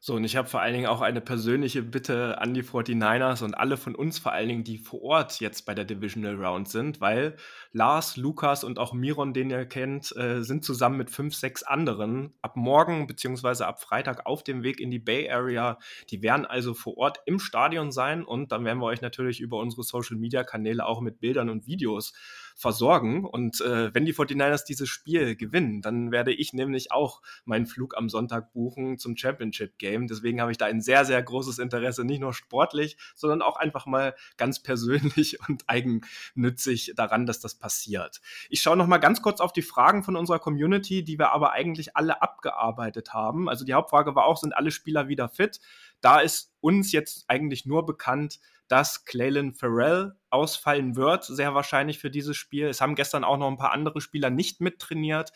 So, 0.05 0.15
und 0.15 0.25
ich 0.25 0.35
habe 0.35 0.49
vor 0.49 0.59
allen 0.59 0.73
Dingen 0.73 0.87
auch 0.87 0.99
eine 0.99 1.21
persönliche 1.21 1.81
Bitte 1.81 2.41
an 2.41 2.53
die 2.53 2.61
49ers 2.61 3.41
und 3.41 3.53
alle 3.53 3.77
von 3.77 3.95
uns 3.95 4.19
vor 4.19 4.33
allen 4.33 4.49
Dingen, 4.49 4.63
die 4.65 4.77
vor 4.77 5.01
Ort 5.01 5.39
jetzt 5.39 5.65
bei 5.65 5.73
der 5.73 5.85
Divisional 5.85 6.35
Round 6.35 6.67
sind, 6.67 6.99
weil 6.99 7.37
Lars, 7.71 8.17
Lukas 8.17 8.65
und 8.65 8.79
auch 8.79 8.91
Miron, 8.91 9.33
den 9.33 9.49
ihr 9.49 9.65
kennt, 9.65 10.13
äh, 10.17 10.43
sind 10.43 10.65
zusammen 10.65 10.97
mit 10.97 11.09
fünf, 11.09 11.35
sechs 11.35 11.63
anderen 11.63 12.33
ab 12.41 12.57
morgen 12.57 13.07
beziehungsweise 13.07 13.65
ab 13.65 13.81
Freitag 13.81 14.25
auf 14.25 14.43
dem 14.43 14.61
Weg 14.61 14.81
in 14.81 14.91
die 14.91 14.99
Bay 14.99 15.29
Area. 15.31 15.79
Die 16.09 16.21
werden 16.21 16.45
also 16.45 16.73
vor 16.73 16.97
Ort 16.97 17.19
im 17.25 17.39
Stadion 17.39 17.93
sein 17.93 18.25
und 18.25 18.51
dann 18.51 18.65
werden 18.65 18.79
wir 18.79 18.87
euch 18.87 18.99
natürlich 18.99 19.39
über 19.39 19.57
unsere 19.59 19.83
Social 19.83 20.17
Media 20.17 20.43
Kanäle 20.43 20.85
auch 20.85 20.99
mit 20.99 21.21
Bildern 21.21 21.49
und 21.49 21.65
Videos 21.65 22.11
versorgen. 22.55 23.25
Und 23.25 23.61
äh, 23.61 23.93
wenn 23.93 24.05
die 24.05 24.13
49ers 24.13 24.65
dieses 24.65 24.89
Spiel 24.89 25.35
gewinnen, 25.35 25.81
dann 25.81 26.11
werde 26.11 26.33
ich 26.33 26.53
nämlich 26.53 26.91
auch 26.91 27.21
meinen 27.45 27.65
Flug 27.65 27.97
am 27.97 28.09
Sonntag 28.09 28.53
buchen 28.53 28.97
zum 28.97 29.17
Championship 29.17 29.77
Game. 29.77 30.07
Deswegen 30.07 30.41
habe 30.41 30.51
ich 30.51 30.57
da 30.57 30.65
ein 30.65 30.81
sehr, 30.81 31.05
sehr 31.05 31.21
großes 31.21 31.59
Interesse, 31.59 32.03
nicht 32.03 32.19
nur 32.19 32.33
sportlich, 32.33 32.97
sondern 33.15 33.41
auch 33.41 33.57
einfach 33.57 33.85
mal 33.85 34.15
ganz 34.37 34.61
persönlich 34.61 35.39
und 35.47 35.63
eigennützig 35.67 36.93
daran, 36.95 37.25
dass 37.25 37.39
das 37.39 37.55
passiert. 37.55 38.21
Ich 38.49 38.61
schaue 38.61 38.77
noch 38.77 38.87
mal 38.87 38.97
ganz 38.97 39.21
kurz 39.21 39.39
auf 39.41 39.53
die 39.53 39.61
Fragen 39.61 40.03
von 40.03 40.15
unserer 40.15 40.39
Community, 40.39 41.03
die 41.03 41.19
wir 41.19 41.31
aber 41.31 41.53
eigentlich 41.53 41.95
alle 41.95 42.21
abgearbeitet 42.21 43.13
haben. 43.13 43.49
Also 43.49 43.65
die 43.65 43.73
Hauptfrage 43.73 44.15
war 44.15 44.25
auch, 44.25 44.37
sind 44.37 44.55
alle 44.55 44.71
Spieler 44.71 45.07
wieder 45.07 45.29
fit? 45.29 45.59
Da 46.03 46.19
ist 46.19 46.51
uns 46.59 46.91
jetzt 46.91 47.23
eigentlich 47.29 47.65
nur 47.65 47.85
bekannt, 47.85 48.39
dass 48.67 49.05
Clayton 49.05 49.53
Farrell 49.53 50.15
ausfallen 50.29 50.97
wird, 50.97 51.23
sehr 51.23 51.53
wahrscheinlich 51.53 51.99
für 51.99 52.09
dieses 52.09 52.35
Spiel. 52.35 52.67
Es 52.67 52.81
haben 52.81 52.95
gestern 52.95 53.23
auch 53.23 53.37
noch 53.37 53.47
ein 53.47 53.57
paar 53.57 53.71
andere 53.71 54.01
Spieler 54.01 54.29
nicht 54.29 54.59
mittrainiert. 54.59 55.31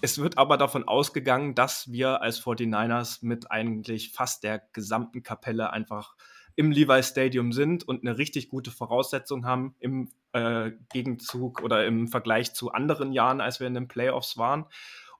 Es 0.00 0.18
wird 0.18 0.38
aber 0.38 0.56
davon 0.56 0.88
ausgegangen, 0.88 1.54
dass 1.54 1.92
wir 1.92 2.20
als 2.20 2.42
49ers 2.42 3.18
mit 3.22 3.50
eigentlich 3.52 4.10
fast 4.10 4.42
der 4.42 4.62
gesamten 4.72 5.22
Kapelle 5.22 5.72
einfach 5.72 6.16
im 6.56 6.72
Levi 6.72 7.02
Stadium 7.02 7.52
sind 7.52 7.86
und 7.86 8.04
eine 8.04 8.18
richtig 8.18 8.48
gute 8.48 8.72
Voraussetzung 8.72 9.46
haben 9.46 9.76
im 9.78 10.10
äh, 10.32 10.72
Gegenzug 10.92 11.62
oder 11.62 11.86
im 11.86 12.08
Vergleich 12.08 12.54
zu 12.54 12.72
anderen 12.72 13.12
Jahren, 13.12 13.40
als 13.40 13.60
wir 13.60 13.68
in 13.68 13.74
den 13.74 13.88
Playoffs 13.88 14.36
waren. 14.36 14.66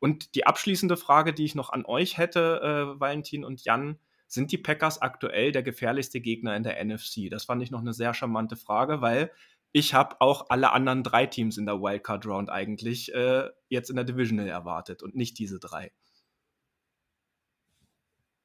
Und 0.01 0.35
die 0.35 0.45
abschließende 0.45 0.97
Frage, 0.97 1.33
die 1.33 1.45
ich 1.45 1.55
noch 1.55 1.71
an 1.71 1.85
euch 1.85 2.19
hätte, 2.19 2.61
äh, 2.97 3.01
Valentin 3.01 3.45
und 3.45 3.65
Jan, 3.65 4.01
sind 4.33 4.51
die 4.51 4.59
Packers 4.59 5.03
aktuell 5.03 5.53
der 5.53 5.63
gefährlichste 5.63 6.21
Gegner 6.21 6.57
in 6.57 6.63
der 6.63 6.83
NFC? 6.83 7.31
Das 7.31 7.45
fand 7.45 7.63
ich 7.63 7.71
noch 7.71 7.81
eine 7.81 7.93
sehr 7.93 8.15
charmante 8.15 8.57
Frage, 8.57 9.03
weil 9.03 9.31
ich 9.73 9.93
habe 9.93 10.21
auch 10.21 10.49
alle 10.49 10.73
anderen 10.73 11.03
drei 11.03 11.27
Teams 11.27 11.59
in 11.59 11.67
der 11.67 11.81
Wildcard 11.81 12.25
Round 12.27 12.49
eigentlich 12.49 13.15
äh, 13.15 13.51
jetzt 13.69 13.91
in 13.91 13.97
der 13.97 14.07
Divisional 14.07 14.49
erwartet 14.49 15.03
und 15.03 15.15
nicht 15.15 15.39
diese 15.39 15.61
drei. 15.61 15.93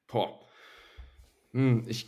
Boah. 0.06 0.38
Hm, 1.52 1.84
ich, 1.88 2.06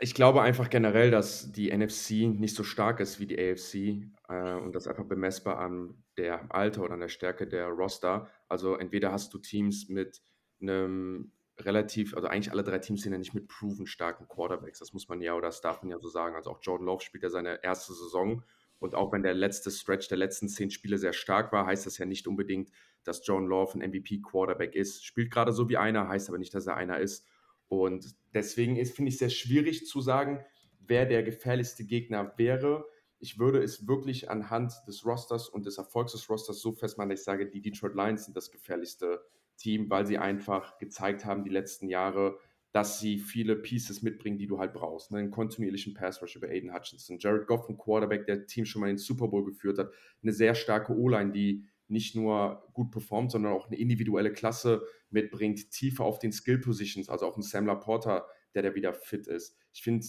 ich 0.00 0.14
glaube 0.14 0.42
einfach 0.42 0.68
generell, 0.68 1.12
dass 1.12 1.52
die 1.52 1.76
NFC 1.76 2.10
nicht 2.26 2.56
so 2.56 2.64
stark 2.64 2.98
ist 2.98 3.20
wie 3.20 3.26
die 3.26 3.38
AFC 3.38 4.10
äh, 4.28 4.54
und 4.54 4.74
das 4.74 4.88
einfach 4.88 5.04
bemessbar 5.04 5.58
an 5.60 6.02
der 6.16 6.52
Alter 6.52 6.82
oder 6.82 6.94
an 6.94 7.00
der 7.00 7.08
Stärke 7.08 7.46
der 7.46 7.68
Roster. 7.68 8.28
Also 8.48 8.74
entweder 8.74 9.12
hast 9.12 9.32
du 9.34 9.38
Teams 9.38 9.88
mit 9.88 10.20
einem 10.60 11.32
relativ, 11.60 12.14
also 12.14 12.28
eigentlich 12.28 12.52
alle 12.52 12.62
drei 12.62 12.78
Teams 12.78 13.02
sind 13.02 13.12
ja 13.12 13.18
nicht 13.18 13.34
mit 13.34 13.48
proven 13.48 13.86
starken 13.86 14.28
Quarterbacks. 14.28 14.78
Das 14.78 14.92
muss 14.92 15.08
man 15.08 15.20
ja 15.20 15.34
oder 15.34 15.48
das 15.48 15.60
darf 15.60 15.82
man 15.82 15.90
ja 15.90 15.98
so 15.98 16.08
sagen. 16.08 16.36
Also 16.36 16.50
auch 16.50 16.60
Jordan 16.62 16.86
Love 16.86 17.02
spielt 17.02 17.22
ja 17.22 17.30
seine 17.30 17.62
erste 17.62 17.92
Saison. 17.94 18.42
Und 18.78 18.94
auch 18.94 19.12
wenn 19.12 19.22
der 19.22 19.34
letzte 19.34 19.70
Stretch 19.70 20.08
der 20.08 20.18
letzten 20.18 20.48
zehn 20.48 20.70
Spiele 20.70 20.98
sehr 20.98 21.12
stark 21.12 21.52
war, 21.52 21.66
heißt 21.66 21.86
das 21.86 21.98
ja 21.98 22.06
nicht 22.06 22.28
unbedingt, 22.28 22.70
dass 23.02 23.26
Jordan 23.26 23.48
Love 23.48 23.78
ein 23.78 23.90
MVP-Quarterback 23.90 24.74
ist. 24.74 25.04
Spielt 25.04 25.32
gerade 25.32 25.52
so 25.52 25.68
wie 25.68 25.76
einer, 25.76 26.08
heißt 26.08 26.28
aber 26.28 26.38
nicht, 26.38 26.54
dass 26.54 26.66
er 26.66 26.76
einer 26.76 26.98
ist. 26.98 27.26
Und 27.66 28.14
deswegen 28.34 28.82
finde 28.86 29.08
ich 29.10 29.18
sehr 29.18 29.30
schwierig 29.30 29.86
zu 29.86 30.00
sagen, 30.00 30.44
wer 30.80 31.06
der 31.06 31.22
gefährlichste 31.22 31.84
Gegner 31.84 32.34
wäre. 32.36 32.86
Ich 33.18 33.38
würde 33.38 33.62
es 33.62 33.88
wirklich 33.88 34.30
anhand 34.30 34.72
des 34.86 35.04
Rosters 35.04 35.48
und 35.48 35.66
des 35.66 35.76
Erfolgs 35.76 36.12
des 36.12 36.30
Rosters 36.30 36.60
so 36.60 36.72
festmachen, 36.72 37.10
dass 37.10 37.20
ich 37.20 37.24
sage, 37.24 37.48
die 37.48 37.60
Detroit 37.60 37.94
Lions 37.94 38.26
sind 38.26 38.36
das 38.36 38.52
gefährlichste 38.52 39.24
Team, 39.58 39.90
weil 39.90 40.06
sie 40.06 40.18
einfach 40.18 40.78
gezeigt 40.78 41.24
haben 41.24 41.44
die 41.44 41.50
letzten 41.50 41.88
Jahre, 41.88 42.38
dass 42.72 43.00
sie 43.00 43.18
viele 43.18 43.56
Pieces 43.56 44.02
mitbringen, 44.02 44.38
die 44.38 44.46
du 44.46 44.58
halt 44.58 44.72
brauchst. 44.72 45.10
Ne? 45.10 45.18
Einen 45.18 45.30
kontinuierlichen 45.30 45.94
Pass 45.94 46.22
Rush 46.22 46.36
über 46.36 46.48
Aiden 46.48 46.74
Hutchinson, 46.74 47.18
Jared 47.18 47.46
Goff, 47.46 47.68
ein 47.68 47.76
Quarterback, 47.78 48.26
der 48.26 48.46
Team 48.46 48.64
schon 48.64 48.80
mal 48.80 48.88
in 48.88 48.96
den 48.96 49.02
Super 49.02 49.28
Bowl 49.28 49.44
geführt 49.44 49.78
hat, 49.78 49.90
eine 50.22 50.32
sehr 50.32 50.54
starke 50.54 50.96
O-Line, 50.96 51.32
die 51.32 51.64
nicht 51.88 52.14
nur 52.14 52.68
gut 52.74 52.90
performt, 52.90 53.30
sondern 53.30 53.52
auch 53.52 53.66
eine 53.66 53.78
individuelle 53.78 54.32
Klasse 54.32 54.84
mitbringt, 55.10 55.70
tiefer 55.70 56.04
auf 56.04 56.18
den 56.18 56.32
Skill 56.32 56.58
Positions, 56.58 57.08
also 57.08 57.26
auch 57.26 57.36
ein 57.36 57.42
Sam 57.42 57.66
Laporta, 57.66 58.26
der 58.54 58.62
da 58.62 58.74
wieder 58.74 58.92
fit 58.92 59.26
ist. 59.26 59.56
Ich 59.72 59.82
finde, 59.82 60.06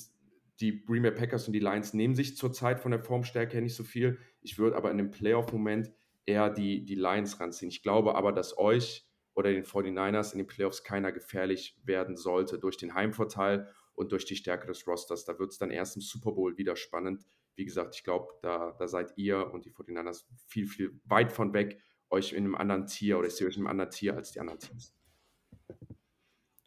die 0.59 0.83
Green 0.83 1.03
Bay 1.03 1.11
Packers 1.11 1.47
und 1.47 1.53
die 1.53 1.59
Lions 1.59 1.93
nehmen 1.93 2.15
sich 2.15 2.35
zurzeit 2.35 2.81
von 2.81 2.91
der 2.91 2.99
Formstärke 2.99 3.53
her 3.53 3.61
nicht 3.61 3.75
so 3.75 3.83
viel. 3.83 4.19
Ich 4.41 4.57
würde 4.57 4.75
aber 4.75 4.91
in 4.91 4.97
dem 4.97 5.11
Playoff-Moment 5.11 5.91
eher 6.25 6.49
die, 6.49 6.83
die 6.83 6.95
Lions 6.95 7.39
ranziehen. 7.39 7.69
Ich 7.69 7.81
glaube 7.81 8.15
aber, 8.15 8.33
dass 8.33 8.57
euch 8.57 9.08
oder 9.39 9.53
den 9.53 9.63
49ers 9.63 10.33
in 10.33 10.39
den 10.39 10.47
Playoffs 10.47 10.83
keiner 10.83 11.13
gefährlich 11.13 11.79
werden 11.85 12.17
sollte 12.17 12.59
durch 12.59 12.75
den 12.75 12.93
Heimvorteil 12.93 13.71
und 13.95 14.11
durch 14.11 14.25
die 14.25 14.35
Stärke 14.35 14.67
des 14.67 14.85
Rosters. 14.85 15.23
Da 15.23 15.39
wird 15.39 15.51
es 15.51 15.57
dann 15.57 15.71
erst 15.71 15.95
im 15.95 16.01
Super 16.01 16.33
Bowl 16.33 16.57
wieder 16.57 16.75
spannend. 16.75 17.25
Wie 17.55 17.63
gesagt, 17.63 17.95
ich 17.95 18.03
glaube, 18.03 18.33
da, 18.41 18.75
da 18.77 18.87
seid 18.89 19.13
ihr 19.15 19.49
und 19.53 19.63
die 19.63 19.71
49ers 19.71 20.25
viel, 20.45 20.67
viel 20.67 20.99
weit 21.05 21.31
von 21.31 21.53
weg, 21.53 21.81
euch 22.09 22.33
in 22.33 22.43
einem 22.43 22.55
anderen 22.55 22.85
Tier 22.85 23.17
oder 23.17 23.27
ich 23.27 23.35
sehe 23.35 23.47
euch 23.47 23.55
in 23.55 23.61
einem 23.61 23.71
anderen 23.71 23.91
Tier 23.91 24.13
als 24.13 24.33
die 24.33 24.41
anderen 24.41 24.59
Teams. 24.59 24.93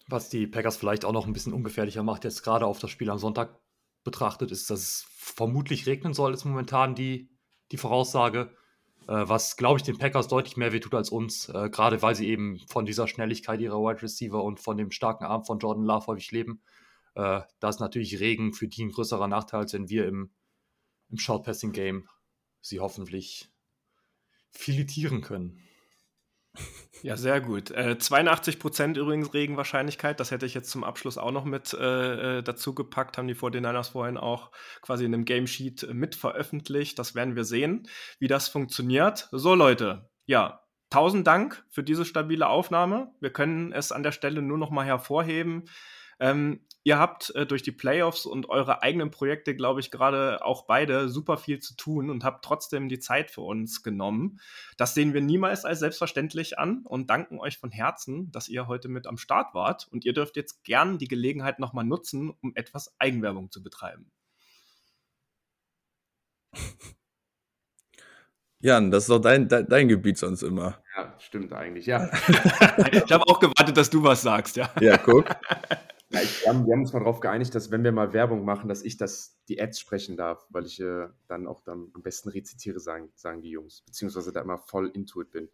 Was 0.08 0.30
die 0.30 0.46
Packers 0.46 0.78
vielleicht 0.78 1.04
auch 1.04 1.12
noch 1.12 1.26
ein 1.26 1.34
bisschen 1.34 1.52
ungefährlicher 1.52 2.02
macht, 2.02 2.24
jetzt 2.24 2.42
gerade 2.42 2.64
auf 2.64 2.78
das 2.78 2.90
Spiel 2.90 3.10
am 3.10 3.18
Sonntag 3.18 3.60
betrachtet, 4.02 4.50
ist, 4.50 4.70
dass 4.70 4.80
es 4.80 5.06
vermutlich 5.10 5.86
regnen 5.86 6.14
soll, 6.14 6.32
ist 6.32 6.46
momentan 6.46 6.94
die, 6.94 7.30
die 7.70 7.76
Voraussage. 7.76 8.50
Äh, 9.08 9.28
was, 9.28 9.56
glaube 9.56 9.78
ich, 9.78 9.82
den 9.82 9.98
Packers 9.98 10.28
deutlich 10.28 10.56
mehr 10.56 10.72
wehtut 10.72 10.94
als 10.94 11.10
uns, 11.10 11.48
äh, 11.48 11.70
gerade 11.70 12.02
weil 12.02 12.14
sie 12.14 12.28
eben 12.28 12.60
von 12.68 12.86
dieser 12.86 13.08
Schnelligkeit 13.08 13.60
ihrer 13.60 13.78
Wide 13.78 14.02
Receiver 14.02 14.42
und 14.42 14.60
von 14.60 14.76
dem 14.76 14.90
starken 14.90 15.24
Arm 15.24 15.44
von 15.44 15.58
Jordan 15.58 15.84
Love 15.84 16.06
häufig 16.06 16.30
leben. 16.30 16.62
Äh, 17.14 17.40
da 17.60 17.68
ist 17.68 17.80
natürlich 17.80 18.20
Regen 18.20 18.52
für 18.52 18.68
die 18.68 18.84
ein 18.84 18.90
größerer 18.90 19.28
Nachteil, 19.28 19.60
als 19.60 19.72
wenn 19.74 19.88
wir 19.88 20.06
im, 20.06 20.30
im 21.10 21.18
Short-Passing-Game 21.18 22.08
sie 22.60 22.80
hoffentlich 22.80 23.50
filetieren 24.50 25.20
können. 25.20 25.58
Ja, 27.02 27.16
sehr 27.16 27.40
gut. 27.40 27.70
Äh, 27.72 27.98
82 27.98 28.60
Prozent 28.60 28.96
übrigens 28.96 29.34
Regenwahrscheinlichkeit. 29.34 30.20
Das 30.20 30.30
hätte 30.30 30.46
ich 30.46 30.54
jetzt 30.54 30.70
zum 30.70 30.84
Abschluss 30.84 31.18
auch 31.18 31.32
noch 31.32 31.44
mit 31.44 31.74
äh, 31.74 32.38
äh 32.38 32.42
dazu 32.42 32.74
gepackt. 32.74 33.18
Haben 33.18 33.26
die 33.26 33.34
49ers 33.34 33.92
vorhin 33.92 34.16
auch 34.16 34.52
quasi 34.82 35.04
in 35.04 35.12
einem 35.12 35.24
Game 35.24 35.48
Sheet 35.48 35.82
äh, 35.82 35.94
mit 35.94 36.14
veröffentlicht. 36.14 36.98
Das 36.98 37.14
werden 37.16 37.34
wir 37.34 37.44
sehen, 37.44 37.88
wie 38.20 38.28
das 38.28 38.48
funktioniert. 38.48 39.28
So, 39.32 39.54
Leute. 39.56 40.08
Ja, 40.26 40.62
tausend 40.90 41.26
Dank 41.26 41.64
für 41.70 41.82
diese 41.82 42.04
stabile 42.04 42.48
Aufnahme. 42.48 43.12
Wir 43.20 43.32
können 43.32 43.72
es 43.72 43.90
an 43.90 44.04
der 44.04 44.12
Stelle 44.12 44.40
nur 44.40 44.58
noch 44.58 44.70
mal 44.70 44.86
hervorheben. 44.86 45.64
Ähm, 46.20 46.60
ihr 46.84 46.98
habt 46.98 47.34
äh, 47.34 47.46
durch 47.46 47.62
die 47.62 47.72
Playoffs 47.72 48.26
und 48.26 48.48
eure 48.48 48.82
eigenen 48.82 49.10
Projekte, 49.10 49.54
glaube 49.54 49.80
ich, 49.80 49.90
gerade 49.90 50.44
auch 50.44 50.66
beide 50.66 51.08
super 51.08 51.36
viel 51.36 51.60
zu 51.60 51.76
tun 51.76 52.10
und 52.10 52.24
habt 52.24 52.44
trotzdem 52.44 52.88
die 52.88 52.98
Zeit 52.98 53.30
für 53.30 53.42
uns 53.42 53.82
genommen. 53.82 54.40
Das 54.76 54.94
sehen 54.94 55.14
wir 55.14 55.20
niemals 55.20 55.64
als 55.64 55.80
selbstverständlich 55.80 56.58
an 56.58 56.82
und 56.84 57.10
danken 57.10 57.38
euch 57.38 57.58
von 57.58 57.70
Herzen, 57.70 58.30
dass 58.32 58.48
ihr 58.48 58.66
heute 58.66 58.88
mit 58.88 59.06
am 59.06 59.16
Start 59.16 59.54
wart. 59.54 59.88
Und 59.90 60.04
ihr 60.04 60.12
dürft 60.12 60.36
jetzt 60.36 60.64
gern 60.64 60.98
die 60.98 61.08
Gelegenheit 61.08 61.58
nochmal 61.58 61.84
nutzen, 61.84 62.30
um 62.40 62.52
etwas 62.54 62.94
Eigenwerbung 62.98 63.50
zu 63.50 63.62
betreiben. 63.62 64.10
Jan, 68.60 68.92
das 68.92 69.04
ist 69.04 69.10
doch 69.10 69.18
dein, 69.18 69.48
dein, 69.48 69.66
dein 69.66 69.88
Gebiet 69.88 70.18
sonst 70.18 70.42
immer. 70.42 70.78
Ja, 70.96 71.14
stimmt 71.18 71.52
eigentlich, 71.52 71.86
ja. 71.86 72.08
ich 72.92 73.10
habe 73.10 73.26
auch 73.26 73.40
gewartet, 73.40 73.76
dass 73.76 73.90
du 73.90 74.04
was 74.04 74.22
sagst, 74.22 74.56
ja. 74.56 74.70
Ja, 74.80 74.98
guck. 74.98 75.24
Ja, 76.12 76.20
ich, 76.20 76.42
wir, 76.42 76.52
haben, 76.52 76.66
wir, 76.66 76.74
haben, 76.74 76.82
uns 76.82 76.92
mal 76.92 76.98
darauf 76.98 77.20
geeinigt, 77.20 77.54
dass 77.54 77.70
wenn 77.70 77.84
wir 77.84 77.92
mal 77.92 78.12
Werbung 78.12 78.44
machen, 78.44 78.68
dass 78.68 78.82
ich 78.82 78.98
das, 78.98 79.40
die 79.48 79.60
Ads 79.60 79.80
sprechen 79.80 80.16
darf, 80.16 80.46
weil 80.50 80.66
ich 80.66 80.78
äh, 80.78 81.08
dann 81.26 81.46
auch 81.46 81.62
dann 81.62 81.90
am 81.94 82.02
besten 82.02 82.28
rezitiere, 82.28 82.80
sagen, 82.80 83.10
sagen 83.14 83.40
die 83.40 83.50
Jungs, 83.50 83.80
beziehungsweise 83.82 84.30
da 84.30 84.42
immer 84.42 84.58
voll 84.58 84.90
into 84.94 85.22
it 85.22 85.30
bin. 85.30 85.48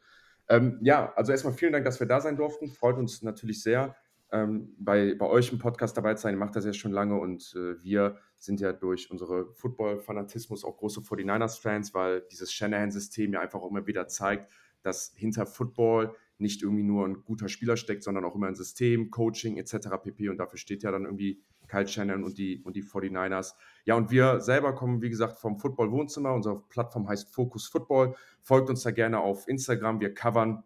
Ähm, 0.49 0.79
ja, 0.83 1.13
also 1.15 1.31
erstmal 1.31 1.53
vielen 1.53 1.73
Dank, 1.73 1.85
dass 1.85 2.01
wir 2.01 2.09
da 2.09 2.21
sein 2.21 2.37
durften. 2.37 2.69
Freut 2.69 2.97
uns 2.97 3.23
natürlich 3.23 3.63
sehr, 3.63 3.95
ähm, 4.33 4.75
bei, 4.79 5.15
bei 5.15 5.27
euch 5.27 5.53
im 5.53 5.59
Podcast 5.59 5.97
dabei 5.97 6.15
zu 6.15 6.23
sein. 6.23 6.35
Ihr 6.35 6.39
macht 6.39 6.57
das 6.57 6.65
ja 6.65 6.73
schon 6.73 6.93
lange 6.93 7.19
und 7.19 7.55
äh, 7.57 7.81
wir 7.83 8.19
sind 8.37 8.61
ja 8.61 8.73
durch 8.73 9.11
unsere 9.11 9.53
Football-Fanatismus 9.55 10.65
auch 10.65 10.77
große 10.77 11.01
49ers-Fans, 11.01 11.95
weil 11.95 12.23
dieses 12.31 12.53
Shanahan-System 12.53 13.33
ja 13.33 13.41
einfach 13.41 13.61
auch 13.61 13.71
immer 13.71 13.87
wieder 13.87 14.09
zeigt, 14.09 14.51
dass 14.83 15.13
hinter 15.15 15.47
Football 15.47 16.15
nicht 16.39 16.63
irgendwie 16.63 16.85
nur 16.85 17.07
ein 17.07 17.25
guter 17.25 17.49
Spieler 17.49 17.77
steckt, 17.77 18.03
sondern 18.03 18.25
auch 18.25 18.35
immer 18.35 18.47
ein 18.47 18.55
System, 18.55 19.11
Coaching 19.11 19.57
etc. 19.57 19.89
pp. 20.03 20.29
Und 20.29 20.39
dafür 20.39 20.59
steht 20.59 20.83
ja 20.83 20.91
dann 20.91 21.05
irgendwie 21.05 21.43
Kyle 21.67 21.87
Shannon 21.87 22.25
und 22.25 22.39
die, 22.39 22.63
und 22.65 22.77
die 22.77 22.83
49ers. 22.83 23.55
Ja, 23.85 23.95
und 23.95 24.11
wir 24.11 24.41
selber 24.41 24.75
kommen, 24.75 25.03
wie 25.03 25.11
gesagt, 25.11 25.39
vom 25.39 25.59
Football-Wohnzimmer. 25.59 26.33
Unsere 26.33 26.61
Plattform 26.69 27.09
heißt 27.09 27.33
Focus 27.35 27.67
Football. 27.67 28.15
Folgt 28.43 28.71
uns 28.71 28.83
da 28.83 28.91
gerne 28.91 29.21
auf 29.21 29.49
Instagram. 29.49 30.01
Wir 30.01 30.15
covern 30.15 30.65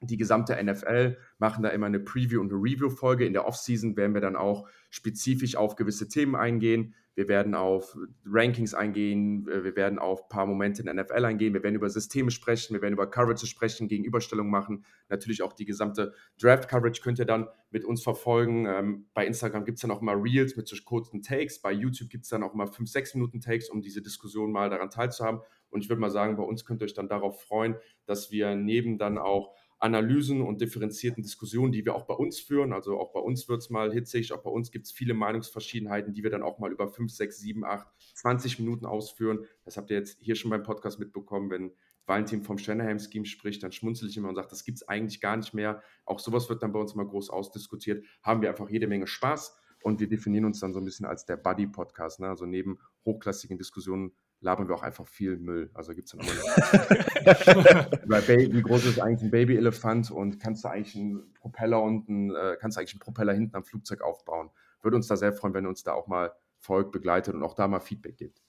die 0.00 0.16
gesamte 0.16 0.56
NFL, 0.62 1.16
machen 1.38 1.62
da 1.62 1.70
immer 1.70 1.86
eine 1.86 2.00
Preview- 2.00 2.40
und 2.40 2.52
eine 2.52 2.62
Review-Folge. 2.62 3.26
In 3.26 3.32
der 3.32 3.46
Offseason 3.46 3.96
werden 3.96 4.14
wir 4.14 4.20
dann 4.20 4.36
auch 4.36 4.68
spezifisch 4.90 5.56
auf 5.56 5.76
gewisse 5.76 6.08
Themen 6.08 6.36
eingehen. 6.36 6.94
Wir 7.18 7.26
werden 7.26 7.56
auf 7.56 7.98
Rankings 8.24 8.74
eingehen, 8.74 9.44
wir 9.44 9.74
werden 9.74 9.98
auf 9.98 10.22
ein 10.22 10.28
paar 10.28 10.46
Momente 10.46 10.82
in 10.82 10.96
NFL 10.96 11.24
eingehen, 11.24 11.52
wir 11.52 11.64
werden 11.64 11.74
über 11.74 11.90
Systeme 11.90 12.30
sprechen, 12.30 12.74
wir 12.74 12.80
werden 12.80 12.92
über 12.92 13.10
Coverage 13.10 13.44
sprechen, 13.48 13.88
Gegenüberstellung 13.88 14.48
machen. 14.48 14.84
Natürlich 15.08 15.42
auch 15.42 15.52
die 15.52 15.64
gesamte 15.64 16.14
Draft-Coverage 16.40 17.02
könnt 17.02 17.18
ihr 17.18 17.24
dann 17.24 17.48
mit 17.72 17.84
uns 17.84 18.04
verfolgen. 18.04 18.66
Ähm, 18.66 19.06
bei 19.14 19.26
Instagram 19.26 19.64
gibt 19.64 19.78
es 19.78 19.82
dann 19.82 19.90
auch 19.90 20.00
immer 20.00 20.14
Reels 20.14 20.54
mit 20.54 20.68
so 20.68 20.76
kurzen 20.84 21.20
Takes. 21.20 21.60
Bei 21.60 21.72
YouTube 21.72 22.08
gibt 22.08 22.22
es 22.22 22.30
dann 22.30 22.44
auch 22.44 22.54
immer 22.54 22.68
5, 22.68 22.88
6 22.88 23.14
Minuten 23.14 23.40
Takes, 23.40 23.68
um 23.68 23.82
diese 23.82 24.00
Diskussion 24.00 24.52
mal 24.52 24.70
daran 24.70 24.88
teilzuhaben. 24.88 25.40
Und 25.70 25.82
ich 25.82 25.88
würde 25.88 26.00
mal 26.00 26.10
sagen, 26.10 26.36
bei 26.36 26.44
uns 26.44 26.64
könnt 26.64 26.82
ihr 26.82 26.84
euch 26.84 26.94
dann 26.94 27.08
darauf 27.08 27.42
freuen, 27.42 27.74
dass 28.06 28.30
wir 28.30 28.54
neben 28.54 28.96
dann 28.96 29.18
auch 29.18 29.56
Analysen 29.78 30.42
und 30.42 30.60
differenzierten 30.60 31.22
Diskussionen, 31.22 31.72
die 31.72 31.84
wir 31.84 31.94
auch 31.94 32.06
bei 32.06 32.14
uns 32.14 32.40
führen. 32.40 32.72
Also 32.72 32.98
auch 32.98 33.12
bei 33.12 33.20
uns 33.20 33.48
wird 33.48 33.62
es 33.62 33.70
mal 33.70 33.92
hitzig, 33.92 34.32
auch 34.32 34.42
bei 34.42 34.50
uns 34.50 34.70
gibt 34.70 34.86
es 34.86 34.92
viele 34.92 35.14
Meinungsverschiedenheiten, 35.14 36.14
die 36.14 36.22
wir 36.22 36.30
dann 36.30 36.42
auch 36.42 36.58
mal 36.58 36.72
über 36.72 36.88
5, 36.88 37.12
6, 37.12 37.38
7, 37.38 37.64
8, 37.64 37.86
20 38.14 38.58
Minuten 38.58 38.86
ausführen. 38.86 39.44
Das 39.64 39.76
habt 39.76 39.90
ihr 39.90 39.96
jetzt 39.96 40.18
hier 40.20 40.34
schon 40.34 40.50
beim 40.50 40.62
Podcast 40.62 40.98
mitbekommen, 40.98 41.50
wenn 41.50 41.72
Valentin 42.08 42.42
vom 42.42 42.58
Shanahan-Scheme 42.58 43.26
spricht, 43.26 43.62
dann 43.62 43.70
schmunzel 43.70 44.08
ich 44.08 44.16
immer 44.16 44.30
und 44.30 44.34
sage, 44.34 44.48
das 44.48 44.64
gibt 44.64 44.78
es 44.78 44.88
eigentlich 44.88 45.20
gar 45.20 45.36
nicht 45.36 45.52
mehr. 45.52 45.82
Auch 46.06 46.18
sowas 46.18 46.48
wird 46.48 46.62
dann 46.62 46.72
bei 46.72 46.80
uns 46.80 46.94
mal 46.94 47.06
groß 47.06 47.30
ausdiskutiert. 47.30 48.04
Haben 48.22 48.40
wir 48.40 48.48
einfach 48.48 48.70
jede 48.70 48.86
Menge 48.86 49.06
Spaß 49.06 49.54
und 49.82 50.00
wir 50.00 50.08
definieren 50.08 50.46
uns 50.46 50.58
dann 50.58 50.72
so 50.72 50.80
ein 50.80 50.84
bisschen 50.84 51.06
als 51.06 51.26
der 51.26 51.36
Buddy-Podcast. 51.36 52.20
Ne? 52.20 52.28
Also 52.28 52.46
neben 52.46 52.78
hochklassigen 53.04 53.58
Diskussionen 53.58 54.12
labern 54.40 54.68
wir 54.68 54.74
auch 54.74 54.82
einfach 54.82 55.06
viel 55.06 55.36
Müll. 55.36 55.70
Also 55.74 55.94
gibt 55.94 56.06
es 56.06 56.12
dann 56.12 56.20
immer 56.20 56.34
noch. 56.34 56.42
wie 58.52 58.62
groß 58.62 58.86
ist 58.86 59.00
eigentlich 59.00 59.22
ein 59.22 59.30
Baby-Elefant 59.30 60.10
und 60.10 60.40
kannst 60.40 60.64
du 60.64 60.68
eigentlich 60.68 60.96
einen 60.96 61.32
Propeller 61.34 61.82
unten, 61.82 62.34
äh, 62.34 62.56
kannst 62.60 62.76
du 62.76 62.80
eigentlich 62.80 62.94
einen 62.94 63.00
Propeller 63.00 63.32
hinten 63.32 63.56
am 63.56 63.64
Flugzeug 63.64 64.02
aufbauen? 64.02 64.50
Würde 64.82 64.96
uns 64.96 65.08
da 65.08 65.16
sehr 65.16 65.32
freuen, 65.32 65.54
wenn 65.54 65.64
ihr 65.64 65.70
uns 65.70 65.82
da 65.82 65.92
auch 65.92 66.06
mal 66.06 66.32
folgt, 66.58 66.92
begleitet 66.92 67.34
und 67.34 67.42
auch 67.42 67.54
da 67.54 67.68
mal 67.68 67.80
Feedback 67.80 68.16
gibt. 68.16 68.42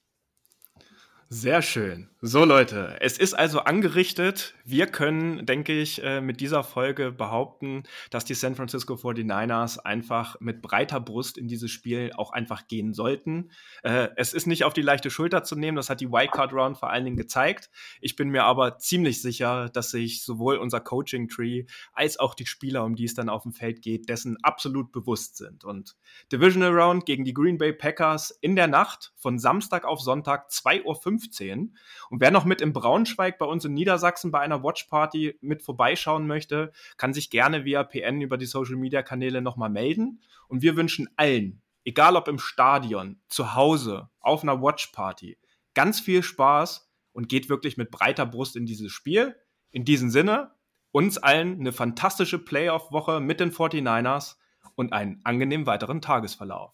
Sehr 1.32 1.61
schön. 1.61 2.09
So 2.21 2.43
Leute, 2.43 2.97
es 3.01 3.19
ist 3.19 3.36
also 3.36 3.59
angerichtet. 3.59 4.55
Wir 4.65 4.88
können, 4.88 5.45
denke 5.45 5.80
ich, 5.80 6.03
äh, 6.03 6.21
mit 6.21 6.41
dieser 6.41 6.63
Folge 6.63 7.11
behaupten, 7.11 7.84
dass 8.09 8.25
die 8.25 8.34
San 8.34 8.55
Francisco 8.55 8.95
49ers 8.95 9.77
einfach 9.77 10.38
mit 10.41 10.63
breiter 10.63 10.99
Brust 10.99 11.38
in 11.38 11.47
dieses 11.47 11.69
Spiel 11.69 12.11
auch 12.17 12.32
einfach 12.34 12.67
gehen 12.67 12.93
sollten. 12.93 13.51
Äh, 13.84 14.09
es 14.15 14.34
ist 14.34 14.47
nicht 14.47 14.63
auf 14.63 14.73
die 14.73 14.82
leichte 14.82 15.11
Schulter 15.11 15.43
zu 15.43 15.55
nehmen, 15.55 15.77
das 15.77 15.91
hat 15.91 16.01
die 16.01 16.11
Wildcard 16.11 16.51
Round 16.51 16.77
vor 16.77 16.89
allen 16.89 17.05
Dingen 17.05 17.15
gezeigt. 17.15 17.69
Ich 18.01 18.15
bin 18.15 18.30
mir 18.30 18.45
aber 18.45 18.80
ziemlich 18.80 19.21
sicher, 19.21 19.69
dass 19.69 19.91
sich 19.91 20.23
sowohl 20.23 20.57
unser 20.57 20.82
Coaching 20.82 21.30
Tree 21.30 21.65
als 21.93 22.19
auch 22.19 22.34
die 22.34 22.47
Spieler, 22.47 22.84
um 22.84 22.95
die 22.95 23.05
es 23.05 23.13
dann 23.13 23.30
auf 23.30 23.43
dem 23.43 23.53
Feld 23.53 23.84
geht, 23.84 24.09
dessen 24.09 24.36
absolut 24.41 24.91
bewusst 24.91 25.38
sind. 25.38 25.63
Und 25.63 25.95
Divisional 26.32 26.77
Round 26.77 27.05
gegen 27.05 27.23
die 27.23 27.36
Green 27.36 27.59
Bay 27.59 27.71
Packers 27.71 28.32
in 28.41 28.55
der 28.55 28.67
Nacht 28.67 29.13
von 29.15 29.38
Samstag 29.38 29.86
auf 29.86 30.01
Sonntag 30.01 30.49
2.15 30.49 30.86
Uhr 30.86 31.18
15. 31.20 31.76
Und 32.09 32.22
wer 32.22 32.32
noch 32.32 32.45
mit 32.45 32.61
im 32.61 32.74
Braunschweig 32.74 33.38
bei 33.38 33.45
uns 33.45 33.65
in 33.65 33.74
Niedersachsen 33.74 34.32
bei 34.32 34.39
einer 34.39 34.63
Watchparty 34.63 35.38
mit 35.41 35.61
vorbeischauen 35.61 36.28
möchte, 36.28 36.72
kann 36.97 37.13
sich 37.13 37.30
gerne 37.30 37.65
via 37.65 37.84
PN 37.84 38.22
über 38.22 38.38
die 38.38 38.45
Social 38.45 38.76
Media 38.76 39.01
Kanäle 39.03 39.41
nochmal 39.41 39.70
melden. 39.70 40.22
Und 40.47 40.61
wir 40.61 40.76
wünschen 40.76 41.09
allen, 41.15 41.61
egal 41.84 42.15
ob 42.15 42.28
im 42.28 42.39
Stadion, 42.39 43.20
zu 43.28 43.55
Hause, 43.55 44.09
auf 44.20 44.43
einer 44.43 44.61
Watchparty, 44.61 45.38
ganz 45.74 45.99
viel 45.99 46.24
Spaß 46.24 46.89
und 47.13 47.30
geht 47.30 47.49
wirklich 47.49 47.78
mit 47.78 47.91
breiter 47.91 48.26
Brust 48.26 48.55
in 48.55 48.65
dieses 48.65 48.91
Spiel. 48.91 49.36
In 49.72 49.86
diesem 49.86 50.09
Sinne, 50.09 50.51
uns 50.91 51.17
allen 51.17 51.59
eine 51.59 51.72
fantastische 51.72 52.39
Playoff-Woche 52.39 53.20
mit 53.20 53.39
den 53.39 53.51
49ers 53.51 54.38
und 54.76 54.93
einen 54.93 55.22
angenehmen 55.24 55.65
weiteren 55.65 56.01
Tagesverlauf. 56.01 56.74